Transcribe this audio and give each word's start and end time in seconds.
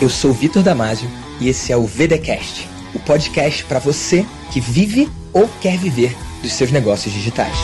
Eu 0.00 0.08
sou 0.08 0.32
Vitor 0.32 0.62
Damasio 0.62 1.08
e 1.40 1.48
esse 1.48 1.72
é 1.72 1.76
o 1.76 1.84
VDcast, 1.84 2.68
o 2.94 3.00
podcast 3.00 3.64
para 3.64 3.80
você 3.80 4.24
que 4.52 4.60
vive 4.60 5.08
ou 5.32 5.48
quer 5.60 5.76
viver 5.76 6.16
dos 6.40 6.52
seus 6.52 6.70
negócios 6.70 7.12
digitais. 7.12 7.56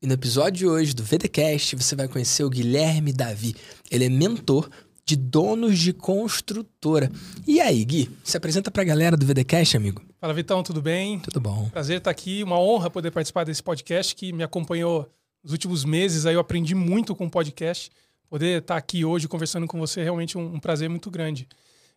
E 0.00 0.06
no 0.06 0.14
episódio 0.14 0.52
de 0.52 0.66
hoje 0.66 0.94
do 0.94 1.04
VDcast 1.04 1.76
você 1.76 1.94
vai 1.94 2.08
conhecer 2.08 2.42
o 2.42 2.48
Guilherme 2.48 3.12
Davi. 3.12 3.54
Ele 3.90 4.06
é 4.06 4.08
mentor 4.08 4.70
de 5.04 5.14
donos 5.14 5.78
de 5.78 5.92
construtora. 5.92 7.12
E 7.46 7.60
aí, 7.60 7.84
Gui, 7.84 8.10
se 8.24 8.38
apresenta 8.38 8.70
para 8.70 8.80
a 8.80 8.86
galera 8.86 9.14
do 9.14 9.26
VDcast, 9.26 9.76
amigo? 9.76 10.00
Fala, 10.18 10.32
Vitão, 10.32 10.62
tudo 10.62 10.80
bem? 10.80 11.18
Tudo 11.18 11.38
bom. 11.38 11.68
Prazer 11.68 11.98
estar 11.98 12.10
aqui, 12.10 12.42
uma 12.42 12.58
honra 12.58 12.88
poder 12.88 13.10
participar 13.10 13.44
desse 13.44 13.62
podcast 13.62 14.16
que 14.16 14.32
me 14.32 14.42
acompanhou 14.42 15.06
nos 15.44 15.52
últimos 15.52 15.84
meses. 15.84 16.24
Aí 16.24 16.32
eu 16.32 16.40
aprendi 16.40 16.74
muito 16.74 17.14
com 17.14 17.26
o 17.26 17.30
podcast. 17.30 17.90
Poder 18.32 18.62
estar 18.62 18.78
aqui 18.78 19.04
hoje 19.04 19.28
conversando 19.28 19.66
com 19.66 19.78
você 19.78 20.00
é 20.00 20.04
realmente 20.04 20.38
um, 20.38 20.54
um 20.54 20.58
prazer 20.58 20.88
muito 20.88 21.10
grande. 21.10 21.46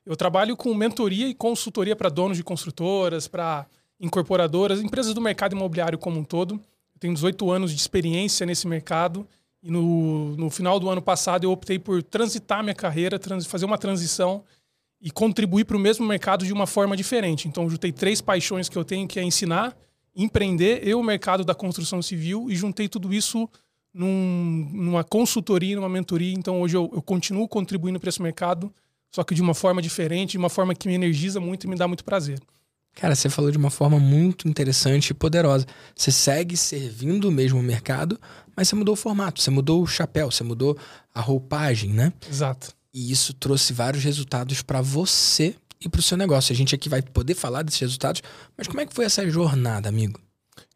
Eu 0.05 0.17
trabalho 0.17 0.57
com 0.57 0.73
mentoria 0.73 1.29
e 1.29 1.33
consultoria 1.33 1.95
para 1.95 2.09
donos 2.09 2.35
de 2.35 2.43
construtoras, 2.43 3.25
para 3.25 3.65
incorporadoras, 4.01 4.81
empresas 4.81 5.13
do 5.13 5.21
mercado 5.21 5.55
imobiliário 5.55 5.97
como 5.97 6.19
um 6.19 6.25
todo. 6.25 6.55
Eu 6.55 6.99
tenho 6.99 7.13
18 7.13 7.49
anos 7.49 7.71
de 7.71 7.79
experiência 7.79 8.45
nesse 8.45 8.67
mercado 8.67 9.25
e 9.63 9.71
no, 9.71 10.35
no 10.35 10.49
final 10.49 10.77
do 10.77 10.89
ano 10.89 11.01
passado 11.01 11.45
eu 11.45 11.51
optei 11.51 11.79
por 11.79 12.03
transitar 12.03 12.61
minha 12.61 12.75
carreira, 12.75 13.17
trans, 13.17 13.45
fazer 13.45 13.63
uma 13.63 13.77
transição 13.77 14.43
e 14.99 15.09
contribuir 15.11 15.63
para 15.63 15.77
o 15.77 15.79
mesmo 15.79 16.05
mercado 16.05 16.43
de 16.45 16.51
uma 16.51 16.67
forma 16.67 16.97
diferente. 16.97 17.47
Então, 17.47 17.69
juntei 17.69 17.93
três 17.93 18.19
paixões 18.19 18.67
que 18.67 18.77
eu 18.77 18.83
tenho, 18.83 19.07
que 19.07 19.21
é 19.21 19.23
ensinar, 19.23 19.73
empreender 20.13 20.85
e 20.85 20.93
o 20.93 21.01
mercado 21.01 21.45
da 21.45 21.55
construção 21.55 22.01
civil, 22.01 22.47
e 22.49 22.57
juntei 22.57 22.89
tudo 22.89 23.13
isso 23.13 23.49
num, 23.95 24.69
numa 24.73 25.03
consultoria, 25.03 25.75
numa 25.75 25.87
mentoria. 25.87 26.33
Então 26.33 26.61
hoje 26.61 26.75
eu, 26.75 26.91
eu 26.93 27.01
continuo 27.01 27.47
contribuindo 27.47 27.99
para 27.99 28.09
esse 28.09 28.21
mercado, 28.21 28.71
só 29.09 29.23
que 29.23 29.33
de 29.33 29.41
uma 29.41 29.53
forma 29.53 29.81
diferente, 29.81 30.31
de 30.31 30.37
uma 30.37 30.49
forma 30.49 30.75
que 30.75 30.87
me 30.87 30.93
energiza 30.93 31.39
muito 31.39 31.63
e 31.63 31.67
me 31.67 31.77
dá 31.77 31.87
muito 31.87 32.03
prazer. 32.03 32.39
Cara, 32.93 33.13
você 33.13 33.29
falou 33.29 33.51
de 33.51 33.57
uma 33.57 33.69
forma 33.69 33.99
muito 33.99 34.47
interessante 34.47 35.09
e 35.09 35.13
poderosa. 35.13 35.65
Você 35.95 36.11
segue 36.11 36.55
servindo 36.55 37.25
o 37.25 37.31
mesmo 37.31 37.61
mercado, 37.61 38.19
mas 38.55 38.69
você 38.69 38.75
mudou 38.75 38.93
o 38.93 38.97
formato, 38.97 39.41
você 39.41 39.51
mudou 39.51 39.81
o 39.81 39.87
chapéu, 39.87 40.31
você 40.31 40.43
mudou 40.43 40.77
a 41.13 41.19
roupagem, 41.19 41.91
né? 41.91 42.13
Exato. 42.29 42.73
E 42.93 43.11
isso 43.11 43.33
trouxe 43.33 43.73
vários 43.73 44.01
resultados 44.01 44.61
para 44.61 44.81
você 44.81 45.55
e 45.81 45.89
para 45.89 45.99
o 45.99 46.03
seu 46.03 46.17
negócio. 46.17 46.53
A 46.53 46.55
gente 46.55 46.73
aqui 46.73 46.87
vai 46.87 47.01
poder 47.01 47.35
falar 47.35 47.63
desses 47.63 47.81
resultados, 47.81 48.21
mas 48.57 48.67
como 48.67 48.79
é 48.79 48.85
que 48.85 48.93
foi 48.93 49.03
essa 49.03 49.29
jornada, 49.29 49.89
amigo? 49.89 50.19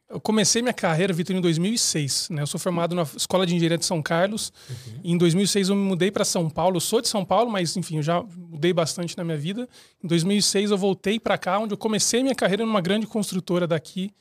Eu 0.10 0.20
comecei 0.20 0.62
minha 0.64 0.74
carreira, 0.74 1.14
Vitor, 1.14 1.36
em 1.36 1.42
2006. 1.42 2.30
Né? 2.32 2.42
Eu 2.42 2.48
sou 2.48 2.60
formado 2.60 2.96
na 2.96 3.04
Escola 3.04 3.46
de 3.46 3.56
Engenharia 3.56 3.78
de 3.78 3.86
São 3.86 4.02
Carlos. 4.02 4.52
Uhum. 4.68 5.02
Em 5.04 5.18
2006 5.18 5.70
eu 5.70 5.76
me 5.76 5.84
mudei 5.84 6.10
para 6.10 6.26
São 6.26 6.50
Paulo. 6.50 6.78
Eu 6.78 6.82
sou 6.82 7.00
de 7.00 7.08
São 7.08 7.24
Paulo, 7.24 7.52
mas 7.52 7.78
enfim, 7.78 7.98
eu 7.98 8.02
já 8.02 8.24
mudei 8.36 8.74
bastante 8.74 9.16
na 9.16 9.24
minha 9.24 9.38
vida. 9.38 9.70
Em 10.04 10.08
2006 10.08 10.72
eu 10.72 10.78
voltei 10.78 11.20
para 11.20 11.38
cá, 11.38 11.60
onde 11.60 11.76
eu 11.76 11.78
comecei 11.78 12.24
minha 12.24 12.34
carreira 12.34 12.66
numa 12.66 12.82
grande 12.82 13.06
construtora 13.06 13.68
daqui. 13.68 14.12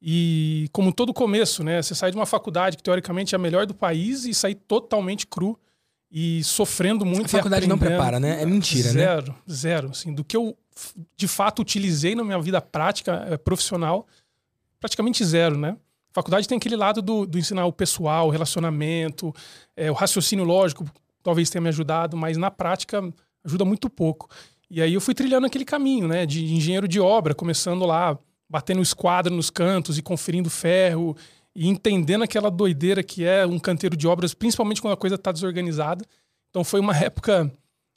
E 0.00 0.68
como 0.72 0.90
todo 0.90 1.12
começo, 1.12 1.62
né? 1.62 1.82
Você 1.82 1.94
sai 1.94 2.10
de 2.10 2.16
uma 2.16 2.26
faculdade 2.26 2.78
que 2.78 2.82
teoricamente 2.82 3.34
é 3.34 3.36
a 3.36 3.38
melhor 3.38 3.66
do 3.66 3.74
país 3.74 4.24
e 4.24 4.32
sai 4.32 4.54
totalmente 4.54 5.26
cru 5.26 5.58
e 6.10 6.42
sofrendo 6.44 7.04
muito. 7.04 7.26
A 7.26 7.28
faculdade 7.28 7.66
não 7.66 7.78
prepara, 7.78 8.18
né? 8.18 8.40
É 8.40 8.46
mentira, 8.46 8.88
zero, 8.90 8.96
né? 8.96 9.04
Zero, 9.04 9.34
zero. 9.50 9.90
Assim, 9.90 10.14
do 10.14 10.24
que 10.24 10.36
eu 10.36 10.56
de 11.16 11.28
fato 11.28 11.60
utilizei 11.60 12.14
na 12.14 12.24
minha 12.24 12.40
vida 12.40 12.60
prática 12.60 13.26
eh, 13.30 13.36
profissional 13.36 14.06
praticamente 14.80 15.24
zero, 15.24 15.56
né? 15.56 15.76
A 16.10 16.14
faculdade 16.14 16.48
tem 16.48 16.56
aquele 16.56 16.76
lado 16.76 17.02
do, 17.02 17.26
do 17.26 17.38
ensinar 17.38 17.66
o 17.66 17.72
pessoal, 17.72 18.28
o 18.28 18.30
relacionamento, 18.30 19.34
é, 19.76 19.90
o 19.90 19.94
raciocínio 19.94 20.44
lógico, 20.44 20.84
talvez 21.22 21.50
tenha 21.50 21.60
me 21.60 21.68
ajudado, 21.68 22.16
mas 22.16 22.36
na 22.36 22.50
prática 22.50 23.02
ajuda 23.44 23.64
muito 23.64 23.90
pouco. 23.90 24.28
E 24.70 24.80
aí 24.80 24.94
eu 24.94 25.00
fui 25.00 25.14
trilhando 25.14 25.46
aquele 25.46 25.64
caminho, 25.64 26.08
né, 26.08 26.26
de 26.26 26.44
engenheiro 26.52 26.88
de 26.88 26.98
obra, 26.98 27.34
começando 27.34 27.84
lá, 27.84 28.18
batendo 28.48 28.80
esquadra 28.80 29.32
nos 29.32 29.50
cantos 29.50 29.98
e 29.98 30.02
conferindo 30.02 30.48
ferro 30.48 31.16
e 31.54 31.68
entendendo 31.68 32.22
aquela 32.22 32.50
doideira 32.50 33.02
que 33.02 33.24
é 33.24 33.46
um 33.46 33.58
canteiro 33.58 33.96
de 33.96 34.06
obras, 34.06 34.34
principalmente 34.34 34.80
quando 34.80 34.94
a 34.94 34.96
coisa 34.96 35.16
está 35.16 35.32
desorganizada. 35.32 36.04
Então 36.50 36.64
foi 36.64 36.80
uma 36.80 36.96
época 36.96 37.52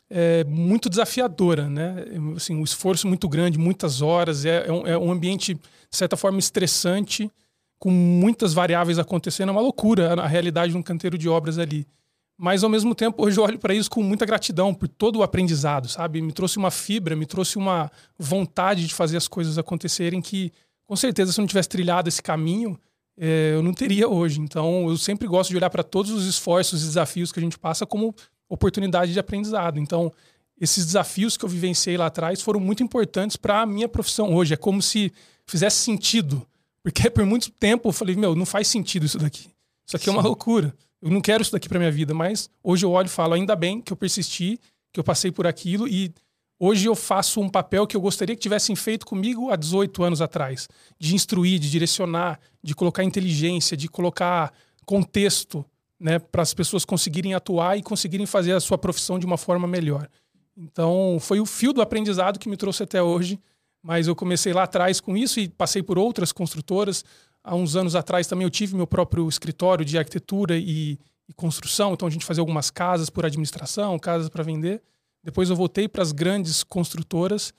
é, 0.10 0.44
muito 0.46 0.90
desafiadora, 0.90 1.70
né? 1.70 2.06
Assim, 2.36 2.56
um 2.56 2.64
esforço 2.64 3.08
muito 3.08 3.30
grande, 3.30 3.58
muitas 3.58 4.02
horas, 4.02 4.44
é, 4.44 4.68
é, 4.68 4.72
um, 4.72 4.88
é 4.88 4.98
um 4.98 5.12
ambiente, 5.12 5.54
de 5.54 5.62
certa 5.98 6.18
forma, 6.18 6.40
estressante, 6.40 7.32
com 7.78 7.92
muitas 7.92 8.54
variáveis 8.54 9.00
acontecendo, 9.00 9.50
é 9.50 9.52
uma 9.52 9.62
loucura 9.62 10.14
a, 10.14 10.24
a 10.24 10.28
realidade 10.28 10.72
de 10.72 10.78
um 10.78 10.84
canteiro 10.84 11.18
de 11.18 11.30
obras 11.30 11.58
ali. 11.58 11.88
Mas, 12.42 12.64
ao 12.64 12.70
mesmo 12.70 12.96
tempo, 12.96 13.24
hoje 13.24 13.38
eu 13.38 13.44
olho 13.44 13.60
para 13.60 13.74
isso 13.74 13.90
com 13.90 14.02
muita 14.02 14.26
gratidão 14.26 14.74
por 14.74 14.88
todo 14.88 15.20
o 15.20 15.24
aprendizado, 15.24 15.90
sabe? 15.90 16.22
Me 16.22 16.32
trouxe 16.32 16.58
uma 16.58 16.72
fibra, 16.72 17.16
me 17.16 17.26
trouxe 17.26 17.58
uma 17.58 17.92
vontade 18.18 18.88
de 18.88 18.94
fazer 18.94 19.18
as 19.18 19.28
coisas 19.28 19.58
acontecerem 19.58 20.22
que, 20.22 20.52
com 20.86 20.96
certeza, 20.96 21.34
se 21.34 21.40
eu 21.40 21.44
não 21.44 21.48
tivesse 21.48 21.68
trilhado 21.68 22.08
esse 22.08 22.22
caminho, 22.22 22.80
é, 23.20 23.52
eu 23.54 23.62
não 23.62 23.74
teria 23.74 24.08
hoje. 24.08 24.40
Então, 24.40 24.90
eu 24.90 24.98
sempre 24.98 25.28
gosto 25.28 25.50
de 25.50 25.58
olhar 25.58 25.70
para 25.70 25.84
todos 25.84 26.12
os 26.12 26.26
esforços 26.26 26.82
e 26.82 26.86
desafios 26.86 27.32
que 27.34 27.40
a 27.40 27.44
gente 27.44 27.60
passa 27.60 27.86
como 27.86 28.16
oportunidade 28.50 29.14
de 29.14 29.20
aprendizado. 29.20 29.80
Então, 29.80 30.12
esses 30.60 30.86
desafios 30.86 31.38
que 31.38 31.46
eu 31.46 31.50
vivenciei 31.50 31.96
lá 31.96 32.08
atrás 32.08 32.42
foram 32.42 32.60
muito 32.60 32.84
importantes 32.84 33.38
para 33.38 33.62
a 33.62 33.66
minha 33.66 33.88
profissão 33.88 34.34
hoje. 34.34 34.54
É 34.54 34.58
como 34.58 34.82
se 34.82 35.14
fizesse 35.46 35.78
sentido. 35.78 36.46
Porque 36.84 37.08
por 37.12 37.26
muito 37.26 37.52
tempo 37.52 37.90
eu 37.90 37.94
falei, 37.94 38.16
meu, 38.16 38.36
não 38.36 38.46
faz 38.46 38.68
sentido 38.68 39.06
isso 39.06 39.18
daqui. 39.18 39.50
Isso 39.88 39.96
aqui 39.96 40.06
Sim. 40.06 40.12
é 40.12 40.14
uma 40.14 40.24
loucura. 40.24 40.76
Eu 41.02 41.10
não 41.10 41.22
quero 41.22 41.42
isso 41.42 41.52
daqui 41.52 41.70
para 41.70 41.80
minha 41.80 41.92
vida. 41.92 42.14
Mas 42.14 42.50
hoje 42.64 42.86
eu 42.86 42.92
olho 42.92 43.06
e 43.06 43.10
falo, 43.10 43.36
ainda 43.36 43.56
bem 43.56 43.80
que 43.80 43.94
eu 43.94 43.98
persisti, 43.98 44.60
que 44.92 45.00
eu 45.00 45.04
passei 45.04 45.32
por 45.32 45.48
aquilo 45.48 45.88
e 45.88 46.14
hoje 46.60 46.88
eu 46.88 46.96
faço 46.96 47.40
um 47.40 47.48
papel 47.48 47.88
que 47.88 47.96
eu 47.96 48.02
gostaria 48.02 48.36
que 48.36 48.42
tivessem 48.42 48.76
feito 48.76 49.06
comigo 49.06 49.50
há 49.50 49.56
18 49.56 50.04
anos 50.04 50.22
atrás. 50.22 50.68
De 51.00 51.16
instruir, 51.16 51.60
de 51.60 51.70
direcionar, 51.70 52.40
de 52.62 52.76
colocar 52.76 53.04
inteligência, 53.04 53.78
de 53.78 53.88
colocar 53.88 54.54
contexto 54.86 55.66
né, 56.00 56.18
para 56.18 56.42
as 56.42 56.54
pessoas 56.54 56.86
conseguirem 56.86 57.34
atuar 57.34 57.78
e 57.78 57.84
conseguirem 57.84 58.26
fazer 58.26 58.54
a 58.54 58.60
sua 58.60 58.78
profissão 58.78 59.20
de 59.20 59.26
uma 59.26 59.38
forma 59.38 59.68
melhor. 59.68 60.08
Então, 60.56 61.18
foi 61.20 61.40
o 61.40 61.46
fio 61.46 61.74
do 61.74 61.82
aprendizado 61.82 62.40
que 62.40 62.50
me 62.50 62.58
trouxe 62.58 62.84
até 62.84 63.02
hoje, 63.02 63.40
mas 63.82 64.08
eu 64.08 64.16
comecei 64.16 64.54
lá 64.54 64.64
atrás 64.64 65.00
com 65.00 65.16
isso 65.16 65.40
e 65.40 65.48
passei 65.48 65.82
por 65.82 65.98
outras 65.98 66.32
construtoras. 66.32 67.04
Há 67.44 67.56
uns 67.56 67.76
anos 67.76 67.96
atrás 67.96 68.28
também 68.28 68.44
eu 68.46 68.50
tive 68.50 68.76
meu 68.76 68.88
próprio 68.88 69.28
escritório 69.28 69.86
de 69.86 69.98
arquitetura 69.98 70.58
e, 70.58 71.00
e 71.28 71.34
construção, 71.34 71.94
então 71.94 72.08
a 72.08 72.12
gente 72.12 72.26
fazia 72.26 72.42
algumas 72.42 72.70
casas 72.70 73.10
por 73.10 73.26
administração, 73.26 73.98
casas 73.98 74.30
para 74.30 74.44
vender. 74.44 74.82
Depois 75.24 75.50
eu 75.50 75.56
voltei 75.56 75.88
para 75.88 76.02
as 76.02 76.12
grandes 76.12 76.64
construtoras 76.64 77.54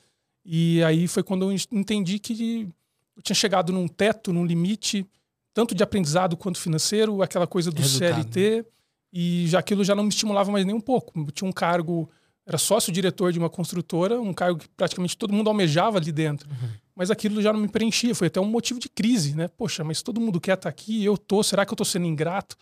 e 0.45 0.83
aí 0.83 1.07
foi 1.07 1.23
quando 1.23 1.49
eu 1.49 1.57
entendi 1.71 2.19
que 2.19 2.67
eu 3.15 3.21
tinha 3.21 3.35
chegado 3.35 3.71
num 3.71 3.87
teto, 3.87 4.33
num 4.33 4.45
limite, 4.45 5.05
tanto 5.53 5.75
de 5.75 5.83
aprendizado 5.83 6.37
quanto 6.37 6.59
financeiro, 6.59 7.21
aquela 7.21 7.47
coisa 7.47 7.71
do 7.71 7.81
Resultado. 7.81 8.13
CLT, 8.13 8.57
né? 8.57 8.65
e 9.11 9.47
já 9.47 9.59
aquilo 9.59 9.83
já 9.83 9.93
não 9.93 10.03
me 10.03 10.09
estimulava 10.09 10.51
mais 10.51 10.65
nem 10.65 10.75
um 10.75 10.81
pouco. 10.81 11.19
Eu 11.19 11.31
tinha 11.31 11.47
um 11.49 11.51
cargo, 11.51 12.09
era 12.45 12.57
sócio-diretor 12.57 13.31
de 13.31 13.39
uma 13.39 13.49
construtora, 13.49 14.19
um 14.19 14.33
cargo 14.33 14.59
que 14.59 14.67
praticamente 14.69 15.17
todo 15.17 15.33
mundo 15.33 15.49
almejava 15.49 15.97
ali 15.97 16.11
dentro. 16.11 16.49
Uhum. 16.49 16.69
Mas 16.95 17.11
aquilo 17.11 17.41
já 17.41 17.51
não 17.51 17.59
me 17.59 17.67
preenchia, 17.67 18.15
foi 18.15 18.27
até 18.27 18.39
um 18.39 18.45
motivo 18.45 18.79
de 18.79 18.89
crise, 18.89 19.35
né? 19.35 19.47
Poxa, 19.47 19.83
mas 19.83 20.01
todo 20.01 20.21
mundo 20.21 20.39
quer 20.39 20.53
estar 20.53 20.69
aqui, 20.69 21.03
eu 21.03 21.17
tô, 21.17 21.43
será 21.43 21.65
que 21.65 21.73
eu 21.73 21.77
tô 21.77 21.85
sendo 21.85 22.05
ingrato? 22.05 22.55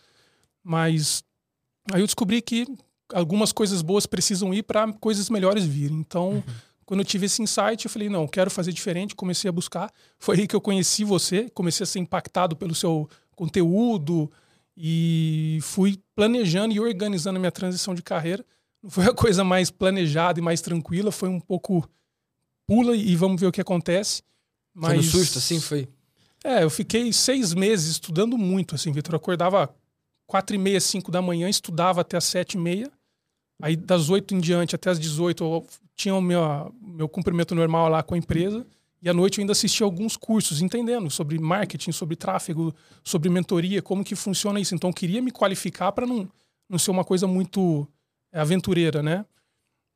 Mas 0.64 1.24
aí 1.92 2.02
eu 2.02 2.06
descobri 2.06 2.42
que 2.42 2.66
algumas 3.14 3.52
coisas 3.52 3.82
boas 3.82 4.06
precisam 4.06 4.54
ir 4.54 4.64
para 4.64 4.92
coisas 4.94 5.30
melhores 5.30 5.66
virem. 5.66 5.98
Então, 5.98 6.32
uhum 6.32 6.69
quando 6.90 7.02
eu 7.02 7.06
tive 7.06 7.28
esse 7.28 7.40
insight, 7.40 7.86
eu 7.86 7.92
falei, 7.92 8.10
não, 8.10 8.28
quero 8.28 8.50
fazer 8.50 8.72
diferente, 8.72 9.14
comecei 9.14 9.48
a 9.48 9.52
buscar. 9.52 9.94
Foi 10.18 10.40
aí 10.40 10.48
que 10.48 10.56
eu 10.56 10.60
conheci 10.60 11.04
você, 11.04 11.48
comecei 11.48 11.84
a 11.84 11.88
ser 11.88 12.00
impactado 12.00 12.56
pelo 12.56 12.74
seu 12.74 13.08
conteúdo 13.36 14.28
e 14.76 15.60
fui 15.62 16.02
planejando 16.16 16.74
e 16.74 16.80
organizando 16.80 17.38
a 17.38 17.40
minha 17.40 17.52
transição 17.52 17.94
de 17.94 18.02
carreira. 18.02 18.44
Não 18.82 18.90
foi 18.90 19.06
a 19.06 19.14
coisa 19.14 19.44
mais 19.44 19.70
planejada 19.70 20.40
e 20.40 20.42
mais 20.42 20.62
tranquila, 20.62 21.12
foi 21.12 21.30
um 21.30 21.40
pouco 21.40 21.88
pula 22.66 22.96
e 22.96 23.16
vamos 23.16 23.40
ver 23.40 23.46
o 23.46 23.52
que 23.52 23.62
acontece. 23.62 24.24
Mas... 24.74 24.88
Foi 24.88 24.98
no 24.98 25.04
susto, 25.04 25.38
assim, 25.38 25.62
foi? 25.62 25.88
É, 26.44 26.64
eu 26.64 26.72
fiquei 26.72 27.14
seis 27.14 27.54
meses 27.54 27.86
estudando 27.92 28.36
muito, 28.36 28.74
assim, 28.74 28.92
Vitor. 28.92 29.14
Eu 29.14 29.18
acordava 29.18 29.72
quatro 30.26 30.56
e 30.56 30.58
meia, 30.58 30.82
cinco 30.82 31.12
da 31.12 31.22
manhã, 31.22 31.48
estudava 31.48 32.02
até 32.02 32.18
as 32.18 32.24
sete 32.24 32.54
e 32.54 32.58
meia. 32.58 32.92
Aí 33.62 33.76
das 33.76 34.10
oito 34.10 34.34
em 34.34 34.40
diante 34.40 34.76
até 34.76 34.90
as 34.90 35.00
dezoito 35.00 35.44
eu 35.44 35.66
tinha 35.96 36.16
o 36.16 36.22
meu, 36.22 36.74
meu 36.82 37.10
cumprimento 37.10 37.54
normal 37.54 37.90
lá 37.90 38.02
com 38.02 38.16
a 38.16 38.18
empresa. 38.18 38.66
E 39.02 39.10
à 39.10 39.14
noite 39.14 39.38
eu 39.38 39.42
ainda 39.42 39.54
assistia 39.54 39.86
alguns 39.86 40.18
cursos, 40.18 40.62
entendendo 40.62 41.10
sobre 41.10 41.40
marketing, 41.40 41.92
sobre 41.92 42.16
tráfego, 42.16 42.74
sobre 43.04 43.30
mentoria, 43.30 43.82
como 43.82 44.04
que 44.04 44.16
funciona 44.16 44.60
isso. 44.60 44.76
Então 44.76 44.90
eu 44.90 44.94
queria 44.94 45.22
me 45.22 45.32
qualificar 45.32 45.92
para 45.92 46.06
não, 46.06 46.30
não 46.70 46.78
ser 46.78 46.92
uma 46.92 47.04
coisa 47.04 47.26
muito 47.26 47.88
é, 48.32 48.40
aventureira, 48.40 49.02
né? 49.02 49.26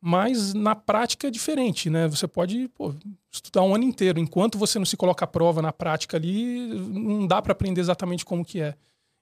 Mas 0.01 0.53
na 0.53 0.75
prática 0.75 1.27
é 1.27 1.31
diferente, 1.31 1.89
né? 1.89 2.07
Você 2.09 2.27
pode 2.27 2.67
pô, 2.69 2.93
estudar 3.31 3.61
um 3.61 3.73
ano 3.73 3.85
inteiro. 3.85 4.19
Enquanto 4.19 4.57
você 4.57 4.77
não 4.77 4.85
se 4.85 4.97
coloca 4.97 5.23
à 5.23 5.27
prova 5.27 5.61
na 5.61 5.71
prática 5.71 6.17
ali, 6.17 6.67
não 6.67 7.25
dá 7.25 7.41
para 7.41 7.53
aprender 7.53 7.79
exatamente 7.79 8.25
como 8.25 8.43
que 8.43 8.59
é. 8.59 8.75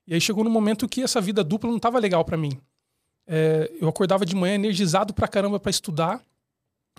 E 0.08 0.14
aí 0.14 0.22
chegou 0.22 0.44
no 0.44 0.50
momento 0.50 0.88
que 0.88 1.04
essa 1.04 1.22
vida 1.22 1.44
dupla 1.44 1.70
não 1.70 1.78
estava 1.78 2.00
legal 2.00 2.26
para 2.26 2.38
mim. 2.38 2.60
É, 3.34 3.72
eu 3.80 3.88
acordava 3.88 4.26
de 4.26 4.36
manhã 4.36 4.56
energizado 4.56 5.14
pra 5.14 5.26
caramba 5.26 5.58
para 5.58 5.70
estudar. 5.70 6.22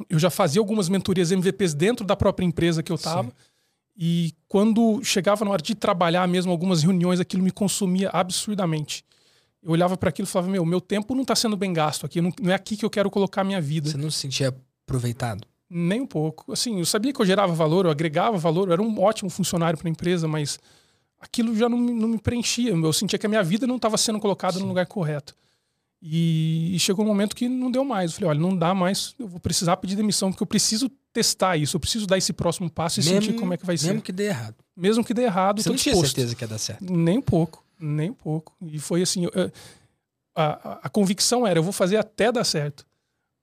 Eu 0.09 0.19
já 0.19 0.31
fazia 0.31 0.63
algumas 0.63 0.89
mentorias 0.89 1.31
MVPs 1.31 1.75
dentro 1.75 2.07
da 2.07 2.17
própria 2.17 2.47
empresa 2.47 2.83
que 2.83 2.91
eu 2.91 2.97
estava. 2.97 3.31
E 3.95 4.33
quando 4.49 5.05
chegava 5.05 5.45
na 5.45 5.51
hora 5.51 5.61
de 5.61 5.75
trabalhar 5.75 6.27
mesmo, 6.27 6.51
algumas 6.51 6.83
reuniões, 6.83 7.21
aquilo 7.21 7.43
me 7.43 7.51
consumia 7.51 8.09
absurdamente. 8.09 9.05
Eu 9.63 9.73
olhava 9.73 9.95
para 9.95 10.09
aquilo 10.09 10.27
e 10.27 10.31
falava: 10.31 10.51
Meu, 10.51 10.65
meu 10.65 10.81
tempo 10.81 11.15
não 11.15 11.21
está 11.21 11.37
sendo 11.37 11.55
bem 11.55 11.71
gasto 11.71 12.07
aqui, 12.07 12.23
não, 12.23 12.33
não 12.41 12.51
é 12.51 12.55
aqui 12.55 12.79
que 12.79 12.85
eu 12.85 12.91
quero 12.91 13.11
colocar 13.11 13.43
a 13.43 13.45
minha 13.45 13.61
vida. 13.61 13.91
Você 13.91 13.99
não 13.99 14.11
se 14.11 14.21
sentia 14.21 14.57
aproveitado? 14.87 15.47
Nem 15.69 16.01
um 16.01 16.07
pouco. 16.07 16.51
Assim, 16.51 16.79
eu 16.79 16.87
sabia 16.87 17.13
que 17.13 17.21
eu 17.21 17.27
gerava 17.27 17.53
valor, 17.53 17.85
eu 17.85 17.91
agregava 17.91 18.39
valor, 18.39 18.69
eu 18.69 18.73
era 18.73 18.83
um 18.83 18.99
ótimo 18.99 19.29
funcionário 19.29 19.79
para 19.79 19.87
a 19.87 19.91
empresa, 19.91 20.27
mas 20.27 20.59
aquilo 21.21 21.55
já 21.55 21.69
não, 21.69 21.77
não, 21.79 22.09
me 22.09 22.19
preenchia. 22.19 22.71
Eu 22.71 22.93
sentia 22.95 23.19
que 23.19 23.27
a 23.27 23.29
minha 23.29 23.43
vida 23.43 23.67
não 23.67 23.77
estava 23.77 23.99
sendo 23.99 24.19
colocada 24.19 24.55
Sim. 24.55 24.61
no 24.61 24.69
lugar 24.69 24.87
correto. 24.87 25.35
E, 26.03 26.77
chegou 26.81 27.05
um 27.05 27.09
momento 27.09 27.37
que 27.37 27.49
não 27.49 27.71
deu 27.71 27.85
mais. 27.85 28.11
Eu 28.11 28.15
falei, 28.17 28.31
olha, 28.31 28.41
não 28.41 28.57
dá 28.57 28.75
mais, 28.75 29.15
eu 29.19 29.29
vou 29.29 29.39
precisar 29.39 29.77
pedir 29.77 29.95
demissão, 29.95 30.33
porque 30.33 30.43
eu 30.43 30.47
preciso 30.47 30.91
testar 31.13 31.57
isso, 31.57 31.77
eu 31.77 31.81
preciso 31.81 32.07
dar 32.07 32.19
esse 32.19 32.33
próximo 32.33 32.69
passo 32.69 33.01
e 33.01 33.05
mesmo, 33.05 33.23
sentir 33.23 33.39
como 33.39 33.55
é 33.55 33.57
que 33.57 33.65
vai 33.65 33.75
mesmo 33.75 33.87
ser. 33.87 33.93
Mesmo 33.93 34.03
que 34.03 34.13
dê 34.13 34.25
errado. 34.25 34.57
Mesmo 34.77 35.05
que 35.05 35.15
dê 35.15 35.23
errado, 35.23 35.63
Você 35.63 35.69
não 35.69 35.77
tinha 35.77 35.95
certeza 35.95 36.35
que 36.35 36.43
ia 36.43 36.49
dar 36.49 36.59
certo? 36.59 36.93
Nem 36.93 37.19
um 37.19 37.23
pouco, 37.23 37.65
nem 37.79 38.11
um 38.11 38.15
pouco. 38.15 38.53
E 38.63 38.81
foi 38.81 39.03
assim, 39.03 39.25
eu, 39.25 39.53
a, 40.35 40.45
a, 40.45 40.81
a 40.85 40.89
convicção 40.89 41.47
era, 41.47 41.59
eu 41.59 41.63
vou 41.63 41.73
fazer 41.73 41.99
até 41.99 42.33
dar 42.33 42.45
certo. 42.45 42.85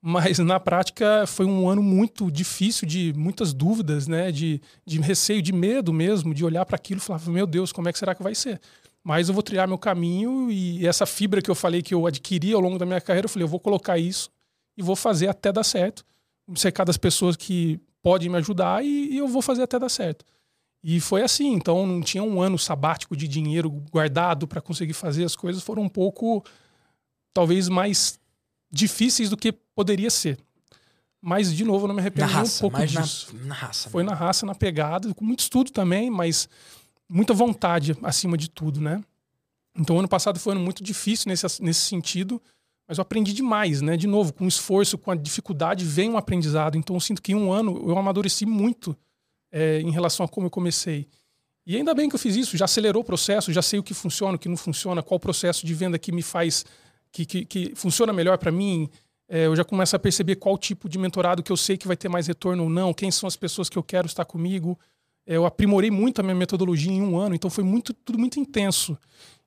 Mas 0.02 0.38
na 0.38 0.58
prática 0.58 1.26
foi 1.26 1.44
um 1.44 1.68
ano 1.68 1.82
muito 1.82 2.30
difícil, 2.30 2.88
de 2.88 3.12
muitas 3.14 3.52
dúvidas, 3.52 4.06
né? 4.06 4.32
De, 4.32 4.60
de 4.86 4.98
receio, 4.98 5.42
de 5.42 5.52
medo 5.52 5.92
mesmo, 5.92 6.32
de 6.32 6.42
olhar 6.42 6.64
para 6.64 6.76
aquilo 6.76 6.98
e 6.98 7.02
falar: 7.02 7.20
meu 7.26 7.46
Deus, 7.46 7.70
como 7.70 7.88
é 7.88 7.92
que 7.92 7.98
será 7.98 8.14
que 8.14 8.22
vai 8.22 8.34
ser? 8.34 8.60
Mas 9.02 9.28
eu 9.28 9.34
vou 9.34 9.42
trilhar 9.42 9.66
meu 9.66 9.78
caminho 9.78 10.50
e 10.50 10.86
essa 10.86 11.06
fibra 11.06 11.40
que 11.40 11.50
eu 11.50 11.54
falei 11.54 11.82
que 11.82 11.94
eu 11.94 12.06
adquiri 12.06 12.52
ao 12.52 12.60
longo 12.60 12.78
da 12.78 12.84
minha 12.84 13.00
carreira, 13.00 13.24
eu 13.24 13.28
falei, 13.28 13.44
eu 13.44 13.48
vou 13.48 13.60
colocar 13.60 13.98
isso 13.98 14.30
e 14.76 14.82
vou 14.82 14.96
fazer 14.96 15.28
até 15.28 15.50
dar 15.52 15.64
certo. 15.64 16.04
Cercar 16.54 16.84
das 16.84 16.96
pessoas 16.96 17.36
que 17.36 17.80
podem 18.02 18.28
me 18.28 18.36
ajudar 18.38 18.84
e, 18.84 19.12
e 19.12 19.18
eu 19.18 19.28
vou 19.28 19.40
fazer 19.40 19.62
até 19.62 19.78
dar 19.78 19.88
certo. 19.88 20.24
E 20.82 20.98
foi 20.98 21.22
assim, 21.22 21.52
então 21.52 21.86
não 21.86 22.00
tinha 22.00 22.22
um 22.22 22.40
ano 22.40 22.58
sabático 22.58 23.14
de 23.14 23.28
dinheiro 23.28 23.70
guardado 23.90 24.48
para 24.48 24.60
conseguir 24.60 24.94
fazer 24.94 25.24
as 25.24 25.36
coisas, 25.36 25.62
foram 25.62 25.82
um 25.82 25.88
pouco, 25.88 26.42
talvez 27.34 27.68
mais 27.68 28.18
difíceis 28.70 29.28
do 29.28 29.36
que 29.36 29.52
poderia 29.52 30.10
ser. 30.10 30.38
Mas, 31.20 31.54
de 31.54 31.64
novo, 31.64 31.84
eu 31.84 31.88
não 31.88 31.94
me 31.94 32.00
arrependo 32.00 32.32
raça, 32.32 32.66
um 32.66 32.70
pouco 32.70 32.86
disso. 32.86 33.36
Na, 33.36 33.46
na 33.46 33.54
raça. 33.54 33.90
Foi 33.90 34.02
na 34.02 34.14
raça, 34.14 34.46
na 34.46 34.54
pegada, 34.54 35.12
com 35.12 35.22
muito 35.22 35.40
estudo 35.40 35.70
também, 35.70 36.10
mas 36.10 36.48
muita 37.10 37.34
vontade 37.34 37.96
acima 38.02 38.38
de 38.38 38.48
tudo, 38.48 38.80
né? 38.80 39.02
Então, 39.76 39.98
ano 39.98 40.08
passado 40.08 40.38
foi 40.38 40.52
um 40.52 40.56
ano 40.56 40.64
muito 40.64 40.82
difícil 40.82 41.28
nesse, 41.28 41.62
nesse 41.62 41.80
sentido, 41.80 42.40
mas 42.86 42.98
eu 42.98 43.02
aprendi 43.02 43.32
demais, 43.32 43.80
né? 43.80 43.96
De 43.96 44.06
novo, 44.06 44.32
com 44.32 44.46
esforço, 44.46 44.96
com 44.96 45.10
a 45.10 45.14
dificuldade, 45.14 45.84
vem 45.84 46.10
um 46.10 46.16
aprendizado. 46.16 46.78
Então, 46.78 46.94
eu 46.94 47.00
sinto 47.00 47.20
que 47.20 47.32
em 47.32 47.34
um 47.34 47.52
ano 47.52 47.82
eu 47.86 47.98
amadureci 47.98 48.46
muito 48.46 48.96
é, 49.50 49.80
em 49.80 49.90
relação 49.90 50.24
a 50.24 50.28
como 50.28 50.46
eu 50.46 50.50
comecei. 50.50 51.08
E 51.66 51.76
ainda 51.76 51.94
bem 51.94 52.08
que 52.08 52.14
eu 52.14 52.18
fiz 52.18 52.36
isso, 52.36 52.56
já 52.56 52.64
acelerou 52.64 53.02
o 53.02 53.04
processo, 53.04 53.52
já 53.52 53.62
sei 53.62 53.78
o 53.78 53.82
que 53.82 53.94
funciona, 53.94 54.36
o 54.36 54.38
que 54.38 54.48
não 54.48 54.56
funciona, 54.56 55.02
qual 55.02 55.20
processo 55.20 55.66
de 55.66 55.74
venda 55.74 55.98
que 55.98 56.10
me 56.10 56.22
faz, 56.22 56.64
que, 57.12 57.26
que, 57.26 57.44
que 57.44 57.72
funciona 57.74 58.12
melhor 58.12 58.38
para 58.38 58.50
mim. 58.50 58.88
É, 59.28 59.46
eu 59.46 59.54
já 59.54 59.64
começo 59.64 59.94
a 59.94 59.98
perceber 59.98 60.36
qual 60.36 60.56
tipo 60.56 60.88
de 60.88 60.98
mentorado 60.98 61.42
que 61.42 61.52
eu 61.52 61.56
sei 61.56 61.76
que 61.76 61.86
vai 61.86 61.96
ter 61.96 62.08
mais 62.08 62.26
retorno 62.26 62.64
ou 62.64 62.70
não, 62.70 62.92
quem 62.92 63.10
são 63.10 63.26
as 63.26 63.36
pessoas 63.36 63.68
que 63.68 63.78
eu 63.78 63.82
quero 63.82 64.06
estar 64.06 64.24
comigo 64.24 64.78
eu 65.26 65.46
aprimorei 65.46 65.90
muito 65.90 66.20
a 66.20 66.22
minha 66.22 66.34
metodologia 66.34 66.92
em 66.92 67.02
um 67.02 67.18
ano, 67.18 67.34
então 67.34 67.50
foi 67.50 67.64
muito, 67.64 67.92
tudo 67.92 68.18
muito 68.18 68.38
intenso. 68.40 68.98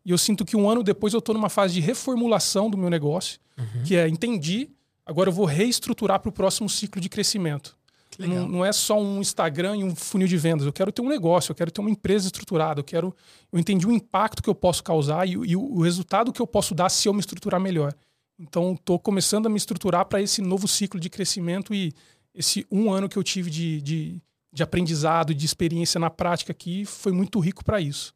E 0.06 0.12
eu 0.12 0.18
sinto 0.18 0.46
que 0.46 0.56
um 0.56 0.70
ano 0.70 0.84
depois 0.84 1.14
eu 1.14 1.20
estou 1.20 1.34
numa 1.34 1.50
fase 1.50 1.76
de 1.76 1.80
reformulação 1.80 2.70
do 2.70 2.78
meu 2.78 2.90
negócio, 2.90 3.40
uhum. 3.58 3.84
que 3.84 3.96
é 3.96 4.08
entendi, 4.08 4.70
agora 5.06 5.30
eu 5.30 5.34
vou 5.34 5.46
reestruturar 5.46 6.20
para 6.20 6.30
o 6.30 6.32
próximo 6.32 6.70
ciclo 6.70 7.02
de 7.02 7.10
crescimento. 7.10 7.78
Não, 8.20 8.48
não, 8.48 8.66
é 8.66 8.72
só 8.72 9.00
um 9.02 9.20
Instagram 9.20 9.78
e 9.78 9.84
um 9.84 9.96
funil 9.96 10.28
de 10.28 10.38
vendas. 10.38 10.66
Eu 10.66 10.74
quero 10.74 10.92
ter 10.92 11.02
um 11.02 11.10
negócio, 11.10 11.52
eu 11.52 11.56
quero 11.56 11.72
ter 11.72 11.82
uma 11.82 11.90
empresa 11.90 12.28
estruturada, 12.28 12.80
eu 12.80 12.84
quero. 12.84 13.16
Eu 13.52 13.60
entendi 13.60 13.88
o 13.88 13.92
impacto 13.92 14.44
que 14.44 14.50
eu 14.50 14.54
posso 14.54 14.84
causar 14.84 15.28
e, 15.28 15.32
e 15.32 15.56
o, 15.56 15.62
o 15.62 15.82
resultado 15.82 16.32
que 16.32 16.42
eu 16.42 16.46
posso 16.46 16.76
dar 16.76 16.90
se 16.90 17.08
eu 17.08 17.14
me 17.14 17.20
estruturar 17.20 17.60
melhor. 17.60 17.94
Então, 18.40 18.74
estou 18.74 19.00
começando 19.00 19.48
a 19.48 19.50
me 19.50 19.58
estruturar 19.58 20.06
para 20.06 20.22
esse 20.22 20.42
novo 20.42 20.68
ciclo 20.68 21.00
de 21.00 21.10
crescimento 21.10 21.74
e 21.74 21.94
esse 22.34 22.66
um 22.72 22.92
ano 22.92 23.08
que 23.08 23.18
eu 23.18 23.24
tive 23.24 23.50
de, 23.50 23.82
de 23.82 24.22
de 24.54 24.62
aprendizado, 24.62 25.34
de 25.34 25.46
experiência 25.46 26.00
na 26.00 26.10
prática 26.10 26.52
aqui, 26.52 26.86
foi 26.86 27.12
muito 27.12 27.40
rico 27.40 27.66
para 27.66 27.82
isso. 27.82 28.14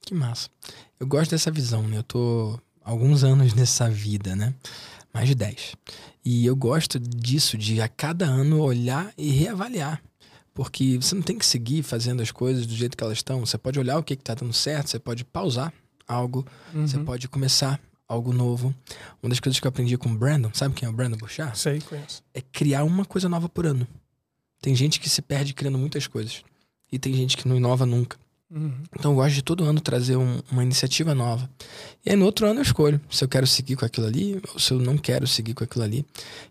Que 0.00 0.14
massa. 0.14 0.48
Eu 0.98 1.06
gosto 1.06 1.32
dessa 1.32 1.50
visão, 1.50 1.82
né? 1.82 1.98
Eu 1.98 2.02
tô 2.02 2.58
alguns 2.82 3.24
anos 3.24 3.54
nessa 3.54 3.88
vida, 3.90 4.36
né? 4.36 4.54
Mais 5.12 5.28
de 5.28 5.34
10. 5.34 5.76
E 6.24 6.46
eu 6.46 6.54
gosto 6.54 6.98
disso, 6.98 7.58
de 7.58 7.80
a 7.80 7.88
cada 7.88 8.24
ano 8.24 8.60
olhar 8.60 9.12
e 9.18 9.30
reavaliar. 9.30 10.02
Porque 10.54 10.98
você 11.00 11.14
não 11.14 11.22
tem 11.22 11.38
que 11.38 11.46
seguir 11.46 11.82
fazendo 11.82 12.22
as 12.22 12.30
coisas 12.30 12.66
do 12.66 12.74
jeito 12.74 12.96
que 12.96 13.02
elas 13.02 13.18
estão. 13.18 13.40
Você 13.40 13.58
pode 13.58 13.78
olhar 13.78 13.98
o 13.98 14.02
que 14.02 14.14
está 14.14 14.34
dando 14.34 14.52
certo, 14.52 14.90
você 14.90 14.98
pode 14.98 15.24
pausar 15.24 15.72
algo, 16.06 16.46
uhum. 16.74 16.86
você 16.86 16.98
pode 16.98 17.28
começar 17.28 17.80
algo 18.06 18.32
novo. 18.32 18.74
Uma 19.22 19.30
das 19.30 19.40
coisas 19.40 19.58
que 19.58 19.66
eu 19.66 19.70
aprendi 19.70 19.96
com 19.96 20.10
o 20.10 20.14
Brandon, 20.14 20.50
sabe 20.52 20.74
quem 20.74 20.86
é 20.86 20.90
o 20.90 20.92
Brandon 20.92 21.16
Bouchard? 21.16 21.58
Sei, 21.58 21.80
conheço. 21.80 22.22
É 22.34 22.40
criar 22.40 22.84
uma 22.84 23.04
coisa 23.04 23.28
nova 23.28 23.48
por 23.48 23.66
ano. 23.66 23.86
Tem 24.62 24.74
gente 24.76 25.00
que 25.00 25.10
se 25.10 25.20
perde 25.20 25.52
criando 25.52 25.76
muitas 25.76 26.06
coisas. 26.06 26.42
E 26.90 26.98
tem 26.98 27.12
gente 27.12 27.36
que 27.36 27.48
não 27.48 27.56
inova 27.56 27.84
nunca. 27.84 28.16
Uhum. 28.48 28.82
Então 28.96 29.12
eu 29.12 29.16
gosto 29.16 29.34
de 29.34 29.42
todo 29.42 29.64
ano 29.64 29.80
trazer 29.80 30.16
um, 30.16 30.40
uma 30.50 30.62
iniciativa 30.62 31.14
nova. 31.14 31.50
E 32.04 32.10
aí 32.10 32.16
no 32.16 32.26
outro 32.26 32.46
ano 32.46 32.60
eu 32.60 32.62
escolho 32.62 33.00
se 33.10 33.24
eu 33.24 33.28
quero 33.28 33.46
seguir 33.46 33.76
com 33.76 33.84
aquilo 33.84 34.06
ali 34.06 34.40
ou 34.52 34.60
se 34.60 34.72
eu 34.72 34.78
não 34.78 34.96
quero 34.96 35.26
seguir 35.26 35.54
com 35.54 35.64
aquilo 35.64 35.82
ali. 35.82 36.06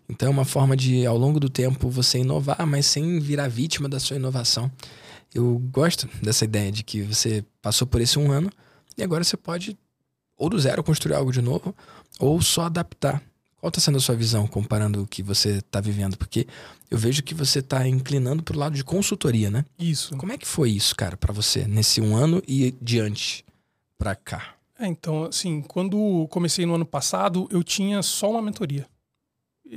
Então 0.08 0.28
é 0.28 0.30
uma 0.30 0.44
forma 0.44 0.76
de, 0.76 1.06
ao 1.06 1.16
longo 1.16 1.40
do 1.40 1.48
tempo, 1.48 1.88
você 1.88 2.18
inovar, 2.18 2.66
mas 2.66 2.86
sem 2.86 3.18
virar 3.18 3.48
vítima 3.48 3.88
da 3.88 3.98
sua 3.98 4.16
inovação. 4.16 4.70
Eu 5.32 5.58
gosto 5.72 6.08
dessa 6.20 6.44
ideia 6.44 6.70
de 6.70 6.82
que 6.82 7.02
você 7.02 7.44
passou 7.62 7.86
por 7.86 8.00
esse 8.00 8.18
um 8.18 8.30
ano 8.30 8.50
e 8.98 9.02
agora 9.02 9.24
você 9.24 9.36
pode 9.36 9.78
ou 10.36 10.50
do 10.50 10.58
zero 10.58 10.82
construir 10.82 11.14
algo 11.14 11.32
de 11.32 11.40
novo 11.40 11.74
ou 12.18 12.42
só 12.42 12.62
adaptar 12.62 13.22
qual 13.62 13.68
está 13.68 13.80
sendo 13.80 13.98
a 13.98 14.00
sua 14.00 14.16
visão 14.16 14.44
comparando 14.44 15.00
o 15.00 15.06
que 15.06 15.22
você 15.22 15.58
está 15.58 15.80
vivendo? 15.80 16.18
Porque 16.18 16.48
eu 16.90 16.98
vejo 16.98 17.22
que 17.22 17.32
você 17.32 17.60
está 17.60 17.86
inclinando 17.86 18.42
para 18.42 18.56
o 18.56 18.58
lado 18.58 18.74
de 18.74 18.82
consultoria, 18.82 19.52
né? 19.52 19.64
Isso. 19.78 20.16
Como 20.16 20.32
é 20.32 20.36
que 20.36 20.48
foi 20.48 20.70
isso, 20.70 20.96
cara, 20.96 21.16
para 21.16 21.32
você 21.32 21.64
nesse 21.68 22.00
um 22.00 22.16
ano 22.16 22.42
e 22.48 22.74
diante 22.82 23.44
para 23.96 24.16
cá? 24.16 24.56
É, 24.76 24.88
então, 24.88 25.26
assim, 25.26 25.62
quando 25.62 26.26
comecei 26.28 26.66
no 26.66 26.74
ano 26.74 26.84
passado, 26.84 27.46
eu 27.52 27.62
tinha 27.62 28.02
só 28.02 28.32
uma 28.32 28.42
mentoria. 28.42 28.84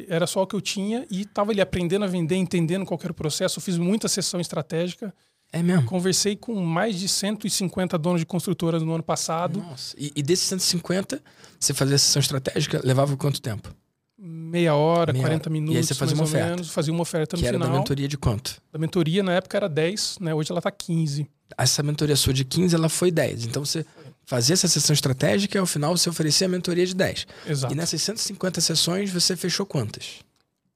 Era 0.07 0.25
só 0.25 0.41
o 0.41 0.47
que 0.47 0.55
eu 0.55 0.61
tinha 0.61 1.05
e 1.11 1.21
estava 1.21 1.51
ali 1.51 1.61
aprendendo 1.61 2.05
a 2.05 2.07
vender, 2.07 2.37
entendendo 2.37 2.87
qual 2.87 2.99
era 3.03 3.11
o 3.11 3.15
processo. 3.15 3.59
Eu 3.59 3.63
fiz 3.63 3.77
muita 3.77 4.07
sessão 4.07 4.39
estratégica. 4.39 5.13
É 5.55 5.63
mesmo? 5.63 5.85
Conversei 5.85 6.35
com 6.35 6.53
mais 6.59 6.99
de 6.99 7.07
150 7.07 7.97
donos 7.97 8.19
de 8.19 8.25
construtoras 8.25 8.83
no 8.83 8.93
ano 8.93 9.01
passado. 9.03 9.59
Nossa, 9.59 9.95
e, 9.97 10.11
e 10.13 10.21
desses 10.21 10.45
150, 10.47 11.23
você 11.57 11.73
fazia 11.73 11.97
sessão 11.97 12.19
estratégica, 12.19 12.81
levava 12.83 13.15
quanto 13.15 13.41
tempo? 13.41 13.73
Meia 14.19 14.75
hora, 14.75 15.13
Meia 15.13 15.23
40 15.23 15.43
hora. 15.43 15.49
minutos. 15.49 15.75
E 15.75 15.77
aí 15.77 15.83
você 15.85 15.93
fazia 15.93 16.13
uma 16.13 16.25
oferta. 16.25 16.49
Menos, 16.49 16.69
fazia 16.71 16.91
uma 16.91 17.01
oferta 17.01 17.37
no 17.37 17.41
que 17.41 17.47
final. 17.47 17.61
era 17.61 17.71
da 17.71 17.77
mentoria 17.79 18.05
de 18.05 18.17
quanto? 18.17 18.61
Da 18.69 18.77
mentoria 18.77 19.23
na 19.23 19.31
época 19.31 19.55
era 19.55 19.69
10, 19.69 20.17
né? 20.19 20.33
Hoje 20.33 20.51
ela 20.51 20.61
tá 20.61 20.69
15. 20.69 21.25
Essa 21.57 21.81
mentoria 21.81 22.17
sua 22.17 22.33
de 22.33 22.43
15, 22.43 22.75
ela 22.75 22.89
foi 22.89 23.09
10. 23.09 23.45
Então 23.45 23.63
você 23.63 23.85
fazia 24.25 24.55
essa 24.55 24.67
sessão 24.67 24.93
estratégica 24.93 25.57
e 25.57 25.59
ao 25.59 25.65
final 25.65 25.95
você 25.95 26.09
oferecia 26.09 26.47
a 26.47 26.49
mentoria 26.49 26.85
de 26.85 26.93
10. 26.93 27.27
Exato. 27.47 27.73
E 27.73 27.77
nessas 27.77 28.01
150 28.01 28.59
sessões 28.59 29.09
você 29.09 29.37
fechou 29.37 29.65
quantas? 29.65 30.19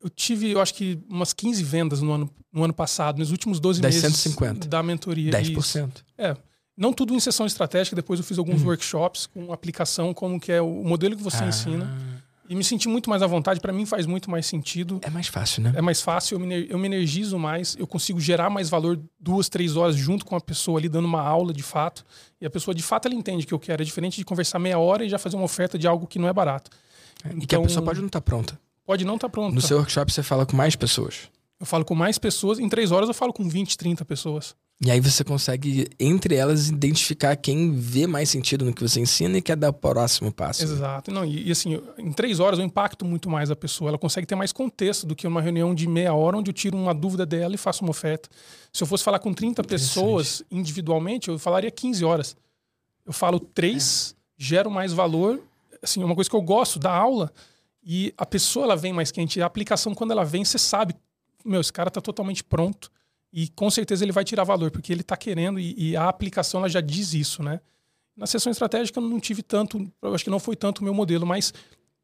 Eu 0.01 0.09
tive, 0.09 0.51
eu 0.51 0.61
acho 0.61 0.73
que 0.73 0.99
umas 1.09 1.33
15 1.33 1.63
vendas 1.63 2.01
no 2.01 2.11
ano, 2.11 2.29
no 2.53 2.63
ano 2.63 2.73
passado, 2.73 3.19
nos 3.19 3.31
últimos 3.31 3.59
12 3.59 3.81
meses 3.81 4.01
150. 4.01 4.67
da 4.67 4.81
mentoria. 4.81 5.31
10%. 5.31 5.57
Isso. 5.57 5.93
É. 6.17 6.35
Não 6.77 6.93
tudo 6.93 7.13
em 7.13 7.19
sessão 7.19 7.45
estratégica, 7.45 7.95
depois 7.95 8.19
eu 8.19 8.25
fiz 8.25 8.37
alguns 8.37 8.61
uhum. 8.61 8.67
workshops 8.67 9.27
com 9.27 9.51
aplicação, 9.51 10.13
como 10.13 10.39
que 10.39 10.51
é 10.51 10.61
o 10.61 10.83
modelo 10.83 11.17
que 11.17 11.21
você 11.21 11.43
ah. 11.43 11.47
ensina. 11.47 12.19
E 12.49 12.55
me 12.55 12.63
senti 12.63 12.87
muito 12.87 13.11
mais 13.11 13.21
à 13.21 13.27
vontade, 13.27 13.59
para 13.59 13.71
mim 13.71 13.85
faz 13.85 14.07
muito 14.07 14.31
mais 14.31 14.47
sentido. 14.47 14.99
É 15.03 15.09
mais 15.11 15.27
fácil, 15.27 15.61
né? 15.61 15.73
É 15.75 15.81
mais 15.83 16.01
fácil, 16.01 16.33
eu 16.35 16.39
me, 16.39 16.67
eu 16.67 16.79
me 16.79 16.87
energizo 16.87 17.37
mais, 17.37 17.75
eu 17.77 17.85
consigo 17.85 18.19
gerar 18.19 18.49
mais 18.49 18.71
valor 18.71 18.99
duas, 19.19 19.47
três 19.49 19.75
horas 19.75 19.95
junto 19.95 20.25
com 20.25 20.35
a 20.35 20.41
pessoa 20.41 20.79
ali, 20.79 20.89
dando 20.89 21.05
uma 21.05 21.21
aula 21.21 21.53
de 21.53 21.61
fato. 21.61 22.03
E 22.41 22.47
a 22.47 22.49
pessoa 22.49 22.73
de 22.73 22.81
fato 22.81 23.07
ela 23.07 23.13
entende 23.13 23.45
que 23.45 23.53
eu 23.53 23.59
quero. 23.59 23.83
É 23.83 23.85
diferente 23.85 24.17
de 24.17 24.25
conversar 24.25 24.57
meia 24.57 24.79
hora 24.79 25.05
e 25.05 25.09
já 25.09 25.19
fazer 25.19 25.35
uma 25.35 25.45
oferta 25.45 25.77
de 25.77 25.85
algo 25.85 26.07
que 26.07 26.17
não 26.17 26.27
é 26.27 26.33
barato. 26.33 26.71
É, 27.23 27.27
então, 27.27 27.39
e 27.43 27.45
que 27.45 27.55
a 27.55 27.61
pessoa 27.61 27.85
pode 27.85 27.99
não 27.99 28.07
estar 28.07 28.19
tá 28.19 28.25
pronta. 28.25 28.59
Pode 28.89 29.05
não 29.05 29.17
estar 29.17 29.27
tá 29.27 29.31
pronto. 29.31 29.53
No 29.53 29.61
seu 29.61 29.77
workshop 29.77 30.11
você 30.11 30.23
fala 30.23 30.47
com 30.47 30.57
mais 30.57 30.75
pessoas? 30.75 31.29
Eu 31.59 31.65
falo 31.67 31.85
com 31.85 31.93
mais 31.93 32.17
pessoas. 32.17 32.57
Em 32.57 32.67
três 32.67 32.91
horas 32.91 33.07
eu 33.07 33.13
falo 33.13 33.31
com 33.31 33.47
20, 33.47 33.77
30 33.77 34.03
pessoas. 34.03 34.55
E 34.83 34.89
aí 34.89 34.99
você 34.99 35.23
consegue, 35.23 35.87
entre 35.99 36.33
elas, 36.33 36.69
identificar 36.69 37.35
quem 37.35 37.71
vê 37.71 38.07
mais 38.07 38.31
sentido 38.31 38.65
no 38.65 38.73
que 38.73 38.81
você 38.81 38.99
ensina 38.99 39.37
e 39.37 39.43
quer 39.43 39.55
dar 39.55 39.69
o 39.69 39.73
próximo 39.73 40.31
passo. 40.31 40.63
Exato. 40.63 41.11
Não, 41.11 41.23
e, 41.23 41.49
e, 41.49 41.51
assim, 41.51 41.79
em 41.99 42.11
três 42.11 42.39
horas 42.39 42.57
eu 42.57 42.65
impacto 42.65 43.05
muito 43.05 43.29
mais 43.29 43.51
a 43.51 43.55
pessoa. 43.55 43.89
Ela 43.91 43.99
consegue 43.99 44.25
ter 44.25 44.33
mais 44.33 44.51
contexto 44.51 45.05
do 45.05 45.15
que 45.15 45.27
uma 45.27 45.39
reunião 45.39 45.75
de 45.75 45.87
meia 45.87 46.15
hora 46.15 46.37
onde 46.37 46.49
eu 46.49 46.53
tiro 46.53 46.75
uma 46.75 46.95
dúvida 46.95 47.27
dela 47.27 47.53
e 47.53 47.59
faço 47.59 47.83
uma 47.83 47.91
oferta. 47.91 48.27
Se 48.73 48.81
eu 48.81 48.87
fosse 48.87 49.03
falar 49.03 49.19
com 49.19 49.31
30 49.35 49.63
pessoas 49.65 50.41
individualmente, 50.49 51.29
eu 51.29 51.37
falaria 51.37 51.69
15 51.69 52.03
horas. 52.03 52.35
Eu 53.05 53.13
falo 53.13 53.39
três, 53.39 54.15
é. 54.17 54.43
gero 54.43 54.71
mais 54.71 54.91
valor 54.93 55.43
assim, 55.81 56.03
uma 56.03 56.15
coisa 56.15 56.29
que 56.29 56.35
eu 56.35 56.41
gosto 56.41 56.79
da 56.79 56.91
aula 56.91 57.31
e 57.83 58.13
a 58.17 58.25
pessoa 58.25 58.65
ela 58.65 58.75
vem 58.75 58.93
mais 58.93 59.11
quente. 59.11 59.41
A 59.41 59.45
aplicação, 59.45 59.95
quando 59.95 60.11
ela 60.11 60.23
vem, 60.23 60.43
você 60.43 60.57
sabe, 60.57 60.95
meu, 61.45 61.61
esse 61.61 61.71
cara 61.71 61.87
está 61.87 62.01
totalmente 62.01 62.43
pronto 62.43 62.91
e 63.31 63.47
com 63.49 63.69
certeza 63.69 64.03
ele 64.03 64.11
vai 64.11 64.23
tirar 64.23 64.43
valor, 64.43 64.71
porque 64.71 64.91
ele 64.91 65.01
está 65.01 65.15
querendo 65.15 65.59
e, 65.59 65.91
e, 65.91 65.95
a 65.95 66.09
aplicação 66.09 66.59
ela 66.59 66.69
já 66.69 66.81
diz 66.81 67.13
isso, 67.13 67.43
né? 67.43 67.59
Na 68.15 68.27
sessão 68.27 68.51
estratégica 68.51 68.99
eu 68.99 69.03
não 69.03 69.19
tive 69.19 69.41
tanto, 69.41 69.89
eu 70.01 70.13
acho 70.13 70.23
que 70.23 70.29
não 70.29 70.39
foi 70.39 70.55
tanto 70.55 70.79
o 70.79 70.83
meu 70.83 70.93
modelo, 70.93 71.25
mas 71.25 71.53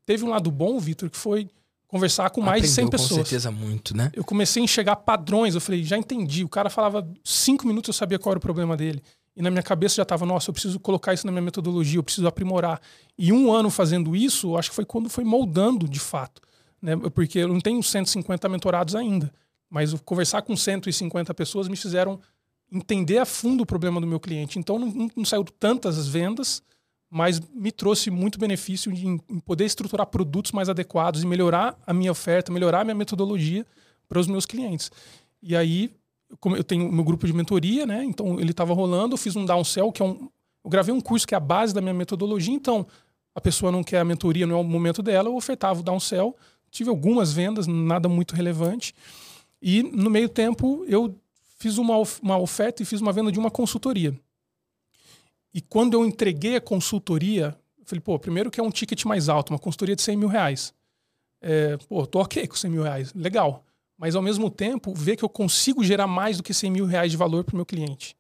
teve 0.06 0.24
um 0.24 0.30
lado 0.30 0.50
bom, 0.50 0.80
Vitor, 0.80 1.10
que 1.10 1.18
foi 1.18 1.50
conversar 1.88 2.30
com 2.30 2.42
mais 2.42 2.64
Aprendeu, 2.64 2.70
de 2.70 2.76
100 2.76 2.90
pessoas. 2.90 3.10
Com 3.10 3.16
certeza 3.16 3.52
muito, 3.52 3.96
né? 3.96 4.12
Eu 4.14 4.24
comecei 4.24 4.62
a 4.62 4.64
enxergar 4.64 4.96
padrões, 4.98 5.56
eu 5.56 5.62
falei, 5.62 5.84
já 5.84 5.98
entendi. 5.98 6.44
O 6.44 6.50
cara 6.50 6.70
falava 6.70 7.08
cinco 7.24 7.68
minutos, 7.68 7.90
eu 7.90 7.94
sabia 7.94 8.20
qual 8.20 8.34
era 8.34 8.38
o 8.38 8.42
problema 8.42 8.78
dele. 8.78 9.02
E 9.36 9.42
na 9.42 9.52
minha 9.52 9.64
cabeça 9.64 9.96
já 9.96 10.04
estava, 10.04 10.26
nossa, 10.26 10.50
eu 10.50 10.54
preciso 10.54 10.80
colocar 10.80 11.14
isso 11.14 11.26
na 11.26 11.32
minha 11.32 11.42
metodologia, 11.42 12.00
eu 12.00 12.04
preciso 12.04 12.26
aprimorar. 12.28 12.82
E 13.18 13.34
um 13.34 13.52
ano 13.52 13.70
fazendo 13.70 14.16
isso, 14.16 14.56
acho 14.56 14.70
que 14.70 14.76
foi 14.76 14.86
quando 14.86 15.10
foi 15.10 15.26
moldando 15.26 15.90
de 15.90 16.00
fato. 16.00 16.42
Né? 16.82 16.96
Porque 17.14 17.40
eu 17.40 17.48
não 17.48 17.60
tenho 17.60 17.84
150 17.84 18.48
mentorados 18.48 18.96
ainda. 18.96 19.32
Mas 19.70 19.94
conversar 20.06 20.42
com 20.42 20.56
150 20.56 21.34
pessoas 21.34 21.68
me 21.68 21.76
fizeram 21.76 22.20
entender 22.72 23.18
a 23.18 23.26
fundo 23.26 23.64
o 23.64 23.66
problema 23.66 24.00
do 24.00 24.08
meu 24.08 24.20
cliente. 24.20 24.58
Então 24.58 24.80
não, 24.80 25.10
não, 25.16 25.26
saiu 25.26 25.44
tantas 25.44 26.08
vendas, 26.08 26.64
mas 27.10 27.40
me 27.54 27.72
trouxe 27.72 28.10
muito 28.10 28.40
benefício 28.40 28.92
em, 28.92 29.20
em 29.30 29.40
poder 29.40 29.66
estruturar 29.66 30.08
produtos 30.08 30.52
mais 30.52 30.70
adequados 30.70 31.24
e 31.24 31.28
melhorar 31.28 31.78
a 31.86 31.94
minha 31.94 32.12
oferta, 32.12 32.52
melhorar 32.52 32.82
a 32.82 32.84
minha 32.84 32.96
metodologia 32.96 33.66
para 34.08 34.20
os 34.20 34.28
meus 34.28 34.46
clientes. 34.46 34.92
E 35.42 35.56
aí 35.56 35.92
eu 36.30 36.64
tenho 36.64 36.92
meu 36.92 37.04
grupo 37.04 37.26
de 37.26 37.34
mentoria, 37.34 37.86
né? 37.86 38.04
Então 38.04 38.40
ele 38.40 38.52
estava 38.52 38.74
rolando, 38.74 39.14
eu 39.14 39.18
fiz 39.18 39.36
um 39.36 39.46
downsell, 39.46 39.92
que 39.92 40.02
é 40.02 40.06
um. 40.06 40.30
Eu 40.64 40.70
gravei 40.70 40.94
um 40.94 41.02
curso 41.02 41.28
que 41.28 41.36
é 41.36 41.38
a 41.38 41.40
base 41.40 41.74
da 41.74 41.82
minha 41.82 41.94
metodologia, 41.94 42.54
então 42.54 42.88
a 43.36 43.40
pessoa 43.40 43.72
não 43.72 43.84
quer 43.84 44.00
a 44.00 44.06
mentoria, 44.06 44.48
não 44.48 44.56
é 44.56 44.60
o 44.60 44.64
momento 44.64 45.04
dela, 45.04 45.30
eu 45.30 45.36
ofertava 45.36 45.80
o 45.80 45.84
downsell. 45.84 46.36
Tive 46.72 46.90
algumas 46.90 47.32
vendas, 47.32 47.68
nada 47.68 48.10
muito 48.10 48.36
relevante. 48.36 48.94
E 49.62 49.84
no 49.84 50.10
meio 50.10 50.28
tempo 50.28 50.84
eu 50.88 51.16
fiz 51.58 51.78
uma, 51.78 51.96
uma 52.22 52.38
oferta 52.38 52.82
e 52.82 52.86
fiz 52.86 53.00
uma 53.00 53.14
venda 53.14 53.32
de 53.32 53.40
uma 53.40 53.52
consultoria. 53.52 54.18
E 55.54 55.62
quando 55.62 55.94
eu 55.94 56.06
entreguei 56.06 56.56
a 56.56 56.62
consultoria, 56.62 57.56
eu 57.78 57.86
falei, 57.86 58.02
pô, 58.02 58.18
primeiro 58.20 58.52
que 58.52 58.60
é 58.60 58.64
um 58.64 58.72
ticket 58.72 59.06
mais 59.06 59.30
alto, 59.30 59.52
uma 59.52 59.60
consultoria 59.60 59.96
de 59.96 60.02
100 60.02 60.18
mil 60.18 60.28
reais. 60.28 60.74
É, 61.40 61.78
pô, 61.78 62.06
tô 62.08 62.20
ok 62.20 62.48
com 62.48 62.56
100 62.56 62.72
mil 62.72 62.84
reais, 62.84 63.14
legal 63.14 63.64
mas 63.98 64.16
ao 64.16 64.22
mesmo 64.22 64.50
tempo 64.50 64.94
ver 64.94 65.16
que 65.16 65.24
eu 65.24 65.30
consigo 65.30 65.84
gerar 65.84 66.08
mais 66.08 66.38
do 66.38 66.44
que 66.44 66.54
100 66.54 66.72
mil 66.72 66.86
reais 66.86 67.12
de 67.12 67.18
valor 67.18 67.44
para 67.44 67.54
o 67.54 67.56
meu 67.56 67.66
cliente. 67.66 68.16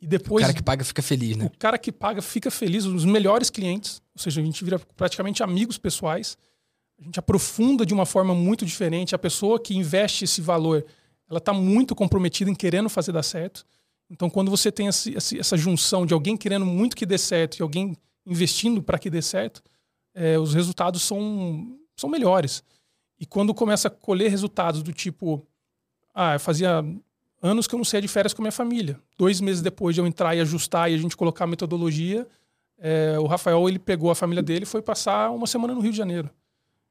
E 0.00 0.06
depois. 0.06 0.44
O 0.44 0.46
cara 0.46 0.54
que 0.54 0.62
paga 0.62 0.84
fica 0.84 1.02
feliz, 1.02 1.36
né? 1.36 1.44
O 1.46 1.58
cara 1.58 1.78
que 1.78 1.90
paga 1.90 2.22
fica 2.22 2.50
feliz, 2.50 2.84
os 2.84 3.04
melhores 3.04 3.50
clientes, 3.50 4.00
ou 4.14 4.22
seja, 4.22 4.40
a 4.40 4.44
gente 4.44 4.64
vira 4.64 4.78
praticamente 4.96 5.42
amigos 5.42 5.76
pessoais, 5.76 6.36
a 7.00 7.02
gente 7.02 7.18
aprofunda 7.18 7.84
de 7.84 7.94
uma 7.94 8.06
forma 8.06 8.34
muito 8.34 8.64
diferente. 8.64 9.14
A 9.14 9.18
pessoa 9.18 9.58
que 9.58 9.76
investe 9.76 10.24
esse 10.24 10.40
valor, 10.40 10.84
ela 11.28 11.38
está 11.38 11.52
muito 11.52 11.94
comprometida 11.94 12.50
em 12.50 12.54
querendo 12.54 12.88
fazer 12.88 13.12
dar 13.12 13.22
certo. 13.22 13.64
Então, 14.10 14.30
quando 14.30 14.50
você 14.50 14.72
tem 14.72 14.88
essa 14.88 15.56
junção 15.56 16.06
de 16.06 16.14
alguém 16.14 16.36
querendo 16.36 16.64
muito 16.64 16.96
que 16.96 17.04
dê 17.04 17.18
certo 17.18 17.58
e 17.58 17.62
alguém 17.62 17.96
investindo 18.24 18.82
para 18.82 18.98
que 18.98 19.10
dê 19.10 19.20
certo, 19.20 19.62
é, 20.14 20.38
os 20.38 20.54
resultados 20.54 21.02
são, 21.02 21.78
são 21.96 22.08
melhores. 22.08 22.62
E 23.20 23.26
quando 23.26 23.52
começa 23.54 23.88
a 23.88 23.90
colher 23.90 24.30
resultados 24.30 24.82
do 24.82 24.92
tipo, 24.92 25.46
ah, 26.14 26.34
eu 26.34 26.40
fazia 26.40 26.84
anos 27.42 27.66
que 27.66 27.74
eu 27.74 27.78
não 27.78 27.84
saía 27.84 28.02
de 28.02 28.08
férias 28.08 28.32
com 28.32 28.42
a 28.42 28.44
minha 28.44 28.52
família. 28.52 29.00
Dois 29.16 29.40
meses 29.40 29.62
depois 29.62 29.94
de 29.94 30.00
eu 30.00 30.06
entrar 30.06 30.34
e 30.34 30.40
ajustar 30.40 30.90
e 30.90 30.94
a 30.94 30.98
gente 30.98 31.16
colocar 31.16 31.44
a 31.44 31.48
metodologia, 31.48 32.26
é, 32.78 33.18
o 33.18 33.26
Rafael 33.26 33.68
ele 33.68 33.78
pegou 33.78 34.10
a 34.10 34.14
família 34.14 34.42
dele 34.42 34.62
e 34.62 34.66
foi 34.66 34.82
passar 34.82 35.30
uma 35.30 35.46
semana 35.46 35.74
no 35.74 35.80
Rio 35.80 35.92
de 35.92 35.98
Janeiro. 35.98 36.30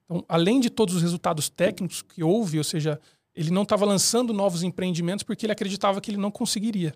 Então, 0.06 0.24
além 0.28 0.60
de 0.60 0.70
todos 0.70 0.96
os 0.96 1.02
resultados 1.02 1.50
técnicos 1.50 2.02
que 2.02 2.24
houve, 2.24 2.58
ou 2.58 2.64
seja, 2.64 3.00
ele 3.36 3.52
não 3.52 3.64
estava 3.64 3.86
lançando 3.86 4.34
novos 4.34 4.64
empreendimentos 4.64 5.24
porque 5.24 5.46
ele 5.46 5.54
acreditava 5.54 6.00
que 6.02 6.12
ele 6.12 6.18
não 6.18 6.32
conseguiria. 6.32 6.94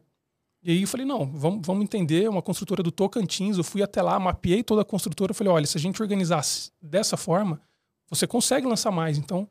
E 0.63 0.71
aí 0.71 0.81
eu 0.81 0.87
falei, 0.87 1.05
não, 1.05 1.25
vamos, 1.25 1.65
vamos 1.65 1.83
entender, 1.83 2.29
uma 2.29 2.41
construtora 2.41 2.83
do 2.83 2.91
Tocantins, 2.91 3.57
eu 3.57 3.63
fui 3.63 3.81
até 3.81 4.01
lá, 4.01 4.19
mapeei 4.19 4.63
toda 4.63 4.83
a 4.83 4.85
construtora, 4.85 5.33
falei, 5.33 5.51
olha, 5.51 5.65
se 5.65 5.77
a 5.77 5.81
gente 5.81 6.01
organizasse 6.01 6.71
dessa 6.81 7.17
forma, 7.17 7.59
você 8.11 8.27
consegue 8.27 8.67
lançar 8.67 8.91
mais. 8.91 9.17
Então, 9.17 9.49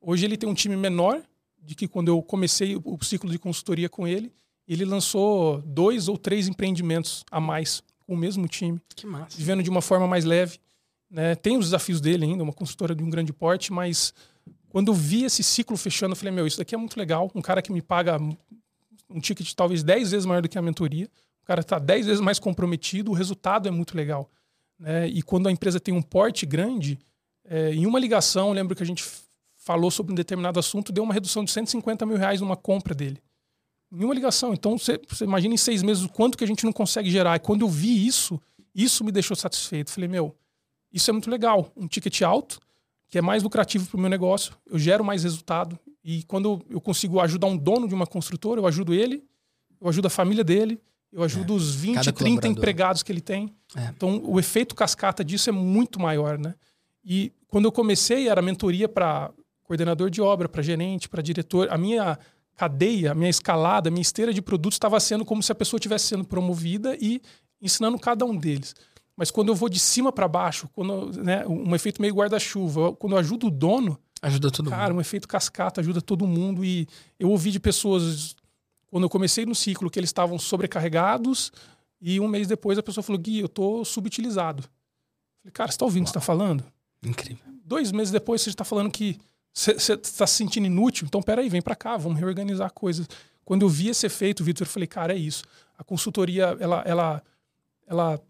hoje 0.00 0.24
ele 0.26 0.36
tem 0.36 0.48
um 0.48 0.54
time 0.54 0.76
menor 0.76 1.22
de 1.62 1.74
que 1.74 1.86
quando 1.86 2.08
eu 2.08 2.20
comecei 2.20 2.76
o 2.76 2.98
ciclo 3.02 3.30
de 3.30 3.38
consultoria 3.38 3.88
com 3.88 4.06
ele, 4.06 4.32
ele 4.66 4.84
lançou 4.84 5.62
dois 5.62 6.08
ou 6.08 6.18
três 6.18 6.48
empreendimentos 6.48 7.24
a 7.30 7.40
mais 7.40 7.82
com 8.04 8.14
o 8.14 8.16
mesmo 8.16 8.48
time. 8.48 8.80
Que 8.94 9.06
massa. 9.06 9.36
Vivendo 9.36 9.62
de 9.62 9.70
uma 9.70 9.80
forma 9.80 10.06
mais 10.06 10.24
leve. 10.24 10.58
Né? 11.08 11.34
Tem 11.36 11.56
os 11.56 11.66
desafios 11.66 12.00
dele 12.00 12.24
ainda, 12.24 12.42
uma 12.42 12.52
consultora 12.52 12.94
de 12.94 13.02
um 13.02 13.10
grande 13.10 13.32
porte, 13.32 13.72
mas 13.72 14.12
quando 14.68 14.88
eu 14.88 14.94
vi 14.94 15.24
esse 15.24 15.42
ciclo 15.42 15.76
fechando, 15.76 16.12
eu 16.12 16.16
falei, 16.16 16.32
meu, 16.32 16.46
isso 16.46 16.58
daqui 16.58 16.74
é 16.74 16.78
muito 16.78 16.96
legal. 16.96 17.30
Um 17.34 17.42
cara 17.42 17.62
que 17.62 17.72
me 17.72 17.82
paga 17.82 18.18
um 19.08 19.20
ticket 19.20 19.52
talvez 19.54 19.82
10 19.82 20.10
vezes 20.10 20.26
maior 20.26 20.42
do 20.42 20.48
que 20.48 20.58
a 20.58 20.62
mentoria. 20.62 21.08
O 21.42 21.46
cara 21.46 21.60
está 21.60 21.78
10 21.78 22.06
vezes 22.06 22.20
mais 22.20 22.38
comprometido, 22.38 23.10
o 23.10 23.14
resultado 23.14 23.68
é 23.68 23.70
muito 23.70 23.96
legal. 23.96 24.30
Né? 24.78 25.08
E 25.08 25.22
quando 25.22 25.48
a 25.48 25.52
empresa 25.52 25.78
tem 25.78 25.92
um 25.92 26.02
porte 26.02 26.46
grande, 26.46 26.98
é, 27.50 27.74
em 27.74 27.84
uma 27.84 27.98
ligação, 27.98 28.52
lembro 28.52 28.76
que 28.76 28.82
a 28.82 28.86
gente 28.86 29.04
falou 29.56 29.90
sobre 29.90 30.12
um 30.12 30.14
determinado 30.14 30.60
assunto, 30.60 30.92
deu 30.92 31.02
uma 31.02 31.12
redução 31.12 31.44
de 31.44 31.50
150 31.50 32.06
mil 32.06 32.16
reais 32.16 32.40
numa 32.40 32.56
compra 32.56 32.94
dele. 32.94 33.20
Em 33.92 34.04
uma 34.04 34.14
ligação. 34.14 34.54
Então, 34.54 34.78
você, 34.78 35.00
você 35.08 35.24
imagina 35.24 35.52
em 35.52 35.56
seis 35.56 35.82
meses 35.82 36.04
o 36.04 36.08
quanto 36.08 36.38
que 36.38 36.44
a 36.44 36.46
gente 36.46 36.64
não 36.64 36.72
consegue 36.72 37.10
gerar. 37.10 37.34
E 37.34 37.40
quando 37.40 37.62
eu 37.62 37.68
vi 37.68 38.06
isso, 38.06 38.40
isso 38.72 39.02
me 39.02 39.10
deixou 39.10 39.36
satisfeito. 39.36 39.90
Falei, 39.90 40.08
meu, 40.08 40.32
isso 40.92 41.10
é 41.10 41.12
muito 41.12 41.28
legal. 41.28 41.72
Um 41.76 41.88
ticket 41.88 42.22
alto, 42.22 42.60
que 43.08 43.18
é 43.18 43.20
mais 43.20 43.42
lucrativo 43.42 43.84
para 43.88 43.96
o 43.96 44.00
meu 44.00 44.08
negócio, 44.08 44.54
eu 44.64 44.78
gero 44.78 45.04
mais 45.04 45.24
resultado. 45.24 45.76
E 46.04 46.22
quando 46.22 46.64
eu 46.70 46.80
consigo 46.80 47.18
ajudar 47.18 47.48
um 47.48 47.56
dono 47.56 47.88
de 47.88 47.94
uma 47.94 48.06
construtora, 48.06 48.60
eu 48.60 48.66
ajudo 48.66 48.94
ele, 48.94 49.24
eu 49.80 49.88
ajudo 49.88 50.06
a 50.06 50.10
família 50.10 50.44
dele, 50.44 50.80
eu 51.12 51.24
ajudo 51.24 51.54
é, 51.54 51.56
os 51.56 51.74
20, 51.74 52.12
30 52.12 52.46
empregados 52.46 53.02
que 53.02 53.10
ele 53.10 53.20
tem. 53.20 53.52
É. 53.74 53.86
Então, 53.88 54.22
o 54.24 54.38
efeito 54.38 54.72
cascata 54.72 55.24
disso 55.24 55.50
é 55.50 55.52
muito 55.52 55.98
maior, 55.98 56.38
né? 56.38 56.54
E 57.04 57.32
quando 57.50 57.64
eu 57.66 57.72
comecei, 57.72 58.28
era 58.28 58.40
mentoria 58.40 58.88
para 58.88 59.30
coordenador 59.64 60.08
de 60.08 60.22
obra, 60.22 60.48
para 60.48 60.62
gerente, 60.62 61.08
para 61.08 61.20
diretor. 61.20 61.68
A 61.70 61.76
minha 61.76 62.18
cadeia, 62.56 63.12
a 63.12 63.14
minha 63.14 63.30
escalada, 63.30 63.88
a 63.88 63.90
minha 63.90 64.02
esteira 64.02 64.32
de 64.32 64.40
produtos 64.40 64.76
estava 64.76 64.98
sendo 65.00 65.24
como 65.24 65.42
se 65.42 65.50
a 65.50 65.54
pessoa 65.54 65.78
estivesse 65.78 66.06
sendo 66.06 66.24
promovida 66.24 66.96
e 67.00 67.20
ensinando 67.60 67.98
cada 67.98 68.24
um 68.24 68.36
deles. 68.36 68.74
Mas 69.16 69.30
quando 69.30 69.48
eu 69.48 69.54
vou 69.54 69.68
de 69.68 69.78
cima 69.78 70.12
para 70.12 70.26
baixo, 70.28 70.68
quando 70.72 71.22
né, 71.22 71.46
um 71.46 71.74
efeito 71.74 72.00
meio 72.00 72.14
guarda-chuva, 72.14 72.94
quando 72.94 73.12
eu 73.12 73.18
ajudo 73.18 73.48
o 73.48 73.50
dono, 73.50 73.98
ajuda 74.22 74.50
todo 74.50 74.70
cara, 74.70 74.88
mundo. 74.88 74.98
um 74.98 75.00
efeito 75.00 75.26
cascata 75.28 75.80
ajuda 75.80 76.00
todo 76.00 76.26
mundo 76.26 76.64
e 76.64 76.86
eu 77.18 77.30
ouvi 77.30 77.50
de 77.50 77.60
pessoas 77.60 78.34
quando 78.86 79.04
eu 79.04 79.10
comecei 79.10 79.46
no 79.46 79.54
ciclo 79.54 79.90
que 79.90 79.98
eles 79.98 80.08
estavam 80.08 80.38
sobrecarregados 80.38 81.52
e 82.00 82.18
um 82.18 82.28
mês 82.28 82.46
depois 82.46 82.78
a 82.78 82.82
pessoa 82.82 83.02
falou: 83.02 83.20
"Gui, 83.20 83.40
eu 83.40 83.48
tô 83.48 83.84
subutilizado". 83.84 84.62
Falei: 85.42 85.52
"Cara, 85.52 85.70
você 85.70 85.78
tá 85.78 85.84
ouvindo 85.84 86.02
o 86.02 86.04
que 86.06 86.10
você 86.10 86.14
tá 86.14 86.20
falando?" 86.20 86.64
Incrível. 87.02 87.44
Dois 87.64 87.92
meses 87.92 88.10
depois 88.10 88.42
você 88.42 88.50
está 88.50 88.64
falando 88.64 88.90
que 88.90 89.18
você 89.52 89.72
está 89.72 90.26
se 90.26 90.34
sentindo 90.34 90.66
inútil, 90.66 91.06
então 91.06 91.22
peraí, 91.22 91.48
vem 91.48 91.62
para 91.62 91.74
cá, 91.74 91.96
vamos 91.96 92.18
reorganizar 92.18 92.72
coisas. 92.72 93.08
Quando 93.44 93.62
eu 93.62 93.68
vi 93.68 93.88
esse 93.88 94.06
efeito, 94.06 94.44
Vitor, 94.44 94.66
eu 94.66 94.70
falei, 94.70 94.86
cara, 94.86 95.12
é 95.12 95.16
isso. 95.16 95.42
A 95.76 95.82
consultoria, 95.82 96.56
ela, 96.60 96.82
ela, 96.86 97.22
ela 97.86 98.20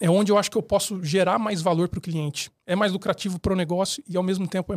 é 0.00 0.10
onde 0.10 0.32
eu 0.32 0.38
acho 0.38 0.50
que 0.50 0.58
eu 0.58 0.62
posso 0.62 1.02
gerar 1.04 1.38
mais 1.38 1.62
valor 1.62 1.88
para 1.88 1.98
o 1.98 2.02
cliente. 2.02 2.50
É 2.66 2.74
mais 2.74 2.92
lucrativo 2.92 3.38
para 3.38 3.52
o 3.52 3.56
negócio 3.56 4.02
e, 4.08 4.16
ao 4.16 4.22
mesmo 4.22 4.48
tempo, 4.48 4.72
é, 4.72 4.76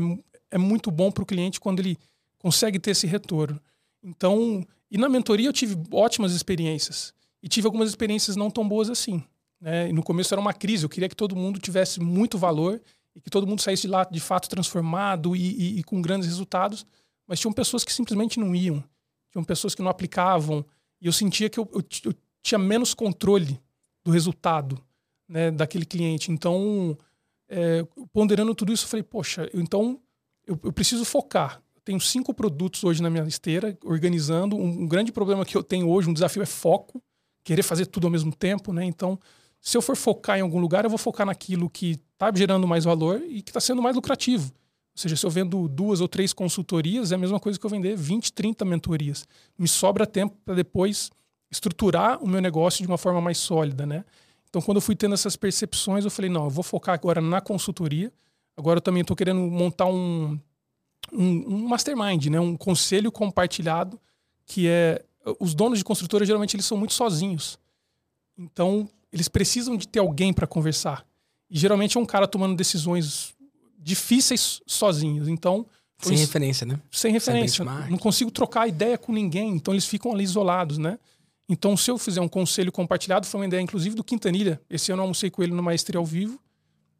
é 0.51 0.57
muito 0.57 0.91
bom 0.91 1.11
para 1.11 1.23
o 1.23 1.25
cliente 1.25 1.59
quando 1.59 1.79
ele 1.79 1.97
consegue 2.37 2.79
ter 2.79 2.91
esse 2.91 3.07
retorno. 3.07 3.59
Então, 4.03 4.65
e 4.89 4.97
na 4.97 5.07
mentoria 5.07 5.47
eu 5.47 5.53
tive 5.53 5.75
ótimas 5.91 6.33
experiências. 6.33 7.13
E 7.41 7.47
tive 7.47 7.65
algumas 7.65 7.89
experiências 7.89 8.35
não 8.35 8.51
tão 8.51 8.67
boas 8.67 8.89
assim. 8.89 9.23
Né? 9.59 9.89
E 9.89 9.93
no 9.93 10.03
começo 10.03 10.33
era 10.33 10.41
uma 10.41 10.53
crise, 10.53 10.83
eu 10.83 10.89
queria 10.89 11.09
que 11.09 11.15
todo 11.15 11.35
mundo 11.35 11.59
tivesse 11.59 11.99
muito 11.99 12.37
valor 12.37 12.81
e 13.15 13.21
que 13.21 13.29
todo 13.29 13.47
mundo 13.47 13.61
saísse 13.61 13.83
de 13.83 13.87
lá 13.87 14.03
de 14.03 14.19
fato 14.19 14.49
transformado 14.49 15.35
e, 15.35 15.39
e, 15.39 15.79
e 15.79 15.83
com 15.83 16.01
grandes 16.01 16.27
resultados, 16.27 16.85
mas 17.27 17.39
tinham 17.39 17.53
pessoas 17.53 17.83
que 17.83 17.93
simplesmente 17.93 18.39
não 18.39 18.55
iam, 18.55 18.83
tinham 19.31 19.43
pessoas 19.43 19.75
que 19.75 19.81
não 19.81 19.89
aplicavam, 19.89 20.65
e 21.01 21.07
eu 21.07 21.13
sentia 21.13 21.49
que 21.49 21.59
eu, 21.59 21.69
eu, 21.73 21.83
eu 22.05 22.13
tinha 22.43 22.59
menos 22.59 22.93
controle 22.93 23.59
do 24.03 24.11
resultado 24.11 24.81
né, 25.27 25.49
daquele 25.49 25.85
cliente. 25.85 26.31
Então, 26.31 26.97
é, 27.49 27.85
ponderando 28.11 28.53
tudo 28.53 28.71
isso, 28.71 28.85
eu 28.85 28.89
falei, 28.89 29.03
poxa, 29.03 29.49
eu, 29.53 29.61
então 29.61 29.99
eu, 30.45 30.59
eu, 30.63 30.73
preciso 30.73 31.05
focar. 31.05 31.61
Eu 31.75 31.81
tenho 31.83 31.99
cinco 31.99 32.33
produtos 32.33 32.83
hoje 32.83 33.01
na 33.01 33.09
minha 33.09 33.23
esteira, 33.23 33.77
organizando. 33.83 34.55
Um, 34.55 34.83
um, 34.83 34.87
grande 34.87 35.11
problema 35.11 35.45
que 35.45 35.55
eu 35.55 35.63
tenho 35.63 35.89
hoje, 35.89 36.09
um 36.09 36.13
desafio 36.13 36.43
é 36.43 36.45
foco, 36.45 37.01
querer 37.43 37.63
fazer 37.63 37.85
tudo 37.85 38.07
ao 38.07 38.11
mesmo 38.11 38.35
tempo, 38.35 38.73
né? 38.73 38.83
Então, 38.85 39.19
se 39.61 39.77
eu 39.77 39.81
for 39.81 39.95
focar 39.95 40.39
em 40.39 40.41
algum 40.41 40.59
lugar, 40.59 40.83
eu 40.83 40.89
vou 40.89 40.97
focar 40.97 41.25
naquilo 41.25 41.69
que 41.69 41.99
está 42.13 42.31
gerando 42.35 42.67
mais 42.67 42.83
valor 42.83 43.21
e 43.21 43.43
que 43.43 43.51
está 43.51 43.59
sendo 43.59 43.81
mais 43.81 43.95
lucrativo. 43.95 44.51
Ou 44.93 44.97
seja, 44.97 45.15
se 45.15 45.25
eu 45.25 45.29
vendo 45.29 45.67
duas 45.69 46.01
ou 46.01 46.07
três 46.07 46.33
consultorias, 46.33 47.11
é 47.11 47.15
a 47.15 47.17
mesma 47.17 47.39
coisa 47.39 47.59
que 47.59 47.65
eu 47.65 47.69
vender 47.69 47.95
20, 47.95 48.33
30 48.33 48.65
mentorias. 48.65 49.25
Me 49.57 49.67
sobra 49.67 50.05
tempo 50.07 50.35
para 50.43 50.55
depois 50.55 51.11
estruturar 51.49 52.21
o 52.23 52.27
meu 52.27 52.41
negócio 52.41 52.83
de 52.83 52.87
uma 52.91 52.97
forma 52.97 53.21
mais 53.21 53.37
sólida, 53.37 53.85
né? 53.85 54.03
Então, 54.49 54.61
quando 54.61 54.77
eu 54.77 54.81
fui 54.81 54.95
tendo 54.95 55.13
essas 55.13 55.35
percepções, 55.35 56.03
eu 56.03 56.11
falei, 56.11 56.29
não, 56.29 56.45
eu 56.45 56.49
vou 56.49 56.63
focar 56.63 56.95
agora 56.95 57.21
na 57.21 57.39
consultoria. 57.39 58.11
Agora 58.57 58.77
eu 58.77 58.81
também 58.81 59.01
estou 59.01 59.15
querendo 59.15 59.39
montar 59.39 59.85
um, 59.85 60.37
um, 61.13 61.55
um, 61.55 61.67
mastermind, 61.69 62.25
né? 62.25 62.39
um 62.39 62.57
conselho 62.57 63.11
compartilhado, 63.11 63.99
que 64.45 64.67
é... 64.67 65.03
Os 65.39 65.53
donos 65.53 65.77
de 65.77 65.85
construtora, 65.85 66.25
geralmente, 66.25 66.55
eles 66.55 66.65
são 66.65 66.75
muito 66.75 66.93
sozinhos. 66.93 67.57
Então, 68.37 68.89
eles 69.11 69.27
precisam 69.27 69.77
de 69.77 69.87
ter 69.87 69.99
alguém 69.99 70.33
para 70.33 70.47
conversar. 70.47 71.05
E, 71.49 71.57
geralmente, 71.57 71.97
é 71.97 71.99
um 71.99 72.05
cara 72.05 72.27
tomando 72.27 72.55
decisões 72.55 73.33
difíceis 73.77 74.61
sozinhos. 74.65 75.27
Então... 75.27 75.65
Sem 75.99 76.17
referência, 76.17 76.65
né? 76.65 76.79
Sem 76.91 77.11
referência. 77.11 77.63
Sem 77.63 77.91
não 77.91 77.97
consigo 77.97 78.31
trocar 78.31 78.67
ideia 78.67 78.97
com 78.97 79.13
ninguém, 79.13 79.51
então 79.51 79.73
eles 79.73 79.85
ficam 79.85 80.11
ali 80.11 80.23
isolados, 80.23 80.79
né? 80.79 80.97
Então, 81.47 81.75
se 81.75 81.91
eu 81.91 81.97
fizer 81.97 82.21
um 82.21 82.29
conselho 82.29 82.71
compartilhado, 82.71 83.27
foi 83.27 83.41
uma 83.41 83.45
ideia, 83.45 83.61
inclusive, 83.61 83.93
do 83.93 84.03
Quintanilha. 84.03 84.61
Esse 84.69 84.91
ano 84.91 85.01
eu 85.01 85.03
almocei 85.03 85.29
com 85.29 85.43
ele 85.43 85.51
no 85.51 85.61
Maestria 85.61 85.99
ao 85.99 86.05
vivo. 86.05 86.39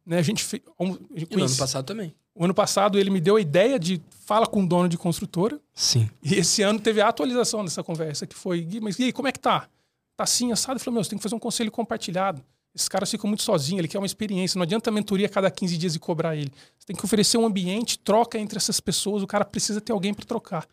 Né? 0.04 0.18
A 0.18 0.22
gente 0.22 0.44
fez. 0.44 0.62
No 0.78 1.44
ano 1.44 1.56
passado 1.56 1.86
também. 1.86 2.14
O 2.34 2.44
ano 2.44 2.52
passado 2.52 2.98
ele 2.98 3.08
me 3.08 3.20
deu 3.20 3.36
a 3.36 3.40
ideia 3.40 3.78
de 3.78 4.00
fala 4.10 4.46
com 4.46 4.62
o 4.62 4.66
dono 4.66 4.88
de 4.88 4.98
construtora. 4.98 5.58
Sim. 5.74 6.08
E 6.22 6.34
esse 6.34 6.62
ano 6.62 6.78
teve 6.78 7.00
a 7.00 7.08
atualização 7.08 7.64
dessa 7.64 7.82
conversa, 7.82 8.26
que 8.26 8.34
foi, 8.34 8.66
mas 8.82 8.98
e 8.98 9.04
aí, 9.04 9.12
como 9.12 9.28
é 9.28 9.32
que 9.32 9.40
tá? 9.40 9.68
Tá 10.16 10.24
assim, 10.24 10.52
assado? 10.52 10.76
Eu 10.76 10.80
falei, 10.80 10.94
meu, 10.94 11.04
você 11.04 11.10
tem 11.10 11.18
que 11.18 11.22
fazer 11.22 11.34
um 11.34 11.38
conselho 11.38 11.70
compartilhado. 11.70 12.42
Esses 12.74 12.88
caras 12.88 13.10
ficam 13.10 13.28
muito 13.28 13.42
sozinhos, 13.42 13.80
ele 13.80 13.88
quer 13.88 13.98
uma 13.98 14.06
experiência. 14.06 14.58
Não 14.58 14.62
adianta 14.62 14.88
a 14.88 14.92
mentoria 14.92 15.26
a 15.26 15.28
cada 15.28 15.50
15 15.50 15.76
dias 15.76 15.94
e 15.94 15.98
cobrar 15.98 16.34
ele. 16.34 16.50
Você 16.78 16.86
tem 16.86 16.96
que 16.96 17.04
oferecer 17.04 17.36
um 17.36 17.44
ambiente, 17.44 17.98
troca 17.98 18.38
entre 18.38 18.56
essas 18.56 18.80
pessoas, 18.80 19.22
o 19.22 19.26
cara 19.26 19.44
precisa 19.44 19.80
ter 19.80 19.92
alguém 19.92 20.14
para 20.14 20.24
trocar. 20.24 20.66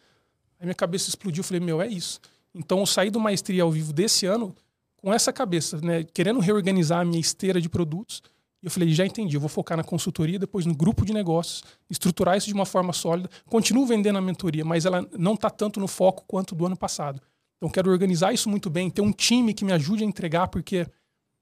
Aí 0.59 0.65
minha 0.65 0.75
cabeça 0.75 1.09
explodiu, 1.09 1.41
eu 1.41 1.45
falei, 1.45 1.59
meu, 1.59 1.81
é 1.81 1.87
isso. 1.87 2.21
Então 2.55 2.79
eu 2.79 2.85
saí 2.85 3.09
do 3.09 3.19
Maestria 3.19 3.63
ao 3.63 3.71
vivo 3.71 3.91
desse 3.91 4.25
ano 4.25 4.55
com 4.97 5.13
essa 5.13 5.31
cabeça, 5.31 5.79
né, 5.81 6.03
querendo 6.03 6.39
reorganizar 6.39 6.99
a 6.99 7.05
minha 7.05 7.19
esteira 7.19 7.61
de 7.61 7.69
produtos. 7.69 8.21
E 8.61 8.65
eu 8.65 8.71
falei, 8.71 8.89
já 8.93 9.05
entendi, 9.05 9.35
eu 9.35 9.39
vou 9.39 9.49
focar 9.49 9.77
na 9.77 9.83
consultoria, 9.83 10.37
depois 10.37 10.65
no 10.65 10.75
grupo 10.75 11.05
de 11.05 11.13
negócios, 11.13 11.63
estruturar 11.89 12.37
isso 12.37 12.47
de 12.47 12.53
uma 12.53 12.65
forma 12.65 12.91
sólida. 12.91 13.29
Continuo 13.45 13.85
vendendo 13.85 14.17
a 14.17 14.21
mentoria, 14.21 14.65
mas 14.65 14.85
ela 14.85 15.07
não 15.17 15.33
está 15.33 15.49
tanto 15.49 15.79
no 15.79 15.87
foco 15.87 16.25
quanto 16.27 16.53
do 16.53 16.65
ano 16.65 16.75
passado. 16.75 17.21
Então 17.59 17.69
quero 17.69 17.91
organizar 17.91 18.33
isso 18.33 18.49
muito 18.49 18.69
bem, 18.69 18.89
ter 18.89 19.01
um 19.01 19.11
time 19.11 19.53
que 19.53 19.65
me 19.65 19.73
ajude 19.73 20.03
a 20.03 20.07
entregar, 20.07 20.47
porque 20.47 20.87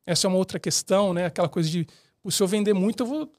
essa 0.04 0.26
é 0.26 0.28
uma 0.28 0.38
outra 0.38 0.60
questão, 0.60 1.14
né? 1.14 1.26
Aquela 1.26 1.48
coisa 1.48 1.70
de, 1.70 1.86
se 2.28 2.42
eu 2.42 2.48
vender 2.48 2.74
muito, 2.74 3.04
eu 3.04 3.08
vou. 3.08 3.32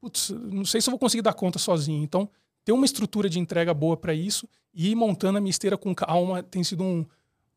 Putz, 0.00 0.30
não 0.30 0.64
sei 0.64 0.80
se 0.80 0.88
eu 0.88 0.92
vou 0.92 0.98
conseguir 0.98 1.22
dar 1.22 1.32
conta 1.32 1.58
sozinho. 1.58 2.02
Então, 2.02 2.28
ter 2.64 2.72
uma 2.72 2.84
estrutura 2.84 3.28
de 3.28 3.38
entrega 3.38 3.72
boa 3.72 3.96
para 3.96 4.12
isso 4.12 4.48
e 4.74 4.90
ir 4.90 4.94
montando 4.96 5.38
a 5.38 5.40
minha 5.40 5.50
esteira 5.50 5.78
com 5.78 5.94
calma 5.94 6.42
tem 6.42 6.64
sido 6.64 6.82
um, 6.82 7.06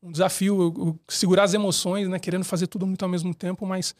um 0.00 0.12
desafio. 0.12 0.62
Eu, 0.62 0.86
eu, 0.86 1.00
segurar 1.08 1.42
as 1.44 1.52
emoções, 1.52 2.08
né? 2.08 2.18
Querendo 2.20 2.44
fazer 2.44 2.68
tudo 2.68 2.86
muito 2.86 3.02
ao 3.02 3.08
mesmo 3.08 3.34
tempo, 3.34 3.66
mas 3.66 3.94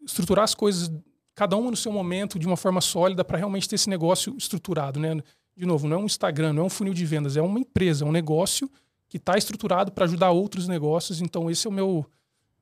estruturar 0.00 0.44
as 0.44 0.54
coisas, 0.54 0.92
cada 1.34 1.56
uma 1.56 1.72
no 1.72 1.76
seu 1.76 1.90
momento, 1.90 2.38
de 2.38 2.46
uma 2.46 2.56
forma 2.56 2.80
sólida, 2.80 3.24
para 3.24 3.36
realmente 3.36 3.68
ter 3.68 3.74
esse 3.74 3.90
negócio 3.90 4.36
estruturado, 4.38 5.00
né? 5.00 5.16
De 5.56 5.66
novo, 5.66 5.88
não 5.88 5.96
é 5.96 6.00
um 6.00 6.06
Instagram, 6.06 6.52
não 6.52 6.62
é 6.62 6.66
um 6.66 6.70
funil 6.70 6.94
de 6.94 7.04
vendas, 7.04 7.36
é 7.36 7.42
uma 7.42 7.58
empresa, 7.58 8.04
é 8.04 8.08
um 8.08 8.12
negócio 8.12 8.70
que 9.14 9.18
está 9.18 9.38
estruturado 9.38 9.92
para 9.92 10.06
ajudar 10.06 10.32
outros 10.32 10.66
negócios. 10.66 11.20
Então, 11.20 11.48
esse 11.48 11.68
é 11.68 11.70
o 11.70 11.72
meu, 11.72 12.04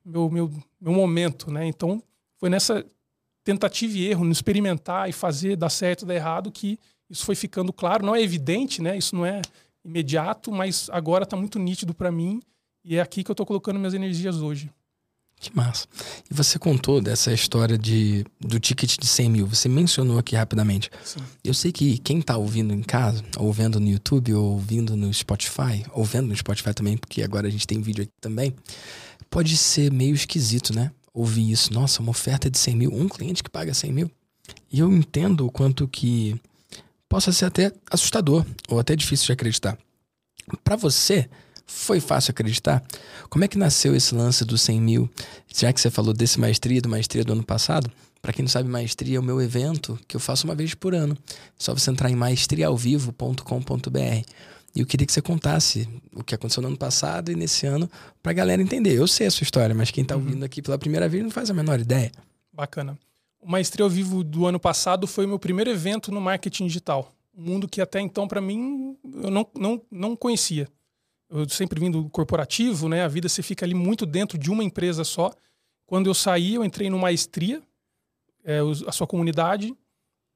meu, 0.05 0.29
meu, 0.29 0.51
meu 0.79 0.93
momento, 0.93 1.49
né? 1.49 1.65
Então, 1.65 1.99
foi 2.37 2.47
nessa 2.47 2.85
tentativa 3.43 3.97
e 3.97 4.07
erro, 4.07 4.23
no 4.23 4.31
experimentar 4.31 5.09
e 5.09 5.11
fazer 5.11 5.55
dar 5.55 5.71
certo, 5.71 6.05
dar 6.05 6.13
errado, 6.13 6.51
que 6.51 6.77
isso 7.09 7.25
foi 7.25 7.33
ficando 7.33 7.73
claro. 7.73 8.05
Não 8.05 8.15
é 8.15 8.21
evidente, 8.21 8.83
né? 8.83 8.95
Isso 8.95 9.15
não 9.15 9.25
é 9.25 9.41
imediato, 9.83 10.51
mas 10.51 10.91
agora 10.91 11.23
está 11.23 11.35
muito 11.35 11.57
nítido 11.57 11.91
para 11.91 12.11
mim 12.11 12.39
e 12.85 12.97
é 12.97 13.01
aqui 13.01 13.23
que 13.23 13.31
eu 13.31 13.33
estou 13.33 13.47
colocando 13.47 13.79
minhas 13.79 13.95
energias 13.95 14.39
hoje. 14.39 14.69
Que 15.43 15.53
massa. 15.53 15.85
E 16.31 16.33
você 16.33 16.57
contou 16.57 17.01
dessa 17.01 17.33
história 17.33 17.77
de, 17.77 18.25
do 18.39 18.61
ticket 18.61 18.97
de 18.97 19.05
100 19.05 19.29
mil. 19.29 19.45
Você 19.45 19.67
mencionou 19.67 20.17
aqui 20.17 20.37
rapidamente. 20.37 20.89
Sim. 21.03 21.19
Eu 21.43 21.53
sei 21.53 21.69
que 21.69 21.97
quem 21.97 22.19
está 22.19 22.37
ouvindo 22.37 22.73
em 22.73 22.81
casa, 22.81 23.21
ou 23.35 23.51
vendo 23.51 23.77
no 23.77 23.89
YouTube, 23.89 24.33
ou 24.33 24.53
ouvindo 24.53 24.95
no 24.95 25.13
Spotify, 25.13 25.83
ou 25.91 26.05
vendo 26.05 26.27
no 26.29 26.35
Spotify 26.35 26.73
também, 26.73 26.95
porque 26.95 27.21
agora 27.21 27.45
a 27.45 27.51
gente 27.51 27.67
tem 27.67 27.81
vídeo 27.81 28.03
aqui 28.03 28.11
também, 28.21 28.55
pode 29.29 29.57
ser 29.57 29.91
meio 29.91 30.15
esquisito, 30.15 30.73
né? 30.73 30.93
Ouvir 31.13 31.51
isso. 31.51 31.73
Nossa, 31.73 32.01
uma 32.01 32.11
oferta 32.11 32.49
de 32.49 32.57
100 32.57 32.75
mil, 32.77 32.93
um 32.93 33.09
cliente 33.09 33.43
que 33.43 33.49
paga 33.49 33.73
100 33.73 33.91
mil. 33.91 34.11
E 34.71 34.79
eu 34.79 34.89
entendo 34.93 35.45
o 35.45 35.51
quanto 35.51 35.89
que 35.89 36.39
possa 37.09 37.33
ser 37.33 37.45
até 37.45 37.69
assustador 37.91 38.45
ou 38.69 38.79
até 38.79 38.95
difícil 38.95 39.25
de 39.25 39.33
acreditar. 39.33 39.77
Para 40.63 40.77
você, 40.77 41.29
foi 41.65 41.99
fácil 41.99 42.31
acreditar? 42.31 42.83
Como 43.29 43.43
é 43.43 43.47
que 43.47 43.57
nasceu 43.57 43.95
esse 43.95 44.13
lance 44.13 44.45
dos 44.45 44.61
100 44.61 44.81
mil? 44.81 45.09
Já 45.53 45.73
que 45.73 45.81
você 45.81 45.89
falou 45.89 46.13
desse 46.13 46.39
maestria, 46.39 46.81
do 46.81 46.89
maestria 46.89 47.23
do 47.23 47.33
ano 47.33 47.43
passado, 47.43 47.91
para 48.21 48.31
quem 48.31 48.43
não 48.43 48.49
sabe, 48.49 48.69
maestria 48.69 49.17
é 49.17 49.19
o 49.19 49.23
meu 49.23 49.41
evento 49.41 49.99
que 50.07 50.15
eu 50.15 50.19
faço 50.19 50.47
uma 50.47 50.55
vez 50.55 50.73
por 50.73 50.95
ano. 50.95 51.17
É 51.29 51.33
só 51.57 51.73
você 51.73 51.91
entrar 51.91 52.09
em 52.09 52.15
maestriaalvivo.com.br. 52.15 54.29
E 54.75 54.79
eu 54.79 54.85
queria 54.85 55.05
que 55.05 55.13
você 55.13 55.21
contasse 55.21 55.87
o 56.15 56.23
que 56.23 56.33
aconteceu 56.33 56.61
no 56.61 56.69
ano 56.69 56.77
passado 56.77 57.31
e 57.31 57.35
nesse 57.35 57.67
ano 57.67 57.89
para 58.23 58.31
a 58.31 58.33
galera 58.33 58.61
entender. 58.61 58.93
Eu 58.93 59.07
sei 59.07 59.27
a 59.27 59.31
sua 59.31 59.43
história, 59.43 59.75
mas 59.75 59.91
quem 59.91 60.01
está 60.01 60.15
uhum. 60.15 60.23
ouvindo 60.23 60.43
aqui 60.43 60.61
pela 60.61 60.77
primeira 60.77 61.07
vez 61.07 61.21
não 61.21 61.29
faz 61.29 61.49
a 61.49 61.53
menor 61.53 61.79
ideia. 61.79 62.11
Bacana. 62.51 62.97
O 63.39 63.51
Maestria 63.51 63.83
ao 63.83 63.89
Vivo 63.89 64.23
do 64.23 64.47
ano 64.47 64.59
passado 64.59 65.05
foi 65.05 65.25
o 65.25 65.27
meu 65.27 65.37
primeiro 65.37 65.69
evento 65.69 66.11
no 66.11 66.21
marketing 66.21 66.67
digital. 66.67 67.13
Um 67.37 67.43
mundo 67.43 67.67
que 67.67 67.81
até 67.81 67.99
então, 67.99 68.27
para 68.27 68.39
mim, 68.39 68.95
eu 69.21 69.29
não, 69.29 69.45
não, 69.55 69.81
não 69.91 70.15
conhecia. 70.15 70.67
Eu 71.33 71.49
sempre 71.49 71.79
vim 71.79 71.89
do 71.89 72.07
corporativo, 72.09 72.87
né? 72.87 73.03
A 73.03 73.07
vida 73.07 73.27
você 73.27 73.41
fica 73.41 73.65
ali 73.65 73.73
muito 73.73 74.05
dentro 74.05 74.37
de 74.37 74.51
uma 74.51 74.63
empresa 74.63 75.03
só. 75.03 75.31
Quando 75.87 76.07
eu 76.07 76.13
saí, 76.13 76.53
eu 76.53 76.63
entrei 76.63 76.91
no 76.91 76.99
Maestria, 76.99 77.59
é, 78.43 78.59
a 78.85 78.91
sua 78.91 79.07
comunidade, 79.07 79.75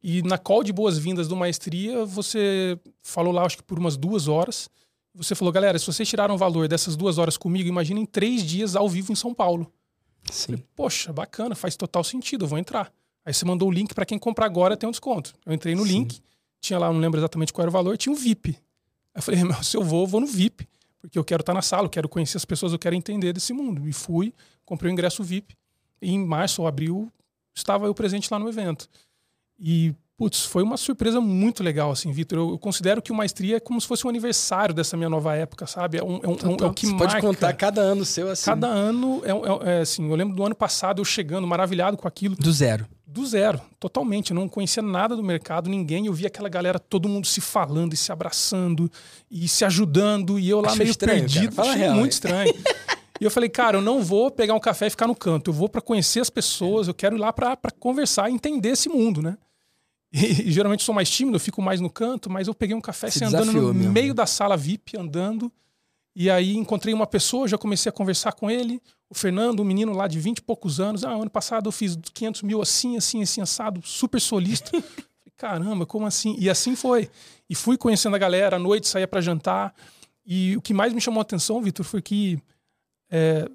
e 0.01 0.23
na 0.23 0.39
call 0.39 0.63
de 0.63 0.73
boas-vindas 0.73 1.27
do 1.27 1.35
Maestria, 1.35 2.03
você 2.03 2.79
falou 3.03 3.31
lá, 3.31 3.43
acho 3.43 3.57
que 3.57 3.63
por 3.63 3.77
umas 3.77 3.95
duas 3.95 4.27
horas. 4.27 4.69
Você 5.13 5.35
falou, 5.35 5.51
galera, 5.51 5.77
se 5.77 5.85
vocês 5.85 6.07
tiraram 6.09 6.33
o 6.33 6.37
valor 6.37 6.67
dessas 6.67 6.95
duas 6.95 7.19
horas 7.19 7.37
comigo, 7.37 7.69
imaginem 7.69 8.05
três 8.05 8.43
dias 8.43 8.75
ao 8.75 8.89
vivo 8.89 9.11
em 9.11 9.15
São 9.15 9.33
Paulo. 9.33 9.71
Sim. 10.31 10.45
Falei, 10.45 10.65
Poxa, 10.75 11.13
bacana, 11.13 11.55
faz 11.55 11.75
total 11.75 12.03
sentido, 12.03 12.45
eu 12.45 12.47
vou 12.47 12.57
entrar. 12.57 12.91
Aí 13.23 13.33
você 13.33 13.45
mandou 13.45 13.67
o 13.67 13.71
link 13.71 13.93
para 13.93 14.05
quem 14.05 14.17
comprar 14.17 14.45
agora 14.45 14.75
tem 14.75 14.87
um 14.87 14.91
desconto. 14.91 15.35
Eu 15.45 15.53
entrei 15.53 15.75
no 15.75 15.85
Sim. 15.85 15.91
link, 15.91 16.21
tinha 16.59 16.79
lá, 16.79 16.91
não 16.91 16.99
lembro 16.99 17.19
exatamente 17.19 17.53
qual 17.53 17.63
era 17.63 17.69
o 17.69 17.73
valor, 17.73 17.97
tinha 17.97 18.13
um 18.13 18.15
VIP. 18.15 18.49
Aí 19.13 19.19
eu 19.19 19.21
falei, 19.21 19.41
se 19.63 19.75
eu 19.75 19.83
vou, 19.83 20.01
eu 20.01 20.07
vou 20.07 20.21
no 20.21 20.27
VIP, 20.27 20.67
porque 21.07 21.17
eu 21.17 21.23
quero 21.23 21.41
estar 21.41 21.53
na 21.53 21.61
sala, 21.61 21.85
eu 21.85 21.89
quero 21.89 22.09
conhecer 22.09 22.35
as 22.35 22.43
pessoas, 22.43 22.73
eu 22.73 22.79
quero 22.79 22.93
entender 22.93 23.31
desse 23.31 23.53
mundo. 23.53 23.87
E 23.87 23.93
fui, 23.93 24.33
comprei 24.65 24.91
o 24.91 24.93
ingresso 24.93 25.23
VIP. 25.23 25.55
E 26.01 26.11
em 26.11 26.23
março 26.23 26.61
ou 26.61 26.67
abril 26.67 27.11
estava 27.55 27.85
eu 27.85 27.95
presente 27.95 28.29
lá 28.29 28.37
no 28.37 28.49
evento. 28.49 28.89
E 29.57 29.95
Putz, 30.17 30.45
foi 30.45 30.63
uma 30.63 30.77
surpresa 30.77 31.21
muito 31.21 31.61
legal, 31.61 31.91
assim, 31.91 32.11
Vitor. 32.11 32.39
Eu, 32.39 32.49
eu, 32.49 32.57
considero 32.57 33.03
que 33.03 33.11
o 33.11 33.15
Maestria 33.15 33.57
é 33.57 33.59
como 33.59 33.79
se 33.79 33.85
fosse 33.85 34.03
um 34.07 34.09
aniversário 34.09 34.73
dessa 34.73 34.97
minha 34.97 35.09
nova 35.09 35.35
época, 35.35 35.67
sabe? 35.67 35.99
É, 35.99 36.03
um, 36.03 36.19
é, 36.23 36.27
um, 36.27 36.31
então, 36.31 36.57
é 36.59 36.65
o 36.65 36.73
que 36.73 36.87
você 36.87 36.93
marca. 36.93 37.07
pode 37.07 37.21
contar 37.21 37.53
cada 37.53 37.81
ano 37.81 38.03
seu 38.03 38.27
assim. 38.31 38.45
Cada 38.45 38.65
ano, 38.65 39.21
é, 39.23 39.29
é, 39.29 39.77
é, 39.77 39.81
assim, 39.81 40.09
eu 40.09 40.15
lembro 40.15 40.35
do 40.35 40.43
ano 40.43 40.55
passado 40.55 40.99
eu 40.99 41.05
chegando 41.05 41.45
maravilhado 41.45 41.95
com 41.97 42.07
aquilo. 42.07 42.35
Do 42.35 42.51
zero. 42.51 42.87
Do 43.05 43.27
zero, 43.27 43.61
totalmente. 43.79 44.31
Eu 44.31 44.35
não 44.35 44.49
conhecia 44.49 44.81
nada 44.81 45.15
do 45.15 45.23
mercado, 45.23 45.69
ninguém. 45.69 46.07
Eu 46.07 46.13
via 46.13 46.27
aquela 46.27 46.49
galera, 46.49 46.79
todo 46.79 47.07
mundo 47.07 47.27
se 47.27 47.39
falando 47.39 47.93
e 47.93 47.97
se 47.97 48.11
abraçando 48.11 48.91
e 49.29 49.47
se 49.47 49.63
ajudando. 49.65 50.39
E 50.39 50.49
eu 50.49 50.61
lá 50.61 50.69
Achei 50.69 50.79
meio 50.79 50.91
estranho, 50.91 51.19
perdido. 51.19 51.55
Cara. 51.55 51.73
Real, 51.73 51.93
muito 51.95 52.13
estranho. 52.13 52.53
E 53.19 53.23
eu 53.23 53.31
falei, 53.31 53.49
cara, 53.49 53.77
eu 53.77 53.81
não 53.81 54.03
vou 54.03 54.29
pegar 54.29 54.53
um 54.53 54.59
café 54.59 54.87
e 54.87 54.89
ficar 54.89 55.07
no 55.07 55.15
canto. 55.15 55.49
Eu 55.49 55.53
vou 55.53 55.67
para 55.67 55.81
conhecer 55.81 56.19
as 56.19 56.29
pessoas, 56.29 56.87
eu 56.87 56.93
quero 56.93 57.15
ir 57.15 57.19
lá 57.19 57.33
para 57.33 57.57
conversar 57.79 58.29
e 58.29 58.33
entender 58.33 58.69
esse 58.69 58.89
mundo, 58.89 59.21
né? 59.21 59.37
E, 60.17 60.49
e, 60.49 60.51
geralmente 60.51 60.83
sou 60.83 60.95
mais 60.95 61.09
tímido, 61.09 61.35
eu 61.35 61.39
fico 61.39 61.61
mais 61.61 61.79
no 61.79 61.89
canto, 61.89 62.29
mas 62.29 62.47
eu 62.47 62.53
peguei 62.53 62.75
um 62.75 62.81
café 62.81 63.09
Se 63.11 63.23
andando 63.23 63.51
no 63.51 63.73
mesmo. 63.73 63.91
meio 63.91 64.13
da 64.13 64.25
sala 64.25 64.57
VIP, 64.57 64.97
andando. 64.97 65.51
E 66.15 66.31
aí 66.31 66.55
encontrei 66.55 66.93
uma 66.93 67.05
pessoa, 67.05 67.47
já 67.47 67.57
comecei 67.57 67.89
a 67.89 67.93
conversar 67.93 68.31
com 68.33 68.49
ele. 68.49 68.81
O 69.07 69.13
Fernando, 69.13 69.59
um 69.59 69.63
menino 69.63 69.93
lá 69.93 70.07
de 70.07 70.19
20 70.19 70.39
e 70.39 70.41
poucos 70.41 70.79
anos. 70.79 71.03
Ah, 71.03 71.11
ano 71.11 71.29
passado 71.29 71.67
eu 71.67 71.71
fiz 71.71 71.95
500 72.13 72.41
mil 72.41 72.59
assim, 72.59 72.97
assim, 72.97 73.21
assim, 73.21 73.41
assado, 73.41 73.81
super 73.83 74.19
solista. 74.19 74.71
Caramba, 75.37 75.85
como 75.85 76.07
assim? 76.07 76.35
E 76.39 76.49
assim 76.49 76.75
foi. 76.75 77.07
E 77.47 77.53
fui 77.53 77.77
conhecendo 77.77 78.15
a 78.15 78.19
galera, 78.19 78.55
à 78.55 78.59
noite 78.59 78.87
saía 78.87 79.07
para 79.07 79.21
jantar. 79.21 79.75
E 80.25 80.57
o 80.57 80.61
que 80.61 80.73
mais 80.73 80.91
me 80.91 80.99
chamou 80.99 81.19
a 81.19 81.21
atenção, 81.21 81.61
Vitor, 81.61 81.85
foi 81.85 82.01
que 82.01 82.41
é, 83.11 83.47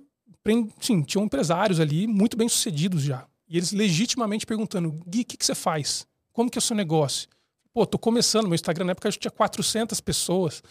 sim, 0.81 1.03
tinham 1.03 1.25
empresários 1.25 1.81
ali 1.81 2.07
muito 2.07 2.37
bem 2.37 2.49
sucedidos 2.49 3.03
já. 3.03 3.27
E 3.49 3.57
eles 3.57 3.73
legitimamente 3.73 4.47
perguntando: 4.47 4.93
Gui, 5.07 5.23
o 5.23 5.25
que, 5.25 5.37
que 5.37 5.45
você 5.45 5.55
faz? 5.55 6.07
Como 6.33 6.51
que 6.51 6.59
é 6.59 6.61
o 6.61 6.63
seu 6.63 6.77
negócio? 6.77 7.29
Pô, 7.73 7.87
tô 7.87 7.99
começando, 7.99 8.45
meu 8.45 8.55
Instagram 8.55 8.85
na 8.85 8.93
época 8.93 9.09
eu 9.09 9.13
tinha 9.13 9.31
400 9.31 10.01
pessoas. 10.01 10.63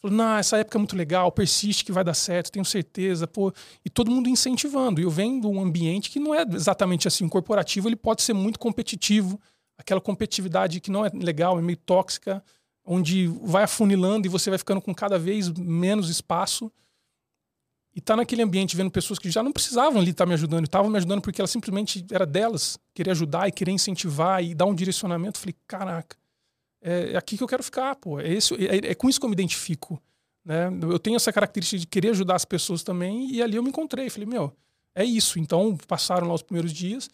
Falou, 0.00 0.16
não, 0.16 0.36
essa 0.36 0.58
época 0.58 0.76
é 0.76 0.80
muito 0.80 0.94
legal, 0.94 1.32
persiste 1.32 1.84
que 1.84 1.90
vai 1.90 2.04
dar 2.04 2.14
certo, 2.14 2.52
tenho 2.52 2.64
certeza. 2.64 3.26
Pô, 3.26 3.52
e 3.84 3.90
todo 3.90 4.10
mundo 4.10 4.28
incentivando. 4.28 5.00
E 5.00 5.04
eu 5.04 5.10
venho 5.10 5.40
de 5.40 5.46
um 5.46 5.60
ambiente 5.60 6.10
que 6.10 6.20
não 6.20 6.34
é 6.34 6.42
exatamente 6.42 7.08
assim. 7.08 7.28
Corporativo 7.28 7.88
ele 7.88 7.96
pode 7.96 8.22
ser 8.22 8.34
muito 8.34 8.58
competitivo, 8.58 9.40
aquela 9.78 10.00
competitividade 10.00 10.80
que 10.80 10.90
não 10.90 11.04
é 11.04 11.10
legal, 11.14 11.58
é 11.58 11.62
meio 11.62 11.78
tóxica, 11.78 12.44
onde 12.84 13.26
vai 13.42 13.64
afunilando 13.64 14.26
e 14.26 14.30
você 14.30 14.50
vai 14.50 14.58
ficando 14.58 14.80
com 14.80 14.94
cada 14.94 15.18
vez 15.18 15.50
menos 15.50 16.08
espaço. 16.08 16.70
E 17.94 18.00
tá 18.00 18.16
naquele 18.16 18.42
ambiente 18.42 18.76
vendo 18.76 18.90
pessoas 18.90 19.18
que 19.18 19.30
já 19.30 19.42
não 19.42 19.52
precisavam 19.52 20.00
ali 20.00 20.10
estar 20.10 20.24
tá 20.24 20.28
me 20.28 20.34
ajudando, 20.34 20.64
estavam 20.64 20.90
me 20.90 20.96
ajudando 20.96 21.22
porque 21.22 21.40
ela 21.40 21.46
simplesmente 21.48 22.04
era 22.10 22.26
delas, 22.26 22.78
querer 22.92 23.12
ajudar 23.12 23.48
e 23.48 23.52
querer 23.52 23.70
incentivar 23.70 24.42
e 24.42 24.54
dar 24.54 24.66
um 24.66 24.74
direcionamento. 24.74 25.38
Falei, 25.38 25.54
caraca, 25.66 26.16
é, 26.82 27.12
é 27.12 27.16
aqui 27.16 27.36
que 27.36 27.42
eu 27.42 27.48
quero 27.48 27.62
ficar, 27.62 27.94
pô. 27.96 28.18
É, 28.18 28.32
esse, 28.32 28.54
é, 28.54 28.90
é, 28.90 28.94
com 28.94 29.08
isso 29.08 29.20
que 29.20 29.24
eu 29.24 29.30
me 29.30 29.34
identifico. 29.34 30.02
Né? 30.44 30.68
Eu 30.82 30.98
tenho 30.98 31.16
essa 31.16 31.32
característica 31.32 31.78
de 31.78 31.86
querer 31.86 32.10
ajudar 32.10 32.34
as 32.34 32.44
pessoas 32.44 32.82
também 32.82 33.30
e 33.30 33.40
ali 33.40 33.56
eu 33.56 33.62
me 33.62 33.68
encontrei. 33.68 34.10
Falei, 34.10 34.26
meu, 34.26 34.52
é 34.92 35.04
isso. 35.04 35.38
Então 35.38 35.76
passaram 35.86 36.26
lá 36.26 36.34
os 36.34 36.42
primeiros 36.42 36.72
dias 36.72 37.08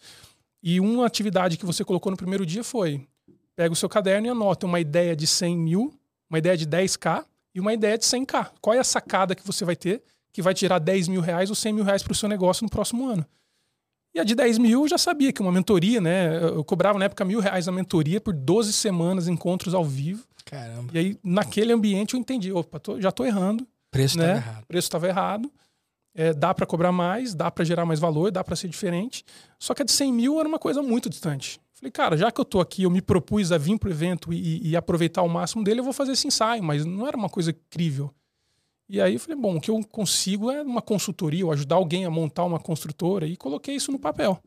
e 0.63 0.79
uma 0.79 1.05
atividade 1.05 1.57
que 1.57 1.65
você 1.65 1.85
colocou 1.85 2.11
no 2.11 2.17
primeiro 2.17 2.45
dia 2.45 2.63
foi 2.63 3.05
pega 3.55 3.73
o 3.73 3.75
seu 3.75 3.87
caderno 3.87 4.25
e 4.25 4.29
anota 4.29 4.65
uma 4.65 4.79
ideia 4.79 5.15
de 5.15 5.27
100 5.27 5.57
mil, 5.57 5.93
uma 6.27 6.39
ideia 6.39 6.57
de 6.57 6.65
10k 6.65 7.23
e 7.53 7.59
uma 7.59 7.73
ideia 7.73 7.97
de 7.97 8.05
100k. 8.05 8.51
Qual 8.59 8.73
é 8.73 8.79
a 8.79 8.83
sacada 8.83 9.35
que 9.35 9.45
você 9.45 9.63
vai 9.63 9.75
ter 9.75 10.01
que 10.31 10.41
vai 10.41 10.53
tirar 10.53 10.79
10 10.79 11.07
mil 11.07 11.21
reais 11.21 11.49
ou 11.49 11.55
100 11.55 11.73
mil 11.73 11.83
reais 11.83 12.03
para 12.03 12.11
o 12.11 12.15
seu 12.15 12.29
negócio 12.29 12.63
no 12.63 12.69
próximo 12.69 13.07
ano? 13.07 13.25
E 14.13 14.19
a 14.19 14.23
de 14.23 14.35
10 14.35 14.57
mil 14.57 14.81
eu 14.81 14.87
já 14.87 14.97
sabia 14.97 15.31
que 15.31 15.41
uma 15.41 15.51
mentoria, 15.51 16.01
né? 16.01 16.37
Eu 16.43 16.63
cobrava 16.63 16.99
na 16.99 17.05
época 17.05 17.23
mil 17.23 17.39
reais 17.39 17.67
a 17.67 17.71
mentoria 17.71 18.19
por 18.19 18.33
12 18.33 18.73
semanas, 18.73 19.27
encontros 19.27 19.73
ao 19.73 19.85
vivo. 19.85 20.25
Caramba. 20.45 20.91
E 20.93 20.97
aí, 20.97 21.19
naquele 21.23 21.71
ambiente, 21.71 22.13
eu 22.13 22.19
entendi: 22.19 22.51
opa, 22.51 22.79
tô, 22.79 22.99
já 22.99 23.11
tô 23.11 23.25
errando. 23.25 23.65
Preço 23.89 24.17
né? 24.17 24.35
errado. 24.35 24.65
Preço 24.67 24.87
estava 24.87 25.07
errado. 25.07 25.51
É, 26.13 26.33
dá 26.33 26.53
para 26.53 26.65
cobrar 26.65 26.91
mais, 26.91 27.33
dá 27.33 27.49
para 27.49 27.63
gerar 27.63 27.85
mais 27.85 27.99
valor, 27.99 28.31
dá 28.31 28.43
para 28.43 28.55
ser 28.55 28.67
diferente. 28.67 29.23
Só 29.57 29.73
que 29.73 29.81
a 29.81 29.85
de 29.85 29.91
100 29.91 30.11
mil 30.11 30.39
era 30.39 30.47
uma 30.47 30.59
coisa 30.59 30.81
muito 30.81 31.09
distante. 31.09 31.59
Falei, 31.73 31.91
cara, 31.91 32.17
já 32.17 32.29
que 32.29 32.39
eu 32.39 32.45
tô 32.45 32.59
aqui, 32.59 32.83
eu 32.83 32.89
me 32.89 33.01
propus 33.01 33.51
a 33.51 33.57
vir 33.57 33.79
pro 33.79 33.89
evento 33.89 34.33
e, 34.33 34.69
e 34.69 34.75
aproveitar 34.75 35.21
o 35.21 35.29
máximo 35.29 35.63
dele, 35.63 35.79
eu 35.79 35.83
vou 35.85 35.93
fazer 35.93 36.11
esse 36.11 36.27
ensaio, 36.27 36.61
mas 36.61 36.85
não 36.85 37.07
era 37.07 37.15
uma 37.15 37.29
coisa 37.29 37.51
incrível. 37.51 38.13
E 38.91 38.99
aí 38.99 39.13
eu 39.13 39.19
falei, 39.21 39.37
bom, 39.37 39.55
o 39.55 39.61
que 39.61 39.71
eu 39.71 39.81
consigo 39.85 40.51
é 40.51 40.61
uma 40.61 40.81
consultoria, 40.81 41.45
ou 41.45 41.53
ajudar 41.53 41.75
alguém 41.77 42.03
a 42.03 42.09
montar 42.09 42.43
uma 42.43 42.59
construtora, 42.59 43.25
e 43.25 43.37
coloquei 43.37 43.73
isso 43.73 43.89
no 43.89 43.97
papel. 43.97 44.37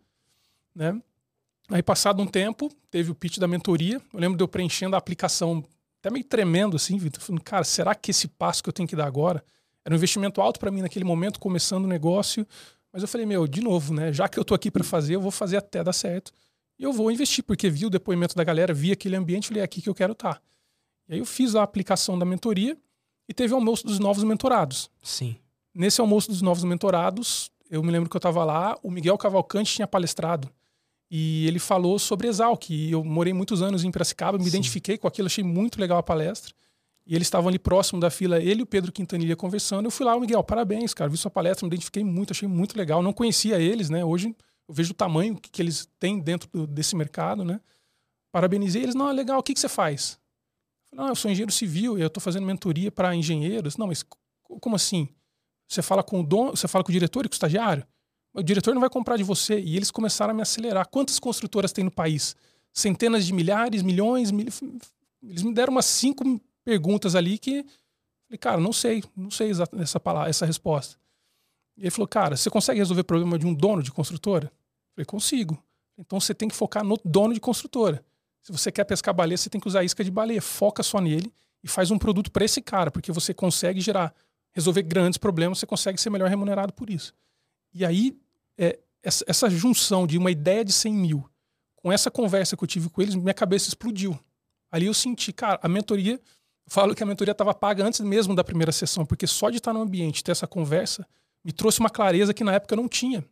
Né? 0.75 1.01
Aí, 1.71 1.83
passado 1.83 2.23
um 2.23 2.27
tempo, 2.27 2.71
teve 2.91 3.11
o 3.11 3.15
pitch 3.15 3.39
da 3.39 3.49
mentoria. 3.49 3.99
Eu 4.13 4.21
lembro 4.21 4.37
de 4.37 4.45
eu 4.45 4.49
preenchendo 4.49 4.97
a 4.97 4.99
aplicação, 4.99 5.65
até 5.99 6.11
meio 6.11 6.27
tremendo 6.27 6.77
assim, 6.77 6.99
Vitor. 6.99 7.23
Falando, 7.23 7.43
cara, 7.43 7.65
será 7.65 7.95
que 7.95 8.11
esse 8.11 8.29
passo 8.29 8.63
que 8.63 8.69
eu 8.69 8.73
tenho 8.75 8.87
que 8.87 8.95
dar 8.95 9.07
agora 9.07 9.43
era 9.83 9.95
um 9.95 9.97
investimento 9.97 10.43
alto 10.43 10.61
para 10.61 10.71
mim 10.71 10.83
naquele 10.83 11.07
momento, 11.07 11.41
começando 11.41 11.87
o 11.87 11.89
negócio? 11.89 12.47
Mas 12.93 13.01
eu 13.01 13.09
falei, 13.09 13.25
meu, 13.25 13.47
de 13.47 13.63
novo, 13.63 13.95
né? 13.95 14.13
Já 14.13 14.29
que 14.29 14.39
eu 14.39 14.45
tô 14.45 14.53
aqui 14.53 14.71
para 14.71 14.85
fazer, 14.85 15.15
eu 15.15 15.23
vou 15.23 15.31
fazer 15.31 15.57
até 15.57 15.83
dar 15.83 15.95
certo. 15.95 16.35
E 16.79 16.83
eu 16.83 16.93
vou 16.93 17.11
investir, 17.11 17.43
porque 17.45 17.71
vi 17.71 17.87
o 17.87 17.91
depoimento 17.91 18.37
da 18.37 18.45
galera, 18.45 18.75
vi 18.75 18.93
aquele 18.93 19.17
ambiente, 19.17 19.49
falei, 19.49 19.63
é 19.63 19.65
aqui 19.65 19.81
que 19.81 19.89
eu 19.89 19.95
quero 19.95 20.13
estar. 20.13 20.35
Tá. 20.35 20.43
E 21.09 21.15
aí 21.15 21.19
eu 21.19 21.25
fiz 21.25 21.55
a 21.55 21.63
aplicação 21.63 22.19
da 22.19 22.27
mentoria 22.27 22.77
e 23.29 23.35
teve 23.35 23.53
o 23.53 23.57
almoço 23.57 23.87
dos 23.87 23.99
novos 23.99 24.25
mentorados. 24.25 24.91
Sim. 25.03 25.37
Nesse 25.75 26.01
almoço 26.01 26.29
dos 26.29 26.43
novos 26.43 26.65
mentorados, 26.65 27.51
eu 27.71 27.83
me 27.83 27.91
lembro 27.91 28.09
que 28.09 28.17
eu 28.17 28.19
estava 28.19 28.45
lá, 28.45 28.79
o 28.83 28.91
Miguel 28.91 29.19
Cavalcante 29.19 29.75
tinha 29.75 29.87
palestrado. 29.87 30.51
E 31.11 31.47
ele 31.47 31.59
falou 31.59 31.99
sobre 31.99 32.29
Exalc. 32.29 32.71
E 32.71 32.93
eu 32.93 33.05
morei 33.05 33.33
muitos 33.33 33.63
anos 33.63 33.85
em 33.85 33.91
Piracicaba, 33.91 34.39
me 34.39 34.45
Sim. 34.45 34.51
identifiquei 34.51 34.99
com 34.99 35.07
aquilo, 35.07 35.27
achei 35.27 35.45
muito 35.45 35.81
legal 35.81 35.99
a 35.99 36.03
palestra. 36.03 36.55
E 37.07 37.15
eles 37.15 37.27
estavam 37.27 37.49
ali 37.49 37.59
próximo 37.59 38.01
da 38.01 38.11
fila, 38.11 38.41
ele 38.41 38.61
e 38.61 38.63
o 38.63 38.67
Pedro 38.67 38.91
Quintanilha 38.91 39.37
conversando. 39.37 39.87
Eu 39.87 39.91
fui 39.91 40.07
lá, 40.07 40.17
o 40.17 40.21
Miguel, 40.21 40.43
parabéns, 40.43 40.95
cara, 40.95 41.11
vi 41.11 41.17
sua 41.17 41.31
palestra, 41.31 41.67
me 41.67 41.69
identifiquei 41.69 42.03
muito, 42.03 42.33
achei 42.33 42.49
muito 42.49 42.77
legal. 42.77 43.03
Não 43.03 43.13
conhecia 43.13 43.61
eles, 43.61 43.91
né? 43.91 44.05
Hoje 44.05 44.35
eu 44.67 44.75
vejo 44.75 44.93
o 44.93 44.95
tamanho 44.95 45.37
que, 45.37 45.51
que 45.51 45.61
eles 45.61 45.87
têm 45.99 46.19
dentro 46.19 46.49
do, 46.51 46.67
desse 46.67 46.97
mercado, 46.97 47.45
né? 47.45 47.61
Parabenizei 48.33 48.83
eles, 48.83 48.95
não, 48.95 49.09
é 49.09 49.13
legal, 49.13 49.39
o 49.39 49.43
que, 49.43 49.53
que 49.53 49.61
você 49.61 49.69
faz? 49.69 50.19
Não, 50.95 51.09
eu 51.09 51.17
sou 51.17 51.31
engenheiro 51.31 51.53
civil 51.53 51.99
e 51.99 52.03
eu 52.03 52.07
estou 52.07 52.21
fazendo 52.21 52.47
mentoria 52.47 52.91
para 52.91 53.15
engenheiros. 53.15 53.77
Não, 53.77 53.89
mas 53.89 54.05
como 54.43 54.77
assim? 54.77 55.09
Você 55.69 55.83
fala 55.83 56.03
com 56.03 56.21
o 56.21 56.23
dono, 56.23 56.57
você 56.57 56.69
fala 56.69 56.85
com 56.85 56.91
o 56.91 56.93
diretor 56.93 57.27
e 57.27 57.29
com 57.29 57.33
o 57.33 57.35
estagiário? 57.35 57.85
O 58.33 58.43
diretor 58.43 58.73
não 58.75 58.81
vai 58.81 58.91
comprar 58.91 59.17
de 59.17 59.25
você. 59.25 59.59
E 59.59 59.77
eles 59.77 59.91
começaram 59.91 60.31
a 60.31 60.35
me 60.35 60.43
acelerar. 60.43 60.89
Quantas 60.89 61.19
construtoras 61.19 61.73
tem 61.73 61.85
no 61.85 61.91
país? 61.91 62.37
Centenas 62.73 63.27
de 63.27 63.33
milhares, 63.33 63.83
milhões? 63.83 64.31
Mil... 64.31 64.47
Eles 65.23 65.43
me 65.43 65.53
deram 65.53 65.73
umas 65.73 65.87
cinco 65.87 66.41
perguntas 66.65 67.15
ali 67.15 67.39
que. 67.39 67.65
Falei, 68.27 68.39
cara, 68.39 68.61
não 68.61 68.73
sei, 68.73 69.03
não 69.17 69.31
sei 69.31 69.53
essa 69.81 70.01
palavra, 70.01 70.31
essa 70.31 70.47
resposta. 70.47 70.97
E 71.77 71.83
ele 71.83 71.91
falou, 71.91 72.09
cara, 72.09 72.37
você 72.37 72.49
consegue 72.49 72.79
resolver 72.79 73.03
o 73.03 73.05
problema 73.05 73.39
de 73.39 73.47
um 73.47 73.53
dono 73.53 73.83
de 73.83 73.91
construtora? 73.91 74.51
falei, 74.95 75.05
consigo. 75.05 75.61
Então 75.99 76.21
você 76.21 76.33
tem 76.33 76.49
que 76.49 76.55
focar 76.55 76.85
no 76.85 76.97
dono 77.05 77.35
de 77.35 77.41
construtora. 77.41 78.05
Se 78.45 78.53
você 78.53 78.71
quer 78.71 78.85
pescar 78.85 79.15
baleia, 79.15 79.39
você 79.39 79.49
tem 79.49 79.59
que 79.59 79.67
usar 79.67 79.83
isca 79.83 80.05
de 80.05 80.11
baleia. 80.11 80.43
Foca 80.43 80.83
só 80.83 81.01
nele 81.01 81.33
e 81.63 81.69
faz 81.69 81.91
um 81.91 81.99
produto 81.99 82.31
para 82.31 82.45
esse 82.45 82.61
cara, 82.61 82.91
porque 82.91 83.11
você 83.11 83.33
consegue 83.33 83.81
gerar, 83.81 84.15
resolver 84.53 84.83
grandes 84.83 85.17
problemas, 85.17 85.59
você 85.59 85.67
consegue 85.67 85.99
ser 85.99 86.11
melhor 86.11 86.29
remunerado 86.29 86.71
por 86.75 86.91
isso. 86.91 87.15
E 87.73 87.87
aí, 87.87 88.19
é, 88.59 88.79
essa, 89.03 89.25
essa, 89.27 89.49
junção 89.49 90.07
de 90.07 90.19
uma 90.19 90.31
ideia 90.31 90.63
de 90.63 90.73
100 90.73 90.93
mil 90.93 91.31
com 91.75 91.91
essa 91.91 92.11
conversa 92.11 92.55
que 92.55 92.63
eu 92.63 92.69
tive 92.69 92.91
com 92.91 93.01
eles, 93.01 93.15
minha 93.15 93.33
cabeça 93.33 93.69
explodiu. 93.69 94.19
Ali 94.71 94.87
eu 94.87 94.95
senti, 94.95 95.33
cara, 95.33 95.59
a 95.63 95.69
mentoria, 95.69 96.21
falo 96.67 96.95
que 96.95 97.03
a 97.03 97.07
mentoria 97.07 97.33
estava 97.33 97.55
paga 97.55 97.83
antes 97.83 98.01
mesmo 98.01 98.35
da 98.35 98.45
primeira 98.45 98.73
sessão, 98.73 99.07
porque 99.07 99.27
só 99.27 99.49
de 99.49 99.57
estar 99.57 99.73
no 99.73 99.81
ambiente, 99.81 100.23
ter 100.23 100.33
essa 100.33 100.47
conversa, 100.47 101.07
me 101.43 101.51
trouxe 101.51 101.81
uma 101.81 101.91
clareza 101.91 102.35
que 102.35 102.45
na 102.45 102.53
época 102.53 102.75
eu 102.75 102.77
não 102.77 102.89
tinha. 102.89 103.25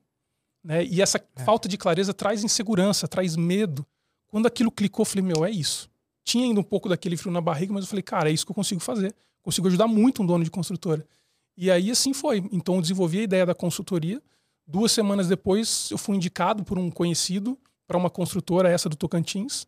Né? 0.64 0.85
E 0.87 1.03
essa 1.03 1.18
é. 1.18 1.44
falta 1.44 1.68
de 1.68 1.77
clareza 1.77 2.14
traz 2.14 2.42
insegurança, 2.42 3.07
traz 3.07 3.37
medo. 3.37 3.87
Quando 4.32 4.46
aquilo 4.46 4.72
clicou, 4.72 5.02
eu 5.02 5.04
falei, 5.04 5.22
meu, 5.22 5.44
é 5.44 5.50
isso. 5.50 5.90
Tinha 6.24 6.44
ainda 6.44 6.58
um 6.58 6.64
pouco 6.64 6.88
daquele 6.88 7.18
frio 7.18 7.30
na 7.30 7.40
barriga, 7.42 7.70
mas 7.70 7.84
eu 7.84 7.88
falei, 7.90 8.02
cara, 8.02 8.30
é 8.30 8.32
isso 8.32 8.46
que 8.46 8.50
eu 8.50 8.54
consigo 8.54 8.80
fazer. 8.80 9.14
Consigo 9.42 9.68
ajudar 9.68 9.86
muito 9.86 10.22
um 10.22 10.26
dono 10.26 10.42
de 10.42 10.50
construtora. 10.50 11.06
E 11.54 11.70
aí 11.70 11.90
assim 11.90 12.14
foi. 12.14 12.42
Então 12.50 12.76
eu 12.76 12.80
desenvolvi 12.80 13.18
a 13.18 13.22
ideia 13.24 13.44
da 13.44 13.54
consultoria. 13.54 14.22
Duas 14.66 14.90
semanas 14.90 15.28
depois, 15.28 15.90
eu 15.90 15.98
fui 15.98 16.16
indicado 16.16 16.64
por 16.64 16.78
um 16.78 16.90
conhecido 16.90 17.58
para 17.86 17.98
uma 17.98 18.08
construtora, 18.08 18.70
essa 18.70 18.88
do 18.88 18.96
Tocantins. 18.96 19.66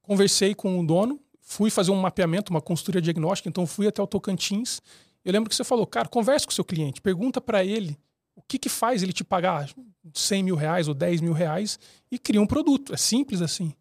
Conversei 0.00 0.52
com 0.52 0.80
o 0.80 0.84
dono, 0.84 1.20
fui 1.40 1.70
fazer 1.70 1.92
um 1.92 2.00
mapeamento, 2.00 2.50
uma 2.50 2.60
consultoria 2.60 3.00
diagnóstica, 3.00 3.48
então 3.48 3.64
fui 3.68 3.86
até 3.86 4.02
o 4.02 4.06
Tocantins. 4.06 4.80
Eu 5.24 5.32
lembro 5.32 5.48
que 5.48 5.54
você 5.54 5.62
falou, 5.62 5.86
cara, 5.86 6.08
converse 6.08 6.44
com 6.44 6.50
o 6.50 6.54
seu 6.54 6.64
cliente, 6.64 7.00
pergunta 7.00 7.40
para 7.40 7.64
ele 7.64 7.96
o 8.34 8.42
que, 8.42 8.58
que 8.58 8.68
faz 8.68 9.00
ele 9.00 9.12
te 9.12 9.22
pagar 9.22 9.70
100 10.12 10.42
mil 10.42 10.56
reais 10.56 10.88
ou 10.88 10.94
10 10.94 11.20
mil 11.20 11.32
reais 11.32 11.78
e 12.10 12.18
cria 12.18 12.42
um 12.42 12.46
produto. 12.48 12.92
É 12.92 12.96
simples 12.96 13.40
assim. 13.40 13.72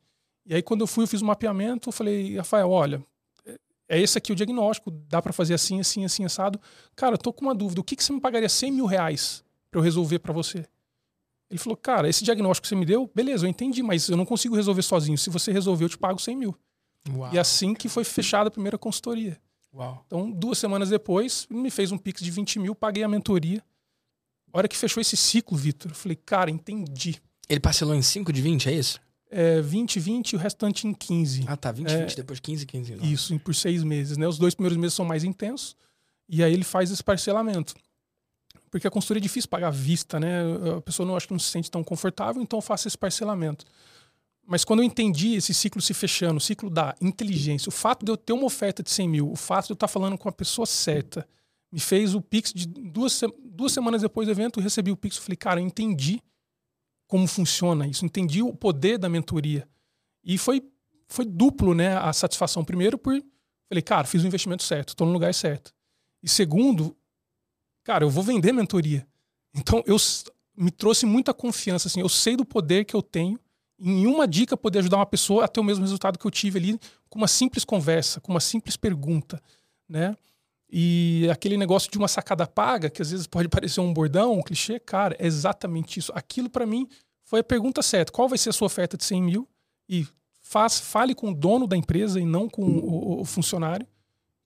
E 0.46 0.56
aí, 0.56 0.62
quando 0.62 0.82
eu 0.82 0.88
fui, 0.88 1.04
eu 1.04 1.08
fiz 1.08 1.22
o 1.22 1.24
um 1.24 1.28
mapeamento, 1.28 1.90
eu 1.90 1.94
falei, 1.94 2.38
Rafael, 2.38 2.70
olha, 2.70 3.06
é 3.92 4.00
esse 4.00 4.18
aqui 4.18 4.32
o 4.32 4.36
diagnóstico, 4.36 4.90
dá 4.90 5.22
para 5.22 5.34
fazer 5.34 5.54
assim, 5.54 5.80
assim, 5.80 6.06
assim, 6.06 6.24
assado. 6.24 6.60
Cara, 6.96 7.16
eu 7.16 7.18
tô 7.18 7.34
com 7.34 7.42
uma 7.46 7.54
dúvida, 7.54 7.82
o 7.82 7.84
que, 7.84 7.96
que 7.96 8.04
você 8.04 8.14
me 8.14 8.22
pagaria 8.22 8.48
100 8.48 8.72
mil 8.72 8.86
reais 8.86 9.44
para 9.70 9.80
eu 9.80 9.84
resolver 9.84 10.20
para 10.20 10.32
você? 10.32 10.66
Ele 11.50 11.60
falou, 11.60 11.76
cara, 11.76 12.08
esse 12.08 12.24
diagnóstico 12.24 12.64
que 12.64 12.70
você 12.70 12.76
me 12.76 12.86
deu, 12.86 13.12
beleza, 13.14 13.46
eu 13.46 13.50
entendi, 13.50 13.84
mas 13.84 14.08
eu 14.08 14.16
não 14.16 14.26
consigo 14.26 14.56
resolver 14.56 14.82
sozinho. 14.82 15.18
Se 15.18 15.30
você 15.30 15.52
resolver, 15.52 15.84
eu 15.84 15.90
te 15.90 15.98
pago 15.98 16.18
100 16.18 16.38
mil. 16.38 16.56
Uau. 17.10 17.34
E 17.34 17.38
assim 17.38 17.74
que 17.74 17.90
foi 17.90 18.06
fechada 18.06 18.48
a 18.48 18.52
primeira 18.52 18.78
consultoria. 18.78 19.38
Uau. 19.74 20.02
Então, 20.08 20.32
duas 20.32 20.58
semanas 20.58 20.90
depois, 20.90 21.46
ele 21.52 21.60
me 21.60 21.70
fez 21.70 21.92
um 21.92 21.98
pix 21.98 22.22
de 22.22 22.32
20 22.32 22.60
mil, 22.60 22.74
paguei 22.74 23.04
a 23.04 23.10
mentoria. 23.10 23.62
A 24.54 24.58
hora 24.58 24.68
que 24.70 24.78
fechou 24.78 25.02
esse 25.02 25.18
ciclo, 25.18 25.58
Vitor, 25.58 25.92
eu 25.92 25.96
falei, 25.96 26.16
cara, 26.16 26.50
entendi. 26.50 27.22
Ele 27.50 27.60
parcelou 27.60 27.94
em 27.94 28.02
5 28.02 28.32
de 28.32 28.42
20, 28.42 28.70
é 28.70 28.74
isso? 28.74 29.02
É, 29.32 29.62
20, 29.62 30.00
20 30.00 30.32
e 30.32 30.36
o 30.36 30.40
restante 30.40 30.86
em 30.86 30.94
15. 30.94 31.46
Ah, 31.48 31.56
tá. 31.56 31.72
20, 31.72 31.90
é, 31.90 31.98
20, 32.02 32.16
depois 32.18 32.40
15, 32.40 32.66
15. 32.66 32.96
Não. 32.98 33.06
Isso, 33.06 33.40
por 33.40 33.56
seis 33.56 33.84
meses. 33.84 34.18
Né? 34.18 34.28
Os 34.28 34.38
dois 34.38 34.54
primeiros 34.54 34.78
meses 34.78 34.94
são 34.94 35.06
mais 35.06 35.24
intensos. 35.24 35.76
E 36.28 36.44
aí 36.44 36.54
ele 36.54 36.66
faz 36.66 36.92
esse 36.92 37.04
parcelamento. 37.04 37.74
Porque 38.70 38.88
a 38.88 38.92
consultoria 38.92 39.20
é 39.20 39.24
difícil 39.24 39.50
pagar 39.50 39.68
à 39.68 39.72
vista, 39.72 40.20
né? 40.20 40.44
A 40.78 40.82
pessoa 40.82 41.06
não 41.06 41.16
acho 41.16 41.28
que 41.28 41.34
não 41.34 41.40
se 41.40 41.50
sente 41.50 41.70
tão 41.70 41.84
confortável, 41.84 42.42
então 42.42 42.58
eu 42.60 42.62
faço 42.62 42.88
esse 42.88 42.98
parcelamento. 42.98 43.66
Mas 44.48 44.64
quando 44.64 44.80
eu 44.80 44.86
entendi 44.86 45.36
esse 45.36 45.54
ciclo 45.54 45.82
se 45.82 45.94
fechando, 45.94 46.38
o 46.38 46.42
ciclo 46.42 46.70
da 46.70 46.96
inteligência, 47.02 47.70
o 47.70 47.72
fato 47.72 48.06
de 48.06 48.12
eu 48.12 48.18
ter 48.18 48.32
uma 48.34 48.46
oferta 48.46 48.82
de 48.82 48.90
100 48.90 49.10
mil, 49.10 49.32
o 49.32 49.36
fato 49.36 49.68
de 49.68 49.72
eu 49.72 49.76
estar 49.76 49.90
falando 49.90 50.18
com 50.18 50.30
a 50.30 50.32
pessoa 50.32 50.66
certa, 50.66 51.28
me 51.72 51.80
fez 51.80 52.16
o 52.16 52.22
Pix 52.22 52.54
de 52.54 52.66
duas, 52.66 53.22
duas 53.44 53.72
semanas 53.72 54.02
depois 54.02 54.28
do 54.28 54.32
evento, 54.32 54.60
eu 54.60 54.64
recebi 54.64 54.92
o 54.92 54.98
Pix, 54.98 55.18
eu 55.18 55.22
falei, 55.22 55.38
cara, 55.38 55.60
eu 55.60 55.66
entendi 55.66 56.22
como 57.12 57.28
funciona 57.28 57.86
isso, 57.86 58.06
entendi 58.06 58.42
o 58.42 58.54
poder 58.54 58.98
da 58.98 59.10
mentoria. 59.10 59.68
E 60.24 60.38
foi, 60.38 60.64
foi 61.10 61.26
duplo 61.26 61.76
né, 61.76 61.98
a 61.98 62.14
satisfação. 62.14 62.64
Primeiro, 62.64 62.98
por 62.98 63.22
falei, 63.68 63.82
cara, 63.82 64.08
fiz 64.08 64.24
o 64.24 64.28
investimento 64.28 64.64
certo, 64.64 64.90
estou 64.90 65.06
no 65.06 65.12
lugar 65.12 65.34
certo. 65.34 65.74
E 66.24 66.30
segundo, 66.30 66.96
cara, 67.84 68.06
eu 68.06 68.10
vou 68.10 68.24
vender 68.24 68.54
mentoria. 68.54 69.06
Então, 69.54 69.84
eu 69.86 69.98
me 70.56 70.72
trouxe 70.72 71.06
muita 71.06 71.34
confiança. 71.34 71.90
Assim, 71.90 72.00
eu 72.00 72.08
sei 72.08 72.38
do 72.38 72.46
poder 72.46 72.86
que 72.86 72.96
eu 72.96 73.02
tenho 73.02 73.38
em 73.78 74.08
uma 74.08 74.26
dica 74.26 74.56
poder 74.56 74.80
ajudar 74.80 74.96
uma 74.96 75.06
pessoa 75.06 75.44
a 75.44 75.50
ter 75.50 75.60
o 75.60 75.66
mesmo 75.66 75.84
resultado 75.84 76.18
que 76.18 76.26
eu 76.26 76.32
tive 76.32 76.60
ali 76.60 76.80
com 77.10 77.20
uma 77.20 77.28
simples 77.28 77.66
conversa, 77.66 78.22
com 78.22 78.32
uma 78.32 78.40
simples 78.40 78.78
pergunta, 78.78 79.44
né? 79.90 80.16
E 80.72 81.28
aquele 81.30 81.58
negócio 81.58 81.92
de 81.92 81.98
uma 81.98 82.08
sacada 82.08 82.48
paga, 82.48 82.90
que 82.90 83.02
às 83.02 83.12
vezes 83.12 83.28
pode 83.28 83.50
parecer 83.50 83.82
um 83.82 83.94
bordão, 83.94 84.40
um 84.40 84.42
clichê, 84.42 84.80
cara, 84.80 85.16
é 85.20 85.28
exatamente 85.28 86.00
isso. 86.00 86.12
Aquilo 86.16 86.50
para 86.50 86.66
mim 86.66 86.88
foi 87.26 87.42
a 87.42 87.44
pergunta 87.44 87.82
certa. 87.82 88.12
Qual 88.12 88.30
vai 88.30 88.38
ser 88.38 88.50
a 88.50 88.54
sua 88.54 88.68
oferta 88.68 88.96
de 88.96 89.04
100 89.04 89.22
mil? 89.22 89.50
E 89.90 90.08
faz, 90.42 90.80
fale 90.80 91.14
com 91.14 91.32
o 91.32 91.36
dono 91.36 91.68
da 91.68 91.76
empresa 91.76 92.20
e 92.20 92.26
não 92.26 92.48
com 92.48 92.64
o, 92.64 93.22
o 93.22 93.26
funcionário. 93.26 93.86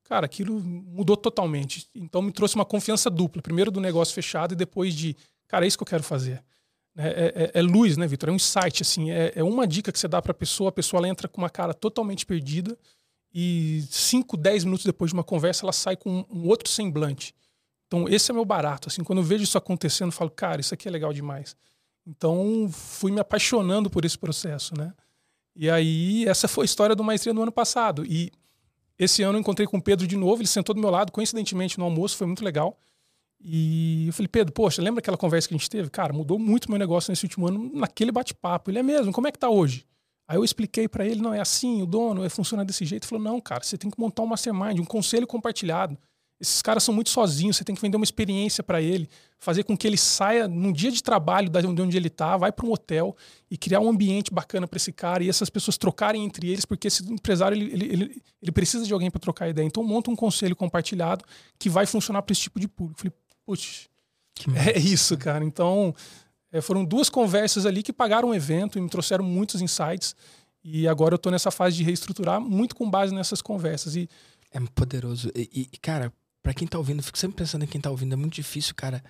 cara, 0.04 0.26
aquilo 0.26 0.60
mudou 0.60 1.16
totalmente. 1.16 1.88
Então 1.94 2.24
me 2.24 2.32
trouxe 2.32 2.56
uma 2.56 2.66
confiança 2.66 3.10
dupla. 3.10 3.42
Primeiro 3.42 3.70
do 3.70 3.80
negócio 3.80 4.14
fechado 4.14 4.54
e 4.54 4.56
depois 4.56 4.96
de, 4.96 5.16
cara, 5.48 5.66
é 5.66 5.68
isso 5.68 5.78
que 5.78 5.84
eu 5.84 5.88
quero 5.88 6.04
fazer. 6.04 6.44
É, 6.98 7.08
é, 7.08 7.44
é, 7.44 7.52
é 7.60 7.62
luz, 7.62 7.98
né, 7.98 8.08
Vitor? 8.08 8.30
É 8.30 8.32
um 8.32 8.36
insight, 8.36 8.82
assim. 8.82 9.12
É, 9.12 9.34
é 9.36 9.44
uma 9.44 9.68
dica 9.68 9.92
que 9.92 10.00
você 10.00 10.08
dá 10.08 10.22
para 10.22 10.32
a 10.32 10.36
pessoa, 10.36 10.70
a 10.70 10.72
pessoa 10.72 11.08
entra 11.08 11.28
com 11.28 11.40
uma 11.40 11.50
cara 11.50 11.74
totalmente 11.74 12.26
perdida 12.26 12.76
e 13.38 13.84
5, 13.92 14.38
10 14.38 14.64
minutos 14.64 14.86
depois 14.86 15.12
de 15.12 15.14
uma 15.14 15.24
conversa 15.24 15.66
ela 15.66 15.74
sai 15.74 15.98
com 15.98 16.26
um 16.32 16.48
outro 16.48 16.70
semblante. 16.70 17.36
Então 17.86 18.08
esse 18.08 18.32
é 18.32 18.34
meu 18.34 18.46
barato. 18.46 18.88
Assim, 18.88 19.04
quando 19.04 19.20
eu 19.20 19.26
vejo 19.26 19.44
isso 19.44 19.58
acontecendo, 19.58 20.08
eu 20.08 20.14
falo, 20.14 20.32
cara, 20.32 20.62
isso 20.62 20.74
aqui 20.74 20.88
é 20.88 20.92
legal 20.92 21.12
demais. 21.12 21.54
Então 22.08 22.70
fui 22.72 23.12
me 23.12 23.20
apaixonando 23.20 23.90
por 23.90 24.06
esse 24.06 24.18
processo, 24.18 24.74
né? 24.78 24.94
E 25.54 25.70
aí 25.70 26.26
essa 26.26 26.48
foi 26.48 26.64
a 26.64 26.66
história 26.66 26.96
do 26.96 27.04
Maestria 27.04 27.34
do 27.34 27.42
ano 27.42 27.52
passado. 27.52 28.06
E 28.06 28.32
esse 28.98 29.22
ano 29.22 29.38
eu 29.38 29.42
encontrei 29.42 29.68
com 29.68 29.78
o 29.78 29.82
Pedro 29.82 30.08
de 30.08 30.16
novo, 30.16 30.42
ele 30.42 30.48
sentou 30.48 30.74
do 30.74 30.80
meu 30.80 30.90
lado, 30.90 31.12
coincidentemente, 31.12 31.78
no 31.78 31.84
almoço, 31.84 32.16
foi 32.16 32.28
muito 32.28 32.44
legal. 32.44 32.80
E 33.42 34.08
eu 34.08 34.14
falei, 34.14 34.30
Pedro, 34.30 34.54
poxa, 34.54 34.82
lembra 34.82 35.00
aquela 35.00 35.18
conversa 35.18 35.50
que 35.50 35.54
a 35.54 35.58
gente 35.58 35.70
teve? 35.70 35.90
Cara, 35.90 36.14
mudou 36.14 36.40
muito 36.40 36.70
meu 36.70 36.80
negócio 36.80 37.12
nesse 37.12 37.26
último 37.26 37.48
ano, 37.48 37.70
naquele 37.74 38.14
bate-papo. 38.14 38.72
Ele 38.72 38.80
é 38.80 38.84
mesmo, 38.84 39.12
como 39.12 39.28
é 39.28 39.32
que 39.32 39.38
tá 39.38 39.50
hoje? 39.50 39.86
Aí 40.28 40.38
eu 40.38 40.44
expliquei 40.44 40.88
para 40.88 41.06
ele, 41.06 41.22
não, 41.22 41.34
é 41.34 41.40
assim, 41.40 41.82
o 41.82 41.86
dono, 41.86 42.24
é, 42.24 42.30
funciona 42.30 42.66
desse 42.66 42.84
jeito. 42.84 43.04
Ele 43.04 43.10
falou, 43.10 43.24
não, 43.24 43.40
cara, 43.40 43.64
você 43.64 43.78
tem 43.78 43.92
que 43.92 44.00
montar 44.00 44.24
um 44.24 44.28
mastermind, 44.28 44.80
um 44.80 44.86
conselho 44.86 45.28
compartilhado. 45.28 45.98
Esses 46.40 46.62
caras 46.62 46.84
são 46.84 46.94
muito 46.94 47.10
sozinhos, 47.10 47.56
você 47.56 47.64
tem 47.64 47.74
que 47.74 47.82
vender 47.82 47.96
uma 47.96 48.04
experiência 48.04 48.62
para 48.62 48.82
ele, 48.82 49.10
fazer 49.40 49.64
com 49.64 49.78
que 49.78 49.88
ele 49.88 49.98
saia 49.98 50.50
num 50.50 50.72
dia 50.72 50.92
de 50.92 51.02
trabalho 51.02 51.50
de 51.50 51.82
onde 51.82 51.96
ele 51.96 52.08
está, 52.08 52.36
vai 52.36 52.52
para 52.52 52.66
um 52.66 52.74
hotel 52.74 53.16
e 53.50 53.58
criar 53.58 53.80
um 53.80 53.88
ambiente 53.88 54.34
bacana 54.34 54.68
para 54.68 54.76
esse 54.76 54.92
cara 54.92 55.24
e 55.24 55.30
essas 55.30 55.50
pessoas 55.50 55.78
trocarem 55.78 56.26
entre 56.26 56.50
eles, 56.50 56.66
porque 56.66 56.88
esse 56.90 57.10
empresário 57.10 57.56
ele, 57.56 57.72
ele, 57.72 57.86
ele, 57.86 58.24
ele 58.42 58.52
precisa 58.52 58.86
de 58.86 58.92
alguém 58.92 59.10
para 59.10 59.22
trocar 59.22 59.48
ideia. 59.48 59.66
Então 59.66 59.82
monta 59.82 60.12
um 60.12 60.16
conselho 60.16 60.58
compartilhado 60.58 61.24
que 61.58 61.70
vai 61.70 61.86
funcionar 61.86 62.22
para 62.22 62.34
esse 62.34 62.42
tipo 62.42 62.60
de 62.60 62.68
público. 62.68 63.00
Falei, 63.00 63.14
putz, 63.46 63.88
é 64.68 64.78
isso, 64.78 65.18
cara. 65.18 65.44
Então 65.44 65.96
é, 66.56 66.62
foram 66.62 66.86
duas 66.86 67.10
conversas 67.10 67.66
ali 67.66 67.84
que 67.84 67.92
pagaram 67.92 68.30
o 68.30 68.34
evento 68.34 68.78
e 68.78 68.82
me 68.82 68.90
trouxeram 68.90 69.26
muitos 69.26 69.62
insights. 69.62 70.16
E 70.64 70.88
agora 70.88 71.14
eu 71.14 71.18
estou 71.18 71.30
nessa 71.30 71.52
fase 71.52 71.76
de 71.76 71.84
reestruturar 71.84 72.40
muito 72.40 72.78
com 72.78 72.90
base 72.90 73.14
nessas 73.14 73.42
conversas. 73.42 73.98
E 73.98 74.10
é 74.54 74.60
poderoso. 74.74 75.30
E, 75.36 75.68
e 75.74 75.78
cara, 75.78 76.14
para 76.42 76.54
quem 76.54 76.66
tá 76.66 76.78
ouvindo, 76.78 77.04
fico 77.04 77.18
sempre 77.18 77.36
pensando 77.36 77.64
em 77.64 77.68
quem 77.68 77.82
tá 77.82 77.92
ouvindo, 77.92 78.14
é 78.14 78.16
muito 78.16 78.36
difícil, 78.36 78.74
cara, 78.74 79.04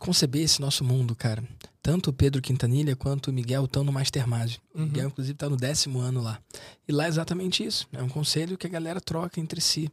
conceber 0.00 0.42
esse 0.42 0.60
nosso 0.60 0.82
mundo, 0.82 1.14
cara. 1.14 1.40
Tanto 1.80 2.10
o 2.10 2.12
Pedro 2.12 2.42
Quintanilha 2.42 2.96
quanto 2.96 3.28
o 3.28 3.32
Miguel 3.32 3.66
estão 3.66 3.84
no 3.84 3.92
Mastermind. 3.92 4.56
O 4.74 4.80
uhum. 4.80 4.86
Miguel, 4.86 5.06
inclusive, 5.06 5.38
tá 5.38 5.48
no 5.48 5.56
décimo 5.56 6.00
ano 6.00 6.20
lá. 6.20 6.40
E 6.88 6.90
lá 6.90 7.04
é 7.04 7.08
exatamente 7.08 7.64
isso. 7.64 7.86
É 7.92 8.02
um 8.02 8.08
conselho 8.08 8.58
que 8.58 8.66
a 8.66 8.70
galera 8.70 9.00
troca 9.00 9.38
entre 9.38 9.60
si. 9.60 9.88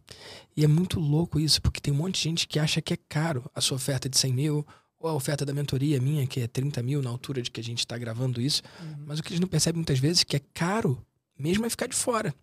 E 0.57 0.63
é 0.63 0.67
muito 0.67 0.99
louco 0.99 1.39
isso, 1.39 1.61
porque 1.61 1.79
tem 1.79 1.93
um 1.93 1.97
monte 1.97 2.15
de 2.15 2.21
gente 2.21 2.47
que 2.47 2.57
acha 2.57 2.81
que 2.81 2.95
é 2.95 2.97
caro 3.07 3.45
a 3.53 3.61
sua 3.61 3.75
oferta 3.75 4.09
de 4.09 4.17
100 4.17 4.33
mil, 4.33 4.65
ou 5.03 5.09
a 5.09 5.13
oferta 5.13 5.45
da 5.45 5.53
mentoria 5.53 5.99
minha, 5.99 6.25
que 6.25 6.39
é 6.39 6.47
30 6.47 6.81
mil 6.81 7.01
na 7.01 7.09
altura 7.09 7.41
de 7.41 7.51
que 7.51 7.59
a 7.59 7.63
gente 7.63 7.79
está 7.79 7.97
gravando 7.97 8.41
isso. 8.41 8.63
Uhum. 8.81 9.03
Mas 9.05 9.19
o 9.19 9.23
que 9.23 9.29
eles 9.29 9.39
não 9.39 9.47
percebem 9.47 9.77
muitas 9.77 9.99
vezes 9.99 10.21
é 10.21 10.25
que 10.25 10.37
é 10.37 10.41
caro 10.53 11.05
mesmo 11.37 11.65
é 11.65 11.69
ficar 11.69 11.87
de 11.87 11.95
fora. 11.95 12.33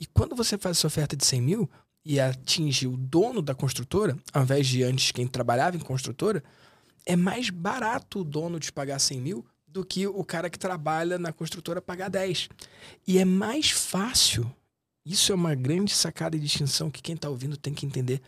E 0.00 0.06
quando 0.06 0.34
você 0.34 0.58
faz 0.58 0.78
essa 0.78 0.86
oferta 0.86 1.16
de 1.16 1.24
100 1.24 1.40
mil, 1.40 1.70
e 2.04 2.20
atinge 2.20 2.86
o 2.86 2.96
dono 2.96 3.42
da 3.42 3.54
construtora, 3.54 4.16
ao 4.32 4.42
invés 4.42 4.66
de 4.66 4.82
antes 4.84 5.10
quem 5.10 5.26
trabalhava 5.26 5.76
em 5.76 5.80
construtora, 5.80 6.42
é 7.04 7.16
mais 7.16 7.50
barato 7.50 8.20
o 8.20 8.24
dono 8.24 8.60
te 8.60 8.72
pagar 8.72 8.98
100 8.98 9.20
mil 9.20 9.46
do 9.66 9.84
que 9.84 10.06
o 10.06 10.24
cara 10.24 10.48
que 10.48 10.58
trabalha 10.58 11.18
na 11.18 11.32
construtora 11.32 11.82
pagar 11.82 12.08
10. 12.08 12.48
E 13.06 13.18
é 13.18 13.24
mais 13.24 13.70
fácil, 13.70 14.48
isso 15.04 15.32
é 15.32 15.34
uma 15.34 15.54
grande 15.54 15.92
sacada 15.92 16.36
e 16.36 16.40
distinção 16.40 16.90
que 16.90 17.02
quem 17.02 17.16
está 17.16 17.28
ouvindo 17.28 17.56
tem 17.56 17.74
que 17.74 17.84
entender. 17.84 18.22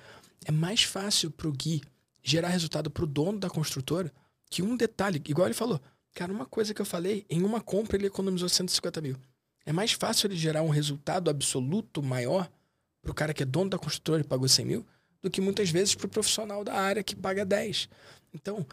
É 0.44 0.50
mais 0.50 0.82
fácil 0.82 1.30
para 1.30 1.48
o 1.48 1.52
Gui 1.52 1.80
gerar 2.22 2.48
resultado 2.48 2.90
para 2.90 3.04
o 3.04 3.06
dono 3.06 3.38
da 3.38 3.48
construtora 3.48 4.12
que 4.50 4.62
um 4.62 4.76
detalhe, 4.76 5.22
igual 5.26 5.46
ele 5.46 5.54
falou. 5.54 5.80
Cara, 6.14 6.32
uma 6.32 6.46
coisa 6.46 6.72
que 6.74 6.80
eu 6.80 6.86
falei, 6.86 7.24
em 7.28 7.42
uma 7.42 7.60
compra 7.60 7.96
ele 7.96 8.06
economizou 8.06 8.48
150 8.48 9.00
mil. 9.00 9.16
É 9.64 9.72
mais 9.72 9.92
fácil 9.92 10.26
ele 10.26 10.36
gerar 10.36 10.62
um 10.62 10.70
resultado 10.70 11.28
absoluto 11.28 12.02
maior 12.02 12.50
para 13.02 13.10
o 13.10 13.14
cara 13.14 13.34
que 13.34 13.42
é 13.42 13.46
dono 13.46 13.70
da 13.70 13.78
construtora 13.78 14.22
e 14.22 14.24
pagou 14.24 14.48
100 14.48 14.64
mil, 14.64 14.86
do 15.22 15.30
que 15.30 15.40
muitas 15.40 15.70
vezes 15.70 15.94
para 15.94 16.06
o 16.06 16.10
profissional 16.10 16.64
da 16.64 16.74
área 16.74 17.02
que 17.02 17.14
paga 17.14 17.44
10. 17.44 17.88
Então, 18.32 18.66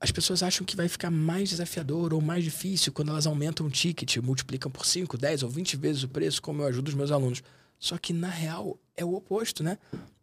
as 0.00 0.10
pessoas 0.10 0.42
acham 0.42 0.64
que 0.64 0.76
vai 0.76 0.88
ficar 0.88 1.10
mais 1.10 1.50
desafiador 1.50 2.14
ou 2.14 2.20
mais 2.20 2.42
difícil 2.42 2.92
quando 2.92 3.10
elas 3.10 3.26
aumentam 3.26 3.66
o 3.66 3.70
ticket, 3.70 4.16
multiplicam 4.16 4.70
por 4.70 4.86
5, 4.86 5.18
10 5.18 5.42
ou 5.42 5.50
20 5.50 5.76
vezes 5.76 6.02
o 6.02 6.08
preço, 6.08 6.40
como 6.40 6.62
eu 6.62 6.66
ajudo 6.66 6.88
os 6.88 6.94
meus 6.94 7.10
alunos. 7.10 7.42
Só 7.78 7.98
que, 7.98 8.12
na 8.12 8.28
real, 8.28 8.78
é 8.96 9.04
o 9.04 9.14
oposto, 9.14 9.62
né? 9.62 9.78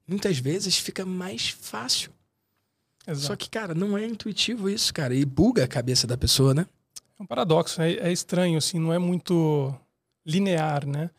Muitas 0.08 0.40
vezes 0.40 0.78
fica 0.78 1.06
mais 1.06 1.50
fácil. 1.50 2.12
Exato. 3.08 3.28
Só 3.28 3.36
que, 3.36 3.50
cara, 3.50 3.74
não 3.74 3.98
é 3.98 4.06
intuitivo 4.06 4.70
isso, 4.70 4.94
cara. 4.94 5.16
E 5.16 5.24
buga 5.24 5.64
a 5.64 5.68
cabeça 5.68 6.06
da 6.06 6.18
pessoa, 6.18 6.54
né? 6.54 6.66
É 7.20 7.24
um 7.24 7.26
paradoxo, 7.26 7.82
é, 7.82 7.94
é 7.94 8.12
estranho, 8.12 8.58
assim, 8.58 8.78
não 8.78 8.94
é 8.94 9.00
muito 9.00 9.74
linear, 10.26 10.86
né? 10.86 11.10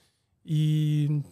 E 0.44 1.22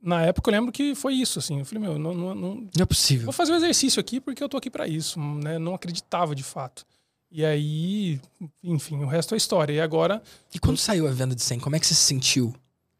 na 0.00 0.22
época 0.22 0.50
eu 0.50 0.52
lembro 0.52 0.72
que 0.72 0.94
foi 0.94 1.14
isso, 1.14 1.38
assim. 1.38 1.58
Eu 1.58 1.64
falei, 1.64 1.82
meu, 1.82 1.98
não, 1.98 2.14
não, 2.14 2.34
não, 2.34 2.54
não 2.54 2.82
é 2.82 2.86
possível. 2.86 3.24
Vou 3.24 3.32
fazer 3.32 3.52
um 3.52 3.56
exercício 3.56 4.00
aqui 4.00 4.20
porque 4.20 4.42
eu 4.42 4.48
tô 4.48 4.56
aqui 4.56 4.70
para 4.70 4.86
isso, 4.86 5.18
né? 5.18 5.58
Não 5.58 5.74
acreditava 5.74 6.34
de 6.34 6.42
fato. 6.42 6.86
E 7.30 7.44
aí, 7.44 8.20
enfim, 8.62 9.02
o 9.02 9.06
resto 9.06 9.34
é 9.34 9.36
história. 9.36 9.72
E 9.72 9.80
agora. 9.80 10.22
E 10.54 10.58
quando 10.58 10.76
saiu 10.76 11.08
a 11.08 11.10
venda 11.10 11.34
de 11.34 11.42
100, 11.42 11.58
como 11.58 11.74
é 11.74 11.80
que 11.80 11.86
você 11.86 11.94
se 11.94 12.02
sentiu? 12.02 12.54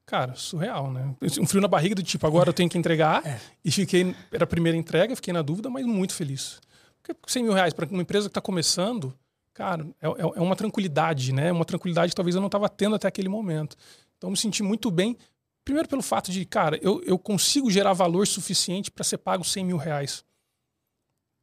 Cara, 0.04 0.34
surreal, 0.34 0.92
né? 0.92 1.14
Um 1.40 1.46
frio 1.46 1.62
na 1.62 1.68
barriga 1.68 1.94
do 1.94 2.02
tipo, 2.02 2.26
agora 2.26 2.50
eu 2.50 2.52
tenho 2.52 2.68
que 2.68 2.76
entregar. 2.76 3.24
É. 3.24 3.40
E 3.64 3.70
fiquei. 3.70 4.14
Era 4.32 4.44
a 4.44 4.46
primeira 4.46 4.76
entrega, 4.76 5.14
fiquei 5.16 5.32
na 5.32 5.40
dúvida, 5.40 5.70
mas 5.70 5.86
muito 5.86 6.12
feliz. 6.14 6.60
Porque 7.04 7.32
100 7.32 7.44
mil 7.44 7.52
reais 7.52 7.72
para 7.72 7.86
uma 7.86 8.02
empresa 8.02 8.28
que 8.28 8.30
está 8.30 8.40
começando, 8.40 9.14
cara, 9.52 9.86
é, 10.00 10.08
é, 10.08 10.20
é 10.36 10.40
uma 10.40 10.56
tranquilidade, 10.56 11.32
né? 11.32 11.52
Uma 11.52 11.64
tranquilidade 11.64 12.10
que 12.10 12.16
talvez 12.16 12.34
eu 12.34 12.40
não 12.40 12.48
estava 12.48 12.68
tendo 12.68 12.96
até 12.96 13.06
aquele 13.06 13.28
momento. 13.28 13.76
Então, 14.16 14.30
me 14.30 14.36
senti 14.36 14.62
muito 14.62 14.90
bem 14.90 15.16
Primeiro 15.64 15.88
pelo 15.88 16.02
fato 16.02 16.30
de, 16.30 16.44
cara, 16.44 16.78
eu, 16.82 17.02
eu 17.04 17.18
consigo 17.18 17.70
gerar 17.70 17.94
valor 17.94 18.26
suficiente 18.26 18.90
para 18.90 19.02
ser 19.02 19.16
pago 19.16 19.42
100 19.42 19.64
mil 19.64 19.76
reais. 19.78 20.22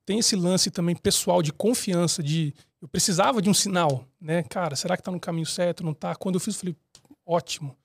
Tem 0.05 0.19
esse 0.19 0.35
lance 0.35 0.69
também 0.69 0.95
pessoal 0.95 1.41
de 1.41 1.51
confiança, 1.51 2.21
de 2.21 2.53
eu 2.79 2.87
precisava 2.87 3.41
de 3.41 3.49
um 3.49 3.53
sinal, 3.53 4.05
né? 4.19 4.43
Cara, 4.43 4.75
será 4.75 4.95
que 4.95 5.01
está 5.01 5.11
no 5.11 5.19
caminho 5.19 5.45
certo? 5.45 5.83
Não 5.83 5.91
está? 5.91 6.15
Quando 6.15 6.35
eu 6.35 6.39
fiz, 6.39 6.53
eu 6.53 6.59
falei, 6.59 6.75
ótimo. 7.25 7.75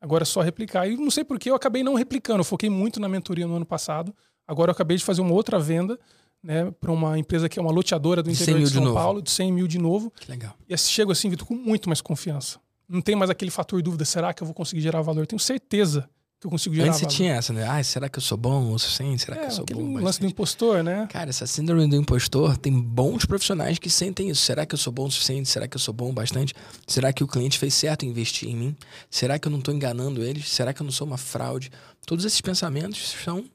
Agora 0.00 0.24
é 0.24 0.26
só 0.26 0.40
replicar. 0.40 0.88
E 0.88 0.96
não 0.96 1.10
sei 1.10 1.24
por 1.24 1.38
que 1.38 1.50
eu 1.50 1.54
acabei 1.54 1.82
não 1.84 1.94
replicando. 1.94 2.40
Eu 2.40 2.44
foquei 2.44 2.68
muito 2.68 3.00
na 3.00 3.08
mentoria 3.08 3.46
no 3.46 3.54
ano 3.54 3.66
passado. 3.66 4.14
Agora 4.46 4.70
eu 4.70 4.72
acabei 4.72 4.96
de 4.96 5.04
fazer 5.04 5.20
uma 5.20 5.32
outra 5.32 5.58
venda 5.58 5.98
né, 6.44 6.70
para 6.80 6.92
uma 6.92 7.18
empresa 7.18 7.48
que 7.48 7.58
é 7.58 7.62
uma 7.62 7.72
loteadora 7.72 8.22
do 8.22 8.30
interior 8.30 8.58
de, 8.58 8.66
de 8.66 8.72
São 8.72 8.84
de 8.84 8.92
Paulo, 8.92 9.20
de 9.20 9.30
100 9.30 9.52
mil 9.52 9.66
de 9.66 9.78
novo. 9.78 10.12
Que 10.20 10.30
legal. 10.30 10.54
E 10.68 10.76
chego 10.76 11.10
assim, 11.10 11.28
Vitor, 11.28 11.48
com 11.48 11.54
muito 11.54 11.88
mais 11.88 12.00
confiança 12.00 12.62
não 12.88 13.00
tem 13.00 13.16
mais 13.16 13.30
aquele 13.30 13.50
fator 13.50 13.82
dúvida, 13.82 14.04
será 14.04 14.32
que 14.32 14.42
eu 14.42 14.46
vou 14.46 14.54
conseguir 14.54 14.80
gerar 14.82 15.02
valor? 15.02 15.26
tenho 15.26 15.40
certeza 15.40 16.08
que 16.40 16.46
eu 16.46 16.50
consigo 16.50 16.74
gerar 16.74 16.88
Antes 16.88 17.00
valor. 17.00 17.10
você 17.10 17.16
tinha 17.16 17.34
essa, 17.34 17.52
né? 17.54 17.66
Ah, 17.66 17.82
será 17.82 18.06
que 18.06 18.18
eu 18.18 18.22
sou 18.22 18.36
bom 18.36 18.72
o 18.72 18.78
suficiente? 18.78 19.22
Será 19.22 19.36
é, 19.36 19.40
que 19.40 19.46
eu 19.46 19.50
sou 19.50 19.64
bom? 19.64 19.98
lance 19.98 20.20
do 20.20 20.26
impostor, 20.26 20.82
né? 20.82 21.06
Cara, 21.10 21.30
essa 21.30 21.46
síndrome 21.46 21.86
do 21.88 21.96
impostor, 21.96 22.58
tem 22.58 22.78
bons 22.78 23.24
profissionais 23.24 23.78
que 23.78 23.88
sentem 23.88 24.28
isso. 24.28 24.42
Será 24.42 24.66
que 24.66 24.74
eu 24.74 24.78
sou 24.78 24.92
bom 24.92 25.06
o 25.06 25.10
suficiente? 25.10 25.48
Será 25.48 25.66
que 25.66 25.76
eu 25.76 25.80
sou 25.80 25.94
bom 25.94 26.12
bastante? 26.12 26.52
Será 26.86 27.12
que 27.14 27.24
o 27.24 27.26
cliente 27.26 27.58
fez 27.58 27.72
certo 27.72 28.04
em 28.04 28.10
investir 28.10 28.50
em 28.50 28.56
mim? 28.56 28.76
Será 29.10 29.38
que 29.38 29.48
eu 29.48 29.50
não 29.50 29.58
estou 29.58 29.72
enganando 29.72 30.22
eles? 30.22 30.50
Será 30.50 30.74
que 30.74 30.82
eu 30.82 30.84
não 30.84 30.92
sou 30.92 31.06
uma 31.06 31.16
fraude? 31.16 31.70
Todos 32.06 32.26
esses 32.26 32.42
pensamentos 32.42 33.14
são 33.24 33.46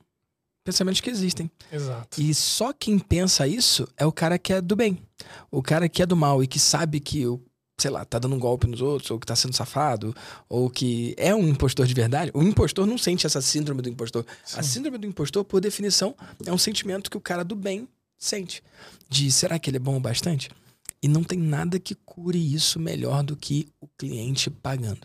pensamentos 0.70 1.02
que 1.02 1.10
existem. 1.10 1.50
Exato. 1.72 2.22
E 2.22 2.34
só 2.34 2.72
quem 2.72 3.00
pensa 3.00 3.48
isso 3.48 3.88
é 3.98 4.06
o 4.06 4.12
cara 4.12 4.38
que 4.38 4.54
é 4.54 4.62
do 4.62 4.76
bem. 4.76 5.00
O 5.50 5.62
cara 5.62 5.90
que 5.90 6.02
é 6.02 6.06
do 6.06 6.16
mal 6.16 6.44
e 6.44 6.48
que 6.48 6.60
sabe 6.60 7.00
que 7.00 7.26
o 7.26 7.42
sei 7.82 7.90
lá, 7.90 8.04
tá 8.04 8.20
dando 8.20 8.36
um 8.36 8.40
golpe 8.40 8.68
nos 8.68 8.82
outros, 8.82 9.10
ou 9.10 9.18
que 9.18 9.26
tá 9.26 9.38
sendo 9.38 9.56
safado, 9.56 10.14
ou 10.50 10.70
que 10.70 11.16
é 11.18 11.34
um 11.34 11.48
impostor 11.48 11.88
de 11.88 11.94
verdade, 11.94 12.30
o 12.34 12.44
impostor 12.44 12.86
não 12.86 12.98
sente 12.98 13.26
essa 13.26 13.42
síndrome 13.42 13.82
do 13.82 13.88
impostor. 13.88 14.26
Sim. 14.44 14.60
A 14.60 14.64
síndrome 14.64 14.98
do 14.98 15.08
impostor, 15.08 15.46
por 15.46 15.62
definição, 15.62 16.14
é 16.46 16.52
um 16.52 16.58
sentimento 16.58 17.10
que 17.10 17.16
o 17.16 17.22
cara 17.22 17.42
do 17.42 17.56
bem 17.56 17.88
sente. 18.18 18.62
De 19.10 19.32
será 19.32 19.58
que 19.58 19.70
ele 19.70 19.78
é 19.78 19.80
bom 19.80 19.96
o 19.96 20.00
bastante? 20.00 20.50
E 21.02 21.08
não 21.08 21.24
tem 21.24 21.40
nada 21.40 21.80
que 21.80 21.96
cure 21.96 22.38
isso 22.54 22.80
melhor 22.80 23.24
do 23.24 23.38
que 23.38 23.70
o 23.80 23.88
cliente 23.98 24.50
pagando. 24.50 25.00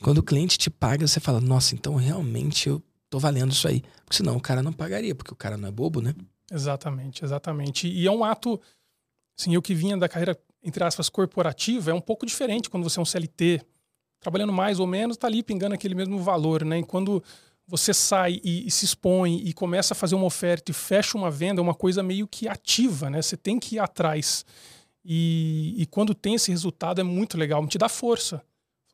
Quando 0.00 0.18
o 0.18 0.22
cliente 0.22 0.56
te 0.56 0.70
paga, 0.70 1.06
você 1.06 1.18
fala, 1.18 1.40
nossa, 1.40 1.74
então 1.74 1.96
realmente 1.96 2.68
eu 2.68 2.82
tô 3.10 3.18
valendo 3.18 3.52
isso 3.52 3.66
aí. 3.66 3.82
Senão 4.14 4.36
o 4.36 4.40
cara 4.40 4.62
não 4.62 4.72
pagaria, 4.72 5.14
porque 5.14 5.32
o 5.32 5.36
cara 5.36 5.56
não 5.56 5.68
é 5.68 5.72
bobo, 5.72 6.00
né? 6.00 6.14
Exatamente, 6.52 7.24
exatamente. 7.24 7.88
E 7.88 8.06
é 8.06 8.10
um 8.10 8.22
ato, 8.22 8.60
assim, 9.38 9.54
eu 9.54 9.62
que 9.62 9.74
vinha 9.74 9.96
da 9.96 10.08
carreira 10.08 10.38
entre 10.64 10.82
aspas, 10.82 11.10
corporativa 11.10 11.90
é 11.90 11.94
um 11.94 12.00
pouco 12.00 12.24
diferente 12.24 12.70
quando 12.70 12.84
você 12.84 12.98
é 12.98 13.02
um 13.02 13.04
CLT. 13.04 13.60
Trabalhando 14.18 14.52
mais 14.52 14.80
ou 14.80 14.86
menos, 14.86 15.16
está 15.16 15.26
ali 15.26 15.42
pingando 15.42 15.74
aquele 15.74 15.94
mesmo 15.94 16.18
valor, 16.18 16.64
né? 16.64 16.78
E 16.78 16.82
quando 16.82 17.22
você 17.66 17.92
sai 17.92 18.40
e, 18.42 18.66
e, 18.66 18.70
se 18.70 18.86
expõe 18.86 19.36
e 19.44 19.52
começa 19.52 19.92
a 19.92 19.96
fazer 19.96 20.14
uma 20.14 20.24
oferta 20.24 20.70
e 20.70 20.74
fecha 20.74 21.18
uma 21.18 21.30
venda, 21.30 21.60
é 21.60 21.62
uma 21.62 21.74
coisa 21.74 22.02
meio 22.02 22.26
que 22.26 22.48
ativa, 22.48 23.10
né? 23.10 23.20
Você 23.20 23.36
tem 23.36 23.60
que 23.60 23.76
ir 23.76 23.78
atrás. 23.78 24.46
E, 25.04 25.74
e 25.76 25.84
quando 25.86 26.14
tem 26.14 26.34
esse 26.34 26.50
resultado 26.50 26.98
é 27.00 27.04
muito 27.04 27.36
legal, 27.36 27.66
te 27.66 27.76
dá 27.76 27.88
força. 27.88 28.42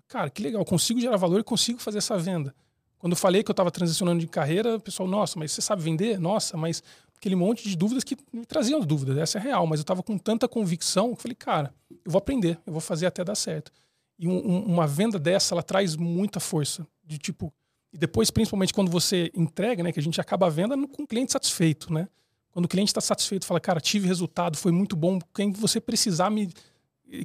Cara, 0.09 0.29
que 0.29 0.43
legal, 0.43 0.65
consigo 0.65 1.01
gerar 1.01 1.17
valor 1.17 1.39
e 1.39 1.45
consigo 1.45 1.79
fazer 1.79 1.99
essa 1.99 2.19
venda. 2.19 2.53
Quando 3.01 3.15
eu 3.15 3.17
falei 3.17 3.43
que 3.43 3.51
eu 3.51 3.55
estava 3.55 3.71
transicionando 3.71 4.21
de 4.21 4.29
carreira, 4.29 4.77
o 4.77 4.81
pessoal, 4.81 5.09
nossa, 5.09 5.39
mas 5.39 5.51
você 5.51 5.61
sabe 5.61 5.83
vender? 5.83 6.21
Nossa, 6.21 6.57
mas 6.57 6.83
aquele 7.17 7.35
monte 7.35 7.69
de 7.69 7.77
dúvidas 7.77 8.05
que 8.05 8.17
me 8.33 8.45
traziam 8.47 8.79
dúvidas, 8.81 9.17
essa 9.17 9.39
é 9.39 9.41
real, 9.41 9.67
mas 9.67 9.81
eu 9.81 9.83
estava 9.83 10.03
com 10.03 10.17
tanta 10.17 10.47
convicção 10.47 11.09
que 11.09 11.13
eu 11.15 11.17
falei, 11.17 11.35
cara, 11.35 11.75
eu 11.91 12.13
vou 12.13 12.19
aprender, 12.19 12.59
eu 12.67 12.73
vou 12.73 12.81
fazer 12.81 13.07
até 13.07 13.25
dar 13.25 13.35
certo. 13.35 13.73
E 14.19 14.29
um, 14.29 14.37
um, 14.37 14.65
uma 14.67 14.87
venda 14.87 15.19
dessa, 15.19 15.55
ela 15.55 15.63
traz 15.63 15.97
muita 15.97 16.39
força, 16.39 16.87
de 17.03 17.19
tipo, 17.19 17.53
e 17.93 17.99
depois, 17.99 18.31
principalmente 18.31 18.73
quando 18.73 18.91
você 18.91 19.33
entrega, 19.35 19.83
né, 19.83 19.93
que 19.93 19.99
a 19.99 20.03
gente 20.03 20.21
acaba 20.21 20.47
a 20.47 20.51
venda 20.51 20.77
com 20.87 21.03
o 21.03 21.07
cliente 21.07 21.33
satisfeito, 21.33 21.93
né? 21.93 22.07
Quando 22.53 22.67
o 22.67 22.69
cliente 22.69 22.91
está 22.91 23.01
satisfeito, 23.01 23.47
fala, 23.47 23.61
cara, 23.61 23.81
tive 23.81 24.07
resultado, 24.07 24.57
foi 24.57 24.73
muito 24.73 24.95
bom, 24.95 25.19
quem 25.35 25.53
você 25.53 25.81
precisar 25.81 26.31
me 26.31 26.53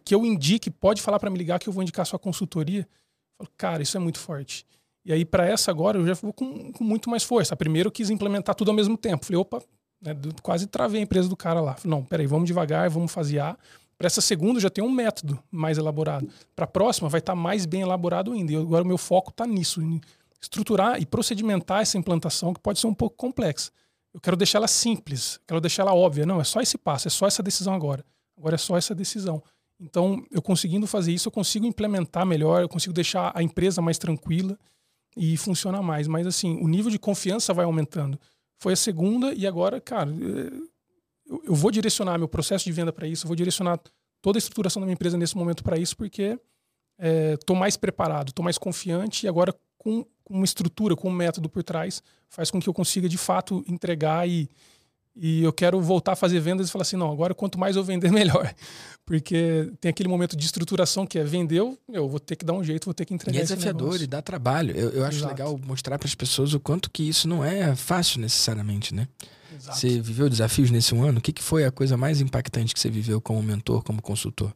que 0.04 0.16
eu 0.16 0.26
indique, 0.26 0.72
pode 0.72 1.02
falar 1.02 1.20
para 1.20 1.30
me 1.30 1.38
ligar 1.38 1.60
que 1.60 1.70
eu 1.70 1.74
vou 1.74 1.84
indicar 1.84 2.06
sua 2.06 2.18
consultoria. 2.18 2.82
Eu 2.82 3.46
falo, 3.46 3.50
cara, 3.56 3.84
isso 3.84 3.96
é 3.96 4.00
muito 4.00 4.18
forte. 4.18 4.66
E 5.06 5.14
aí, 5.14 5.24
para 5.24 5.46
essa 5.46 5.70
agora, 5.70 6.00
eu 6.00 6.08
já 6.08 6.16
vou 6.16 6.34
com, 6.34 6.72
com, 6.72 6.84
muito 6.84 7.10
mais 7.12 7.24
força. 7.24 7.56
Primeiro, 7.56 7.88
eu 7.88 7.92
quis 7.92 8.10
implementar 8.10 8.56
tudo 8.56 8.72
ao 8.72 8.76
mesmo 8.76 8.98
tempo. 8.98 9.24
Falei, 9.24 9.40
opa, 9.40 9.62
né, 10.02 10.16
quase 10.42 10.66
travei 10.66 11.00
a 11.00 11.04
empresa 11.04 11.30
do 11.30 11.38
cara 11.38 11.62
lá. 11.62 11.76
Falei, 11.76 11.96
não, 11.96 12.04
peraí, 12.04 12.26
vamos 12.26 12.48
devagar, 12.48 12.90
vamos 12.90 13.12
fasear. 13.12 13.56
Para 13.98 14.08
essa 14.08 14.20
segunda, 14.20 14.60
já 14.60 14.70
tem 14.70 14.84
um 14.84 14.90
método 14.90 15.40
mais 15.52 15.78
elaborado. 15.78 16.28
Para 16.56 16.66
a 16.66 16.68
próxima, 16.68 17.08
vai 17.08 17.20
estar 17.20 17.34
tá 17.34 17.36
mais 17.36 17.68
bem 17.68 17.82
elaborado 17.82 18.34
ainda. 18.34 18.52
E 18.52 18.56
agora 18.56 18.84
o 18.84 18.88
meu 18.88 18.98
foco 18.98 19.30
está 19.30 19.46
nisso, 19.46 19.80
em 19.80 20.02
estruturar 20.42 21.00
e 21.00 21.06
procedimentar 21.06 21.82
essa 21.82 21.98
implantação, 21.98 22.52
que 22.52 22.60
pode 22.60 22.80
ser 22.80 22.88
um 22.88 22.94
pouco 22.94 23.16
complexa. 23.16 23.72
Eu 24.12 24.20
quero 24.20 24.36
deixar 24.36 24.58
ela 24.58 24.68
simples, 24.68 25.40
quero 25.48 25.62
deixar 25.62 25.84
ela 25.84 25.94
óbvia. 25.94 26.26
Não, 26.26 26.42
é 26.42 26.44
só 26.44 26.62
esse 26.62 26.78
passo, 26.78 27.08
é 27.08 27.12
só 27.12 27.28
essa 27.28 27.44
decisão 27.44 27.74
agora. 27.74 28.04
Agora 28.38 28.56
é 28.56 28.58
só 28.58 28.76
essa 28.76 28.96
decisão. 28.96 29.42
Então, 29.80 30.26
eu 30.32 30.42
conseguindo 30.42 30.88
fazer 30.88 31.12
isso, 31.12 31.28
eu 31.28 31.32
consigo 31.32 31.66
implementar 31.66 32.26
melhor, 32.26 32.62
eu 32.62 32.70
consigo 32.70 32.94
deixar 32.94 33.32
a 33.36 33.44
empresa 33.44 33.82
mais 33.82 33.98
tranquila 33.98 34.58
e 35.16 35.38
funcionar 35.38 35.82
mais. 35.82 36.08
Mas, 36.08 36.28
assim, 36.28 36.58
o 36.62 36.68
nível 36.68 36.92
de 36.92 37.00
confiança 37.00 37.54
vai 37.54 37.66
aumentando. 37.66 38.20
Foi 38.60 38.74
a 38.74 38.76
segunda 38.76 39.34
e 39.34 39.46
agora, 39.46 39.80
cara, 39.82 40.10
eh, 40.10 40.52
eu 41.46 41.56
vou 41.56 41.72
direcionar 41.72 42.18
meu 42.18 42.28
processo 42.28 42.66
de 42.66 42.72
venda 42.72 42.92
para 42.94 43.08
isso, 43.08 43.28
vou 43.28 43.36
direcionar 43.36 43.80
toda 44.22 44.38
a 44.38 44.40
estruturação 44.40 44.80
da 44.80 44.86
minha 44.86 44.94
empresa 44.94 45.18
nesse 45.18 45.36
momento 45.36 45.64
para 45.64 45.78
isso, 45.78 45.96
porque 45.96 46.40
estou 47.40 47.56
é, 47.56 47.60
mais 47.60 47.76
preparado, 47.78 48.30
estou 48.30 48.44
mais 48.44 48.58
confiante 48.58 49.26
e 49.26 49.30
agora 49.30 49.54
com, 49.78 50.06
uma 50.30 50.46
estrutura, 50.46 50.96
com 50.96 51.10
um 51.10 51.14
método 51.14 51.50
por 51.50 51.64
trás, 51.64 52.02
faz 52.30 52.50
com 52.50 52.60
que 52.60 52.68
eu 52.68 52.74
consiga 52.74 53.08
de 53.08 53.18
fato 53.18 53.64
entregar 53.68 54.28
e, 54.28 54.50
e 55.16 55.44
eu 55.44 55.54
quero 55.54 55.80
voltar 55.80 56.12
a 56.12 56.16
fazer 56.16 56.40
vendas 56.40 56.68
e 56.68 56.72
falar 56.72 56.82
assim, 56.82 56.98
não, 56.98 57.12
agora 57.12 57.34
quanto 57.34 57.58
mais 57.58 57.76
eu 57.76 57.84
vender, 57.84 58.12
melhor. 58.14 58.54
Porque 59.06 59.72
tem 59.80 59.90
aquele 59.90 60.10
momento 60.10 60.36
de 60.36 60.46
estruturação 60.46 61.06
que 61.06 61.18
é 61.18 61.24
vendeu, 61.24 61.78
eu 61.88 62.10
vou 62.10 62.20
ter 62.20 62.36
que 62.36 62.44
dar 62.44 62.54
um 62.54 62.64
jeito, 62.64 62.86
vou 62.86 62.94
ter 62.94 63.06
que 63.06 63.14
entregar. 63.14 63.38
E 63.38 63.40
é 63.40 63.44
desafiador 63.44 64.02
e 64.02 64.08
dá 64.08 64.22
trabalho. 64.22 64.76
Eu, 64.76 64.90
eu 64.90 65.06
acho 65.06 65.20
Exato. 65.20 65.34
legal 65.34 65.60
mostrar 65.66 65.98
para 65.98 66.08
as 66.08 66.16
pessoas 66.16 66.54
o 66.54 66.60
quanto 66.60 66.90
que 66.92 67.08
isso 67.08 67.28
não 67.28 67.44
é 67.44 67.76
fácil 67.76 68.20
necessariamente, 68.20 68.94
né? 68.94 69.08
Exato. 69.56 69.80
Você 69.80 70.02
viveu 70.02 70.30
desafios 70.30 70.70
nesse 70.70 70.94
um 70.94 71.04
ano? 71.04 71.20
O 71.20 71.22
que, 71.22 71.32
que 71.32 71.44
foi 71.44 71.64
a 71.64 71.72
coisa 71.72 71.96
mais 71.96 72.20
impactante 72.20 72.74
que 72.74 72.80
você 72.80 72.90
viveu 72.90 73.22
como 73.22 73.42
mentor, 73.42 73.84
como 73.84 74.02
consultor? 74.02 74.54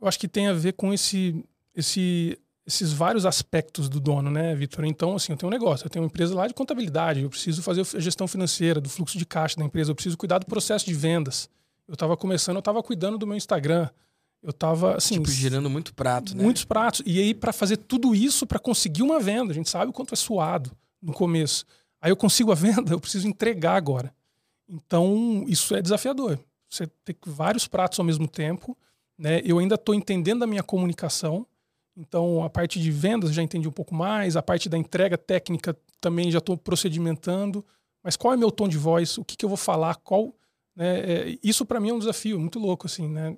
Eu 0.00 0.06
acho 0.06 0.18
que 0.18 0.28
tem 0.28 0.46
a 0.46 0.52
ver 0.52 0.74
com 0.74 0.92
esse, 0.92 1.44
esse 1.74 2.38
esses 2.66 2.92
vários 2.92 3.24
aspectos 3.24 3.88
do 3.88 4.00
dono, 4.00 4.30
né, 4.30 4.54
Vitor? 4.54 4.84
Então, 4.84 5.14
assim, 5.14 5.32
eu 5.32 5.36
tenho 5.38 5.48
um 5.48 5.52
negócio, 5.52 5.86
eu 5.86 5.90
tenho 5.90 6.02
uma 6.02 6.08
empresa 6.08 6.34
lá 6.34 6.48
de 6.48 6.54
contabilidade, 6.54 7.22
eu 7.22 7.30
preciso 7.30 7.62
fazer 7.62 7.82
a 7.82 8.00
gestão 8.00 8.26
financeira, 8.26 8.80
do 8.80 8.88
fluxo 8.88 9.16
de 9.16 9.24
caixa 9.24 9.56
da 9.56 9.64
empresa, 9.64 9.90
eu 9.90 9.94
preciso 9.94 10.16
cuidar 10.18 10.38
do 10.38 10.46
processo 10.46 10.84
de 10.84 10.92
vendas. 10.92 11.48
Eu 11.86 11.94
estava 11.94 12.16
começando, 12.16 12.56
eu 12.56 12.60
estava 12.60 12.82
cuidando 12.82 13.16
do 13.16 13.26
meu 13.26 13.36
Instagram. 13.36 13.88
Eu 14.42 14.50
estava 14.50 14.96
assim, 14.96 15.14
tipo 15.14 15.30
girando 15.30 15.70
muito 15.70 15.94
prato, 15.94 16.36
né? 16.36 16.42
Muitos 16.42 16.64
pratos. 16.64 17.02
E 17.06 17.20
aí 17.20 17.34
para 17.34 17.52
fazer 17.52 17.76
tudo 17.78 18.14
isso 18.14 18.46
para 18.46 18.58
conseguir 18.58 19.02
uma 19.02 19.18
venda, 19.18 19.52
a 19.52 19.54
gente 19.54 19.70
sabe 19.70 19.90
o 19.90 19.92
quanto 19.92 20.12
é 20.12 20.16
suado 20.16 20.70
no 21.00 21.12
começo. 21.12 21.64
Aí 22.00 22.10
eu 22.10 22.16
consigo 22.16 22.52
a 22.52 22.54
venda, 22.56 22.92
eu 22.92 23.00
preciso 23.00 23.26
entregar 23.26 23.76
agora. 23.76 24.12
Então, 24.68 25.44
isso 25.46 25.74
é 25.74 25.82
desafiador. 25.82 26.38
Você 26.68 26.88
tem 27.04 27.14
vários 27.24 27.68
pratos 27.68 27.98
ao 27.98 28.04
mesmo 28.04 28.26
tempo, 28.26 28.76
né? 29.16 29.40
Eu 29.44 29.58
ainda 29.58 29.76
estou 29.76 29.94
entendendo 29.94 30.42
a 30.42 30.46
minha 30.46 30.62
comunicação, 30.62 31.46
então, 31.96 32.44
a 32.44 32.50
parte 32.50 32.78
de 32.78 32.90
vendas 32.90 33.32
já 33.32 33.42
entendi 33.42 33.66
um 33.66 33.72
pouco 33.72 33.94
mais, 33.94 34.36
a 34.36 34.42
parte 34.42 34.68
da 34.68 34.76
entrega 34.76 35.16
técnica 35.16 35.76
também 35.98 36.30
já 36.30 36.38
estou 36.38 36.56
procedimentando. 36.56 37.64
Mas 38.02 38.16
qual 38.16 38.34
é 38.34 38.36
meu 38.36 38.50
tom 38.50 38.68
de 38.68 38.76
voz? 38.76 39.16
O 39.16 39.24
que, 39.24 39.36
que 39.36 39.44
eu 39.44 39.48
vou 39.48 39.56
falar? 39.56 39.96
Qual? 39.96 40.34
Né? 40.74 41.00
É, 41.00 41.38
isso 41.42 41.64
para 41.64 41.80
mim 41.80 41.88
é 41.88 41.94
um 41.94 41.98
desafio 41.98 42.38
muito 42.38 42.58
louco, 42.58 42.86
assim, 42.86 43.08
né? 43.08 43.36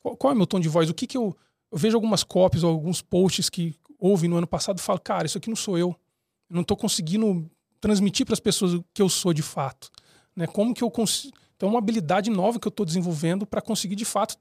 Qual, 0.00 0.16
qual, 0.16 0.32
é 0.32 0.36
meu 0.36 0.46
tom 0.46 0.60
de 0.60 0.68
voz? 0.68 0.90
O 0.90 0.94
que, 0.94 1.06
que 1.06 1.16
eu. 1.16 1.34
Eu 1.72 1.78
vejo 1.78 1.96
algumas 1.96 2.24
copies 2.24 2.64
ou 2.64 2.70
alguns 2.70 3.00
posts 3.00 3.48
que 3.48 3.76
houve 3.96 4.26
no 4.26 4.36
ano 4.36 4.46
passado 4.46 4.78
e 4.78 4.82
falo, 4.82 4.98
cara, 4.98 5.26
isso 5.26 5.38
aqui 5.38 5.48
não 5.48 5.56
sou 5.56 5.78
eu. 5.78 5.90
Eu 6.48 6.54
não 6.54 6.62
estou 6.62 6.76
conseguindo 6.76 7.48
transmitir 7.80 8.26
para 8.26 8.32
as 8.32 8.40
pessoas 8.40 8.74
o 8.74 8.84
que 8.92 9.00
eu 9.00 9.08
sou 9.08 9.32
de 9.32 9.42
fato. 9.42 9.88
Né? 10.34 10.48
Como 10.48 10.74
que 10.74 10.82
eu 10.82 10.90
consigo. 10.90 11.36
Então, 11.56 11.68
é 11.68 11.72
uma 11.72 11.78
habilidade 11.78 12.28
nova 12.28 12.58
que 12.58 12.66
eu 12.66 12.70
estou 12.70 12.84
desenvolvendo 12.84 13.46
para 13.46 13.62
conseguir, 13.62 13.94
de 13.94 14.04
fato, 14.04 14.36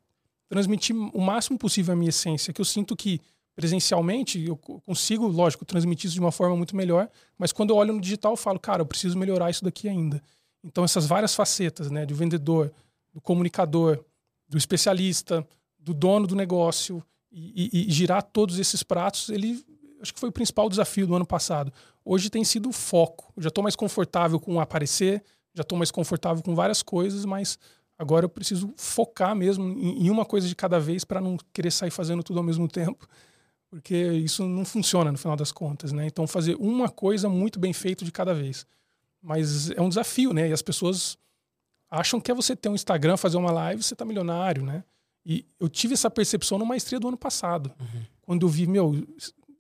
transmitir 0.50 0.96
o 0.96 1.22
máximo 1.22 1.58
possível 1.58 1.94
a 1.94 1.96
minha 1.96 2.10
essência, 2.10 2.52
que 2.52 2.60
eu 2.60 2.66
sinto 2.66 2.96
que 2.96 3.22
presencialmente 3.56 4.44
eu 4.44 4.58
consigo, 4.58 5.28
lógico, 5.28 5.66
transmitir 5.66 6.08
isso 6.08 6.16
de 6.16 6.20
uma 6.20 6.32
forma 6.32 6.56
muito 6.56 6.76
melhor, 6.76 7.10
mas 7.38 7.52
quando 7.52 7.70
eu 7.70 7.76
olho 7.76 7.94
no 7.94 8.02
digital 8.02 8.34
eu 8.34 8.38
falo, 8.38 8.60
cara, 8.60 8.82
eu 8.82 8.86
preciso 8.86 9.18
melhorar 9.18 9.50
isso 9.50 9.64
daqui 9.64 9.88
ainda. 9.88 10.22
Então 10.64 10.84
essas 10.84 11.06
várias 11.06 11.36
facetas, 11.36 11.92
né, 11.92 12.06
do 12.06 12.16
vendedor, 12.16 12.74
do 13.14 13.22
comunicador, 13.22 14.04
do 14.48 14.58
especialista, 14.58 15.46
do 15.78 15.94
dono 15.94 16.26
do 16.26 16.36
negócio 16.36 17.04
e, 17.32 17.70
e, 17.72 17.90
e 17.90 17.92
girar 17.92 18.24
todos 18.24 18.58
esses 18.60 18.82
pratos, 18.82 19.30
ele 19.30 19.64
acho 20.02 20.14
que 20.14 20.20
foi 20.20 20.30
o 20.30 20.32
principal 20.32 20.70
desafio 20.70 21.06
do 21.06 21.16
ano 21.16 21.26
passado. 21.26 21.72
Hoje 22.04 22.30
tem 22.30 22.44
sido 22.44 22.70
o 22.70 22.74
foco. 22.74 23.32
Eu 23.36 23.44
já 23.44 23.50
estou 23.50 23.64
mais 23.64 23.76
confortável 23.76 24.40
com 24.40 24.60
aparecer, 24.60 25.24
já 25.54 25.62
estou 25.62 25.78
mais 25.78 25.92
confortável 25.92 26.42
com 26.42 26.56
várias 26.56 26.82
coisas, 26.82 27.26
mas 27.26 27.60
Agora 28.00 28.24
eu 28.24 28.30
preciso 28.30 28.74
focar 28.78 29.36
mesmo 29.36 29.78
em, 29.78 30.10
uma 30.10 30.24
coisa 30.24 30.48
de 30.48 30.56
cada 30.56 30.80
vez 30.80 31.04
para 31.04 31.20
não 31.20 31.38
querer 31.52 31.70
sair 31.70 31.92
fazendo 31.92 32.24
tudo 32.24 32.40
ao 32.40 32.46
mesmo 32.46 32.66
tempo, 32.66 33.06
porque 33.70 33.94
isso 33.96 34.48
não 34.48 34.64
funciona 34.64 35.12
no 35.12 35.18
final 35.18 35.36
das 35.36 35.52
contas, 35.52 35.92
né? 35.92 36.08
Então 36.08 36.26
fazer 36.26 36.56
uma 36.56 36.88
coisa 36.88 37.28
muito 37.28 37.60
bem 37.60 37.74
feita 37.74 38.06
de 38.06 38.12
cada 38.12 38.34
vez. 38.34 38.66
Mas 39.22 39.70
é 39.72 39.82
um 39.82 39.90
desafio, 39.90 40.32
né? 40.32 40.48
E 40.48 40.54
as 40.54 40.62
pessoas 40.62 41.18
acham 41.92 42.22
que 42.22 42.32
é 42.32 42.34
você 42.34 42.56
ter 42.56 42.70
um 42.70 42.76
Instagram, 42.76 43.18
fazer 43.18 43.36
uma 43.36 43.52
live, 43.52 43.84
você 43.84 43.94
tá 43.94 44.06
milionário, 44.06 44.64
né? 44.64 44.82
E 45.26 45.46
eu 45.60 45.68
tive 45.68 45.94
essa 45.94 46.10
percepção 46.10 46.58
no 46.58 46.66
maestria 46.66 47.02
do 47.02 47.10
ano 47.10 47.18
passado, 47.18 47.70
uhum. 47.78 48.02
quando 48.22 48.46
eu 48.46 48.50
vi, 48.50 48.66
meu, 48.66 49.06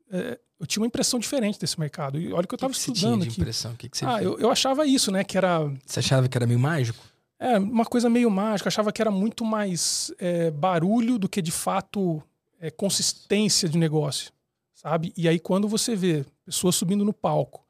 é, 0.10 0.40
eu 0.58 0.66
tinha 0.66 0.82
uma 0.82 0.88
impressão 0.88 1.20
diferente 1.20 1.60
desse 1.60 1.78
mercado. 1.78 2.18
E 2.18 2.32
olha 2.32 2.48
que 2.48 2.54
eu 2.54 2.58
estava 2.58 2.72
estudando 2.72 3.24
aqui. 3.24 3.42
Impressão? 3.42 3.76
Que 3.76 3.90
que 3.90 3.98
você 3.98 4.06
ah, 4.06 4.24
eu, 4.24 4.40
eu, 4.40 4.50
achava 4.50 4.86
isso, 4.86 5.12
né? 5.12 5.26
Que 5.26 5.38
era. 5.38 5.60
Você 5.86 6.00
achava 6.00 6.30
que 6.30 6.38
era 6.38 6.48
meio 6.48 6.60
mágico? 6.60 7.04
É, 7.40 7.58
uma 7.58 7.86
coisa 7.86 8.10
meio 8.10 8.30
mágica. 8.30 8.68
Achava 8.68 8.92
que 8.92 9.02
era 9.02 9.10
muito 9.10 9.46
mais 9.46 10.12
é, 10.20 10.52
barulho 10.52 11.18
do 11.18 11.30
que 11.30 11.42
de 11.42 11.52
fato 11.52 12.22
é, 12.60 12.70
consistência 12.70 13.70
de 13.70 13.78
negócio, 13.78 14.32
sabe? 14.74 15.14
E 15.16 15.28
aí 15.28 15.40
quando 15.40 15.68
você 15.68 15.96
vê 15.96 16.26
pessoas 16.46 16.76
subindo 16.76 17.06
no 17.06 17.14
palco 17.14 17.66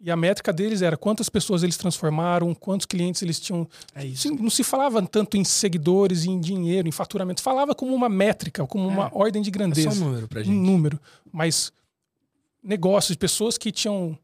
e 0.00 0.10
a 0.10 0.16
métrica 0.16 0.50
deles 0.50 0.80
era 0.80 0.96
quantas 0.96 1.28
pessoas 1.28 1.62
eles 1.62 1.76
transformaram, 1.76 2.54
quantos 2.54 2.86
clientes 2.86 3.20
eles 3.20 3.38
tinham. 3.38 3.68
É 3.94 4.06
isso. 4.06 4.34
Não 4.34 4.48
se 4.48 4.64
falava 4.64 5.06
tanto 5.06 5.36
em 5.36 5.44
seguidores, 5.44 6.24
em 6.24 6.40
dinheiro, 6.40 6.88
em 6.88 6.92
faturamento. 6.92 7.42
Falava 7.42 7.74
como 7.74 7.94
uma 7.94 8.08
métrica, 8.08 8.66
como 8.66 8.88
uma 8.88 9.08
é. 9.08 9.10
ordem 9.12 9.42
de 9.42 9.50
grandeza. 9.50 9.88
É 9.88 9.92
só 9.92 10.00
um 10.00 10.06
número 10.06 10.26
pra 10.26 10.42
gente. 10.42 10.56
Um 10.56 10.62
número. 10.62 10.98
Mas 11.30 11.70
negócios 12.62 13.12
de 13.12 13.18
pessoas 13.18 13.58
que 13.58 13.70
tinham 13.70 14.18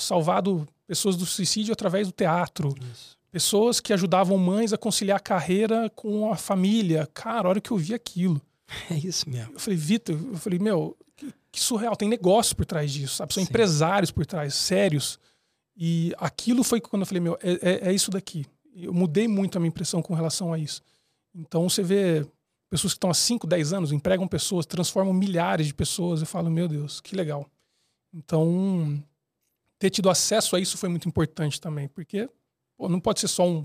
salvado 0.00 0.66
pessoas 0.84 1.16
do 1.16 1.24
suicídio 1.24 1.72
através 1.72 2.08
do 2.08 2.12
teatro. 2.12 2.74
Isso. 2.92 3.16
Pessoas 3.34 3.80
que 3.80 3.92
ajudavam 3.92 4.38
mães 4.38 4.72
a 4.72 4.78
conciliar 4.78 5.16
a 5.16 5.20
carreira 5.20 5.90
com 5.90 6.32
a 6.32 6.36
família. 6.36 7.04
Cara, 7.12 7.48
a 7.48 7.50
hora 7.50 7.60
que 7.60 7.72
eu 7.72 7.76
vi 7.76 7.92
aquilo. 7.92 8.40
É 8.88 8.94
isso 8.94 9.28
mesmo. 9.28 9.54
Eu 9.54 9.58
falei, 9.58 9.76
Vitor, 9.76 10.16
eu 10.16 10.38
falei, 10.38 10.58
meu, 10.60 10.96
que, 11.16 11.60
surreal. 11.60 11.96
Tem 11.96 12.08
negócios 12.08 12.52
por 12.52 12.64
trás 12.64 12.92
disso, 12.92 13.16
sabe? 13.16 13.34
São 13.34 13.42
Sim. 13.42 13.48
empresários 13.48 14.12
por 14.12 14.24
trás, 14.24 14.54
sérios. 14.54 15.18
E 15.76 16.14
aquilo 16.16 16.62
foi 16.62 16.80
quando 16.80 17.02
eu 17.02 17.06
falei, 17.06 17.20
meu, 17.20 17.36
é, 17.42 17.88
é, 17.88 17.88
é 17.88 17.92
isso 17.92 18.08
daqui. 18.08 18.46
Eu 18.72 18.94
mudei 18.94 19.26
muito 19.26 19.58
a 19.58 19.60
minha 19.60 19.68
impressão 19.68 20.00
com 20.00 20.14
relação 20.14 20.52
a 20.52 20.58
isso. 20.58 20.80
Então 21.34 21.68
você 21.68 21.82
vê 21.82 22.24
pessoas 22.70 22.92
que 22.92 22.98
estão 22.98 23.10
há 23.10 23.14
5, 23.14 23.48
10 23.48 23.72
anos, 23.72 23.90
empregam 23.90 24.28
pessoas, 24.28 24.64
transformam 24.64 25.12
milhares 25.12 25.66
de 25.66 25.74
pessoas. 25.74 26.20
Eu 26.20 26.26
falo, 26.28 26.52
meu 26.52 26.68
Deus, 26.68 27.00
que 27.00 27.16
legal. 27.16 27.50
Então, 28.12 29.02
ter 29.76 29.90
tido 29.90 30.08
acesso 30.08 30.54
a 30.54 30.60
isso 30.60 30.78
foi 30.78 30.88
muito 30.88 31.08
importante 31.08 31.60
também, 31.60 31.88
porque 31.88 32.28
Pô, 32.76 32.88
não 32.88 33.00
pode 33.00 33.20
ser 33.20 33.28
só 33.28 33.48
um, 33.48 33.64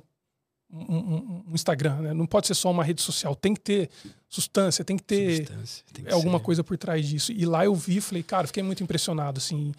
um, 0.71 1.43
um 1.47 1.53
Instagram, 1.53 2.01
né? 2.01 2.13
não 2.13 2.25
pode 2.25 2.47
ser 2.47 2.53
só 2.53 2.69
uma 2.69 2.83
rede 2.83 3.01
social. 3.01 3.35
Tem 3.35 3.53
que 3.53 3.61
ter 3.61 3.89
substância, 4.27 4.85
tem 4.85 4.97
que 4.97 5.03
ter 5.03 5.47
tem 5.91 6.05
que 6.05 6.11
alguma 6.11 6.37
ser. 6.37 6.43
coisa 6.45 6.63
por 6.63 6.77
trás 6.77 7.07
disso. 7.07 7.31
E 7.31 7.45
lá 7.45 7.65
eu 7.65 7.73
vi 7.73 7.99
falei, 8.01 8.23
cara, 8.23 8.47
fiquei 8.47 8.63
muito 8.63 8.83
impressionado. 8.83 9.39
Assim, 9.39 9.73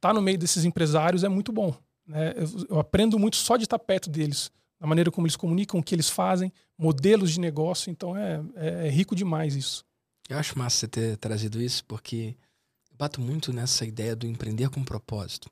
tá 0.00 0.12
no 0.12 0.20
meio 0.20 0.38
desses 0.38 0.64
empresários 0.64 1.24
é 1.24 1.28
muito 1.28 1.52
bom. 1.52 1.74
Né? 2.06 2.34
Eu, 2.36 2.66
eu 2.70 2.78
aprendo 2.78 3.18
muito 3.18 3.36
só 3.36 3.56
de 3.56 3.64
estar 3.64 3.78
perto 3.78 4.10
deles, 4.10 4.50
da 4.78 4.86
maneira 4.86 5.10
como 5.10 5.26
eles 5.26 5.36
comunicam, 5.36 5.80
o 5.80 5.82
que 5.82 5.94
eles 5.94 6.10
fazem, 6.10 6.52
modelos 6.78 7.32
de 7.32 7.40
negócio. 7.40 7.90
Então 7.90 8.16
é, 8.16 8.42
é, 8.56 8.86
é 8.86 8.90
rico 8.90 9.16
demais 9.16 9.56
isso. 9.56 9.84
Eu 10.28 10.38
acho 10.38 10.58
massa 10.58 10.78
você 10.78 10.88
ter 10.88 11.16
trazido 11.16 11.62
isso, 11.62 11.84
porque 11.84 12.36
bato 12.98 13.20
muito 13.20 13.52
nessa 13.52 13.84
ideia 13.84 14.16
do 14.16 14.26
empreender 14.26 14.68
com 14.70 14.82
propósito. 14.82 15.50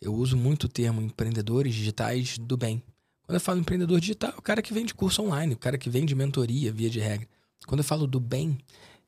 Eu 0.00 0.14
uso 0.14 0.36
muito 0.36 0.64
o 0.64 0.68
termo 0.68 1.00
empreendedores 1.00 1.74
digitais 1.74 2.38
do 2.38 2.56
bem. 2.56 2.82
Quando 3.26 3.36
eu 3.36 3.40
falo 3.40 3.58
empreendedor 3.58 4.00
digital, 4.00 4.32
é 4.34 4.38
o 4.38 4.42
cara 4.42 4.62
que 4.62 4.72
vende 4.72 4.94
curso 4.94 5.22
online, 5.22 5.54
o 5.54 5.58
cara 5.58 5.76
que 5.76 5.90
vende 5.90 6.14
mentoria, 6.14 6.72
via 6.72 6.88
de 6.88 7.00
regra. 7.00 7.28
Quando 7.66 7.80
eu 7.80 7.84
falo 7.84 8.06
do 8.06 8.20
bem, 8.20 8.56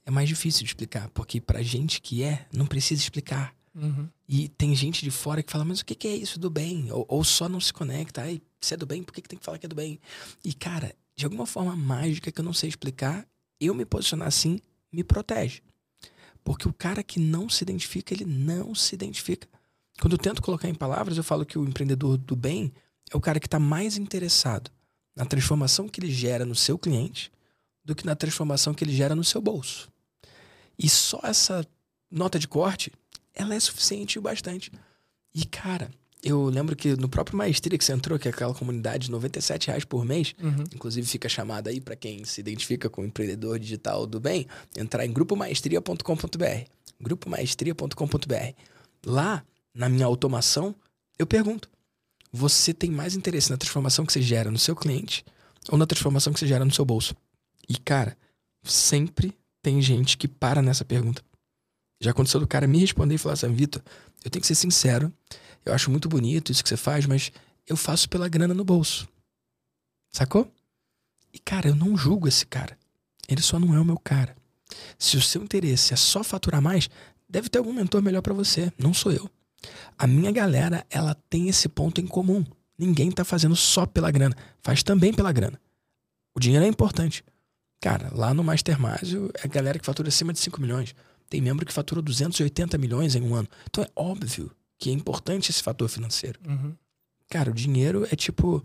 é 0.04 0.10
mais 0.10 0.28
difícil 0.28 0.62
de 0.64 0.70
explicar, 0.70 1.08
porque 1.10 1.40
pra 1.40 1.62
gente 1.62 2.00
que 2.00 2.22
é, 2.22 2.46
não 2.52 2.66
precisa 2.66 3.00
explicar. 3.00 3.54
Uhum. 3.74 4.08
E 4.28 4.48
tem 4.48 4.74
gente 4.74 5.04
de 5.04 5.10
fora 5.10 5.42
que 5.42 5.52
fala, 5.52 5.64
mas 5.64 5.80
o 5.80 5.84
que 5.84 6.08
é 6.08 6.16
isso 6.16 6.38
do 6.38 6.50
bem? 6.50 6.90
Ou, 6.90 7.06
ou 7.08 7.22
só 7.22 7.48
não 7.48 7.60
se 7.60 7.72
conecta. 7.72 8.22
Ai, 8.22 8.40
se 8.60 8.74
é 8.74 8.76
do 8.76 8.86
bem, 8.86 9.02
por 9.02 9.12
que, 9.12 9.22
que 9.22 9.28
tem 9.28 9.38
que 9.38 9.44
falar 9.44 9.58
que 9.58 9.66
é 9.66 9.68
do 9.68 9.76
bem? 9.76 10.00
E, 10.44 10.52
cara, 10.52 10.94
de 11.14 11.24
alguma 11.24 11.46
forma 11.46 11.76
mágica 11.76 12.32
que 12.32 12.40
eu 12.40 12.44
não 12.44 12.52
sei 12.52 12.68
explicar, 12.68 13.26
eu 13.60 13.74
me 13.74 13.84
posicionar 13.84 14.26
assim 14.26 14.58
me 14.92 15.04
protege. 15.04 15.62
Porque 16.48 16.66
o 16.66 16.72
cara 16.72 17.02
que 17.02 17.20
não 17.20 17.46
se 17.46 17.62
identifica, 17.62 18.14
ele 18.14 18.24
não 18.24 18.74
se 18.74 18.94
identifica. 18.94 19.46
Quando 20.00 20.14
eu 20.14 20.18
tento 20.18 20.40
colocar 20.40 20.66
em 20.66 20.74
palavras, 20.74 21.18
eu 21.18 21.22
falo 21.22 21.44
que 21.44 21.58
o 21.58 21.68
empreendedor 21.68 22.16
do 22.16 22.34
bem 22.34 22.72
é 23.12 23.14
o 23.14 23.20
cara 23.20 23.38
que 23.38 23.46
está 23.46 23.58
mais 23.58 23.98
interessado 23.98 24.70
na 25.14 25.26
transformação 25.26 25.86
que 25.86 26.00
ele 26.00 26.10
gera 26.10 26.46
no 26.46 26.54
seu 26.54 26.78
cliente 26.78 27.30
do 27.84 27.94
que 27.94 28.06
na 28.06 28.16
transformação 28.16 28.72
que 28.72 28.82
ele 28.82 28.96
gera 28.96 29.14
no 29.14 29.22
seu 29.22 29.42
bolso. 29.42 29.90
E 30.78 30.88
só 30.88 31.20
essa 31.22 31.66
nota 32.10 32.38
de 32.38 32.48
corte, 32.48 32.90
ela 33.34 33.54
é 33.54 33.60
suficiente 33.60 34.18
o 34.18 34.22
bastante. 34.22 34.72
E, 35.34 35.44
cara, 35.44 35.90
eu 36.22 36.46
lembro 36.46 36.74
que 36.74 36.96
no 36.96 37.08
próprio 37.08 37.36
Maestria 37.38 37.78
que 37.78 37.84
você 37.84 37.92
entrou, 37.92 38.18
que 38.18 38.26
é 38.28 38.30
aquela 38.30 38.52
comunidade 38.54 39.06
de 39.06 39.10
97 39.10 39.68
reais 39.68 39.84
por 39.84 40.04
mês, 40.04 40.34
Uhum. 40.42 40.64
inclusive 40.74 41.06
fica 41.06 41.28
chamada 41.28 41.70
aí 41.70 41.80
para 41.80 41.94
quem 41.96 42.24
se 42.24 42.40
identifica 42.40 42.88
com 42.90 43.04
empreendedor 43.04 43.58
digital 43.58 44.06
do 44.06 44.18
bem, 44.20 44.46
entrar 44.76 45.06
em 45.06 45.12
grupomaestria.com.br. 45.12 46.64
Grupomaestria.com.br. 47.00 48.52
Lá, 49.06 49.44
na 49.74 49.88
minha 49.88 50.06
automação, 50.06 50.74
eu 51.18 51.26
pergunto: 51.26 51.68
você 52.32 52.74
tem 52.74 52.90
mais 52.90 53.14
interesse 53.14 53.50
na 53.50 53.56
transformação 53.56 54.04
que 54.04 54.12
você 54.12 54.22
gera 54.22 54.50
no 54.50 54.58
seu 54.58 54.74
cliente 54.74 55.24
ou 55.70 55.78
na 55.78 55.86
transformação 55.86 56.32
que 56.32 56.40
você 56.40 56.46
gera 56.46 56.64
no 56.64 56.72
seu 56.72 56.84
bolso? 56.84 57.14
E, 57.68 57.76
cara, 57.78 58.16
sempre 58.64 59.32
tem 59.62 59.80
gente 59.80 60.16
que 60.16 60.26
para 60.26 60.62
nessa 60.62 60.84
pergunta. 60.84 61.22
Já 62.00 62.12
aconteceu 62.12 62.40
do 62.40 62.46
cara 62.46 62.66
me 62.66 62.78
responder 62.78 63.14
e 63.14 63.18
falar 63.18 63.34
assim: 63.34 63.52
Vitor, 63.52 63.82
eu 64.24 64.30
tenho 64.30 64.40
que 64.40 64.46
ser 64.46 64.54
sincero, 64.54 65.12
eu 65.64 65.74
acho 65.74 65.90
muito 65.90 66.08
bonito 66.08 66.52
isso 66.52 66.62
que 66.62 66.68
você 66.68 66.76
faz, 66.76 67.06
mas 67.06 67.32
eu 67.66 67.76
faço 67.76 68.08
pela 68.08 68.28
grana 68.28 68.54
no 68.54 68.64
bolso. 68.64 69.08
Sacou? 70.10 70.50
E, 71.32 71.38
cara, 71.38 71.68
eu 71.68 71.74
não 71.74 71.96
julgo 71.96 72.26
esse 72.26 72.46
cara. 72.46 72.78
Ele 73.28 73.42
só 73.42 73.58
não 73.58 73.74
é 73.74 73.80
o 73.80 73.84
meu 73.84 73.98
cara. 73.98 74.34
Se 74.98 75.16
o 75.16 75.22
seu 75.22 75.42
interesse 75.42 75.92
é 75.92 75.96
só 75.96 76.24
faturar 76.24 76.62
mais, 76.62 76.88
deve 77.28 77.48
ter 77.48 77.58
algum 77.58 77.72
mentor 77.72 78.00
melhor 78.00 78.22
para 78.22 78.32
você. 78.32 78.72
Não 78.78 78.94
sou 78.94 79.12
eu. 79.12 79.30
A 79.98 80.06
minha 80.06 80.32
galera, 80.32 80.86
ela 80.88 81.14
tem 81.28 81.48
esse 81.48 81.68
ponto 81.68 82.00
em 82.00 82.06
comum. 82.06 82.44
Ninguém 82.78 83.10
tá 83.10 83.24
fazendo 83.24 83.56
só 83.56 83.84
pela 83.84 84.10
grana. 84.10 84.36
Faz 84.62 84.82
também 84.82 85.12
pela 85.12 85.32
grana. 85.32 85.60
O 86.34 86.40
dinheiro 86.40 86.64
é 86.64 86.68
importante. 86.68 87.24
Cara, 87.80 88.10
lá 88.14 88.32
no 88.32 88.42
Mastermásio 88.42 89.30
é 89.34 89.44
a 89.44 89.48
galera 89.48 89.78
que 89.78 89.84
fatura 89.84 90.08
acima 90.08 90.32
de 90.32 90.38
5 90.38 90.60
milhões. 90.60 90.94
Tem 91.28 91.40
membro 91.40 91.66
que 91.66 91.72
fatura 91.72 92.00
280 92.00 92.78
milhões 92.78 93.14
em 93.14 93.22
um 93.22 93.34
ano. 93.34 93.48
Então 93.66 93.84
é 93.84 93.88
óbvio 93.94 94.50
que 94.78 94.90
é 94.90 94.92
importante 94.92 95.50
esse 95.50 95.62
fator 95.62 95.88
financeiro. 95.88 96.38
Uhum. 96.46 96.74
Cara, 97.28 97.50
o 97.50 97.54
dinheiro 97.54 98.06
é 98.10 98.16
tipo 98.16 98.64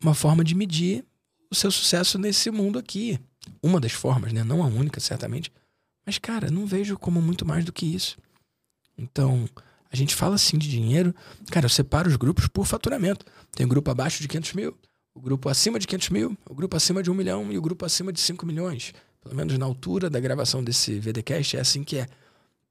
uma 0.00 0.14
forma 0.14 0.44
de 0.44 0.54
medir 0.54 1.04
o 1.50 1.54
seu 1.54 1.70
sucesso 1.70 2.18
nesse 2.18 2.50
mundo 2.50 2.78
aqui. 2.78 3.18
Uma 3.62 3.80
das 3.80 3.92
formas, 3.92 4.32
né? 4.32 4.42
Não 4.42 4.62
a 4.62 4.66
única, 4.66 5.00
certamente. 5.00 5.52
Mas, 6.04 6.18
cara, 6.18 6.50
não 6.50 6.66
vejo 6.66 6.98
como 6.98 7.22
muito 7.22 7.46
mais 7.46 7.64
do 7.64 7.72
que 7.72 7.86
isso. 7.86 8.18
Então, 8.98 9.48
a 9.90 9.96
gente 9.96 10.14
fala 10.14 10.34
assim 10.34 10.58
de 10.58 10.68
dinheiro. 10.68 11.14
Cara, 11.50 11.66
eu 11.66 11.70
separo 11.70 12.08
os 12.08 12.16
grupos 12.16 12.48
por 12.48 12.66
faturamento. 12.66 13.24
Tem 13.52 13.64
o 13.64 13.68
grupo 13.68 13.90
abaixo 13.90 14.20
de 14.20 14.28
500 14.28 14.52
mil, 14.54 14.76
o 15.14 15.20
grupo 15.20 15.48
acima 15.48 15.78
de 15.78 15.86
500 15.86 16.10
mil, 16.10 16.36
o 16.48 16.54
grupo 16.54 16.76
acima 16.76 17.02
de 17.02 17.10
1 17.10 17.14
milhão 17.14 17.52
e 17.52 17.56
o 17.56 17.62
grupo 17.62 17.84
acima 17.84 18.12
de 18.12 18.20
5 18.20 18.44
milhões. 18.44 18.92
Pelo 19.26 19.36
menos 19.36 19.58
na 19.58 19.66
altura 19.66 20.08
da 20.08 20.20
gravação 20.20 20.62
desse 20.62 20.98
VDcast 20.98 21.56
é 21.56 21.60
assim 21.60 21.82
que 21.82 21.98
é. 21.98 22.06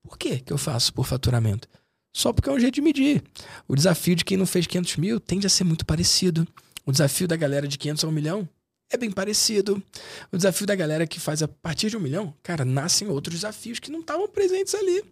Por 0.01 0.18
que 0.18 0.39
que 0.39 0.53
eu 0.53 0.58
faço 0.58 0.93
por 0.93 1.06
faturamento? 1.06 1.68
Só 2.14 2.32
porque 2.32 2.49
é 2.49 2.51
um 2.51 2.60
jeito 2.60 2.76
de 2.76 2.82
medir. 2.82 3.24
O 3.68 3.76
desafio 3.76 4.16
de 4.16 4.24
quem 4.24 4.38
não 4.38 4.45
fez 4.45 4.66
500 4.66 4.97
mil 4.97 5.20
tende 5.20 5.45
a 5.45 5.49
ser 5.49 5.66
muito 5.66 5.86
parecido. 5.86 6.47
O 6.86 6.91
desafio 6.91 7.28
da 7.28 7.36
galera 7.36 7.68
de 7.68 7.78
500 7.78 8.06
a 8.06 8.08
1 8.08 8.12
milhão 8.12 8.49
é 8.89 8.97
bem 8.97 9.12
parecido. 9.12 9.84
O 10.32 10.38
desafio 10.38 10.66
da 10.66 10.76
galera 10.76 11.06
que 11.06 11.20
faz 11.20 11.43
a 11.43 11.47
partir 11.47 11.89
de 11.89 11.97
um 11.97 11.99
milhão, 11.99 12.34
cara, 12.41 12.64
nascem 12.64 13.08
outros 13.10 13.36
desafios 13.36 13.80
que 13.80 13.91
não 13.91 13.99
estavam 13.99 14.30
presentes 14.30 14.74
ali. 14.76 15.03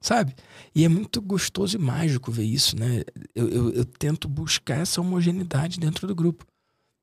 Sabe? 0.00 0.36
E 0.74 0.84
é 0.84 0.88
muito 0.88 1.20
gostoso 1.20 1.76
e 1.76 1.80
mágico 1.80 2.30
ver 2.30 2.44
isso, 2.44 2.78
né? 2.78 3.02
Eu, 3.34 3.48
eu, 3.48 3.72
eu 3.72 3.84
tento 3.84 4.28
buscar 4.28 4.78
essa 4.78 5.00
homogeneidade 5.00 5.80
dentro 5.80 6.06
do 6.06 6.14
grupo. 6.14 6.46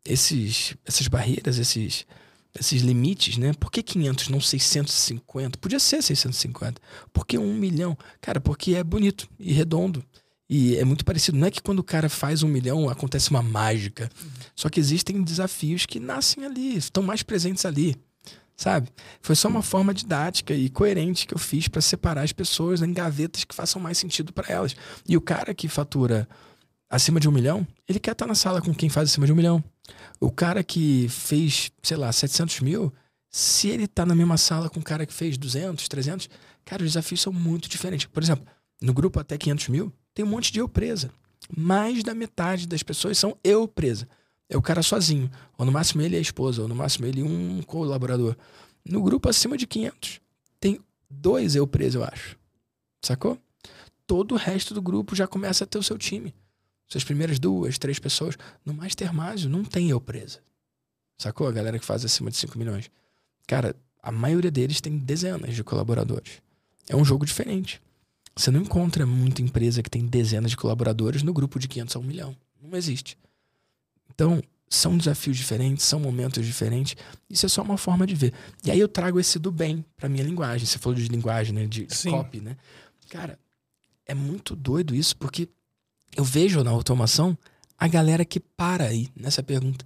Esses, 0.06 0.76
essas 0.86 1.08
barreiras, 1.08 1.58
esses, 1.58 2.06
esses 2.60 2.82
limites, 2.82 3.38
né? 3.38 3.54
Por 3.54 3.72
que 3.72 3.84
500, 3.84 4.30
não 4.30 4.40
650? 4.40 5.58
Podia 5.58 5.80
ser 5.80 6.02
650. 6.02 6.82
Por 7.12 7.26
que 7.26 7.38
1 7.38 7.54
milhão? 7.54 7.98
Cara, 8.22 8.40
porque 8.40 8.76
é 8.76 8.84
bonito 8.84 9.28
e 9.40 9.54
redondo. 9.54 10.04
E 10.50 10.78
é 10.78 10.86
muito 10.86 11.04
parecido. 11.04 11.38
Não 11.38 11.48
é 11.48 11.52
que 11.52 11.62
quando 11.62 11.80
o 11.80 11.84
cara 11.84 12.08
faz 12.08 12.44
um 12.44 12.48
milhão 12.48 12.90
acontece 12.90 13.30
uma 13.32 13.42
mágica. 13.42 14.10
Só 14.56 14.70
que 14.70 14.80
existem 14.80 15.22
desafios 15.24 15.86
que 15.86 16.00
nascem 16.00 16.46
ali, 16.46 16.78
estão 16.78 17.04
mais 17.04 17.24
presentes 17.24 17.66
ali. 17.66 17.96
Sabe? 18.56 18.90
Foi 19.22 19.36
só 19.36 19.50
uma 19.50 19.62
forma 19.62 19.94
didática 19.94 20.54
e 20.54 20.70
coerente 20.70 21.28
que 21.28 21.34
eu 21.34 21.40
fiz 21.40 21.68
para 21.68 21.82
separar 21.82 22.22
as 22.22 22.32
pessoas 22.32 22.82
em 22.82 22.94
gavetas 22.94 23.44
que 23.44 23.54
façam 23.54 23.82
mais 23.82 23.98
sentido 23.98 24.32
para 24.32 24.48
elas. 24.54 24.76
E 25.08 25.18
o 25.18 25.22
cara 25.22 25.54
que 25.54 25.68
fatura 25.68 26.28
acima 26.90 27.20
de 27.20 27.28
um 27.28 27.32
milhão, 27.32 27.68
ele 27.88 28.00
quer 28.00 28.12
estar 28.12 28.26
na 28.26 28.36
sala 28.36 28.62
com 28.62 28.74
quem 28.74 28.90
faz 28.90 29.10
acima 29.10 29.26
de 29.26 29.34
um 29.34 29.36
milhão. 29.36 29.62
O 30.20 30.32
cara 30.32 30.64
que 30.64 31.08
fez, 31.10 31.72
sei 31.84 31.98
lá, 31.98 32.12
700 32.12 32.62
mil, 32.62 32.94
se 33.30 33.68
ele 33.68 33.88
tá 33.88 34.06
na 34.06 34.16
mesma 34.16 34.38
sala 34.38 34.70
com 34.70 34.80
o 34.80 34.84
cara 34.84 35.06
que 35.06 35.14
fez 35.14 35.38
200, 35.38 35.88
300, 35.88 36.30
cara, 36.64 36.84
os 36.84 36.92
desafios 36.92 37.22
são 37.22 37.34
muito 37.34 37.68
diferentes. 37.68 38.06
Por 38.06 38.24
exemplo, 38.24 38.46
no 38.82 38.94
grupo 38.94 39.20
até 39.20 39.38
500 39.38 39.68
mil, 39.70 39.94
tem 40.14 40.24
um 40.24 40.30
monte 40.30 40.52
de 40.52 40.60
eu 40.60 40.70
presa. 40.70 41.12
Mais 41.56 42.04
da 42.04 42.14
metade 42.14 42.68
das 42.68 42.82
pessoas 42.82 43.18
são 43.18 43.38
eu 43.44 43.68
presa. 43.68 44.08
É 44.50 44.58
o 44.58 44.62
cara 44.62 44.82
sozinho. 44.82 45.30
Ou 45.58 45.66
no 45.66 45.72
máximo 45.72 46.02
ele 46.02 46.16
e 46.16 46.18
a 46.18 46.22
esposa, 46.22 46.62
ou 46.62 46.68
no 46.68 46.76
máximo 46.76 47.06
ele 47.06 47.20
e 47.20 47.24
um 47.24 47.62
colaborador. 47.64 48.36
No 48.84 49.02
grupo 49.02 49.30
acima 49.30 49.58
de 49.58 49.68
500, 49.68 50.22
tem 50.60 50.80
dois 51.10 51.56
eu 51.56 51.68
preso, 51.68 52.00
eu 52.00 52.04
acho. 52.04 52.38
Sacou? 53.04 53.38
Todo 54.08 54.34
o 54.34 54.38
resto 54.38 54.74
do 54.74 54.82
grupo 54.82 55.16
já 55.16 55.28
começa 55.28 55.64
a 55.64 55.68
ter 55.68 55.78
o 55.78 55.84
seu 55.84 55.98
time. 55.98 56.34
Suas 56.88 57.04
primeiras 57.04 57.40
duas, 57.40 57.78
três 57.78 58.00
pessoas. 58.00 58.38
No 58.66 58.74
Mastermásio 58.74 59.50
não 59.50 59.64
tem 59.64 59.90
eu 59.90 60.00
presa. 60.00 60.40
Sacou? 61.18 61.48
A 61.48 61.52
galera 61.52 61.80
que 61.80 61.86
faz 61.86 62.04
acima 62.06 62.30
de 62.30 62.38
5 62.38 62.58
milhões. 62.58 62.90
Cara, 63.48 63.76
a 64.02 64.12
maioria 64.12 64.52
deles 64.52 64.82
tem 64.82 64.98
dezenas 64.98 65.56
de 65.56 65.64
colaboradores. 65.64 66.42
É 66.88 66.96
um 66.96 67.06
jogo 67.06 67.26
diferente. 67.26 67.82
Você 68.36 68.52
não 68.52 68.62
encontra 68.62 69.06
muita 69.06 69.42
empresa 69.42 69.82
que 69.82 69.90
tem 69.90 70.06
dezenas 70.06 70.52
de 70.52 70.58
colaboradores 70.58 71.24
no 71.24 71.34
grupo 71.34 71.58
de 71.58 71.68
500 71.68 71.96
a 71.96 72.00
1 72.00 72.04
milhão. 72.04 72.38
Não 72.62 72.78
existe. 72.78 73.18
Então, 74.14 74.42
são 74.70 74.98
desafios 74.98 75.38
diferentes, 75.38 75.86
são 75.86 76.00
momentos 76.00 76.46
diferentes. 76.46 76.96
Isso 77.30 77.46
é 77.46 77.50
só 77.50 77.62
uma 77.62 77.78
forma 77.78 78.06
de 78.06 78.14
ver. 78.14 78.34
E 78.64 78.72
aí 78.72 78.80
eu 78.80 78.88
trago 78.88 79.20
esse 79.20 79.40
do 79.40 79.52
bem 79.52 79.86
pra 79.96 80.10
minha 80.10 80.24
linguagem. 80.24 80.66
Você 80.66 80.78
falou 80.78 80.98
de 80.98 81.08
linguagem, 81.08 81.54
né? 81.54 81.66
De, 81.66 81.86
de 81.86 82.10
copy, 82.10 82.42
né? 82.42 82.58
Cara, 83.10 83.40
é 84.06 84.14
muito 84.14 84.56
doido 84.56 84.94
isso, 84.94 85.16
porque 85.16 85.48
eu 86.16 86.24
vejo 86.24 86.64
na 86.64 86.72
automação 86.72 87.38
a 87.78 87.88
galera 87.88 88.24
que 88.24 88.40
para 88.40 88.86
aí 88.86 89.10
nessa 89.16 89.44
pergunta. 89.44 89.86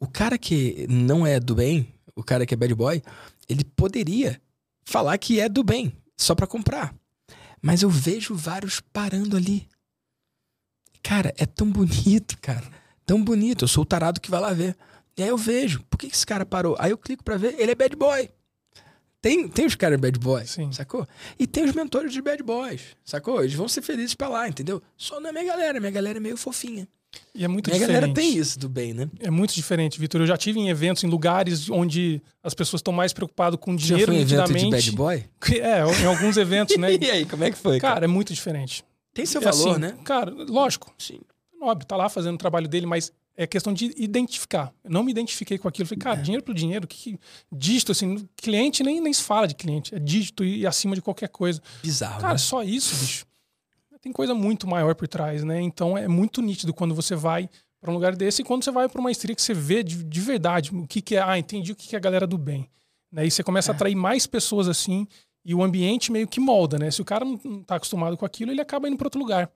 O 0.00 0.08
cara 0.08 0.36
que 0.38 0.86
não 0.88 1.26
é 1.26 1.38
do 1.38 1.54
bem, 1.54 1.94
o 2.16 2.22
cara 2.22 2.44
que 2.44 2.54
é 2.54 2.56
bad 2.56 2.74
boy, 2.74 3.02
ele 3.48 3.64
poderia 3.64 4.40
falar 4.84 5.16
que 5.18 5.38
é 5.38 5.48
do 5.48 5.62
bem, 5.62 5.92
só 6.16 6.34
pra 6.34 6.46
comprar. 6.46 6.94
Mas 7.60 7.82
eu 7.82 7.90
vejo 7.90 8.34
vários 8.34 8.80
parando 8.80 9.36
ali. 9.36 9.68
Cara, 11.02 11.32
é 11.36 11.46
tão 11.46 11.70
bonito, 11.70 12.36
cara. 12.40 12.68
Tão 13.06 13.22
bonito. 13.22 13.64
Eu 13.64 13.68
sou 13.68 13.82
o 13.82 13.86
tarado 13.86 14.20
que 14.20 14.30
vai 14.30 14.40
lá 14.40 14.52
ver. 14.52 14.76
E 15.16 15.22
aí 15.22 15.28
eu 15.28 15.36
vejo, 15.36 15.82
por 15.90 15.98
que 15.98 16.06
esse 16.06 16.26
cara 16.26 16.46
parou? 16.46 16.74
Aí 16.78 16.90
eu 16.90 16.98
clico 16.98 17.22
pra 17.22 17.36
ver, 17.36 17.54
ele 17.58 17.72
é 17.72 17.74
bad 17.74 17.94
boy. 17.94 18.30
Tem, 19.22 19.46
tem 19.48 19.64
os 19.64 19.76
caras 19.76 20.00
bad 20.00 20.18
boy, 20.18 20.44
Sim. 20.44 20.72
sacou? 20.72 21.06
E 21.38 21.46
tem 21.46 21.64
os 21.64 21.72
mentores 21.72 22.12
de 22.12 22.20
bad 22.20 22.42
boys, 22.42 22.80
sacou? 23.04 23.40
Eles 23.40 23.54
vão 23.54 23.68
ser 23.68 23.80
felizes 23.80 24.14
pra 24.14 24.28
lá, 24.28 24.48
entendeu? 24.48 24.82
Só 24.96 25.20
não 25.20 25.30
é 25.30 25.32
minha 25.32 25.44
galera, 25.44 25.78
minha 25.78 25.92
galera 25.92 26.18
é 26.18 26.20
meio 26.20 26.36
fofinha. 26.36 26.88
E 27.34 27.44
é 27.44 27.48
muito 27.48 27.68
minha 27.68 27.78
diferente. 27.78 28.00
galera 28.00 28.14
tem 28.14 28.36
isso 28.36 28.58
do 28.58 28.68
bem, 28.68 28.92
né? 28.92 29.08
É 29.20 29.30
muito 29.30 29.54
diferente, 29.54 30.00
Vitor. 30.00 30.22
Eu 30.22 30.26
já 30.26 30.36
tive 30.36 30.58
em 30.58 30.70
eventos, 30.70 31.04
em 31.04 31.06
lugares 31.06 31.70
onde 31.70 32.20
as 32.42 32.52
pessoas 32.52 32.80
estão 32.80 32.92
mais 32.92 33.12
preocupadas 33.12 33.60
com 33.60 33.72
Já 33.78 33.86
dinheiro 33.86 34.12
foi 34.12 34.16
em 34.20 34.22
evento 34.22 34.54
de 34.54 34.70
bad 34.70 34.90
boy? 34.92 35.24
É, 35.60 36.02
em 36.02 36.06
alguns 36.06 36.36
eventos, 36.36 36.76
né? 36.76 36.94
e 37.00 37.10
aí, 37.10 37.24
como 37.26 37.44
é 37.44 37.50
que 37.50 37.56
foi? 37.58 37.78
Cara, 37.78 37.94
Cara, 37.94 38.04
é 38.06 38.08
muito 38.08 38.32
diferente. 38.34 38.82
tem 39.14 39.24
seu 39.26 39.40
É 39.40 39.44
valor, 39.44 39.70
assim, 39.72 39.80
né? 39.80 39.94
Cara, 40.04 40.32
lógico, 40.48 40.92
Sim. 40.98 41.20
nobre, 41.60 41.86
tá 41.86 41.96
lá 41.96 42.08
fazendo 42.08 42.34
o 42.34 42.38
trabalho 42.38 42.66
dele, 42.66 42.86
mas 42.86 43.12
é 43.36 43.46
questão 43.46 43.72
de 43.72 43.92
identificar. 43.96 44.72
Eu 44.84 44.90
não 44.90 45.02
me 45.02 45.10
identifiquei 45.10 45.58
com 45.58 45.68
aquilo. 45.68 45.88
Falei, 45.88 45.98
cara, 45.98 46.18
é. 46.18 46.22
dinheiro 46.22 46.44
pro 46.44 46.54
dinheiro, 46.54 46.86
que, 46.86 46.96
que 46.96 47.20
dígito, 47.50 47.92
assim, 47.92 48.28
cliente 48.36 48.82
nem, 48.82 49.00
nem 49.00 49.12
se 49.12 49.22
fala 49.22 49.48
de 49.48 49.54
cliente. 49.54 49.94
É 49.94 49.98
dígito 49.98 50.44
e, 50.44 50.60
e 50.60 50.66
acima 50.66 50.94
de 50.94 51.02
qualquer 51.02 51.28
coisa. 51.28 51.62
Bizarro. 51.82 52.20
Cara, 52.20 52.34
né? 52.34 52.38
só 52.38 52.62
isso, 52.62 52.94
bicho. 52.96 53.26
Tem 54.00 54.12
coisa 54.12 54.34
muito 54.34 54.66
maior 54.66 54.96
por 54.96 55.06
trás, 55.06 55.44
né? 55.44 55.60
Então 55.60 55.96
é 55.96 56.08
muito 56.08 56.42
nítido 56.42 56.74
quando 56.74 56.92
você 56.92 57.14
vai 57.14 57.48
para 57.80 57.88
um 57.88 57.94
lugar 57.94 58.16
desse 58.16 58.42
e 58.42 58.44
quando 58.44 58.64
você 58.64 58.70
vai 58.72 58.88
para 58.88 59.00
uma 59.00 59.12
estria 59.12 59.34
que 59.34 59.40
você 59.40 59.54
vê 59.54 59.84
de, 59.84 60.02
de, 60.02 60.20
verdade 60.20 60.74
o 60.74 60.86
que, 60.88 61.00
que 61.00 61.14
é. 61.14 61.22
Ah, 61.22 61.38
entendi 61.38 61.70
o 61.70 61.76
que, 61.76 61.88
que 61.88 61.94
é 61.94 61.98
a 61.98 62.00
galera 62.00 62.26
do 62.26 62.36
bem. 62.36 62.68
Né? 63.12 63.26
E 63.26 63.30
você 63.30 63.44
começa 63.44 63.70
é. 63.70 63.72
a 63.72 63.76
atrair 63.76 63.94
mais 63.94 64.26
pessoas 64.26 64.66
assim 64.66 65.06
e 65.44 65.54
o 65.54 65.62
ambiente 65.62 66.10
meio 66.10 66.26
que 66.26 66.40
molda, 66.40 66.78
né? 66.78 66.90
Se 66.90 67.00
o 67.00 67.04
cara 67.04 67.24
não, 67.24 67.40
não 67.44 67.62
tá 67.62 67.76
acostumado 67.76 68.16
com 68.16 68.26
aquilo, 68.26 68.50
ele 68.50 68.60
acaba 68.60 68.88
indo 68.88 68.96
para 68.96 69.06
outro 69.06 69.20
lugar. 69.20 69.48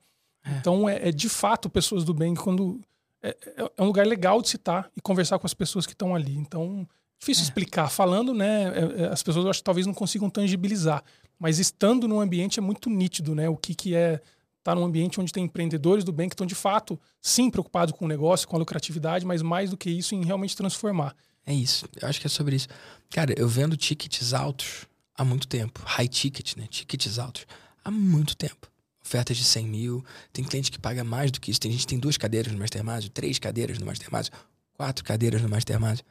É. 0.45 0.51
Então 0.51 0.87
é, 0.87 1.09
é 1.09 1.11
de 1.11 1.27
fato 1.27 1.69
pessoas 1.69 2.05
do 2.05 2.13
bem 2.13 2.33
quando 2.33 2.79
é, 3.21 3.29
é, 3.29 3.71
é, 3.77 3.81
um 3.81 3.85
lugar 3.85 4.05
legal 4.05 4.41
de 4.41 4.49
citar 4.49 4.89
e 4.95 5.01
conversar 5.01 5.39
com 5.39 5.47
as 5.47 5.53
pessoas 5.53 5.85
que 5.85 5.93
estão 5.93 6.15
ali. 6.15 6.35
Então, 6.35 6.87
difícil 7.19 7.43
é. 7.43 7.45
explicar. 7.45 7.89
Falando, 7.89 8.33
né, 8.33 8.71
é, 8.73 9.03
é, 9.03 9.07
as 9.07 9.23
pessoas 9.23 9.45
eu 9.45 9.49
acho 9.49 9.59
que 9.59 9.65
talvez 9.65 9.85
não 9.85 9.93
consigam 9.93 10.29
tangibilizar. 10.29 11.03
Mas 11.39 11.59
estando 11.59 12.07
num 12.07 12.19
ambiente 12.19 12.59
é 12.59 12.61
muito 12.61 12.89
nítido, 12.89 13.35
né? 13.35 13.47
O 13.47 13.55
que, 13.55 13.75
que 13.75 13.95
é 13.95 14.13
estar 14.13 14.23
tá 14.63 14.75
num 14.75 14.83
ambiente 14.83 15.19
onde 15.21 15.31
tem 15.31 15.43
empreendedores 15.43 16.03
do 16.03 16.11
bem 16.11 16.27
que 16.27 16.33
estão 16.33 16.47
de 16.47 16.55
fato, 16.55 16.99
sim, 17.21 17.49
preocupados 17.49 17.93
com 17.93 18.05
o 18.05 18.07
negócio, 18.07 18.47
com 18.47 18.55
a 18.55 18.59
lucratividade, 18.59 19.25
mas 19.25 19.41
mais 19.41 19.69
do 19.69 19.77
que 19.77 19.89
isso, 19.89 20.15
em 20.15 20.25
realmente 20.25 20.55
transformar. 20.55 21.15
É 21.45 21.53
isso. 21.53 21.87
Eu 22.01 22.07
acho 22.07 22.19
que 22.19 22.27
é 22.27 22.29
sobre 22.29 22.55
isso. 22.55 22.67
Cara, 23.11 23.33
eu 23.37 23.47
vendo 23.47 23.77
tickets 23.77 24.33
altos 24.33 24.87
há 25.15 25.23
muito 25.23 25.47
tempo. 25.47 25.79
High 25.85 26.07
ticket, 26.07 26.55
né? 26.57 26.65
Tickets 26.69 27.19
altos. 27.19 27.45
Há 27.83 27.91
muito 27.91 28.35
tempo 28.35 28.67
ofertas 29.07 29.37
de 29.37 29.45
100 29.45 29.67
mil. 29.67 30.05
Tem 30.33 30.43
cliente 30.43 30.69
que 30.69 30.77
paga 30.77 31.03
mais 31.03 31.31
do 31.31 31.39
que 31.39 31.49
isso. 31.49 31.59
Tem 31.59 31.71
gente 31.71 31.81
que 31.81 31.87
tem 31.87 31.99
duas 31.99 32.17
cadeiras 32.17 32.51
no 32.51 32.59
Mastermind, 32.59 33.07
três 33.13 33.39
cadeiras 33.39 33.79
no 33.79 33.85
Mastermind, 33.85 34.27
quatro 34.73 35.03
cadeiras 35.03 35.41
no 35.41 35.49
Mastermind. 35.49 36.01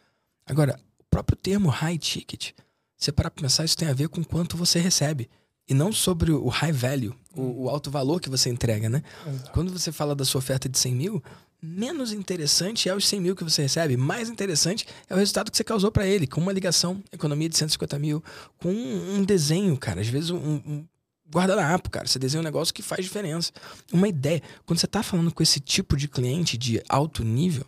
Agora, 0.47 0.81
o 0.99 1.05
próprio 1.11 1.37
termo 1.37 1.69
high 1.69 1.99
ticket, 1.99 2.53
você 2.97 3.13
para 3.13 3.31
pensar, 3.31 3.65
isso 3.65 3.77
tem 3.77 3.89
a 3.89 3.93
ver 3.93 4.09
com 4.09 4.25
quanto 4.25 4.57
você 4.57 4.79
recebe. 4.79 5.29
E 5.69 5.75
não 5.75 5.93
sobre 5.93 6.31
o 6.31 6.49
high 6.49 6.73
value, 6.73 7.13
o, 7.35 7.65
o 7.65 7.69
alto 7.69 7.91
valor 7.91 8.21
que 8.21 8.31
você 8.31 8.49
entrega, 8.49 8.89
né? 8.89 9.03
Exato. 9.27 9.51
Quando 9.51 9.73
você 9.73 9.91
fala 9.91 10.15
da 10.15 10.25
sua 10.25 10.39
oferta 10.39 10.69
de 10.69 10.79
100 10.79 10.95
mil, 10.95 11.23
menos 11.61 12.13
interessante 12.13 12.89
é 12.89 12.95
os 12.95 13.07
100 13.07 13.21
mil 13.21 13.37
que 13.37 13.43
você 13.43 13.63
recebe, 13.63 13.97
mais 13.97 14.29
interessante 14.29 14.87
é 15.11 15.15
o 15.15 15.19
resultado 15.19 15.51
que 15.51 15.57
você 15.57 15.65
causou 15.65 15.91
para 15.91 16.07
ele, 16.07 16.27
com 16.27 16.41
uma 16.41 16.53
ligação, 16.53 17.03
economia 17.11 17.49
de 17.49 17.57
150 17.57 17.99
mil, 17.99 18.23
com 18.59 18.71
um, 18.71 19.17
um 19.17 19.25
desenho, 19.25 19.77
cara. 19.77 20.01
Às 20.01 20.09
vezes 20.09 20.31
um, 20.31 20.37
um, 20.39 20.87
guardanapo, 21.33 21.91
cara. 21.91 22.07
Você 22.07 22.19
desenha 22.19 22.41
um 22.41 22.45
negócio 22.45 22.73
que 22.73 22.83
faz 22.83 23.05
diferença. 23.05 23.53
Uma 23.93 24.09
ideia. 24.09 24.43
Quando 24.65 24.79
você 24.79 24.87
tá 24.87 25.03
falando 25.03 25.33
com 25.33 25.43
esse 25.43 25.61
tipo 25.61 25.97
de 25.97 26.09
cliente 26.09 26.57
de 26.57 26.83
alto 26.89 27.25
nível, 27.25 27.67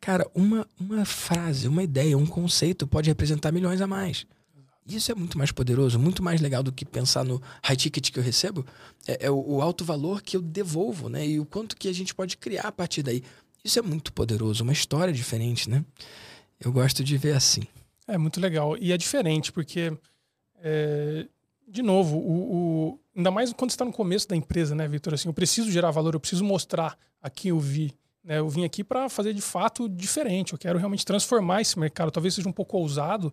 cara, 0.00 0.28
uma, 0.34 0.66
uma 0.78 1.04
frase, 1.04 1.68
uma 1.68 1.82
ideia, 1.82 2.16
um 2.16 2.26
conceito 2.26 2.86
pode 2.86 3.08
representar 3.08 3.52
milhões 3.52 3.80
a 3.80 3.86
mais. 3.86 4.26
Isso 4.86 5.12
é 5.12 5.14
muito 5.14 5.38
mais 5.38 5.52
poderoso, 5.52 5.98
muito 5.98 6.22
mais 6.22 6.40
legal 6.40 6.62
do 6.62 6.72
que 6.72 6.84
pensar 6.84 7.24
no 7.24 7.40
high 7.62 7.76
ticket 7.76 8.10
que 8.10 8.18
eu 8.18 8.22
recebo. 8.22 8.66
É, 9.06 9.26
é 9.26 9.30
o, 9.30 9.56
o, 9.56 9.62
alto 9.62 9.84
valor 9.84 10.22
que 10.22 10.36
eu 10.36 10.42
devolvo, 10.42 11.08
né? 11.08 11.26
E 11.26 11.38
o 11.38 11.44
quanto 11.44 11.76
que 11.76 11.86
a 11.86 11.92
gente 11.92 12.14
pode 12.14 12.36
criar 12.36 12.62
a 12.62 12.72
partir 12.72 13.02
daí. 13.02 13.22
Isso 13.62 13.78
é 13.78 13.82
muito 13.82 14.12
poderoso, 14.12 14.64
uma 14.64 14.72
história 14.72 15.12
diferente, 15.12 15.68
né? 15.68 15.84
Eu 16.58 16.72
gosto 16.72 17.04
de 17.04 17.16
ver 17.16 17.36
assim. 17.36 17.62
É 18.08 18.18
muito 18.18 18.40
legal. 18.40 18.76
E 18.78 18.90
é 18.92 18.96
diferente, 18.96 19.52
porque 19.52 19.92
é, 20.62 21.26
de 21.70 21.82
novo, 21.82 22.18
o, 22.18 22.56
o, 22.56 23.00
ainda 23.16 23.30
mais 23.30 23.52
quando 23.52 23.70
está 23.70 23.84
no 23.84 23.92
começo 23.92 24.26
da 24.28 24.34
empresa, 24.34 24.74
né, 24.74 24.88
Vitor? 24.88 25.14
Assim, 25.14 25.28
eu 25.28 25.32
preciso 25.32 25.70
gerar 25.70 25.90
valor, 25.92 26.14
eu 26.14 26.20
preciso 26.20 26.44
mostrar 26.44 26.98
a 27.22 27.30
quem 27.30 27.50
eu 27.50 27.60
vi. 27.60 27.94
Né? 28.24 28.38
Eu 28.38 28.48
vim 28.48 28.64
aqui 28.64 28.82
para 28.82 29.08
fazer 29.08 29.32
de 29.32 29.40
fato 29.40 29.88
diferente. 29.88 30.52
Eu 30.52 30.58
quero 30.58 30.78
realmente 30.78 31.04
transformar 31.04 31.60
esse 31.60 31.78
mercado. 31.78 32.10
Talvez 32.10 32.34
seja 32.34 32.48
um 32.48 32.52
pouco 32.52 32.76
ousado, 32.76 33.32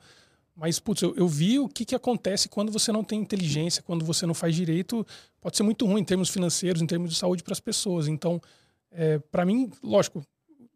mas 0.56 0.80
putz, 0.80 1.02
eu, 1.02 1.16
eu 1.16 1.28
vi 1.28 1.58
o 1.58 1.68
que, 1.68 1.84
que 1.84 1.96
acontece 1.96 2.48
quando 2.48 2.72
você 2.72 2.92
não 2.92 3.04
tem 3.04 3.20
inteligência, 3.20 3.82
quando 3.82 4.06
você 4.06 4.26
não 4.26 4.34
faz 4.34 4.56
direito. 4.56 5.06
Pode 5.42 5.58
ser 5.58 5.64
muito 5.64 5.86
ruim 5.86 6.02
em 6.02 6.06
termos 6.06 6.30
financeiros, 6.30 6.82
em 6.82 6.88
termos 6.88 7.10
de 7.10 7.16
saúde 7.16 7.44
para 7.44 7.54
as 7.54 7.60
pessoas. 7.60 8.08
Então, 8.08 8.40
é, 8.92 9.18
para 9.18 9.46
mim, 9.46 9.72
lógico, 9.84 10.22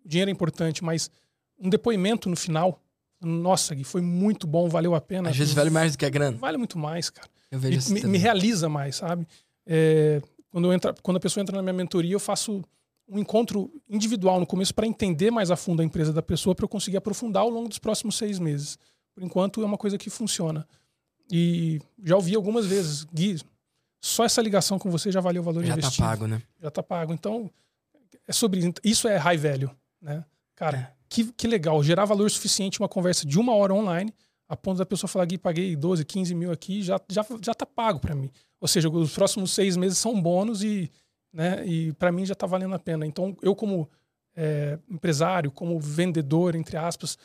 dinheiro 0.03 0.29
é 0.29 0.33
importante, 0.33 0.83
mas 0.83 1.11
um 1.59 1.69
depoimento 1.69 2.27
no 2.27 2.35
final 2.35 2.81
nossa, 3.21 3.75
Gui, 3.75 3.83
foi 3.83 4.01
muito 4.01 4.47
bom, 4.47 4.67
valeu 4.67 4.95
a 4.95 5.01
pena. 5.01 5.29
Às 5.29 5.37
vezes 5.37 5.53
vale 5.53 5.69
mais 5.69 5.91
do 5.91 5.97
que 5.97 6.05
a 6.05 6.09
grana. 6.09 6.37
Vale 6.37 6.57
muito 6.57 6.77
mais, 6.77 7.09
cara. 7.09 7.29
Eu 7.51 7.59
vejo 7.59 7.93
me, 7.93 8.03
me, 8.03 8.17
realiza 8.17 8.67
mais, 8.67 8.95
sabe? 8.95 9.27
É, 9.65 10.21
quando, 10.49 10.65
eu 10.65 10.73
entra, 10.73 10.93
quando 11.03 11.17
a 11.17 11.19
pessoa 11.19 11.41
entra 11.41 11.55
na 11.55 11.61
minha 11.61 11.73
mentoria, 11.73 12.13
eu 12.13 12.19
faço 12.19 12.63
um 13.07 13.19
encontro 13.19 13.71
individual 13.89 14.39
no 14.39 14.47
começo 14.47 14.73
para 14.73 14.87
entender 14.87 15.29
mais 15.29 15.51
a 15.51 15.55
fundo 15.55 15.81
a 15.81 15.85
empresa 15.85 16.11
da 16.13 16.21
pessoa 16.21 16.55
para 16.55 16.63
eu 16.63 16.69
conseguir 16.69 16.97
aprofundar 16.97 17.43
ao 17.43 17.49
longo 17.49 17.69
dos 17.69 17.77
próximos 17.77 18.17
seis 18.17 18.39
meses. 18.39 18.79
Por 19.13 19.21
enquanto, 19.21 19.61
é 19.61 19.65
uma 19.65 19.77
coisa 19.77 19.97
que 19.97 20.09
funciona. 20.09 20.67
E 21.29 21.79
já 22.03 22.15
ouvi 22.15 22.35
algumas 22.35 22.65
vezes, 22.65 23.03
Gui, 23.13 23.39
só 24.01 24.25
essa 24.25 24.41
ligação 24.41 24.79
com 24.79 24.89
você 24.89 25.11
já 25.11 25.21
valeu 25.21 25.41
o 25.41 25.45
valor 25.45 25.63
já 25.63 25.73
investido. 25.73 25.95
Já 25.95 26.03
tá 26.03 26.09
pago, 26.09 26.27
né? 26.27 26.41
Já 26.61 26.71
tá 26.71 26.81
pago. 26.81 27.13
Então, 27.13 27.51
é 28.27 28.33
sobre 28.33 28.61
isso. 28.61 28.73
Isso 28.83 29.07
é 29.07 29.17
high 29.17 29.37
value, 29.37 29.69
né? 30.01 30.25
Cara, 30.61 30.77
é. 30.77 30.93
que, 31.09 31.31
que 31.33 31.47
legal. 31.47 31.81
Gerar 31.81 32.05
valor 32.05 32.29
suficiente 32.29 32.79
uma 32.79 32.87
conversa 32.87 33.25
de 33.25 33.39
uma 33.39 33.55
hora 33.55 33.73
online 33.73 34.13
a 34.47 34.55
ponto 34.55 34.77
da 34.77 34.85
pessoa 34.85 35.07
falar 35.07 35.25
que 35.25 35.35
paguei 35.35 35.75
12, 35.75 36.05
15 36.05 36.35
mil 36.35 36.51
aqui, 36.51 36.83
já, 36.83 36.99
já, 37.09 37.25
já 37.43 37.53
tá 37.53 37.65
pago 37.65 37.99
para 37.99 38.13
mim. 38.13 38.29
Ou 38.59 38.67
seja, 38.67 38.87
os 38.89 39.11
próximos 39.13 39.53
seis 39.55 39.75
meses 39.75 39.97
são 39.97 40.21
bônus 40.21 40.61
e, 40.61 40.91
né, 41.33 41.65
e 41.65 41.93
para 41.93 42.11
mim 42.11 42.25
já 42.27 42.35
tá 42.35 42.45
valendo 42.45 42.75
a 42.75 42.79
pena. 42.79 43.07
Então, 43.07 43.35
eu 43.41 43.55
como 43.55 43.89
é, 44.35 44.77
empresário, 44.87 45.49
como 45.49 45.79
vendedor, 45.79 46.53
entre 46.53 46.77
aspas, 46.77 47.17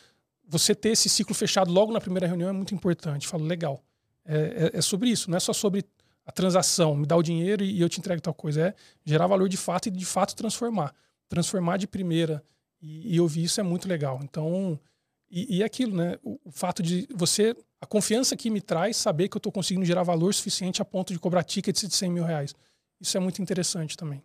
você 0.49 0.75
ter 0.75 0.91
esse 0.91 1.11
ciclo 1.11 1.35
fechado 1.35 1.71
logo 1.71 1.93
na 1.93 2.01
primeira 2.01 2.27
reunião 2.27 2.49
é 2.49 2.53
muito 2.53 2.75
importante. 2.75 3.27
Falo, 3.27 3.45
legal. 3.45 3.83
É, 4.25 4.71
é, 4.73 4.79
é 4.79 4.81
sobre 4.81 5.11
isso, 5.11 5.29
não 5.29 5.37
é 5.37 5.41
só 5.41 5.53
sobre 5.53 5.85
a 6.25 6.33
transação, 6.33 6.97
me 6.97 7.07
dá 7.07 7.17
o 7.17 7.23
dinheiro 7.23 7.63
e, 7.63 7.73
e 7.73 7.81
eu 7.83 7.89
te 7.89 7.99
entrego 7.99 8.23
tal 8.23 8.33
coisa. 8.33 8.69
É 8.69 8.75
gerar 9.05 9.27
valor 9.27 9.49
de 9.49 9.59
fato 9.59 9.89
e 9.89 9.91
de 9.91 10.07
fato 10.07 10.35
transformar. 10.35 10.95
Transformar 11.29 11.77
de 11.77 11.87
primeira 11.87 12.43
e, 12.87 13.17
e 13.17 13.21
ouvir 13.21 13.43
isso 13.43 13.61
é 13.61 13.65
muito 13.65 13.89
legal. 13.89 14.21
Então, 14.23 14.79
e, 15.29 15.57
e 15.59 15.65
aquilo, 15.65 15.97
né? 15.97 16.17
O, 16.23 16.39
o, 16.45 16.53
fato 16.53 16.83
de 16.83 17.09
você. 17.13 17.57
A 17.81 17.87
confiança 17.87 18.37
que 18.37 18.49
me 18.49 18.61
traz 18.61 18.97
saber 18.97 19.29
que 19.29 19.37
eu 19.37 19.39
estou 19.39 19.53
conseguindo 19.53 19.85
gerar 19.85 20.03
valor 20.03 20.33
suficiente 20.33 20.81
a 20.81 20.85
ponto 20.85 21.13
de 21.13 21.19
cobrar 21.19 21.43
tickets 21.43 21.87
de 21.87 21.95
100 21.95 22.11
mil 22.11 22.25
reais. 22.25 22.55
Isso 23.01 23.17
é 23.17 23.21
muito 23.21 23.43
interessante 23.43 23.97
também. 23.97 24.23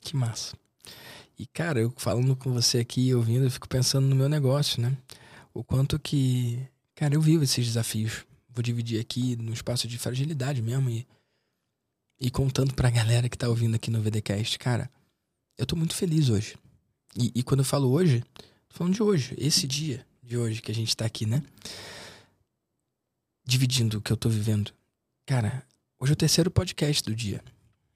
Que 0.00 0.16
massa. 0.16 0.56
E, 1.38 1.46
cara, 1.46 1.78
eu 1.78 1.92
falando 1.96 2.34
com 2.34 2.52
você 2.52 2.78
aqui, 2.78 3.14
ouvindo, 3.14 3.44
eu 3.44 3.50
fico 3.50 3.68
pensando 3.68 4.06
no 4.08 4.16
meu 4.16 4.28
negócio, 4.28 4.80
né? 4.80 4.96
O 5.52 5.62
quanto 5.62 5.98
que. 5.98 6.58
Cara, 6.94 7.14
eu 7.14 7.20
vivo 7.20 7.44
esses 7.44 7.64
desafios. 7.64 8.24
Vou 8.48 8.62
dividir 8.62 9.00
aqui 9.00 9.36
no 9.36 9.52
espaço 9.52 9.86
de 9.86 9.98
fragilidade 9.98 10.62
mesmo 10.62 10.88
e. 10.88 11.06
E 12.20 12.30
contando 12.30 12.74
pra 12.74 12.90
galera 12.90 13.28
que 13.28 13.38
tá 13.38 13.48
ouvindo 13.48 13.76
aqui 13.76 13.92
no 13.92 14.02
VDCast, 14.02 14.58
cara, 14.58 14.90
eu 15.56 15.64
tô 15.64 15.76
muito 15.76 15.94
feliz 15.94 16.28
hoje. 16.28 16.56
E, 17.18 17.32
e 17.34 17.42
quando 17.42 17.60
eu 17.60 17.64
falo 17.64 17.90
hoje, 17.90 18.22
Tô 18.68 18.76
falando 18.76 18.94
de 18.94 19.02
hoje, 19.02 19.34
esse 19.38 19.66
dia 19.66 20.06
de 20.22 20.36
hoje 20.36 20.60
que 20.60 20.70
a 20.70 20.74
gente 20.74 20.96
tá 20.96 21.04
aqui, 21.06 21.26
né? 21.26 21.42
Dividindo 23.44 23.98
o 23.98 24.00
que 24.00 24.12
eu 24.12 24.16
tô 24.16 24.28
vivendo. 24.28 24.72
Cara, 25.26 25.64
hoje 25.98 26.12
é 26.12 26.14
o 26.14 26.16
terceiro 26.16 26.50
podcast 26.50 27.02
do 27.02 27.14
dia. 27.14 27.42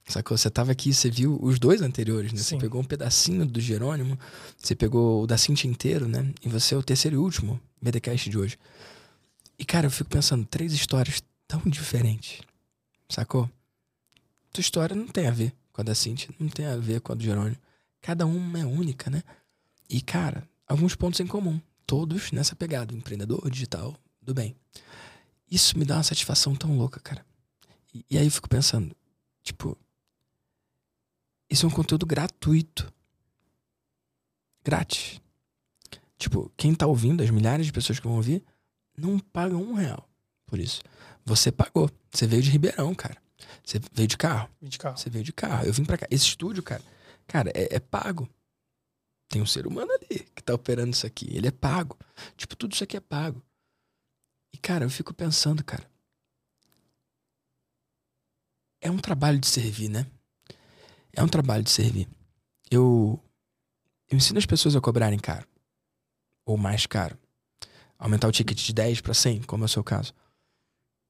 Sacou? 0.08 0.36
Você 0.36 0.50
tava 0.50 0.72
aqui, 0.72 0.92
você 0.92 1.10
viu 1.10 1.38
os 1.40 1.58
dois 1.58 1.82
anteriores, 1.82 2.32
né? 2.32 2.38
Sim. 2.38 2.56
Você 2.56 2.62
pegou 2.62 2.80
um 2.80 2.84
pedacinho 2.84 3.46
do 3.46 3.60
Jerônimo, 3.60 4.18
você 4.56 4.74
pegou 4.74 5.22
o 5.22 5.26
da 5.26 5.36
Cintia 5.36 5.70
inteiro, 5.70 6.08
né? 6.08 6.32
E 6.42 6.48
você 6.48 6.74
é 6.74 6.78
o 6.78 6.82
terceiro 6.82 7.16
e 7.16 7.18
último 7.18 7.60
BDcast 7.80 8.28
de 8.28 8.38
hoje. 8.38 8.58
E, 9.58 9.64
cara, 9.64 9.86
eu 9.86 9.90
fico 9.90 10.10
pensando, 10.10 10.44
três 10.46 10.72
histórias 10.72 11.22
tão 11.46 11.60
diferentes. 11.66 12.40
Sacou? 13.08 13.48
Tua 14.52 14.60
história 14.60 14.96
não 14.96 15.06
tem 15.06 15.26
a 15.28 15.30
ver 15.30 15.54
com 15.72 15.82
a 15.82 15.84
da 15.84 15.94
Cintia, 15.94 16.30
não 16.40 16.48
tem 16.48 16.66
a 16.66 16.76
ver 16.76 17.00
com 17.00 17.12
a 17.12 17.14
do 17.14 17.22
Jerônimo. 17.22 17.58
Cada 18.02 18.26
uma 18.26 18.58
é 18.58 18.66
única, 18.66 19.08
né? 19.08 19.22
E, 19.88 20.02
cara, 20.02 20.46
alguns 20.66 20.94
pontos 20.94 21.20
em 21.20 21.26
comum, 21.26 21.60
todos 21.86 22.32
nessa 22.32 22.54
pegada, 22.54 22.94
empreendedor 22.94 23.48
digital, 23.50 23.96
do 24.20 24.34
bem. 24.34 24.54
Isso 25.50 25.78
me 25.78 25.84
dá 25.84 25.96
uma 25.96 26.02
satisfação 26.02 26.54
tão 26.54 26.76
louca, 26.76 27.00
cara. 27.00 27.24
E, 27.94 28.04
e 28.10 28.18
aí 28.18 28.26
eu 28.26 28.30
fico 28.30 28.48
pensando, 28.48 28.94
tipo, 29.42 29.78
isso 31.48 31.64
é 31.64 31.68
um 31.68 31.72
conteúdo 31.72 32.04
gratuito. 32.04 32.92
Grátis. 34.64 35.20
Tipo, 36.18 36.52
quem 36.56 36.74
tá 36.74 36.86
ouvindo, 36.86 37.22
as 37.22 37.30
milhares 37.30 37.66
de 37.66 37.72
pessoas 37.72 37.98
que 37.98 38.06
vão 38.06 38.16
ouvir, 38.16 38.44
não 38.96 39.18
pagam 39.18 39.62
um 39.62 39.74
real 39.74 40.08
por 40.52 40.58
isso. 40.58 40.82
Você 41.24 41.50
pagou. 41.50 41.90
Você 42.10 42.26
veio 42.26 42.42
de 42.42 42.50
Ribeirão, 42.50 42.94
cara. 42.94 43.16
Você 43.64 43.80
veio 43.92 44.06
de 44.06 44.18
carro. 44.18 44.50
Vim 44.60 44.68
de 44.68 44.78
carro. 44.78 44.98
Você 44.98 45.08
veio 45.08 45.24
de 45.24 45.32
carro. 45.32 45.64
Eu 45.64 45.72
vim 45.72 45.82
pra 45.82 45.96
cá. 45.96 46.06
Esse 46.10 46.26
estúdio, 46.26 46.62
cara, 46.62 46.82
cara, 47.26 47.50
é, 47.54 47.76
é 47.76 47.80
pago 47.80 48.28
tem 49.32 49.40
um 49.40 49.46
ser 49.46 49.66
humano 49.66 49.90
ali 49.90 50.26
que 50.36 50.42
tá 50.42 50.52
operando 50.52 50.90
isso 50.90 51.06
aqui. 51.06 51.26
Ele 51.34 51.48
é 51.48 51.50
pago. 51.50 51.98
Tipo, 52.36 52.54
tudo 52.54 52.74
isso 52.74 52.84
aqui 52.84 52.98
é 52.98 53.00
pago. 53.00 53.42
E, 54.52 54.58
cara, 54.58 54.84
eu 54.84 54.90
fico 54.90 55.14
pensando, 55.14 55.64
cara. 55.64 55.90
É 58.78 58.90
um 58.90 58.98
trabalho 58.98 59.38
de 59.38 59.46
servir, 59.46 59.88
né? 59.88 60.06
É 61.14 61.22
um 61.22 61.28
trabalho 61.28 61.64
de 61.64 61.70
servir. 61.70 62.06
Eu 62.70 63.18
Eu 64.10 64.18
ensino 64.18 64.38
as 64.38 64.44
pessoas 64.44 64.76
a 64.76 64.82
cobrarem 64.82 65.18
caro. 65.18 65.48
Ou 66.44 66.58
mais 66.58 66.84
caro. 66.84 67.16
Aumentar 67.98 68.28
o 68.28 68.32
ticket 68.32 68.62
de 68.62 68.74
10 68.74 69.00
para 69.00 69.14
100, 69.14 69.44
como 69.44 69.64
é 69.64 69.66
o 69.66 69.68
seu 69.68 69.82
caso. 69.82 70.12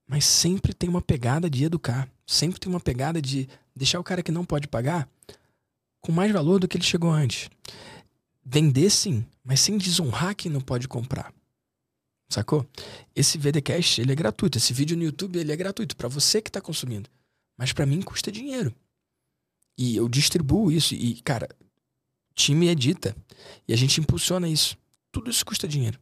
Mas 0.06 0.24
sempre 0.24 0.72
tem 0.72 0.88
uma 0.88 1.02
pegada 1.02 1.50
de 1.50 1.64
educar. 1.64 2.08
Sempre 2.24 2.60
tem 2.60 2.70
uma 2.70 2.78
pegada 2.78 3.20
de 3.20 3.48
deixar 3.74 3.98
o 3.98 4.04
cara 4.04 4.22
que 4.22 4.30
não 4.30 4.44
pode 4.44 4.68
pagar 4.68 5.08
com 6.02 6.12
mais 6.12 6.30
valor 6.32 6.58
do 6.58 6.68
que 6.68 6.76
ele 6.76 6.84
chegou 6.84 7.10
antes. 7.10 7.48
Vender 8.44 8.90
sim, 8.90 9.24
mas 9.42 9.60
sem 9.60 9.78
desonrar 9.78 10.34
quem 10.34 10.50
não 10.50 10.60
pode 10.60 10.88
comprar. 10.88 11.32
Sacou? 12.28 12.66
Esse 13.14 13.38
VDcast, 13.38 14.00
ele 14.00 14.12
é 14.12 14.14
gratuito. 14.14 14.58
Esse 14.58 14.72
vídeo 14.72 14.96
no 14.96 15.04
YouTube, 15.04 15.38
ele 15.38 15.52
é 15.52 15.56
gratuito 15.56 15.96
para 15.96 16.08
você 16.08 16.42
que 16.42 16.48
está 16.48 16.60
consumindo. 16.60 17.08
Mas 17.56 17.72
para 17.72 17.86
mim 17.86 18.02
custa 18.02 18.32
dinheiro. 18.32 18.74
E 19.78 19.96
eu 19.96 20.08
distribuo 20.08 20.72
isso. 20.72 20.94
E, 20.94 21.20
cara, 21.22 21.48
time 22.34 22.68
edita. 22.68 23.14
E 23.68 23.72
a 23.72 23.76
gente 23.76 24.00
impulsiona 24.00 24.48
isso. 24.48 24.76
Tudo 25.12 25.30
isso 25.30 25.44
custa 25.44 25.68
dinheiro. 25.68 26.00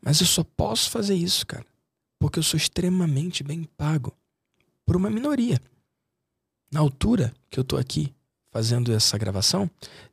Mas 0.00 0.20
eu 0.20 0.26
só 0.26 0.44
posso 0.44 0.88
fazer 0.88 1.14
isso, 1.14 1.44
cara. 1.46 1.66
Porque 2.18 2.38
eu 2.38 2.42
sou 2.42 2.56
extremamente 2.56 3.42
bem 3.42 3.64
pago. 3.64 4.16
Por 4.86 4.96
uma 4.96 5.10
minoria. 5.10 5.60
Na 6.70 6.80
altura 6.80 7.34
que 7.50 7.58
eu 7.58 7.64
tô 7.64 7.76
aqui 7.76 8.14
fazendo 8.50 8.92
essa 8.92 9.16
gravação, 9.18 9.70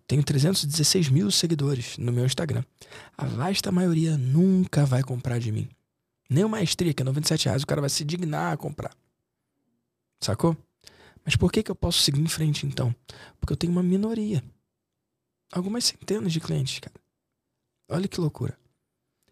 tenho 0.08 0.24
316 0.24 1.10
mil 1.10 1.32
seguidores 1.32 1.98
no 1.98 2.12
meu 2.12 2.26
Instagram. 2.26 2.64
A 3.18 3.26
vasta 3.26 3.72
maioria 3.72 4.18
nunca 4.18 4.86
vai 4.86 5.04
comprar 5.04 5.40
de 5.40 5.52
mim. 5.52 5.68
Nem 6.30 6.44
uma 6.44 6.58
maestria, 6.58 6.94
que 6.94 7.02
é 7.02 7.06
97 7.06 7.46
reais, 7.46 7.64
o 7.64 7.68
cara 7.68 7.82
vai 7.82 7.90
se 7.90 8.04
dignar 8.04 8.54
a 8.54 8.58
comprar. 8.58 8.96
Sacou? 10.20 10.58
Mas 11.24 11.36
por 11.36 11.52
que, 11.52 11.64
que 11.64 11.72
eu 11.72 11.76
posso 11.76 12.02
seguir 12.02 12.22
em 12.22 12.28
frente 12.28 12.66
então? 12.66 12.96
Porque 13.40 13.54
eu 13.54 13.58
tenho 13.58 13.72
uma 13.72 13.84
minoria. 13.84 14.44
Algumas 15.52 15.86
centenas 15.86 16.32
de 16.32 16.40
clientes, 16.40 16.80
cara. 16.80 16.96
Olha 17.90 18.08
que 18.08 18.20
loucura. 18.20 18.58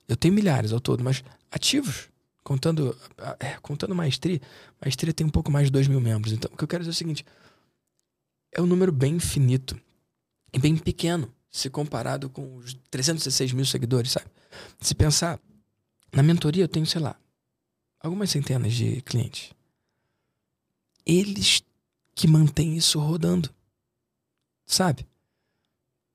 Eu 0.08 0.16
tenho 0.16 0.34
milhares 0.34 0.72
ao 0.72 0.80
todo, 0.80 1.04
mas 1.04 1.24
ativos, 1.52 2.10
contando, 2.44 2.98
é, 3.40 3.58
contando 3.62 3.96
maestria, 3.96 4.42
maestria 4.82 5.14
tem 5.14 5.26
um 5.26 5.30
pouco 5.30 5.52
mais 5.52 5.68
de 5.68 5.72
2 5.72 5.88
mil 5.88 6.02
membros. 6.02 6.34
Então, 6.34 6.52
o 6.54 6.58
que 6.58 6.64
eu 6.64 6.68
quero 6.68 6.84
dizer 6.84 6.92
é 6.92 6.94
o 6.94 6.98
seguinte: 6.98 7.26
é 8.54 8.62
um 8.62 8.66
número 8.66 8.92
bem 8.92 9.20
finito 9.20 9.80
e 10.54 10.60
bem 10.60 10.78
pequeno 10.78 11.34
se 11.50 11.70
comparado 11.70 12.30
com 12.30 12.56
os 12.56 12.74
316 12.90 13.54
mil 13.54 13.66
seguidores, 13.66 14.12
sabe? 14.12 14.28
Se 14.80 14.96
pensar, 14.96 15.40
na 16.12 16.24
mentoria 16.24 16.64
eu 16.64 16.68
tenho, 16.68 16.86
sei 16.86 17.02
lá, 17.02 17.16
algumas 18.00 18.30
centenas 18.30 18.74
de 18.74 19.02
clientes. 19.02 19.52
Eles 21.06 21.62
que 22.16 22.28
mantêm 22.28 22.78
isso 22.78 23.00
rodando, 23.00 23.50
sabe? 24.66 25.08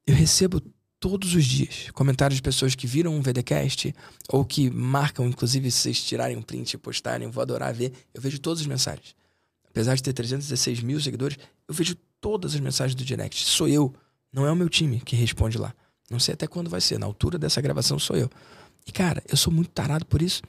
Eu 0.06 0.14
recebo 0.14 0.60
todos 1.00 1.34
os 1.34 1.44
dias 1.44 1.90
comentários 1.92 2.36
de 2.36 2.42
pessoas 2.42 2.74
que 2.74 2.86
viram 2.86 3.14
um 3.14 3.22
VDcast 3.22 3.94
ou 4.28 4.44
que 4.44 4.70
marcam, 4.70 5.26
inclusive, 5.26 5.70
se 5.70 5.78
vocês 5.78 6.02
tirarem 6.02 6.36
um 6.36 6.42
print 6.42 6.74
e 6.74 6.78
postarem, 6.78 7.28
vou 7.28 7.42
adorar 7.42 7.72
ver. 7.74 7.92
Eu 8.12 8.20
vejo 8.20 8.38
todas 8.40 8.60
as 8.60 8.66
mensagens. 8.66 9.14
Apesar 9.68 9.94
de 9.94 10.02
ter 10.02 10.12
316 10.12 10.80
mil 10.80 11.00
seguidores, 11.00 11.38
eu 11.68 11.74
vejo 11.74 11.96
todas 12.20 12.54
as 12.54 12.60
mensagens 12.60 12.94
do 12.94 13.04
direct. 13.04 13.44
Sou 13.44 13.68
eu, 13.68 13.94
não 14.32 14.46
é 14.46 14.52
o 14.52 14.56
meu 14.56 14.68
time 14.68 15.00
que 15.00 15.16
responde 15.16 15.58
lá. 15.58 15.74
Não 16.10 16.18
sei 16.18 16.34
até 16.34 16.46
quando 16.46 16.70
vai 16.70 16.80
ser. 16.80 16.98
Na 16.98 17.06
altura 17.06 17.38
dessa 17.38 17.60
gravação 17.60 17.98
sou 17.98 18.16
eu. 18.16 18.30
E 18.86 18.92
cara, 18.92 19.22
eu 19.28 19.36
sou 19.36 19.52
muito 19.52 19.70
tarado 19.70 20.06
por 20.06 20.22
isso. 20.22 20.42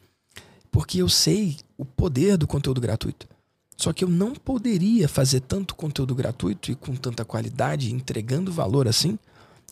Porque 0.72 1.02
eu 1.02 1.10
sei 1.10 1.58
o 1.78 1.84
poder 1.84 2.38
do 2.38 2.48
conteúdo 2.48 2.80
gratuito. 2.80 3.28
Só 3.76 3.94
que 3.94 4.04
eu 4.04 4.10
não 4.10 4.34
poderia 4.34 5.08
fazer 5.08 5.40
tanto 5.40 5.74
conteúdo 5.74 6.14
gratuito 6.14 6.72
e 6.72 6.76
com 6.76 6.96
tanta 6.96 7.24
qualidade, 7.24 7.94
entregando 7.94 8.52
valor 8.52 8.90
assim, 8.90 9.18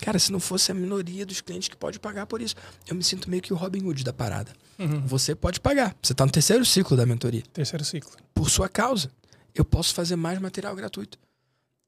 cara, 0.01 0.17
se 0.17 0.31
não 0.31 0.39
fosse 0.39 0.71
a 0.71 0.73
minoria 0.73 1.25
dos 1.25 1.41
clientes 1.41 1.67
que 1.67 1.75
pode 1.75 1.99
pagar 1.99 2.25
por 2.25 2.41
isso. 2.41 2.55
Eu 2.87 2.95
me 2.95 3.03
sinto 3.03 3.29
meio 3.29 3.41
que 3.41 3.51
o 3.51 3.55
Robin 3.55 3.83
Hood 3.83 4.05
da 4.05 4.13
parada. 4.13 4.53
Uhum. 4.79 5.05
Você 5.07 5.35
pode 5.35 5.59
pagar. 5.59 5.95
Você 6.01 6.13
está 6.13 6.25
no 6.25 6.31
terceiro 6.31 6.65
ciclo 6.65 6.95
da 6.95 7.05
mentoria. 7.05 7.43
Terceiro 7.51 7.83
ciclo. 7.83 8.11
Por 8.33 8.49
sua 8.49 8.69
causa. 8.69 9.11
Eu 9.53 9.65
posso 9.65 9.93
fazer 9.93 10.15
mais 10.15 10.39
material 10.39 10.75
gratuito. 10.75 11.17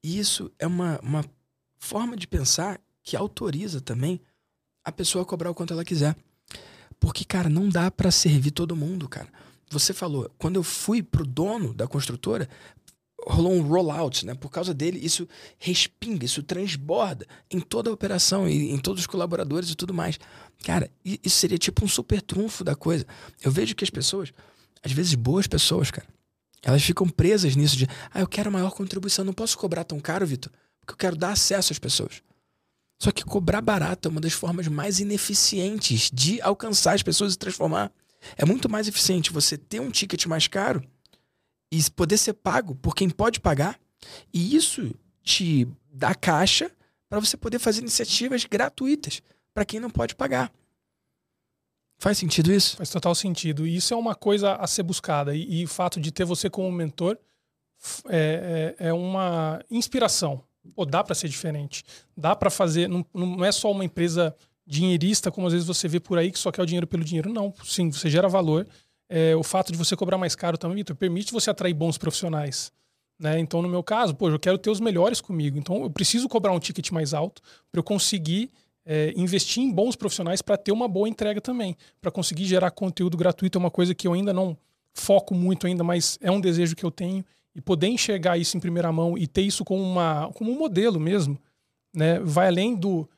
E 0.02 0.18
isso 0.18 0.50
é 0.58 0.66
uma, 0.66 0.98
uma 1.00 1.24
forma 1.78 2.16
de 2.16 2.26
pensar 2.26 2.80
que 3.02 3.16
autoriza 3.16 3.80
também 3.80 4.20
a 4.84 4.92
pessoa 4.92 5.22
a 5.22 5.26
cobrar 5.26 5.50
o 5.50 5.54
quanto 5.54 5.72
ela 5.72 5.84
quiser. 5.84 6.16
Porque, 6.98 7.24
cara, 7.24 7.48
não 7.48 7.68
dá 7.68 7.90
para 7.90 8.10
servir 8.10 8.50
todo 8.50 8.76
mundo, 8.76 9.08
cara. 9.08 9.28
Você 9.70 9.92
falou, 9.92 10.30
quando 10.36 10.56
eu 10.56 10.62
fui 10.62 11.02
pro 11.02 11.24
dono 11.24 11.72
da 11.72 11.86
construtora, 11.86 12.48
rolou 13.26 13.52
um 13.52 13.62
rollout, 13.62 14.26
né? 14.26 14.34
Por 14.34 14.50
causa 14.50 14.74
dele, 14.74 14.98
isso 15.02 15.28
respinga, 15.58 16.24
isso 16.24 16.42
transborda 16.42 17.26
em 17.50 17.60
toda 17.60 17.90
a 17.90 17.92
operação 17.92 18.48
e 18.48 18.70
em 18.70 18.78
todos 18.78 19.02
os 19.02 19.06
colaboradores 19.06 19.70
e 19.70 19.74
tudo 19.74 19.94
mais. 19.94 20.18
Cara, 20.64 20.90
isso 21.04 21.36
seria 21.36 21.58
tipo 21.58 21.84
um 21.84 21.88
super 21.88 22.20
trunfo 22.20 22.64
da 22.64 22.74
coisa. 22.74 23.06
Eu 23.42 23.50
vejo 23.50 23.74
que 23.74 23.84
as 23.84 23.90
pessoas, 23.90 24.32
às 24.82 24.92
vezes 24.92 25.14
boas 25.14 25.46
pessoas, 25.46 25.90
cara, 25.90 26.06
elas 26.62 26.82
ficam 26.82 27.08
presas 27.08 27.56
nisso 27.56 27.76
de, 27.76 27.86
ah, 28.12 28.20
eu 28.20 28.26
quero 28.26 28.52
maior 28.52 28.70
contribuição, 28.72 29.24
não 29.24 29.32
posso 29.32 29.56
cobrar 29.56 29.84
tão 29.84 29.98
caro, 29.98 30.26
Vitor, 30.26 30.52
porque 30.80 30.92
eu 30.92 30.96
quero 30.96 31.16
dar 31.16 31.32
acesso 31.32 31.72
às 31.72 31.78
pessoas. 31.78 32.22
Só 33.02 33.10
que 33.10 33.24
cobrar 33.24 33.62
barato 33.62 34.08
é 34.08 34.10
uma 34.10 34.20
das 34.20 34.34
formas 34.34 34.68
mais 34.68 35.00
ineficientes 35.00 36.10
de 36.12 36.40
alcançar 36.42 36.94
as 36.94 37.02
pessoas 37.02 37.34
e 37.34 37.38
transformar. 37.38 37.90
É 38.36 38.44
muito 38.44 38.68
mais 38.68 38.86
eficiente 38.88 39.32
você 39.32 39.56
ter 39.56 39.80
um 39.80 39.90
ticket 39.90 40.26
mais 40.26 40.46
caro 40.46 40.84
e 41.72 41.82
poder 41.90 42.18
ser 42.18 42.34
pago 42.34 42.74
por 42.74 42.94
quem 42.94 43.08
pode 43.08 43.40
pagar, 43.40 43.80
e 44.32 44.54
isso 44.54 44.94
te 45.22 45.66
dá 45.92 46.14
caixa 46.14 46.70
para 47.08 47.20
você 47.20 47.36
poder 47.36 47.58
fazer 47.58 47.80
iniciativas 47.80 48.44
gratuitas 48.44 49.22
para 49.54 49.64
quem 49.64 49.80
não 49.80 49.90
pode 49.90 50.14
pagar. 50.14 50.52
Faz 52.00 52.16
sentido 52.16 52.50
isso? 52.50 52.78
Faz 52.78 52.88
total 52.88 53.14
sentido. 53.14 53.66
E 53.66 53.76
isso 53.76 53.92
é 53.92 53.96
uma 53.96 54.14
coisa 54.14 54.54
a 54.54 54.66
ser 54.66 54.82
buscada. 54.82 55.36
E, 55.36 55.60
e 55.60 55.64
o 55.64 55.68
fato 55.68 56.00
de 56.00 56.10
ter 56.10 56.24
você 56.24 56.48
como 56.48 56.72
mentor 56.72 57.18
é, 58.08 58.74
é, 58.78 58.88
é 58.88 58.92
uma 58.92 59.62
inspiração. 59.70 60.42
Pô, 60.74 60.86
dá 60.86 61.04
para 61.04 61.14
ser 61.14 61.28
diferente. 61.28 61.84
Dá 62.16 62.34
para 62.34 62.48
fazer. 62.48 62.88
Não, 62.88 63.04
não 63.12 63.44
é 63.44 63.52
só 63.52 63.70
uma 63.70 63.84
empresa 63.84 64.34
dinheirista, 64.66 65.30
como 65.30 65.46
às 65.46 65.52
vezes 65.52 65.68
você 65.68 65.86
vê 65.88 66.00
por 66.00 66.16
aí, 66.16 66.32
que 66.32 66.38
só 66.38 66.50
quer 66.50 66.62
o 66.62 66.66
dinheiro 66.66 66.86
pelo 66.86 67.04
dinheiro. 67.04 67.30
Não. 67.30 67.52
Sim, 67.62 67.90
você 67.90 68.08
gera 68.08 68.28
valor. 68.28 68.66
É, 69.06 69.36
o 69.36 69.42
fato 69.42 69.70
de 69.70 69.76
você 69.76 69.94
cobrar 69.94 70.16
mais 70.16 70.34
caro 70.34 70.56
também, 70.56 70.78
Vitor, 70.78 70.96
permite 70.96 71.32
você 71.32 71.50
atrair 71.50 71.74
bons 71.74 71.98
profissionais. 71.98 72.72
Né? 73.18 73.38
Então, 73.38 73.60
no 73.60 73.68
meu 73.68 73.82
caso, 73.82 74.14
pô, 74.14 74.30
eu 74.30 74.38
quero 74.38 74.56
ter 74.56 74.70
os 74.70 74.80
melhores 74.80 75.20
comigo. 75.20 75.58
Então, 75.58 75.82
eu 75.82 75.90
preciso 75.90 76.30
cobrar 76.30 76.52
um 76.52 76.58
ticket 76.58 76.90
mais 76.92 77.12
alto 77.12 77.42
para 77.70 77.78
eu 77.78 77.84
conseguir 77.84 78.50
é, 78.92 79.12
investir 79.14 79.62
em 79.62 79.70
bons 79.70 79.94
profissionais 79.94 80.42
para 80.42 80.56
ter 80.56 80.72
uma 80.72 80.88
boa 80.88 81.08
entrega 81.08 81.40
também, 81.40 81.76
para 82.00 82.10
conseguir 82.10 82.44
gerar 82.44 82.72
conteúdo 82.72 83.16
gratuito 83.16 83.56
é 83.56 83.60
uma 83.60 83.70
coisa 83.70 83.94
que 83.94 84.08
eu 84.08 84.12
ainda 84.12 84.32
não 84.32 84.58
foco 84.92 85.32
muito 85.32 85.68
ainda, 85.68 85.84
mas 85.84 86.18
é 86.20 86.28
um 86.28 86.40
desejo 86.40 86.74
que 86.74 86.84
eu 86.84 86.90
tenho 86.90 87.24
e 87.54 87.60
poder 87.60 87.86
enxergar 87.86 88.36
isso 88.36 88.56
em 88.56 88.60
primeira 88.60 88.90
mão 88.90 89.16
e 89.16 89.28
ter 89.28 89.42
isso 89.42 89.64
como, 89.64 89.80
uma, 89.80 90.28
como 90.34 90.50
um 90.50 90.58
modelo 90.58 90.98
mesmo, 90.98 91.38
né? 91.94 92.18
Vai 92.18 92.48
além 92.48 92.74
do 92.74 93.08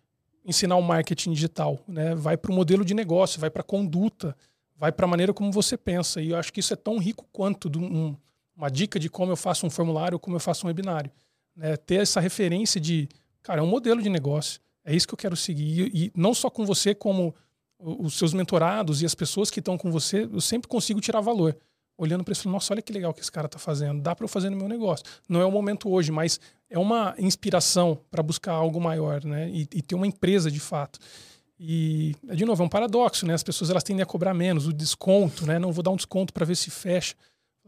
ensinar 0.44 0.76
o 0.76 0.82
marketing 0.82 1.32
digital, 1.32 1.78
né? 1.88 2.14
Vai 2.14 2.36
para 2.36 2.52
o 2.52 2.54
modelo 2.54 2.84
de 2.84 2.92
negócio, 2.92 3.40
vai 3.40 3.48
para 3.48 3.62
a 3.62 3.64
conduta, 3.64 4.36
vai 4.76 4.92
para 4.92 5.06
a 5.06 5.08
maneira 5.08 5.32
como 5.32 5.50
você 5.50 5.78
pensa. 5.78 6.20
E 6.20 6.32
eu 6.32 6.36
acho 6.36 6.52
que 6.52 6.60
isso 6.60 6.74
é 6.74 6.76
tão 6.76 6.98
rico 6.98 7.26
quanto 7.32 7.70
um, 7.78 8.14
uma 8.54 8.70
dica 8.70 9.00
de 9.00 9.08
como 9.08 9.32
eu 9.32 9.36
faço 9.36 9.66
um 9.66 9.70
formulário, 9.70 10.18
como 10.18 10.36
eu 10.36 10.40
faço 10.40 10.66
um 10.66 10.68
webinário. 10.68 11.10
Né? 11.56 11.78
Ter 11.78 12.02
essa 12.02 12.20
referência 12.20 12.78
de, 12.78 13.08
cara, 13.42 13.60
é 13.60 13.62
um 13.62 13.68
modelo 13.68 14.02
de 14.02 14.10
negócio. 14.10 14.60
É 14.84 14.94
isso 14.94 15.06
que 15.06 15.14
eu 15.14 15.18
quero 15.18 15.36
seguir. 15.36 15.90
E, 15.94 16.06
e 16.06 16.12
não 16.14 16.34
só 16.34 16.50
com 16.50 16.64
você, 16.64 16.94
como 16.94 17.34
os 17.78 18.14
seus 18.14 18.32
mentorados 18.32 19.02
e 19.02 19.06
as 19.06 19.14
pessoas 19.14 19.50
que 19.50 19.58
estão 19.58 19.76
com 19.76 19.90
você, 19.90 20.28
eu 20.32 20.40
sempre 20.40 20.68
consigo 20.68 21.00
tirar 21.00 21.20
valor. 21.20 21.56
Olhando 21.96 22.24
para 22.24 22.32
isso, 22.32 22.48
nossa, 22.48 22.72
olha 22.72 22.82
que 22.82 22.92
legal 22.92 23.12
que 23.12 23.20
esse 23.20 23.30
cara 23.30 23.46
está 23.46 23.58
fazendo. 23.58 24.00
Dá 24.00 24.14
para 24.14 24.24
eu 24.24 24.28
fazer 24.28 24.50
no 24.50 24.56
meu 24.56 24.68
negócio. 24.68 25.04
Não 25.28 25.40
é 25.40 25.44
o 25.44 25.50
momento 25.50 25.90
hoje, 25.90 26.10
mas 26.10 26.40
é 26.70 26.78
uma 26.78 27.14
inspiração 27.18 27.98
para 28.10 28.22
buscar 28.22 28.52
algo 28.52 28.80
maior, 28.80 29.24
né? 29.24 29.50
E, 29.50 29.68
e, 29.72 29.82
ter 29.82 29.94
uma 29.94 30.06
empresa 30.06 30.50
de 30.50 30.58
fato. 30.58 30.98
E, 31.60 32.16
de 32.34 32.44
novo, 32.44 32.62
é 32.62 32.66
um 32.66 32.68
paradoxo, 32.68 33.26
né? 33.26 33.34
As 33.34 33.42
pessoas 33.42 33.70
elas 33.70 33.82
tendem 33.82 34.02
a 34.02 34.06
cobrar 34.06 34.32
menos, 34.32 34.66
o 34.66 34.72
desconto, 34.72 35.46
né? 35.46 35.58
Não 35.58 35.70
vou 35.70 35.82
dar 35.82 35.90
um 35.90 35.96
desconto 35.96 36.32
para 36.32 36.46
ver 36.46 36.56
se 36.56 36.70
fecha. 36.70 37.14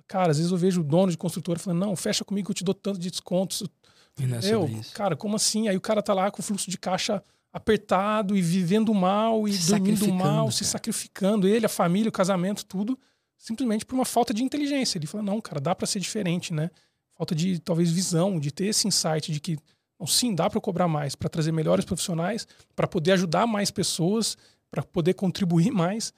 Cara, 0.08 0.30
às 0.30 0.38
vezes 0.38 0.50
eu 0.50 0.58
vejo 0.58 0.80
o 0.80 0.84
dono 0.84 1.10
de 1.10 1.18
construtora 1.18 1.58
falando, 1.58 1.80
não, 1.80 1.96
fecha 1.96 2.24
comigo 2.24 2.50
eu 2.50 2.54
te 2.54 2.64
dou 2.64 2.74
tanto 2.74 2.98
de 2.98 3.10
desconto. 3.10 3.70
E 4.18 4.26
não 4.26 4.38
é 4.38 4.40
eu, 4.44 4.68
cara, 4.92 5.16
como 5.16 5.36
assim? 5.36 5.68
Aí 5.68 5.76
o 5.76 5.80
cara 5.80 6.02
tá 6.02 6.14
lá 6.14 6.30
com 6.30 6.40
o 6.40 6.42
fluxo 6.42 6.70
de 6.70 6.78
caixa 6.78 7.22
apertado 7.52 8.36
e 8.36 8.42
vivendo 8.42 8.92
mal 8.92 9.46
e 9.46 9.52
se 9.52 9.70
dormindo 9.70 10.12
mal, 10.12 10.46
cara. 10.46 10.50
se 10.50 10.64
sacrificando, 10.64 11.46
ele, 11.46 11.66
a 11.66 11.68
família, 11.68 12.08
o 12.08 12.12
casamento, 12.12 12.64
tudo, 12.64 12.98
simplesmente 13.36 13.84
por 13.86 13.94
uma 13.94 14.04
falta 14.04 14.34
de 14.34 14.42
inteligência. 14.42 14.98
Ele 14.98 15.06
fala: 15.06 15.22
"Não, 15.22 15.40
cara, 15.40 15.60
dá 15.60 15.74
para 15.74 15.86
ser 15.86 16.00
diferente, 16.00 16.52
né? 16.52 16.70
Falta 17.16 17.34
de 17.34 17.58
talvez 17.60 17.90
visão, 17.90 18.40
de 18.40 18.50
ter 18.50 18.66
esse 18.66 18.88
insight 18.88 19.30
de 19.30 19.40
que 19.40 19.58
sim, 20.06 20.34
dá 20.34 20.50
para 20.50 20.60
cobrar 20.60 20.88
mais, 20.88 21.14
para 21.14 21.28
trazer 21.28 21.52
melhores 21.52 21.84
profissionais, 21.84 22.46
para 22.74 22.86
poder 22.86 23.12
ajudar 23.12 23.46
mais 23.46 23.70
pessoas, 23.70 24.36
para 24.70 24.82
poder 24.82 25.14
contribuir 25.14 25.70
mais 25.72 26.12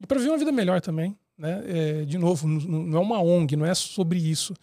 e 0.00 0.06
para 0.06 0.18
viver 0.18 0.30
uma 0.30 0.38
vida 0.38 0.52
melhor 0.52 0.80
também, 0.80 1.16
né? 1.36 1.62
É, 1.66 2.04
de 2.04 2.18
novo, 2.18 2.46
não 2.48 2.98
é 2.98 3.00
uma 3.00 3.20
ONG, 3.20 3.56
não 3.56 3.66
é 3.66 3.74
sobre 3.74 4.18
isso, 4.18 4.54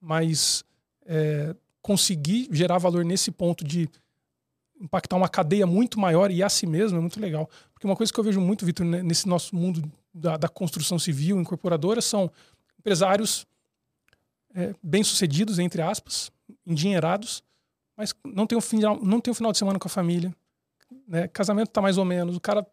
mas 0.00 0.64
é, 1.06 1.54
conseguir 1.82 2.48
gerar 2.50 2.78
valor 2.78 3.04
nesse 3.04 3.30
ponto 3.30 3.64
de 3.64 3.88
impactar 4.80 5.16
uma 5.16 5.28
cadeia 5.28 5.66
muito 5.66 6.00
maior 6.00 6.30
e 6.30 6.42
a 6.42 6.48
si 6.48 6.66
mesmo 6.66 6.98
é 6.98 7.00
muito 7.00 7.20
legal. 7.20 7.48
Porque 7.72 7.86
uma 7.86 7.96
coisa 7.96 8.12
que 8.12 8.18
eu 8.18 8.24
vejo 8.24 8.40
muito, 8.40 8.64
Vitor, 8.64 8.84
nesse 8.84 9.28
nosso 9.28 9.54
mundo 9.54 9.90
da, 10.12 10.36
da, 10.36 10.48
construção 10.48 10.98
civil, 10.98 11.38
incorporadora, 11.38 12.00
são 12.00 12.30
empresários 12.78 13.46
é, 14.54 14.74
bem-sucedidos, 14.82 15.58
entre 15.58 15.82
aspas, 15.82 16.32
endinheirados, 16.66 17.42
mas 17.96 18.14
não 18.24 18.46
tem, 18.46 18.56
um 18.56 18.60
final, 18.60 18.98
não 19.02 19.20
tem 19.20 19.30
um 19.30 19.34
final 19.34 19.52
de 19.52 19.58
semana 19.58 19.78
com 19.78 19.86
a 19.86 19.90
família. 19.90 20.34
Né? 21.06 21.28
Casamento 21.28 21.68
tá 21.68 21.82
mais 21.82 21.98
ou 21.98 22.04
menos. 22.04 22.36
O 22.36 22.40
cara 22.40 22.66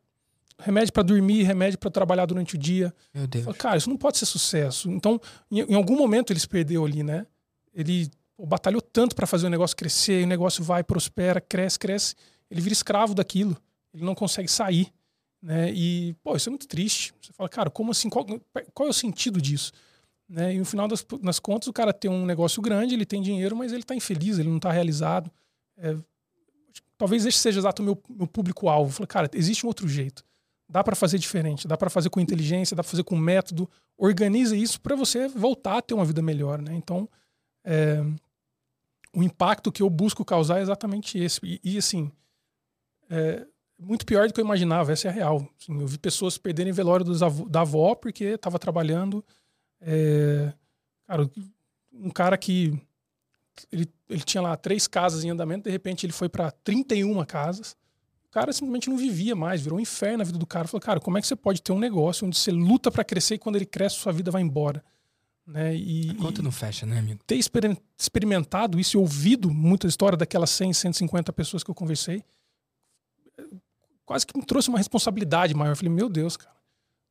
remédio 0.59 0.93
para 0.93 1.03
dormir, 1.03 1.43
remédio 1.43 1.77
para 1.77 1.91
trabalhar 1.91 2.25
durante 2.25 2.55
o 2.55 2.57
dia. 2.57 2.93
Meu 3.13 3.27
Deus. 3.27 3.43
Fala, 3.43 3.57
cara, 3.57 3.77
isso 3.77 3.89
não 3.89 3.97
pode 3.97 4.17
ser 4.17 4.25
sucesso. 4.25 4.89
Então, 4.89 5.19
em, 5.51 5.59
em 5.59 5.75
algum 5.75 5.97
momento 5.97 6.31
ele 6.31 6.39
se 6.39 6.47
perdeu 6.47 6.85
ali, 6.85 7.03
né? 7.03 7.27
Ele 7.73 8.09
pô, 8.37 8.45
batalhou 8.45 8.81
tanto 8.81 9.15
para 9.15 9.25
fazer 9.25 9.47
o 9.47 9.49
negócio 9.49 9.75
crescer, 9.75 10.23
o 10.23 10.27
negócio 10.27 10.63
vai, 10.63 10.83
prospera, 10.83 11.41
cresce, 11.41 11.79
cresce. 11.79 12.15
Ele 12.49 12.61
vira 12.61 12.73
escravo 12.73 13.15
daquilo. 13.15 13.57
Ele 13.93 14.05
não 14.05 14.13
consegue 14.13 14.47
sair. 14.47 14.93
Né? 15.41 15.71
E, 15.73 16.15
pô, 16.23 16.35
isso 16.35 16.47
é 16.47 16.51
muito 16.51 16.67
triste. 16.67 17.13
Você 17.21 17.33
fala, 17.33 17.49
cara, 17.49 17.69
como 17.69 17.91
assim? 17.91 18.09
Qual, 18.09 18.25
qual 18.73 18.87
é 18.87 18.89
o 18.91 18.93
sentido 18.93 19.41
disso? 19.41 19.71
Né? 20.29 20.55
E 20.55 20.59
no 20.59 20.65
final 20.65 20.87
das, 20.87 21.05
das, 21.21 21.39
contas, 21.39 21.67
o 21.67 21.73
cara 21.73 21.91
tem 21.91 22.09
um 22.11 22.25
negócio 22.25 22.61
grande, 22.61 22.93
ele 22.93 23.05
tem 23.05 23.21
dinheiro, 23.21 23.55
mas 23.55 23.71
ele 23.71 23.81
está 23.81 23.95
infeliz, 23.95 24.37
ele 24.37 24.49
não 24.49 24.57
está 24.57 24.71
realizado. 24.71 25.31
É, 25.77 25.95
talvez 26.97 27.25
esse 27.25 27.37
seja 27.37 27.59
exato 27.59 27.81
o 27.81 27.85
meu, 27.85 28.01
meu 28.09 28.27
público-alvo. 28.27 28.91
Falei, 28.91 29.07
cara, 29.07 29.29
existe 29.33 29.65
um 29.65 29.69
outro 29.69 29.87
jeito. 29.87 30.23
Dá 30.69 30.83
para 30.83 30.95
fazer 30.97 31.17
diferente, 31.17 31.65
dá 31.65 31.77
para 31.77 31.89
fazer 31.89 32.09
com 32.09 32.19
inteligência, 32.19 32.75
dá 32.75 32.83
para 32.83 32.89
fazer 32.89 33.03
com 33.03 33.15
método. 33.15 33.69
Organiza 33.97 34.55
isso 34.55 34.81
para 34.81 34.95
você 34.95 35.27
voltar 35.29 35.77
a 35.77 35.81
ter 35.81 35.93
uma 35.93 36.03
vida 36.03 36.21
melhor. 36.21 36.61
Né? 36.61 36.75
Então, 36.75 37.07
é, 37.63 38.03
o 39.17 39.23
impacto 39.23 39.71
que 39.71 39.81
eu 39.81 39.89
busco 39.89 40.23
causar 40.23 40.59
é 40.59 40.61
exatamente 40.61 41.17
esse. 41.17 41.39
E, 41.43 41.59
e 41.63 41.77
assim, 41.79 42.11
é, 43.09 43.47
muito 43.79 44.05
pior 44.05 44.27
do 44.27 44.33
que 44.33 44.39
eu 44.39 44.45
imaginava, 44.45 44.91
essa 44.91 45.07
é 45.07 45.09
a 45.09 45.13
real. 45.13 45.49
Assim, 45.59 45.81
eu 45.81 45.87
vi 45.87 45.97
pessoas 45.97 46.37
perderem 46.37 46.71
velório 46.71 47.03
avô, 47.25 47.49
da 47.49 47.61
avó 47.61 47.95
porque 47.95 48.25
estava 48.25 48.59
trabalhando. 48.59 49.25
É, 49.81 50.53
cara, 51.07 51.27
um 51.91 52.11
cara 52.11 52.37
que 52.37 52.79
ele, 53.71 53.91
ele 54.07 54.21
tinha 54.21 54.39
lá 54.39 54.55
três 54.55 54.85
casas 54.85 55.23
em 55.23 55.31
andamento, 55.31 55.63
de 55.63 55.71
repente 55.71 56.05
ele 56.05 56.13
foi 56.13 56.29
para 56.29 56.51
31 56.51 57.25
casas. 57.25 57.75
O 58.27 58.29
cara 58.29 58.53
simplesmente 58.53 58.87
não 58.87 58.97
vivia 58.97 59.35
mais, 59.35 59.61
virou 59.61 59.79
um 59.79 59.81
inferno 59.81 60.19
na 60.19 60.25
vida 60.25 60.37
do 60.37 60.45
cara. 60.45 60.67
Falou, 60.67 60.81
cara, 60.81 60.99
como 60.99 61.17
é 61.17 61.21
que 61.21 61.25
você 61.25 61.35
pode 61.35 61.59
ter 61.63 61.71
um 61.71 61.79
negócio 61.79 62.27
onde 62.27 62.37
você 62.37 62.51
luta 62.51 62.91
para 62.91 63.03
crescer 63.03 63.33
e 63.33 63.39
quando 63.39 63.55
ele 63.55 63.65
cresce, 63.65 63.95
sua 63.95 64.13
vida 64.13 64.29
vai 64.29 64.43
embora? 64.43 64.85
Né? 65.47 65.75
E, 65.75 66.09
a 66.09 66.15
conta 66.15 66.41
não 66.41 66.51
fecha, 66.51 66.85
né, 66.85 66.99
amigo? 66.99 67.21
Ter 67.25 67.39
experimentado 67.97 68.77
isso 68.77 68.97
e 68.97 68.99
ouvido 68.99 69.49
muita 69.49 69.87
história 69.87 70.17
daquelas 70.17 70.49
100, 70.49 70.73
150 70.73 71.31
pessoas 71.31 71.63
que 71.63 71.71
eu 71.71 71.75
conversei, 71.75 72.21
quase 74.05 74.27
que 74.27 74.37
me 74.37 74.45
trouxe 74.45 74.67
uma 74.67 74.77
responsabilidade 74.77 75.53
maior. 75.53 75.71
Eu 75.71 75.77
falei, 75.77 75.91
meu 75.91 76.09
Deus, 76.09 76.35
cara, 76.35 76.55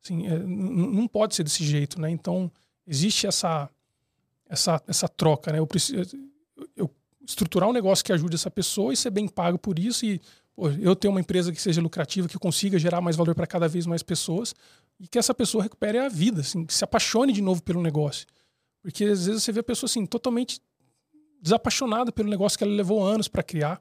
assim, 0.05 0.27
é, 0.27 0.39
não 0.39 1.09
pode 1.09 1.35
ser 1.35 1.45
desse 1.45 1.65
jeito, 1.65 1.99
né? 1.99 2.11
Então, 2.11 2.53
existe 2.87 3.27
essa 3.27 3.71
essa, 4.49 4.81
essa 4.87 5.09
troca, 5.09 5.53
né? 5.53 5.59
Eu 5.59 5.67
preciso 5.67 6.17
eu 6.77 6.91
estruturar 7.27 7.69
um 7.69 7.73
negócio 7.73 8.05
que 8.05 8.13
ajude 8.13 8.37
essa 8.37 8.51
pessoa 8.51 8.93
e 8.93 8.97
ser 8.97 9.11
bem 9.11 9.27
pago 9.27 9.59
por 9.59 9.79
isso 9.79 10.07
e 10.07 10.21
pô, 10.55 10.71
eu 10.71 10.95
ter 10.95 11.09
uma 11.09 11.21
empresa 11.21 11.53
que 11.53 11.61
seja 11.61 11.81
lucrativa, 11.81 12.29
que 12.29 12.39
consiga 12.39 12.79
gerar 12.79 13.01
mais 13.01 13.17
valor 13.17 13.35
para 13.35 13.47
cada 13.47 13.67
vez 13.67 13.85
mais 13.85 14.03
pessoas 14.03 14.55
e 14.99 15.07
que 15.07 15.19
essa 15.19 15.35
pessoa 15.35 15.63
recupere 15.63 15.99
a 15.99 16.09
vida, 16.09 16.41
assim, 16.41 16.65
que 16.65 16.73
se 16.73 16.85
apaixone 16.85 17.33
de 17.33 17.43
novo 17.43 17.63
pelo 17.63 17.83
negócio. 17.83 18.27
Porque 18.83 19.05
às 19.05 19.27
vezes 19.27 19.43
você 19.43 19.53
vê 19.53 19.61
a 19.61 19.65
pessoa 19.65 19.89
assim 19.89 20.07
totalmente 20.07 20.61
desapaixonada 21.41 22.11
pelo 22.11 22.29
negócio 22.29 22.57
que 22.57 22.65
ela 22.65 22.73
levou 22.73 23.05
anos 23.05 23.29
para 23.29 23.43
criar 23.43 23.81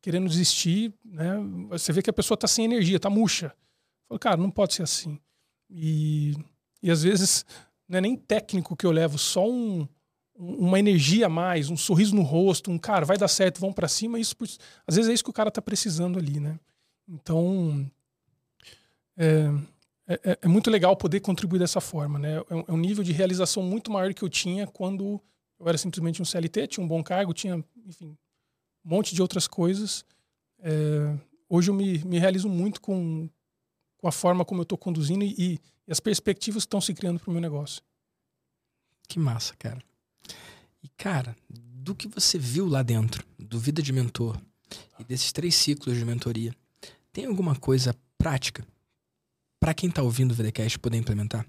querendo 0.00 0.28
desistir, 0.28 0.92
né? 1.04 1.36
Você 1.68 1.92
vê 1.92 2.02
que 2.02 2.10
a 2.10 2.12
pessoa 2.12 2.34
está 2.34 2.48
sem 2.48 2.64
energia, 2.64 2.96
está 2.96 3.10
murcha. 3.10 3.54
Falo, 4.08 4.18
cara, 4.18 4.36
não 4.36 4.50
pode 4.50 4.74
ser 4.74 4.82
assim. 4.82 5.18
E, 5.68 6.34
e 6.82 6.90
às 6.90 7.02
vezes 7.02 7.44
não 7.88 7.98
é 7.98 8.00
nem 8.00 8.16
técnico 8.16 8.76
que 8.76 8.86
eu 8.86 8.90
levo, 8.90 9.18
só 9.18 9.48
um, 9.48 9.86
uma 10.34 10.78
energia 10.78 11.26
a 11.26 11.28
mais, 11.28 11.68
um 11.68 11.76
sorriso 11.76 12.14
no 12.14 12.22
rosto, 12.22 12.70
um 12.70 12.78
cara, 12.78 13.04
vai 13.04 13.18
dar 13.18 13.28
certo, 13.28 13.60
vão 13.60 13.72
para 13.72 13.88
cima. 13.88 14.18
Isso, 14.18 14.34
às 14.86 14.96
vezes 14.96 15.10
é 15.10 15.14
isso 15.14 15.24
que 15.24 15.30
o 15.30 15.34
cara 15.34 15.48
está 15.48 15.60
precisando 15.60 16.18
ali, 16.18 16.40
né? 16.40 16.58
Então 17.06 17.90
é, 19.16 19.52
é, 20.10 20.38
é, 20.42 20.48
muito 20.48 20.70
legal 20.70 20.96
poder 20.96 21.20
contribuir 21.20 21.60
dessa 21.60 21.80
forma, 21.80 22.18
né? 22.18 22.42
É 22.48 22.54
um, 22.54 22.64
é 22.66 22.72
um 22.72 22.76
nível 22.76 23.04
de 23.04 23.12
realização 23.12 23.62
muito 23.62 23.92
maior 23.92 24.12
que 24.12 24.24
eu 24.24 24.28
tinha 24.28 24.66
quando 24.66 25.20
eu 25.58 25.68
era 25.68 25.78
simplesmente 25.78 26.20
um 26.20 26.24
CLT, 26.24 26.66
tinha 26.66 26.84
um 26.84 26.88
bom 26.88 27.00
cargo, 27.02 27.32
tinha, 27.32 27.64
enfim, 27.86 28.16
um 28.84 28.88
monte 28.90 29.14
de 29.14 29.22
outras 29.22 29.46
coisas. 29.46 30.04
É, 30.58 31.16
hoje 31.48 31.70
eu 31.70 31.74
me, 31.74 31.98
me 31.98 32.18
realizo 32.18 32.48
muito 32.48 32.80
com, 32.80 33.30
com 33.98 34.08
a 34.08 34.12
forma 34.12 34.44
como 34.44 34.60
eu 34.60 34.64
estou 34.64 34.76
conduzindo 34.76 35.24
e, 35.24 35.34
e, 35.38 35.60
as 35.88 36.00
perspectivas 36.00 36.62
estão 36.62 36.80
se 36.80 36.92
criando 36.92 37.20
para 37.20 37.30
o 37.30 37.32
meu 37.32 37.40
negócio. 37.40 37.82
Que 39.06 39.18
massa, 39.18 39.54
cara. 39.56 39.82
E, 40.82 40.88
cara, 40.96 41.36
do 41.48 41.94
que 41.94 42.08
você 42.08 42.38
viu 42.38 42.66
lá 42.66 42.82
dentro, 42.82 43.24
do 43.38 43.58
Vida 43.58 43.82
de 43.82 43.92
Mentor 43.92 44.40
e 44.98 45.04
desses 45.04 45.32
três 45.32 45.54
ciclos 45.54 45.96
de 45.96 46.04
mentoria, 46.04 46.54
tem 47.12 47.26
alguma 47.26 47.54
coisa 47.54 47.94
prática 48.16 48.64
para 49.60 49.74
quem 49.74 49.90
está 49.90 50.02
ouvindo 50.02 50.32
o 50.32 50.34
VDCast 50.34 50.78
poder 50.78 50.96
implementar? 50.96 51.46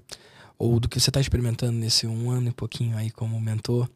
Ou 0.59 0.79
do 0.79 0.89
que 0.89 0.99
você 0.99 1.09
está 1.09 1.19
experimentando 1.19 1.71
nesse 1.71 2.05
um 2.05 2.29
ano 2.29 2.49
e 2.49 2.51
pouquinho 2.51 2.95
aí 2.97 3.09
como 3.09 3.39
mentor? 3.39 3.89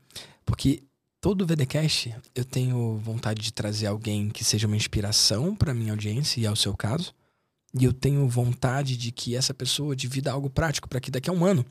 Porque 0.45 0.81
todo 1.19 1.45
VDcast 1.45 2.15
eu 2.33 2.45
tenho 2.45 2.97
vontade 2.97 3.41
de 3.41 3.53
trazer 3.53 3.87
alguém 3.87 4.29
que 4.29 4.43
seja 4.43 4.65
uma 4.65 4.77
inspiração 4.77 5.55
para 5.55 5.73
minha 5.73 5.91
audiência 5.91 6.39
e 6.39 6.47
ao 6.47 6.55
seu 6.55 6.75
caso. 6.75 7.13
E 7.77 7.83
eu 7.83 7.91
tenho 7.91 8.27
vontade 8.27 8.95
de 8.95 9.11
que 9.11 9.35
essa 9.35 9.53
pessoa 9.53 9.95
divida 9.95 10.31
algo 10.31 10.49
prático 10.49 10.87
para 10.87 11.01
que 11.01 11.11
daqui 11.11 11.29
a 11.29 11.33
um 11.33 11.43
ano, 11.43 11.65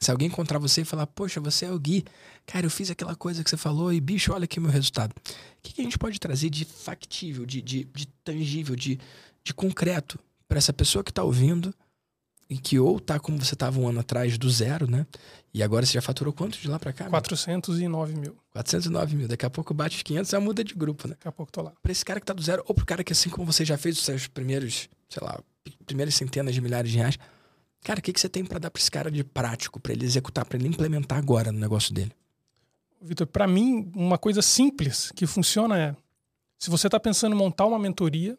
se 0.00 0.10
alguém 0.10 0.28
encontrar 0.28 0.58
você 0.58 0.80
e 0.80 0.84
falar, 0.84 1.06
poxa, 1.06 1.40
você 1.40 1.66
é 1.66 1.70
o 1.70 1.78
Gui, 1.78 2.04
cara, 2.46 2.64
eu 2.64 2.70
fiz 2.70 2.90
aquela 2.90 3.14
coisa 3.14 3.44
que 3.44 3.50
você 3.50 3.56
falou 3.56 3.92
e 3.92 4.00
bicho, 4.00 4.32
olha 4.32 4.44
aqui 4.44 4.58
o 4.58 4.62
meu 4.62 4.70
resultado. 4.70 5.12
O 5.12 5.62
que, 5.62 5.74
que 5.74 5.80
a 5.82 5.84
gente 5.84 5.98
pode 5.98 6.18
trazer 6.18 6.48
de 6.48 6.64
factível, 6.64 7.44
de, 7.44 7.60
de, 7.60 7.84
de 7.84 8.06
tangível, 8.24 8.74
de, 8.74 8.98
de 9.44 9.52
concreto 9.52 10.18
para 10.48 10.58
essa 10.58 10.72
pessoa 10.72 11.04
que 11.04 11.10
está 11.10 11.22
ouvindo 11.22 11.72
e 12.52 12.58
que 12.58 12.78
ou 12.78 13.00
tá 13.00 13.18
como 13.18 13.42
você 13.42 13.54
estava 13.54 13.80
um 13.80 13.88
ano 13.88 14.00
atrás 14.00 14.36
do 14.36 14.50
zero, 14.50 14.90
né? 14.90 15.06
E 15.54 15.62
agora 15.62 15.86
você 15.86 15.94
já 15.94 16.02
faturou 16.02 16.34
quanto 16.34 16.58
de 16.58 16.68
lá 16.68 16.78
para 16.78 16.92
cá? 16.92 17.08
409 17.08 18.14
mil. 18.14 18.36
409 18.50 19.16
mil. 19.16 19.26
Daqui 19.26 19.46
a 19.46 19.50
pouco 19.50 19.72
bate 19.72 19.96
os 19.96 20.02
500 20.02 20.30
e 20.30 20.38
muda 20.38 20.62
de 20.62 20.74
grupo, 20.74 21.08
né? 21.08 21.14
Daqui 21.14 21.28
a 21.28 21.32
pouco 21.32 21.50
tô 21.50 21.62
lá. 21.62 21.72
Para 21.82 21.90
esse 21.90 22.04
cara 22.04 22.20
que 22.20 22.26
tá 22.26 22.34
do 22.34 22.42
zero, 22.42 22.62
ou 22.68 22.74
pro 22.74 22.84
cara 22.84 23.02
que 23.02 23.10
assim 23.10 23.30
como 23.30 23.50
você 23.50 23.64
já 23.64 23.78
fez 23.78 23.96
os 23.96 24.04
seus 24.04 24.26
primeiros, 24.26 24.90
sei 25.08 25.22
lá, 25.22 25.40
primeiras 25.86 26.14
centenas 26.14 26.54
de 26.54 26.60
milhares 26.60 26.90
de 26.90 26.98
reais. 26.98 27.18
Cara, 27.82 28.00
o 28.00 28.02
que, 28.02 28.12
que 28.12 28.20
você 28.20 28.28
tem 28.28 28.44
para 28.44 28.58
dar 28.58 28.70
para 28.70 28.80
esse 28.80 28.90
cara 28.90 29.10
de 29.10 29.24
prático, 29.24 29.80
para 29.80 29.92
ele 29.92 30.04
executar, 30.04 30.44
para 30.44 30.58
ele 30.58 30.68
implementar 30.68 31.16
agora 31.16 31.50
no 31.50 31.58
negócio 31.58 31.94
dele? 31.94 32.12
Vitor, 33.00 33.26
para 33.26 33.46
mim, 33.46 33.90
uma 33.96 34.18
coisa 34.18 34.42
simples 34.42 35.10
que 35.16 35.26
funciona 35.26 35.78
é: 35.78 35.96
se 36.58 36.68
você 36.68 36.86
está 36.86 37.00
pensando 37.00 37.34
em 37.34 37.38
montar 37.38 37.64
uma 37.64 37.78
mentoria, 37.78 38.38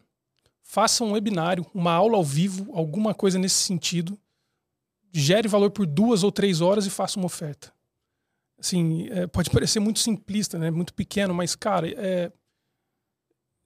faça 0.64 1.03
um 1.03 1.11
webinário, 1.11 1.66
uma 1.74 1.91
aula 1.91 2.18
ao 2.18 2.24
vivo, 2.24 2.72
alguma 2.74 3.14
coisa 3.14 3.38
nesse 3.38 3.57
sentido, 3.64 4.18
gere 5.11 5.47
valor 5.47 5.70
por 5.70 5.86
duas 5.86 6.24
ou 6.24 6.32
três 6.32 6.61
horas 6.61 6.86
e 6.88 6.89
faça 6.89 7.20
uma 7.20 7.28
oferta. 7.28 7.72
Assim, 8.57 9.07
é, 9.11 9.28
pode 9.28 9.49
parecer 9.49 9.80
muito 9.80 9.99
simplista, 9.99 10.57
né? 10.57 10.72
muito 10.72 10.93
pequeno, 10.93 11.34
mas, 11.34 11.53
cara, 11.53 11.88
é, 11.89 12.32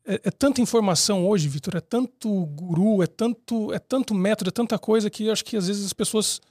é, 0.06 0.16
é 0.24 0.32
tanta 0.32 0.60
informação 0.60 1.26
hoje, 1.28 1.48
Vitor, 1.48 1.76
é 1.78 1.82
tanto 1.82 2.46
guru, 2.48 3.04
é 3.04 3.08
tanto, 3.08 3.72
é 3.72 3.80
tanto 3.80 4.16
método, 4.16 4.50
é 4.50 4.52
tanta 4.52 4.80
coisa 4.80 5.10
que 5.10 5.26
eu 5.26 5.32
acho 5.32 5.46
que 5.46 5.56
às 5.56 5.68
vezes 5.68 5.86
as 5.86 5.94
pessoas 5.94 6.42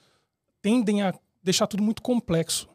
tendem 0.63 1.03
a 1.03 1.13
deixar 1.43 1.67
tudo 1.67 1.83
muito 1.83 2.01
complexo. 2.01 2.69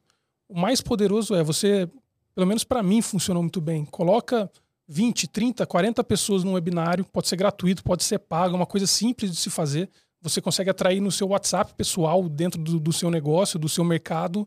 O 0.49 0.59
mais 0.59 0.81
poderoso 0.81 1.33
é 1.33 1.43
você, 1.43 1.89
pelo 2.35 2.45
menos 2.45 2.63
para 2.63 2.83
mim 2.83 3.01
funcionou 3.01 3.41
muito 3.41 3.61
bem, 3.61 3.85
coloca 3.85 4.51
20, 4.91 5.29
30, 5.29 5.65
40 5.65 6.03
pessoas 6.03 6.43
num 6.43 6.53
webinário, 6.53 7.05
pode 7.05 7.29
ser 7.29 7.37
gratuito, 7.37 7.81
pode 7.81 8.03
ser 8.03 8.19
pago, 8.19 8.55
é 8.55 8.57
uma 8.57 8.65
coisa 8.65 8.85
simples 8.85 9.31
de 9.31 9.37
se 9.37 9.49
fazer. 9.49 9.89
Você 10.21 10.41
consegue 10.41 10.69
atrair 10.69 10.99
no 10.99 11.09
seu 11.09 11.29
WhatsApp 11.29 11.73
pessoal, 11.75 12.27
dentro 12.27 12.61
do, 12.61 12.77
do 12.77 12.91
seu 12.91 13.09
negócio, 13.09 13.57
do 13.57 13.69
seu 13.69 13.85
mercado, 13.85 14.45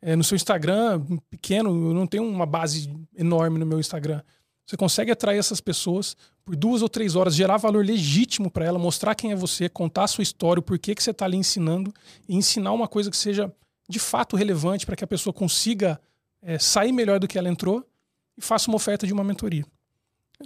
é, 0.00 0.16
no 0.16 0.24
seu 0.24 0.36
Instagram 0.36 1.04
pequeno. 1.28 1.68
Eu 1.68 1.94
não 1.94 2.06
tenho 2.06 2.26
uma 2.26 2.46
base 2.46 2.90
enorme 3.14 3.58
no 3.58 3.66
meu 3.66 3.78
Instagram. 3.78 4.22
Você 4.66 4.74
consegue 4.74 5.10
atrair 5.10 5.38
essas 5.38 5.60
pessoas 5.60 6.16
por 6.46 6.56
duas 6.56 6.80
ou 6.80 6.88
três 6.88 7.14
horas, 7.14 7.34
gerar 7.34 7.58
valor 7.58 7.84
legítimo 7.84 8.50
para 8.50 8.64
ela, 8.64 8.78
mostrar 8.78 9.14
quem 9.14 9.32
é 9.32 9.36
você, 9.36 9.68
contar 9.68 10.04
a 10.04 10.08
sua 10.08 10.22
história, 10.22 10.60
o 10.60 10.62
porquê 10.62 10.94
que 10.94 11.02
você 11.02 11.10
está 11.10 11.26
ali 11.26 11.36
ensinando 11.36 11.92
e 12.26 12.34
ensinar 12.34 12.72
uma 12.72 12.88
coisa 12.88 13.10
que 13.10 13.16
seja 13.18 13.52
de 13.86 13.98
fato 13.98 14.34
relevante 14.34 14.86
para 14.86 14.96
que 14.96 15.04
a 15.04 15.06
pessoa 15.06 15.34
consiga 15.34 16.00
é, 16.40 16.58
sair 16.58 16.90
melhor 16.90 17.20
do 17.20 17.28
que 17.28 17.38
ela 17.38 17.50
entrou 17.50 17.86
e 18.36 18.40
faça 18.40 18.70
uma 18.70 18.76
oferta 18.76 19.06
de 19.06 19.12
uma 19.12 19.22
mentoria. 19.22 19.66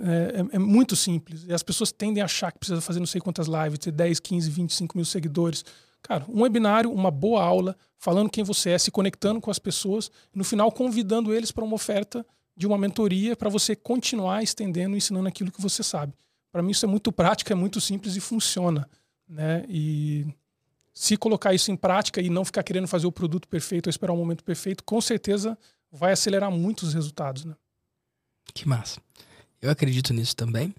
É, 0.00 0.40
é, 0.40 0.56
é, 0.56 0.58
muito 0.58 0.94
simples. 0.94 1.44
E 1.44 1.52
as 1.52 1.62
pessoas 1.62 1.90
tendem 1.90 2.22
a 2.22 2.26
achar 2.26 2.52
que 2.52 2.58
precisa 2.58 2.80
fazer 2.80 2.98
não 2.98 3.06
sei 3.06 3.20
quantas 3.20 3.46
lives, 3.46 3.78
ter 3.78 3.92
10, 3.92 4.20
15, 4.20 4.50
25 4.50 4.96
mil 4.96 5.04
seguidores. 5.04 5.64
Cara, 6.02 6.24
um 6.28 6.42
webinário, 6.42 6.92
uma 6.92 7.10
boa 7.10 7.42
aula, 7.42 7.76
falando 7.96 8.30
quem 8.30 8.44
você 8.44 8.70
é, 8.70 8.78
se 8.78 8.90
conectando 8.90 9.40
com 9.40 9.50
as 9.50 9.58
pessoas, 9.58 10.10
no 10.34 10.44
final 10.44 10.70
convidando 10.70 11.32
eles 11.32 11.50
para 11.50 11.64
uma 11.64 11.74
oferta 11.74 12.24
de 12.56 12.66
uma 12.66 12.76
mentoria 12.76 13.36
para 13.36 13.48
você 13.48 13.74
continuar 13.74 14.42
estendendo 14.42 14.94
e 14.94 14.98
ensinando 14.98 15.28
aquilo 15.28 15.50
que 15.50 15.60
você 15.60 15.82
sabe. 15.82 16.12
Para 16.50 16.62
mim 16.62 16.72
isso 16.72 16.84
é 16.84 16.88
muito 16.88 17.12
prático, 17.12 17.52
é 17.52 17.54
muito 17.54 17.80
simples 17.80 18.16
e 18.16 18.20
funciona, 18.20 18.88
né? 19.28 19.64
E 19.68 20.26
se 20.92 21.16
colocar 21.16 21.54
isso 21.54 21.70
em 21.70 21.76
prática 21.76 22.20
e 22.20 22.28
não 22.28 22.44
ficar 22.44 22.62
querendo 22.62 22.88
fazer 22.88 23.06
o 23.06 23.12
produto 23.12 23.46
perfeito 23.46 23.86
ou 23.86 23.90
esperar 23.90 24.12
o 24.12 24.16
momento 24.16 24.42
perfeito, 24.42 24.82
com 24.82 25.00
certeza 25.00 25.56
vai 25.92 26.12
acelerar 26.12 26.50
muito 26.50 26.82
os 26.82 26.94
resultados, 26.94 27.44
né? 27.44 27.54
Que 28.52 28.66
massa. 28.66 29.00
Eu 29.60 29.70
acredito 29.70 30.12
nisso 30.12 30.34
também. 30.36 30.74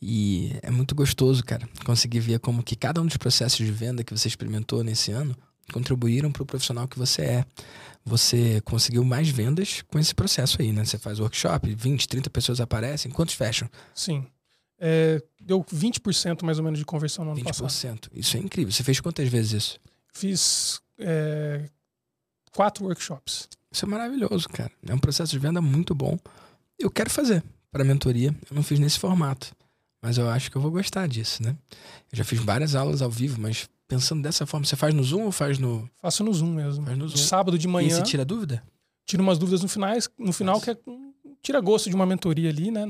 E 0.00 0.52
é 0.62 0.70
muito 0.70 0.94
gostoso, 0.94 1.44
cara, 1.44 1.68
conseguir 1.84 2.20
ver 2.20 2.38
como 2.38 2.62
que 2.62 2.76
cada 2.76 3.00
um 3.02 3.06
dos 3.06 3.16
processos 3.16 3.58
de 3.58 3.72
venda 3.72 4.04
que 4.04 4.16
você 4.16 4.28
experimentou 4.28 4.84
nesse 4.84 5.10
ano 5.10 5.36
contribuíram 5.72 6.30
para 6.30 6.42
o 6.42 6.46
profissional 6.46 6.86
que 6.86 6.98
você 6.98 7.22
é. 7.22 7.44
Você 8.04 8.60
conseguiu 8.62 9.04
mais 9.04 9.28
vendas 9.28 9.82
com 9.82 9.98
esse 9.98 10.14
processo 10.14 10.62
aí, 10.62 10.72
né? 10.72 10.84
Você 10.84 10.96
faz 10.96 11.18
workshop, 11.18 11.74
20, 11.74 12.08
30 12.08 12.30
pessoas 12.30 12.60
aparecem, 12.60 13.10
quantos 13.10 13.34
fecham? 13.34 13.68
Sim. 13.94 14.24
É, 14.78 15.20
deu 15.40 15.62
20% 15.62 16.44
mais 16.44 16.58
ou 16.58 16.64
menos 16.64 16.78
de 16.78 16.84
conversão 16.84 17.24
no 17.24 17.32
ano 17.32 17.40
20%. 17.40 17.44
passado. 17.44 18.08
Isso 18.14 18.36
é 18.36 18.40
incrível. 18.40 18.72
Você 18.72 18.84
fez 18.84 19.00
quantas 19.00 19.28
vezes 19.28 19.52
isso? 19.52 19.80
Fiz 20.14 20.80
é, 20.98 21.68
quatro 22.52 22.84
workshops. 22.84 23.48
Isso 23.70 23.84
é 23.84 23.88
maravilhoso, 23.88 24.48
cara. 24.48 24.70
É 24.86 24.94
um 24.94 24.98
processo 24.98 25.32
de 25.32 25.38
venda 25.38 25.60
muito 25.60 25.94
bom. 25.94 26.16
Eu 26.78 26.90
quero 26.90 27.10
fazer 27.10 27.42
para 27.70 27.84
mentoria. 27.84 28.34
Eu 28.50 28.54
não 28.54 28.62
fiz 28.62 28.78
nesse 28.78 28.98
formato, 28.98 29.54
mas 30.02 30.18
eu 30.18 30.28
acho 30.28 30.50
que 30.50 30.56
eu 30.56 30.62
vou 30.62 30.70
gostar 30.70 31.06
disso, 31.06 31.42
né? 31.42 31.56
Eu 32.12 32.18
já 32.18 32.24
fiz 32.24 32.38
várias 32.40 32.74
aulas 32.74 33.02
ao 33.02 33.10
vivo, 33.10 33.40
mas 33.40 33.68
pensando 33.86 34.22
dessa 34.22 34.46
forma, 34.46 34.66
você 34.66 34.76
faz 34.76 34.94
no 34.94 35.02
Zoom 35.02 35.24
ou 35.24 35.32
faz 35.32 35.58
no. 35.58 35.88
Faço 36.00 36.22
no 36.22 36.32
Zoom 36.32 36.54
mesmo. 36.54 36.84
Faz 36.84 36.98
no 36.98 37.08
Zoom. 37.08 37.16
Sábado 37.16 37.58
de 37.58 37.66
manhã. 37.66 37.88
E 37.88 37.90
você 37.90 38.02
tira 38.02 38.24
dúvida? 38.24 38.62
Tiro 39.04 39.22
umas 39.22 39.38
dúvidas 39.38 39.62
no, 39.62 39.68
finais, 39.68 40.08
no 40.18 40.32
final, 40.32 40.56
Nossa. 40.56 40.74
que 40.74 40.90
é 40.90 40.94
tira 41.42 41.60
gosto 41.60 41.88
de 41.88 41.96
uma 41.96 42.06
mentoria 42.06 42.50
ali, 42.50 42.70
né? 42.70 42.84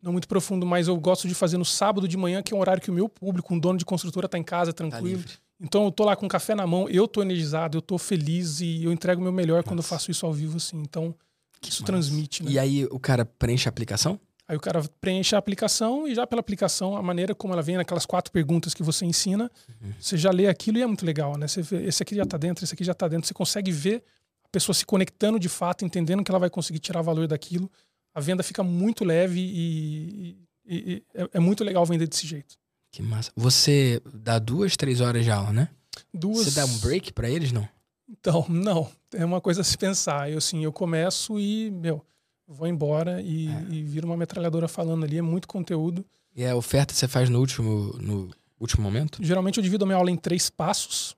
Não 0.00 0.12
muito 0.12 0.28
profundo, 0.28 0.64
mas 0.64 0.86
eu 0.86 0.96
gosto 0.96 1.26
de 1.26 1.34
fazer 1.34 1.58
no 1.58 1.64
sábado 1.64 2.06
de 2.06 2.16
manhã, 2.16 2.42
que 2.42 2.54
é 2.54 2.56
um 2.56 2.60
horário 2.60 2.80
que 2.80 2.90
o 2.90 2.94
meu 2.94 3.08
público, 3.08 3.52
um 3.52 3.58
dono 3.58 3.78
de 3.78 3.84
construtora, 3.84 4.26
está 4.26 4.38
em 4.38 4.44
casa, 4.44 4.72
tá 4.72 4.88
tranquilo. 4.88 5.24
Tá 5.24 5.32
então 5.60 5.84
eu 5.84 5.90
tô 5.90 6.04
lá 6.04 6.14
com 6.14 6.28
café 6.28 6.54
na 6.54 6.66
mão, 6.66 6.88
eu 6.88 7.08
tô 7.08 7.20
energizado, 7.20 7.78
eu 7.78 7.82
tô 7.82 7.98
feliz 7.98 8.60
e 8.60 8.84
eu 8.84 8.92
entrego 8.92 9.20
o 9.20 9.24
meu 9.24 9.32
melhor 9.32 9.56
Nossa. 9.56 9.68
quando 9.68 9.78
eu 9.78 9.82
faço 9.82 10.10
isso 10.10 10.24
ao 10.24 10.32
vivo, 10.32 10.56
assim. 10.56 10.78
Então, 10.78 11.12
que 11.60 11.70
isso 11.70 11.82
massa. 11.82 11.92
transmite. 11.92 12.42
Né? 12.42 12.52
E 12.52 12.58
aí 12.58 12.84
o 12.86 12.98
cara 12.98 13.24
preenche 13.24 13.68
a 13.68 13.70
aplicação? 13.70 14.20
Aí 14.48 14.56
o 14.56 14.60
cara 14.60 14.82
preenche 14.98 15.34
a 15.34 15.38
aplicação 15.38 16.08
e 16.08 16.14
já 16.14 16.26
pela 16.26 16.40
aplicação, 16.40 16.96
a 16.96 17.02
maneira 17.02 17.34
como 17.34 17.52
ela 17.52 17.60
vem 17.60 17.76
naquelas 17.76 18.06
quatro 18.06 18.32
perguntas 18.32 18.72
que 18.72 18.82
você 18.82 19.04
ensina, 19.04 19.50
uhum. 19.68 19.92
você 20.00 20.16
já 20.16 20.30
lê 20.30 20.46
aquilo 20.46 20.78
e 20.78 20.82
é 20.82 20.86
muito 20.86 21.04
legal, 21.04 21.36
né? 21.36 21.46
Você 21.46 21.60
vê, 21.60 21.84
esse 21.84 22.02
aqui 22.02 22.14
já 22.14 22.22
está 22.22 22.38
dentro, 22.38 22.64
esse 22.64 22.72
aqui 22.72 22.82
já 22.82 22.92
está 22.92 23.06
dentro. 23.06 23.26
Você 23.26 23.34
consegue 23.34 23.70
ver 23.70 24.02
a 24.42 24.48
pessoa 24.50 24.74
se 24.74 24.86
conectando 24.86 25.38
de 25.38 25.50
fato, 25.50 25.84
entendendo 25.84 26.24
que 26.24 26.30
ela 26.30 26.38
vai 26.38 26.48
conseguir 26.48 26.78
tirar 26.78 27.02
valor 27.02 27.26
daquilo. 27.28 27.70
A 28.14 28.20
venda 28.20 28.42
fica 28.42 28.62
muito 28.62 29.04
leve 29.04 29.38
e, 29.38 30.38
e, 30.66 30.76
e 30.76 31.04
é, 31.14 31.28
é, 31.34 31.40
muito 31.40 31.62
legal 31.62 31.84
vender 31.84 32.06
desse 32.06 32.26
jeito. 32.26 32.56
Que 32.90 33.02
massa. 33.02 33.30
Você 33.36 34.00
dá 34.14 34.38
duas, 34.38 34.78
três 34.78 35.02
horas 35.02 35.24
de 35.24 35.30
aula, 35.30 35.52
né? 35.52 35.68
Duas. 36.12 36.46
Você 36.46 36.52
dá 36.52 36.64
um 36.64 36.78
break 36.78 37.12
para 37.12 37.28
eles, 37.28 37.52
não? 37.52 37.68
Então, 38.08 38.46
não. 38.50 38.90
É 39.14 39.24
uma 39.24 39.40
coisa 39.40 39.60
a 39.60 39.64
se 39.64 39.76
pensar. 39.76 40.30
Eu, 40.30 40.38
assim, 40.38 40.64
eu 40.64 40.72
começo 40.72 41.38
e, 41.38 41.70
meu 41.70 42.02
vou 42.48 42.66
embora 42.66 43.20
e, 43.20 43.48
é. 43.48 43.66
e 43.70 43.82
vira 43.82 44.06
uma 44.06 44.16
metralhadora 44.16 44.66
falando 44.66 45.04
ali, 45.04 45.18
é 45.18 45.22
muito 45.22 45.46
conteúdo. 45.46 46.04
E 46.34 46.44
a 46.44 46.56
oferta 46.56 46.94
você 46.94 47.06
faz 47.06 47.28
no 47.28 47.38
último, 47.38 47.94
no 48.00 48.30
último 48.58 48.82
momento? 48.82 49.22
Geralmente 49.22 49.58
eu 49.58 49.62
divido 49.62 49.84
a 49.84 49.86
minha 49.86 49.98
aula 49.98 50.10
em 50.10 50.16
três 50.16 50.48
passos. 50.48 51.14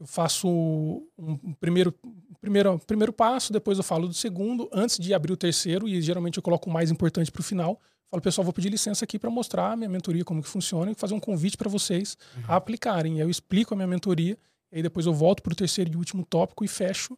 Eu 0.00 0.06
faço 0.06 0.48
um 1.16 1.54
primeiro, 1.60 1.94
primeiro, 2.40 2.78
primeiro 2.80 3.12
passo, 3.12 3.52
depois 3.52 3.78
eu 3.78 3.84
falo 3.84 4.08
do 4.08 4.14
segundo, 4.14 4.68
antes 4.72 4.98
de 4.98 5.14
abrir 5.14 5.32
o 5.32 5.36
terceiro, 5.36 5.86
e 5.86 6.02
geralmente 6.02 6.38
eu 6.38 6.42
coloco 6.42 6.68
o 6.68 6.72
mais 6.72 6.90
importante 6.90 7.30
para 7.30 7.40
o 7.40 7.44
final. 7.44 7.80
Falo, 8.10 8.20
pessoal, 8.20 8.44
vou 8.44 8.52
pedir 8.52 8.68
licença 8.68 9.04
aqui 9.04 9.18
para 9.18 9.30
mostrar 9.30 9.72
a 9.72 9.76
minha 9.76 9.88
mentoria, 9.88 10.24
como 10.24 10.42
que 10.42 10.48
funciona, 10.48 10.90
e 10.90 10.94
fazer 10.94 11.14
um 11.14 11.20
convite 11.20 11.56
para 11.56 11.70
vocês 11.70 12.18
uhum. 12.36 12.42
a 12.48 12.56
aplicarem. 12.56 13.18
E 13.18 13.20
eu 13.20 13.30
explico 13.30 13.74
a 13.74 13.76
minha 13.76 13.86
mentoria, 13.86 14.36
e 14.72 14.76
aí 14.76 14.82
depois 14.82 15.04
eu 15.04 15.12
volto 15.12 15.42
para 15.42 15.52
o 15.52 15.56
terceiro 15.56 15.92
e 15.92 15.96
último 15.96 16.24
tópico 16.24 16.64
e 16.64 16.68
fecho. 16.68 17.16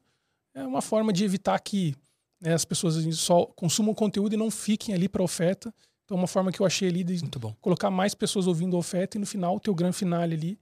É 0.53 0.65
uma 0.65 0.83
forma 0.83 1.13
de 1.13 1.25
evitar 1.25 1.59
que 1.61 1.95
né, 2.41 2.53
as 2.53 2.65
pessoas 2.65 2.97
só 3.17 3.47
consumam 3.47 3.95
conteúdo 3.95 4.35
e 4.35 4.37
não 4.37 4.51
fiquem 4.51 4.95
ali 4.95 5.09
para 5.09 5.23
oferta. 5.23 5.73
Então, 6.05 6.17
uma 6.17 6.27
forma 6.27 6.53
que 6.53 6.61
eu 6.61 6.67
achei 6.67 6.89
ali 6.89 7.03
de 7.03 7.21
colocar 7.61 7.91
mais 7.91 8.15
pessoas 8.15 8.47
ouvindo 8.47 8.77
a 8.77 8.79
oferta 8.79 9.17
e 9.17 9.21
no 9.21 9.27
final 9.27 9.59
ter 9.59 9.71
o 9.71 9.75
grande 9.75 9.97
finale 9.97 10.35
ali 10.35 10.59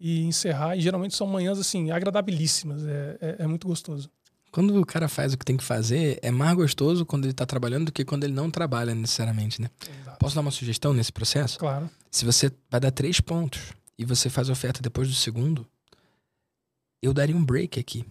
e 0.00 0.22
encerrar. 0.22 0.76
E 0.76 0.80
geralmente 0.80 1.14
são 1.14 1.26
manhãs 1.26 1.58
assim 1.58 1.90
agradabilíssimas. 1.90 2.84
É, 2.86 3.18
é, 3.20 3.36
é, 3.40 3.46
muito 3.46 3.66
gostoso. 3.66 4.08
Quando 4.50 4.80
o 4.80 4.86
cara 4.86 5.08
faz 5.08 5.34
o 5.34 5.38
que 5.38 5.44
tem 5.44 5.56
que 5.56 5.64
fazer, 5.64 6.18
é 6.22 6.30
mais 6.30 6.54
gostoso 6.54 7.04
quando 7.04 7.24
ele 7.24 7.32
está 7.32 7.44
trabalhando 7.44 7.86
do 7.86 7.92
que 7.92 8.04
quando 8.04 8.24
ele 8.24 8.32
não 8.32 8.50
trabalha 8.50 8.94
necessariamente, 8.94 9.60
né? 9.60 9.68
Exato. 10.00 10.18
Posso 10.18 10.34
dar 10.34 10.40
uma 10.40 10.50
sugestão 10.50 10.94
nesse 10.94 11.12
processo? 11.12 11.58
Claro. 11.58 11.90
Se 12.10 12.24
você 12.24 12.50
vai 12.70 12.80
dar 12.80 12.90
três 12.90 13.20
pontos 13.20 13.60
e 13.98 14.04
você 14.04 14.30
faz 14.30 14.48
a 14.48 14.52
oferta 14.52 14.80
depois 14.80 15.08
do 15.08 15.14
segundo, 15.14 15.66
eu 17.02 17.12
daria 17.12 17.36
um 17.36 17.44
break 17.44 17.78
aqui 17.78 18.04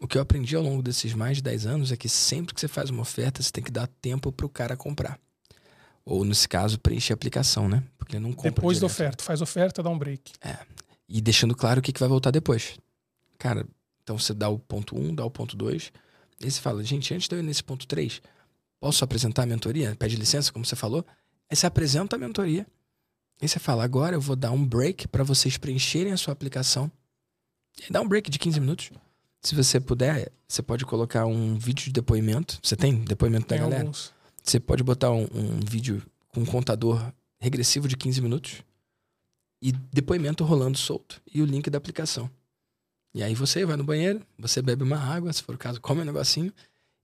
o 0.00 0.06
que 0.06 0.18
eu 0.18 0.22
aprendi 0.22 0.54
ao 0.54 0.62
longo 0.62 0.82
desses 0.82 1.14
mais 1.14 1.38
de 1.38 1.42
10 1.42 1.66
anos 1.66 1.92
é 1.92 1.96
que 1.96 2.08
sempre 2.08 2.54
que 2.54 2.60
você 2.60 2.68
faz 2.68 2.90
uma 2.90 3.02
oferta, 3.02 3.42
você 3.42 3.50
tem 3.50 3.64
que 3.64 3.70
dar 3.70 3.86
tempo 3.86 4.30
para 4.30 4.44
o 4.44 4.48
cara 4.48 4.76
comprar. 4.76 5.18
Ou, 6.04 6.24
nesse 6.24 6.48
caso, 6.48 6.78
preencher 6.78 7.12
a 7.12 7.14
aplicação, 7.14 7.68
né? 7.68 7.82
Porque 7.98 8.16
ele 8.16 8.22
não 8.22 8.32
compra. 8.32 8.50
Depois 8.50 8.78
da 8.78 8.86
oferta. 8.86 9.24
Faz 9.24 9.40
oferta, 9.40 9.82
dá 9.82 9.90
um 9.90 9.98
break. 9.98 10.32
É. 10.40 10.58
E 11.08 11.20
deixando 11.20 11.54
claro 11.54 11.80
o 11.80 11.82
que, 11.82 11.92
que 11.92 11.98
vai 11.98 12.08
voltar 12.08 12.30
depois. 12.30 12.78
Cara, 13.38 13.66
então 14.02 14.18
você 14.18 14.32
dá 14.34 14.48
o 14.48 14.58
ponto 14.58 14.96
1, 14.96 15.08
um, 15.08 15.14
dá 15.14 15.24
o 15.24 15.30
ponto 15.30 15.56
2. 15.56 15.92
E 16.40 16.50
você 16.50 16.60
fala, 16.60 16.84
gente, 16.84 17.12
antes 17.14 17.26
de 17.26 17.34
eu 17.34 17.40
ir 17.40 17.42
nesse 17.42 17.64
ponto 17.64 17.86
3, 17.86 18.20
posso 18.78 19.02
apresentar 19.02 19.44
a 19.44 19.46
mentoria? 19.46 19.96
Pede 19.96 20.14
licença, 20.14 20.52
como 20.52 20.64
você 20.64 20.76
falou. 20.76 21.04
Aí 21.50 21.56
você 21.56 21.66
apresenta 21.66 22.16
a 22.16 22.18
mentoria. 22.18 22.66
E 23.40 23.48
você 23.48 23.58
fala, 23.58 23.82
agora 23.82 24.14
eu 24.14 24.20
vou 24.20 24.36
dar 24.36 24.52
um 24.52 24.64
break 24.64 25.08
para 25.08 25.24
vocês 25.24 25.56
preencherem 25.56 26.12
a 26.12 26.16
sua 26.16 26.32
aplicação. 26.32 26.90
E 27.78 27.92
dá 27.92 28.00
um 28.00 28.08
break 28.08 28.30
de 28.30 28.38
15 28.38 28.60
minutos. 28.60 28.90
Se 29.42 29.54
você 29.54 29.78
puder, 29.78 30.32
você 30.48 30.62
pode 30.62 30.84
colocar 30.84 31.26
um 31.26 31.56
vídeo 31.56 31.84
de 31.84 31.92
depoimento. 31.92 32.58
Você 32.62 32.76
tem 32.76 33.04
depoimento 33.04 33.46
tem 33.46 33.58
da 33.58 33.64
galera? 33.64 33.82
Alguns. 33.82 34.12
Você 34.42 34.60
pode 34.60 34.82
botar 34.82 35.10
um, 35.10 35.24
um, 35.34 35.60
vídeo 35.64 36.02
com 36.28 36.40
um 36.40 36.46
contador 36.46 37.12
regressivo 37.38 37.88
de 37.88 37.96
15 37.96 38.20
minutos 38.20 38.62
e 39.60 39.72
depoimento 39.72 40.44
rolando 40.44 40.78
solto 40.78 41.20
e 41.32 41.42
o 41.42 41.44
link 41.44 41.68
da 41.68 41.78
aplicação. 41.78 42.30
E 43.14 43.22
aí 43.22 43.34
você 43.34 43.64
vai 43.64 43.76
no 43.76 43.84
banheiro, 43.84 44.20
você 44.38 44.60
bebe 44.60 44.82
uma 44.82 44.98
água, 44.98 45.32
se 45.32 45.42
for 45.42 45.54
o 45.54 45.58
caso, 45.58 45.80
come 45.80 46.02
um 46.02 46.04
negocinho, 46.04 46.52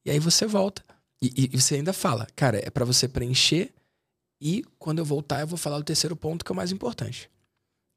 e 0.05 0.11
aí 0.11 0.19
você 0.19 0.47
volta. 0.47 0.85
E, 1.21 1.49
e 1.53 1.61
você 1.61 1.77
ainda 1.77 1.93
fala, 1.93 2.27
cara, 2.37 2.59
é 2.59 2.71
para 2.71 2.85
você 2.85 3.09
preencher 3.09 3.73
e 4.41 4.65
quando 4.79 4.99
eu 4.99 5.05
voltar 5.05 5.41
eu 5.41 5.47
vou 5.47 5.57
falar 5.57 5.79
do 5.79 5.85
terceiro 5.85 6.17
ponto 6.17 6.45
que 6.45 6.51
é 6.51 6.55
o 6.55 6.57
mais 6.57 6.73
importante. 6.73 7.31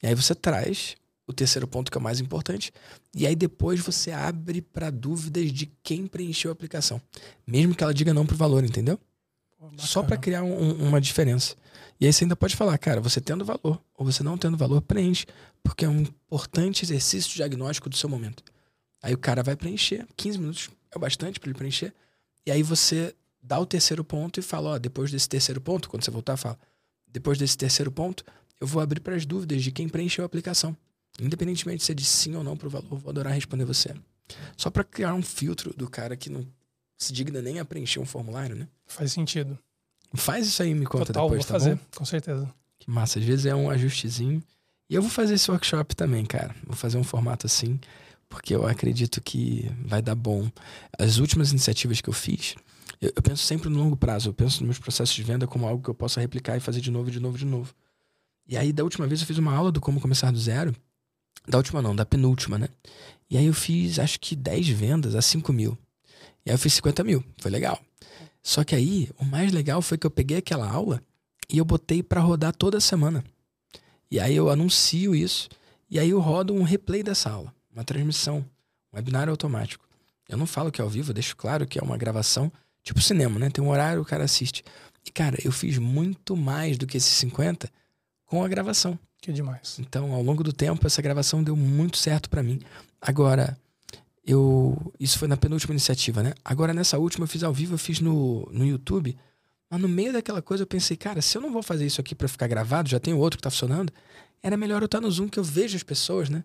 E 0.01 0.07
aí 0.07 0.15
você 0.15 0.33
traz 0.33 0.95
o 1.27 1.33
terceiro 1.33 1.67
ponto 1.67 1.91
que 1.91 1.97
é 1.97 1.99
o 1.99 2.03
mais 2.03 2.19
importante. 2.19 2.71
E 3.13 3.25
aí 3.25 3.35
depois 3.35 3.79
você 3.79 4.11
abre 4.11 4.61
para 4.61 4.89
dúvidas 4.89 5.51
de 5.51 5.71
quem 5.83 6.07
preencheu 6.07 6.51
a 6.51 6.53
aplicação. 6.53 7.01
Mesmo 7.45 7.75
que 7.75 7.83
ela 7.83 7.93
diga 7.93 8.13
não 8.13 8.25
pro 8.25 8.35
valor, 8.35 8.63
entendeu? 8.63 8.99
Pô, 9.57 9.69
Só 9.77 10.03
para 10.03 10.17
criar 10.17 10.43
um, 10.43 10.87
uma 10.87 11.01
diferença. 11.01 11.55
E 11.99 12.05
aí 12.05 12.13
você 12.13 12.25
ainda 12.25 12.35
pode 12.35 12.55
falar, 12.55 12.77
cara, 12.77 12.99
você 12.99 13.21
tendo 13.21 13.45
valor 13.45 13.81
ou 13.97 14.05
você 14.05 14.21
não 14.21 14.37
tendo 14.37 14.57
valor, 14.57 14.81
preenche. 14.81 15.25
Porque 15.63 15.85
é 15.85 15.89
um 15.89 16.01
importante 16.01 16.83
exercício 16.83 17.33
diagnóstico 17.33 17.89
do 17.89 17.95
seu 17.95 18.09
momento. 18.09 18.43
Aí 19.01 19.13
o 19.13 19.17
cara 19.17 19.41
vai 19.41 19.55
preencher, 19.55 20.05
15 20.15 20.37
minutos 20.37 20.69
é 20.91 20.99
bastante 20.99 21.39
para 21.39 21.49
ele 21.49 21.57
preencher. 21.57 21.93
E 22.45 22.51
aí 22.51 22.61
você 22.61 23.15
dá 23.41 23.59
o 23.59 23.65
terceiro 23.65 24.03
ponto 24.03 24.39
e 24.39 24.43
fala, 24.43 24.71
ó, 24.71 24.77
depois 24.77 25.11
desse 25.11 25.29
terceiro 25.29 25.61
ponto, 25.61 25.89
quando 25.89 26.03
você 26.03 26.11
voltar, 26.11 26.37
fala, 26.37 26.57
depois 27.07 27.37
desse 27.37 27.57
terceiro 27.57 27.91
ponto, 27.91 28.23
eu 28.59 28.67
vou 28.67 28.81
abrir 28.81 28.99
para 28.99 29.15
as 29.15 29.25
dúvidas 29.25 29.63
de 29.63 29.71
quem 29.71 29.87
preencheu 29.87 30.23
a 30.23 30.25
aplicação. 30.25 30.75
Independentemente 31.21 31.79
de 31.79 31.83
ser 31.85 31.95
de 31.95 32.05
sim 32.05 32.35
ou 32.35 32.43
não 32.43 32.57
pro 32.57 32.69
valor, 32.69 32.99
vou 32.99 33.09
adorar 33.09 33.33
responder 33.33 33.65
você. 33.65 33.93
Só 34.57 34.69
para 34.69 34.83
criar 34.83 35.13
um 35.13 35.21
filtro 35.21 35.73
do 35.75 35.89
cara 35.89 36.15
que 36.17 36.29
não 36.29 36.45
se 36.97 37.13
digna 37.13 37.41
nem 37.41 37.59
a 37.59 37.65
preencher 37.65 37.99
um 37.99 38.05
formulário, 38.05 38.55
né? 38.55 38.67
Faz 38.85 39.11
sentido. 39.11 39.57
Faz 40.13 40.47
isso 40.47 40.63
aí 40.63 40.73
me 40.73 40.85
conta 40.85 41.07
Total, 41.07 41.23
depois, 41.29 41.45
vou 41.45 41.47
tá 41.47 41.53
fazer, 41.53 41.75
bom? 41.75 41.81
com 41.95 42.05
certeza. 42.05 42.53
Que 42.79 42.89
massa, 42.89 43.19
às 43.19 43.25
vezes 43.25 43.45
é 43.45 43.55
um 43.55 43.69
ajustezinho. 43.69 44.41
E 44.89 44.95
eu 44.95 45.01
vou 45.01 45.11
fazer 45.11 45.33
esse 45.33 45.49
workshop 45.49 45.95
também, 45.95 46.25
cara. 46.25 46.55
Vou 46.65 46.75
fazer 46.75 46.97
um 46.97 47.03
formato 47.03 47.45
assim, 47.45 47.79
porque 48.29 48.53
eu 48.55 48.65
acredito 48.67 49.21
que 49.21 49.69
vai 49.83 50.01
dar 50.01 50.15
bom. 50.15 50.49
As 50.97 51.17
últimas 51.17 51.51
iniciativas 51.51 52.01
que 52.01 52.09
eu 52.09 52.13
fiz, 52.13 52.55
eu, 53.01 53.11
eu 53.15 53.21
penso 53.21 53.43
sempre 53.43 53.69
no 53.69 53.77
longo 53.77 53.97
prazo. 53.97 54.29
Eu 54.29 54.33
penso 54.33 54.59
nos 54.59 54.67
meus 54.67 54.79
processos 54.79 55.15
de 55.15 55.23
venda 55.23 55.47
como 55.47 55.67
algo 55.67 55.83
que 55.83 55.89
eu 55.89 55.95
possa 55.95 56.21
replicar 56.21 56.55
e 56.55 56.59
fazer 56.59 56.81
de 56.81 56.91
novo, 56.91 57.09
de 57.09 57.19
novo, 57.19 57.37
de 57.37 57.45
novo. 57.45 57.73
E 58.47 58.55
aí, 58.55 58.71
da 58.71 58.83
última 58.83 59.07
vez, 59.07 59.21
eu 59.21 59.27
fiz 59.27 59.37
uma 59.37 59.53
aula 59.53 59.71
do 59.71 59.81
como 59.81 59.99
começar 59.99 60.31
do 60.31 60.39
zero. 60.39 60.75
Da 61.47 61.57
última 61.57 61.81
não, 61.81 61.95
da 61.95 62.05
penúltima, 62.05 62.57
né? 62.57 62.69
E 63.29 63.37
aí 63.37 63.45
eu 63.45 63.53
fiz 63.53 63.99
acho 63.99 64.19
que 64.19 64.35
10 64.35 64.69
vendas 64.69 65.15
a 65.15 65.21
5 65.21 65.51
mil. 65.53 65.77
E 66.45 66.49
aí 66.49 66.55
eu 66.55 66.59
fiz 66.59 66.73
50 66.73 67.03
mil. 67.03 67.23
Foi 67.37 67.51
legal. 67.51 67.79
Só 68.41 68.63
que 68.63 68.75
aí, 68.75 69.09
o 69.19 69.25
mais 69.25 69.51
legal 69.51 69.81
foi 69.81 69.97
que 69.97 70.05
eu 70.05 70.11
peguei 70.11 70.37
aquela 70.37 70.69
aula 70.69 71.01
e 71.49 71.57
eu 71.57 71.65
botei 71.65 72.03
para 72.03 72.21
rodar 72.21 72.55
toda 72.55 72.79
semana. 72.79 73.23
E 74.09 74.19
aí 74.19 74.35
eu 74.35 74.49
anuncio 74.49 75.15
isso. 75.15 75.49
E 75.89 75.99
aí 75.99 76.11
eu 76.11 76.19
rodo 76.19 76.53
um 76.53 76.63
replay 76.63 77.01
dessa 77.01 77.29
aula. 77.29 77.53
Uma 77.71 77.83
transmissão. 77.83 78.45
Um 78.93 78.97
webinar 78.97 79.29
automático. 79.29 79.87
Eu 80.29 80.37
não 80.37 80.45
falo 80.45 80.71
que 80.71 80.81
é 80.81 80.83
ao 80.83 80.89
vivo, 80.89 81.13
deixo 81.13 81.35
claro 81.35 81.67
que 81.67 81.79
é 81.79 81.81
uma 81.81 81.97
gravação 81.97 82.51
Tipo 82.85 83.01
cinema, 83.01 83.39
né? 83.39 83.49
Tem 83.49 83.63
um 83.63 83.69
horário, 83.69 83.99
o 83.99 84.05
cara 84.05 84.23
assiste. 84.23 84.63
E, 85.03 85.09
cara, 85.09 85.35
eu 85.43 85.51
fiz 85.51 85.79
muito 85.79 86.37
mais 86.37 86.77
do 86.77 86.85
que 86.85 86.97
esses 86.97 87.11
50 87.13 87.67
com 88.27 88.43
a 88.43 88.47
gravação. 88.47 88.97
Que 89.25 89.33
demais. 89.33 89.77
Então, 89.79 90.13
ao 90.13 90.21
longo 90.21 90.43
do 90.43 90.53
tempo, 90.53 90.85
essa 90.85 91.01
gravação 91.01 91.41
deu 91.41 91.55
muito 91.55 91.97
certo 91.97 92.29
para 92.29 92.43
mim. 92.43 92.61
Agora, 93.01 93.57
eu. 94.23 94.77
Isso 94.99 95.17
foi 95.17 95.27
na 95.27 95.35
penúltima 95.35 95.73
iniciativa, 95.73 96.21
né? 96.21 96.35
Agora, 96.45 96.75
nessa 96.75 96.99
última, 96.99 97.23
eu 97.23 97.27
fiz 97.27 97.41
ao 97.41 97.51
vivo, 97.51 97.73
eu 97.73 97.79
fiz 97.79 97.99
no, 97.99 98.47
no 98.51 98.63
YouTube. 98.63 99.17
Mas 99.67 99.81
no 99.81 99.89
meio 99.89 100.13
daquela 100.13 100.43
coisa, 100.43 100.61
eu 100.61 100.67
pensei, 100.67 100.95
cara, 100.95 101.23
se 101.23 101.35
eu 101.35 101.41
não 101.41 101.51
vou 101.51 101.63
fazer 101.63 101.87
isso 101.87 101.99
aqui 101.99 102.13
para 102.13 102.27
ficar 102.27 102.45
gravado, 102.45 102.87
já 102.87 102.99
tem 102.99 103.15
outro 103.15 103.39
que 103.39 103.41
tá 103.41 103.49
funcionando, 103.49 103.91
era 104.43 104.55
melhor 104.55 104.83
eu 104.83 104.85
estar 104.85 105.01
no 105.01 105.09
Zoom 105.09 105.27
que 105.27 105.39
eu 105.39 105.43
vejo 105.43 105.75
as 105.75 105.81
pessoas, 105.81 106.29
né? 106.29 106.43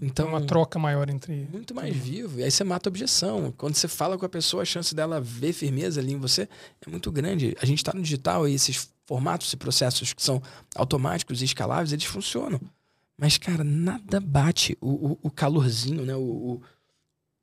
Então, 0.00 0.28
uma 0.28 0.46
troca 0.46 0.78
maior 0.78 1.10
entre. 1.10 1.48
Muito 1.50 1.74
mais 1.74 1.92
vivo. 1.96 2.38
E 2.38 2.44
aí 2.44 2.52
você 2.52 2.62
mata 2.62 2.88
a 2.88 2.90
objeção. 2.90 3.52
Quando 3.56 3.74
você 3.74 3.88
fala 3.88 4.16
com 4.16 4.24
a 4.24 4.28
pessoa, 4.28 4.62
a 4.62 4.64
chance 4.64 4.94
dela 4.94 5.20
ver 5.20 5.52
firmeza 5.52 6.00
ali 6.00 6.12
em 6.12 6.18
você 6.18 6.48
é 6.86 6.88
muito 6.88 7.10
grande. 7.10 7.56
A 7.60 7.66
gente 7.66 7.78
está 7.78 7.92
no 7.92 8.00
digital 8.00 8.46
e 8.46 8.54
esses 8.54 8.88
formatos 9.12 9.52
e 9.52 9.56
processos 9.56 10.12
que 10.12 10.22
são 10.22 10.42
automáticos 10.74 11.42
e 11.42 11.44
escaláveis, 11.44 11.92
eles 11.92 12.04
funcionam. 12.04 12.60
Mas, 13.16 13.38
cara, 13.38 13.62
nada 13.62 14.20
bate 14.20 14.76
o, 14.80 15.12
o, 15.12 15.18
o 15.22 15.30
calorzinho, 15.30 16.04
né? 16.04 16.14
O, 16.16 16.20
o, 16.20 16.62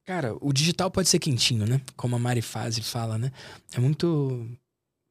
cara, 0.06 0.36
o 0.42 0.52
digital 0.52 0.90
pode 0.90 1.08
ser 1.08 1.20
quentinho, 1.20 1.66
né? 1.66 1.82
Como 1.96 2.16
a 2.16 2.20
Mari 2.20 2.42
Fase 2.42 2.82
fala, 2.82 3.18
né? 3.18 3.32
É 3.74 3.80
muito 3.80 4.48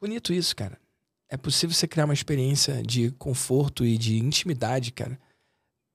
bonito 0.01 0.33
isso, 0.33 0.55
cara 0.55 0.79
é 1.29 1.37
possível 1.37 1.75
você 1.75 1.87
criar 1.87 2.07
uma 2.07 2.15
experiência 2.15 2.83
de 2.83 3.11
conforto 3.13 3.85
e 3.85 3.99
de 3.99 4.19
intimidade, 4.19 4.91
cara, 4.93 5.19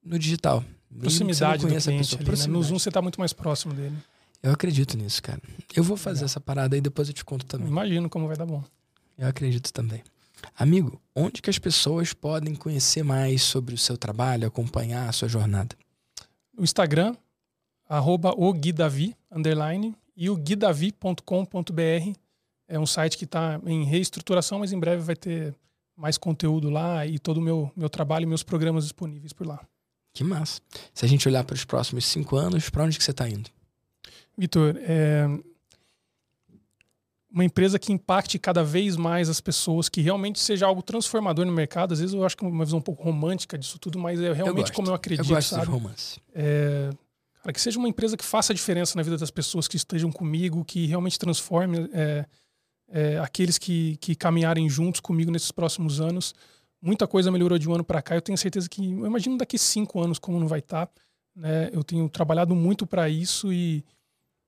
no 0.03 0.19
digital. 0.19 0.63
Proximidade 0.99 1.63
do 1.63 1.67
cliente 1.67 1.89
ali, 1.89 1.97
Proximidade. 1.97 2.47
Né? 2.47 2.53
No 2.53 2.61
Zoom 2.61 2.77
você 2.77 2.89
está 2.89 3.01
muito 3.01 3.19
mais 3.19 3.33
próximo 3.33 3.73
dele. 3.73 3.97
Eu 4.43 4.51
acredito 4.51 4.95
nisso, 4.95 5.23
cara. 5.23 5.41
Eu 5.75 5.83
vou 5.83 5.97
fazer 5.97 6.17
Legal. 6.17 6.25
essa 6.25 6.39
parada 6.39 6.77
e 6.77 6.81
depois 6.81 7.07
eu 7.07 7.13
te 7.13 7.25
conto 7.25 7.45
também. 7.45 7.67
Imagino 7.67 8.09
como 8.09 8.27
vai 8.27 8.37
dar 8.37 8.45
bom. 8.45 8.63
Eu 9.17 9.27
acredito 9.27 9.73
também. 9.73 10.03
Amigo, 10.55 11.01
onde 11.15 11.41
que 11.41 11.49
as 11.49 11.59
pessoas 11.59 12.13
podem 12.13 12.55
conhecer 12.55 13.03
mais 13.03 13.41
sobre 13.41 13.73
o 13.73 13.77
seu 13.77 13.97
trabalho, 13.97 14.47
acompanhar 14.47 15.09
a 15.09 15.11
sua 15.11 15.27
jornada? 15.27 15.75
No 16.55 16.63
Instagram, 16.63 17.15
arroba 17.87 18.33
o 18.35 18.51
Guidavi, 18.53 19.15
underline, 19.31 19.95
e 20.15 20.29
o 20.29 20.35
guidavi.com.br 20.35 21.23
é 22.67 22.79
um 22.79 22.85
site 22.85 23.17
que 23.17 23.25
está 23.25 23.59
em 23.65 23.83
reestruturação, 23.83 24.59
mas 24.59 24.71
em 24.71 24.79
breve 24.79 25.01
vai 25.01 25.15
ter 25.15 25.55
mais 25.95 26.17
conteúdo 26.17 26.69
lá 26.69 27.05
e 27.05 27.19
todo 27.19 27.37
o 27.37 27.41
meu, 27.41 27.71
meu 27.75 27.89
trabalho 27.89 28.23
e 28.23 28.27
meus 28.27 28.43
programas 28.43 28.83
disponíveis 28.83 29.33
por 29.33 29.45
lá. 29.45 29.59
Que 30.13 30.23
massa. 30.23 30.61
Se 30.93 31.05
a 31.05 31.07
gente 31.07 31.27
olhar 31.27 31.43
para 31.43 31.55
os 31.55 31.65
próximos 31.65 32.05
cinco 32.05 32.35
anos, 32.35 32.69
para 32.69 32.83
onde 32.83 32.97
que 32.97 33.03
você 33.03 33.11
está 33.11 33.27
indo? 33.27 33.49
Vitor, 34.37 34.75
é 34.79 35.27
uma 37.33 37.43
empresa 37.43 37.79
que 37.79 37.91
impacte 37.91 38.37
cada 38.37 38.63
vez 38.63 38.95
mais 38.95 39.27
as 39.27 39.41
pessoas, 39.41 39.89
que 39.89 40.01
realmente 40.01 40.39
seja 40.39 40.67
algo 40.67 40.83
transformador 40.83 41.43
no 41.45 41.51
mercado. 41.51 41.91
Às 41.91 41.99
vezes 41.99 42.13
eu 42.13 42.23
acho 42.23 42.37
que 42.37 42.45
é 42.45 42.47
uma 42.47 42.63
visão 42.63 42.77
um 42.77 42.81
pouco 42.81 43.03
romântica 43.03 43.57
disso 43.57 43.79
tudo, 43.79 43.97
mas 43.97 44.21
é 44.21 44.31
realmente 44.31 44.69
eu 44.69 44.75
como 44.75 44.89
eu 44.89 44.93
acredito. 44.93 45.27
Eu 45.27 45.35
gosto 45.35 45.49
sabe? 45.49 45.65
de 45.65 45.71
romance. 45.71 46.21
É, 46.31 46.91
cara, 47.41 47.51
que 47.51 47.59
seja 47.59 47.79
uma 47.79 47.89
empresa 47.89 48.15
que 48.15 48.23
faça 48.23 48.53
a 48.53 48.55
diferença 48.55 48.95
na 48.95 49.01
vida 49.01 49.17
das 49.17 49.31
pessoas 49.31 49.67
que 49.67 49.75
estejam 49.75 50.11
comigo, 50.11 50.63
que 50.63 50.85
realmente 50.85 51.17
transforme 51.17 51.89
é, 51.91 52.25
é, 52.89 53.17
aqueles 53.17 53.57
que, 53.57 53.97
que 53.97 54.15
caminharem 54.15 54.69
juntos 54.69 55.01
comigo 55.01 55.31
nesses 55.31 55.51
próximos 55.51 55.99
anos. 55.99 56.35
Muita 56.79 57.07
coisa 57.07 57.31
melhorou 57.31 57.57
de 57.57 57.67
um 57.67 57.73
ano 57.73 57.83
para 57.83 57.99
cá. 58.03 58.13
Eu 58.13 58.21
tenho 58.21 58.37
certeza 58.37 58.69
que, 58.69 58.91
eu 58.91 59.07
imagino 59.07 59.39
daqui 59.39 59.57
cinco 59.57 59.99
anos 59.99 60.19
como 60.19 60.39
não 60.39 60.47
vai 60.47 60.59
estar. 60.59 60.85
Tá, 60.85 60.93
né? 61.35 61.71
Eu 61.73 61.83
tenho 61.83 62.07
trabalhado 62.09 62.53
muito 62.53 62.85
para 62.85 63.09
isso 63.09 63.51
e 63.51 63.83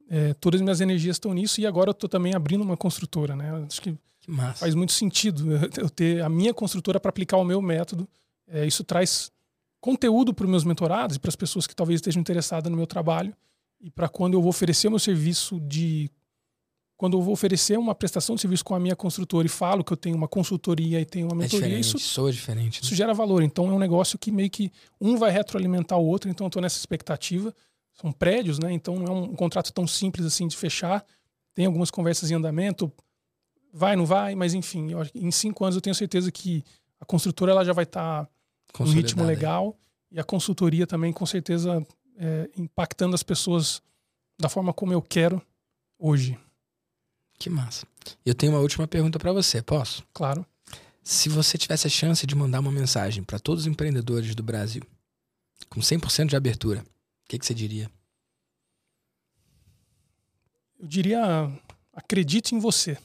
é, 0.09 0.33
todas 0.35 0.59
as 0.59 0.63
minhas 0.63 0.81
energias 0.81 1.15
estão 1.15 1.33
nisso. 1.33 1.59
E 1.61 1.65
agora 1.65 1.89
eu 1.89 1.93
estou 1.93 2.09
também 2.09 2.33
abrindo 2.33 2.63
uma 2.63 2.77
construtora. 2.77 3.35
Né? 3.35 3.65
Acho 3.67 3.81
que, 3.81 3.97
que 4.21 4.31
faz 4.55 4.75
muito 4.75 4.93
sentido 4.93 5.45
eu 5.77 5.89
ter 5.89 6.21
a 6.21 6.29
minha 6.29 6.53
construtora 6.53 6.99
para 6.99 7.09
aplicar 7.09 7.37
o 7.37 7.43
meu 7.43 7.61
método. 7.61 8.07
É, 8.47 8.65
isso 8.65 8.83
traz 8.83 9.31
conteúdo 9.81 10.33
para 10.33 10.45
os 10.45 10.49
meus 10.49 10.63
mentorados 10.63 11.15
e 11.15 11.19
para 11.19 11.29
as 11.29 11.35
pessoas 11.35 11.67
que 11.67 11.75
talvez 11.75 11.99
estejam 11.99 12.19
interessadas 12.19 12.71
no 12.71 12.77
meu 12.77 12.87
trabalho 12.87 13.35
e 13.79 13.89
para 13.91 14.09
quando 14.09 14.33
eu 14.33 14.41
vou 14.41 14.49
oferecer 14.49 14.89
meu 14.89 14.97
serviço 14.97 15.59
de 15.59 16.09
quando 16.97 17.17
eu 17.17 17.21
vou 17.21 17.33
oferecer 17.33 17.77
uma 17.77 17.93
prestação 17.93 18.35
de 18.35 18.41
serviço 18.41 18.63
com 18.63 18.73
a 18.73 18.79
minha 18.79 18.95
construtora 18.95 19.45
e 19.45 19.49
falo 19.49 19.83
que 19.83 19.91
eu 19.91 19.97
tenho 19.97 20.15
uma 20.15 20.27
consultoria 20.27 20.99
e 21.01 21.05
tenho 21.05 21.27
uma 21.27 21.35
é 21.35 21.45
mentoria, 21.45 21.75
é 21.75 21.79
isso 21.79 21.99
soa 21.99 22.31
diferente. 22.31 22.81
Né? 22.81 22.85
Isso 22.85 22.95
gera 22.95 23.13
valor. 23.13 23.43
Então 23.43 23.67
é 23.69 23.73
um 23.73 23.79
negócio 23.79 24.17
que 24.17 24.31
meio 24.31 24.49
que 24.49 24.71
um 24.99 25.17
vai 25.17 25.29
retroalimentar 25.29 25.99
o 25.99 26.05
outro, 26.05 26.29
então 26.29 26.45
eu 26.45 26.47
estou 26.47 26.61
nessa 26.61 26.79
expectativa. 26.79 27.53
São 27.95 28.11
prédios, 28.11 28.59
né? 28.59 28.71
Então 28.71 28.97
não 28.99 29.07
é 29.07 29.11
um 29.11 29.35
contrato 29.35 29.71
tão 29.71 29.87
simples 29.87 30.25
assim 30.25 30.47
de 30.47 30.55
fechar. 30.55 31.05
Tem 31.53 31.65
algumas 31.65 31.89
conversas 31.89 32.29
em 32.29 32.35
andamento, 32.35 32.91
vai, 33.73 33.95
não 33.95 34.05
vai, 34.05 34.35
mas 34.35 34.53
enfim, 34.53 34.91
eu, 34.91 34.99
em 35.13 35.31
cinco 35.31 35.63
anos 35.63 35.75
eu 35.75 35.81
tenho 35.81 35.95
certeza 35.95 36.31
que 36.31 36.63
a 36.99 37.05
construtora 37.05 37.51
ela 37.51 37.63
já 37.63 37.73
vai 37.73 37.83
estar 37.83 38.25
tá 38.25 38.83
um 38.83 38.91
ritmo 38.91 39.23
legal 39.23 39.77
e 40.11 40.19
a 40.19 40.23
consultoria 40.23 40.85
também 40.85 41.13
com 41.13 41.25
certeza 41.25 41.85
é, 42.17 42.49
impactando 42.57 43.15
as 43.15 43.23
pessoas 43.23 43.81
da 44.39 44.49
forma 44.49 44.73
como 44.73 44.93
eu 44.93 45.01
quero 45.01 45.41
hoje. 45.99 46.37
Que 47.37 47.49
massa. 47.49 47.85
Eu 48.25 48.33
tenho 48.33 48.53
uma 48.53 48.61
última 48.61 48.87
pergunta 48.87 49.19
para 49.19 49.33
você, 49.33 49.61
posso? 49.61 50.03
Claro. 50.13 50.45
Se 51.03 51.29
você 51.29 51.57
tivesse 51.57 51.85
a 51.87 51.89
chance 51.89 52.25
de 52.25 52.33
mandar 52.33 52.59
uma 52.59 52.71
mensagem 52.71 53.23
para 53.23 53.39
todos 53.39 53.63
os 53.63 53.67
empreendedores 53.67 54.33
do 54.33 54.41
Brasil, 54.41 54.81
com 55.69 55.79
100% 55.79 56.27
de 56.27 56.35
abertura, 56.35 56.83
o 57.25 57.27
que, 57.27 57.39
que 57.39 57.45
você 57.45 57.53
diria? 57.55 57.89
Eu 60.79 60.87
diria: 60.87 61.21
acredite 61.91 62.53
em 62.53 62.59
você. 62.59 62.97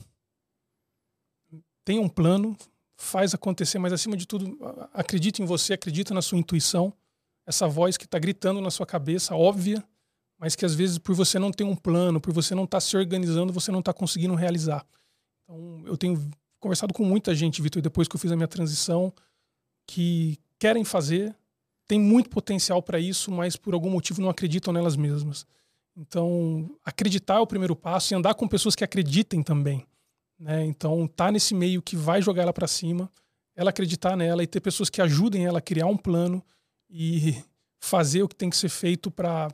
Tenha 1.84 2.02
um 2.02 2.08
plano, 2.08 2.56
faz 2.96 3.34
acontecer, 3.34 3.78
mas 3.78 3.92
acima 3.92 4.16
de 4.16 4.26
tudo, 4.26 4.58
acredite 4.92 5.42
em 5.42 5.46
você, 5.46 5.72
acredite 5.72 6.12
na 6.12 6.20
sua 6.20 6.38
intuição, 6.38 6.92
essa 7.46 7.66
voz 7.66 7.96
que 7.96 8.04
está 8.04 8.18
gritando 8.18 8.60
na 8.60 8.70
sua 8.70 8.84
cabeça, 8.84 9.34
óbvia, 9.34 9.82
mas 10.38 10.54
que 10.54 10.66
às 10.66 10.74
vezes 10.74 10.98
por 10.98 11.14
você 11.14 11.38
não 11.38 11.50
ter 11.50 11.64
um 11.64 11.74
plano, 11.74 12.20
por 12.20 12.32
você 12.32 12.54
não 12.54 12.64
estar 12.64 12.76
tá 12.76 12.80
se 12.80 12.96
organizando, 12.96 13.52
você 13.52 13.72
não 13.72 13.80
está 13.80 13.92
conseguindo 13.92 14.34
realizar. 14.34 14.86
Então, 15.42 15.82
eu 15.86 15.96
tenho 15.96 16.30
conversado 16.60 16.92
com 16.92 17.04
muita 17.04 17.34
gente, 17.34 17.62
Vitor, 17.62 17.80
depois 17.80 18.06
que 18.06 18.14
eu 18.14 18.20
fiz 18.20 18.30
a 18.30 18.36
minha 18.36 18.46
transição, 18.46 19.12
que 19.86 20.38
querem 20.58 20.84
fazer, 20.84 21.34
tem 21.90 21.98
muito 21.98 22.30
potencial 22.30 22.80
para 22.80 23.00
isso, 23.00 23.32
mas 23.32 23.56
por 23.56 23.74
algum 23.74 23.90
motivo 23.90 24.22
não 24.22 24.30
acreditam 24.30 24.72
nelas 24.72 24.94
mesmas. 24.94 25.44
Então, 25.96 26.70
acreditar 26.84 27.34
é 27.34 27.40
o 27.40 27.46
primeiro 27.48 27.74
passo 27.74 28.14
e 28.14 28.14
andar 28.14 28.34
com 28.34 28.46
pessoas 28.46 28.76
que 28.76 28.84
acreditem 28.84 29.42
também. 29.42 29.84
Né? 30.38 30.64
Então, 30.66 31.08
tá 31.08 31.32
nesse 31.32 31.52
meio 31.52 31.82
que 31.82 31.96
vai 31.96 32.22
jogar 32.22 32.42
ela 32.42 32.52
para 32.52 32.68
cima, 32.68 33.10
ela 33.56 33.70
acreditar 33.70 34.16
nela 34.16 34.40
e 34.40 34.46
ter 34.46 34.60
pessoas 34.60 34.88
que 34.88 35.02
ajudem 35.02 35.46
ela 35.46 35.58
a 35.58 35.60
criar 35.60 35.86
um 35.86 35.96
plano 35.96 36.40
e 36.88 37.42
fazer 37.80 38.22
o 38.22 38.28
que 38.28 38.36
tem 38.36 38.48
que 38.48 38.56
ser 38.56 38.68
feito 38.68 39.10
para 39.10 39.52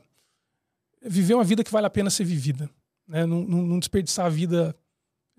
viver 1.01 1.33
uma 1.33 1.43
vida 1.43 1.63
que 1.63 1.71
vale 1.71 1.87
a 1.87 1.89
pena 1.89 2.11
ser 2.11 2.23
vivida. 2.23 2.69
Né? 3.07 3.25
Não, 3.25 3.41
não, 3.41 3.63
não 3.63 3.79
desperdiçar 3.79 4.27
a 4.27 4.29
vida 4.29 4.75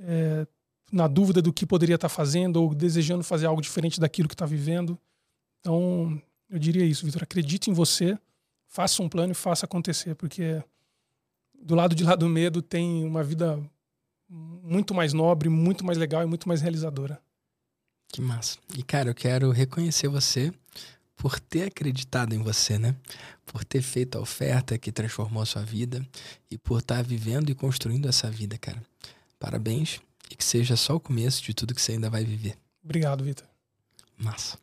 é, 0.01 0.45
na 0.91 1.07
dúvida 1.07 1.41
do 1.41 1.53
que 1.53 1.65
poderia 1.65 1.95
estar 1.95 2.09
fazendo 2.09 2.61
ou 2.61 2.75
desejando 2.75 3.23
fazer 3.23 3.47
algo 3.47 3.63
diferente 3.63 4.01
daquilo 4.01 4.27
que 4.27 4.35
está 4.35 4.47
vivendo. 4.47 4.99
Então, 5.61 6.21
eu 6.51 6.59
diria 6.59 6.85
isso, 6.85 7.05
Vitor. 7.05 7.23
Acredite 7.23 7.71
em 7.71 7.73
você, 7.73 8.19
faça 8.67 9.03
um 9.03 9.09
plano 9.09 9.33
e 9.33 9.35
faça 9.35 9.67
acontecer, 9.67 10.15
porque 10.15 10.63
do 11.61 11.75
lado 11.75 11.95
de 11.95 12.05
lá 12.05 12.15
do 12.15 12.29
medo 12.29 12.63
tem 12.63 13.05
uma 13.05 13.23
vida 13.23 13.61
muito 14.29 14.95
mais 14.95 15.13
nobre, 15.13 15.49
muito 15.49 15.85
mais 15.85 15.99
legal 15.99 16.23
e 16.23 16.27
muito 16.27 16.49
mais 16.49 16.61
realizadora. 16.61 17.21
Que 18.09 18.21
massa. 18.21 18.59
E, 18.77 18.83
cara, 18.83 19.11
eu 19.11 19.15
quero 19.15 19.51
reconhecer 19.51 20.09
você 20.09 20.53
por 21.17 21.39
ter 21.41 21.65
acreditado 21.65 22.35
em 22.35 22.39
você, 22.39 22.79
né? 22.79 22.95
Por 23.45 23.65
ter 23.65 23.83
feito 23.83 24.17
a 24.17 24.21
oferta 24.21 24.79
que 24.79 24.93
transformou 24.93 25.43
a 25.43 25.47
sua 25.47 25.63
vida 25.63 26.07
e 26.51 26.57
por 26.57 26.79
estar 26.79 27.03
vivendo 27.03 27.51
e 27.51 27.55
construindo 27.55 28.09
essa 28.09 28.31
vida, 28.31 28.57
cara. 28.57 28.83
Parabéns 29.39 30.01
e 30.31 30.37
que 30.37 30.45
seja 30.45 30.77
só 30.77 30.97
o 30.97 31.01
começo 31.01 31.43
de 31.43 31.55
tudo 31.55 31.75
que 31.75 31.83
você 31.83 31.93
ainda 31.93 32.09
vai 32.09 32.25
viver. 32.25 32.57
Obrigado, 32.83 33.25
Vitor. 33.25 33.47
Massa. 34.17 34.59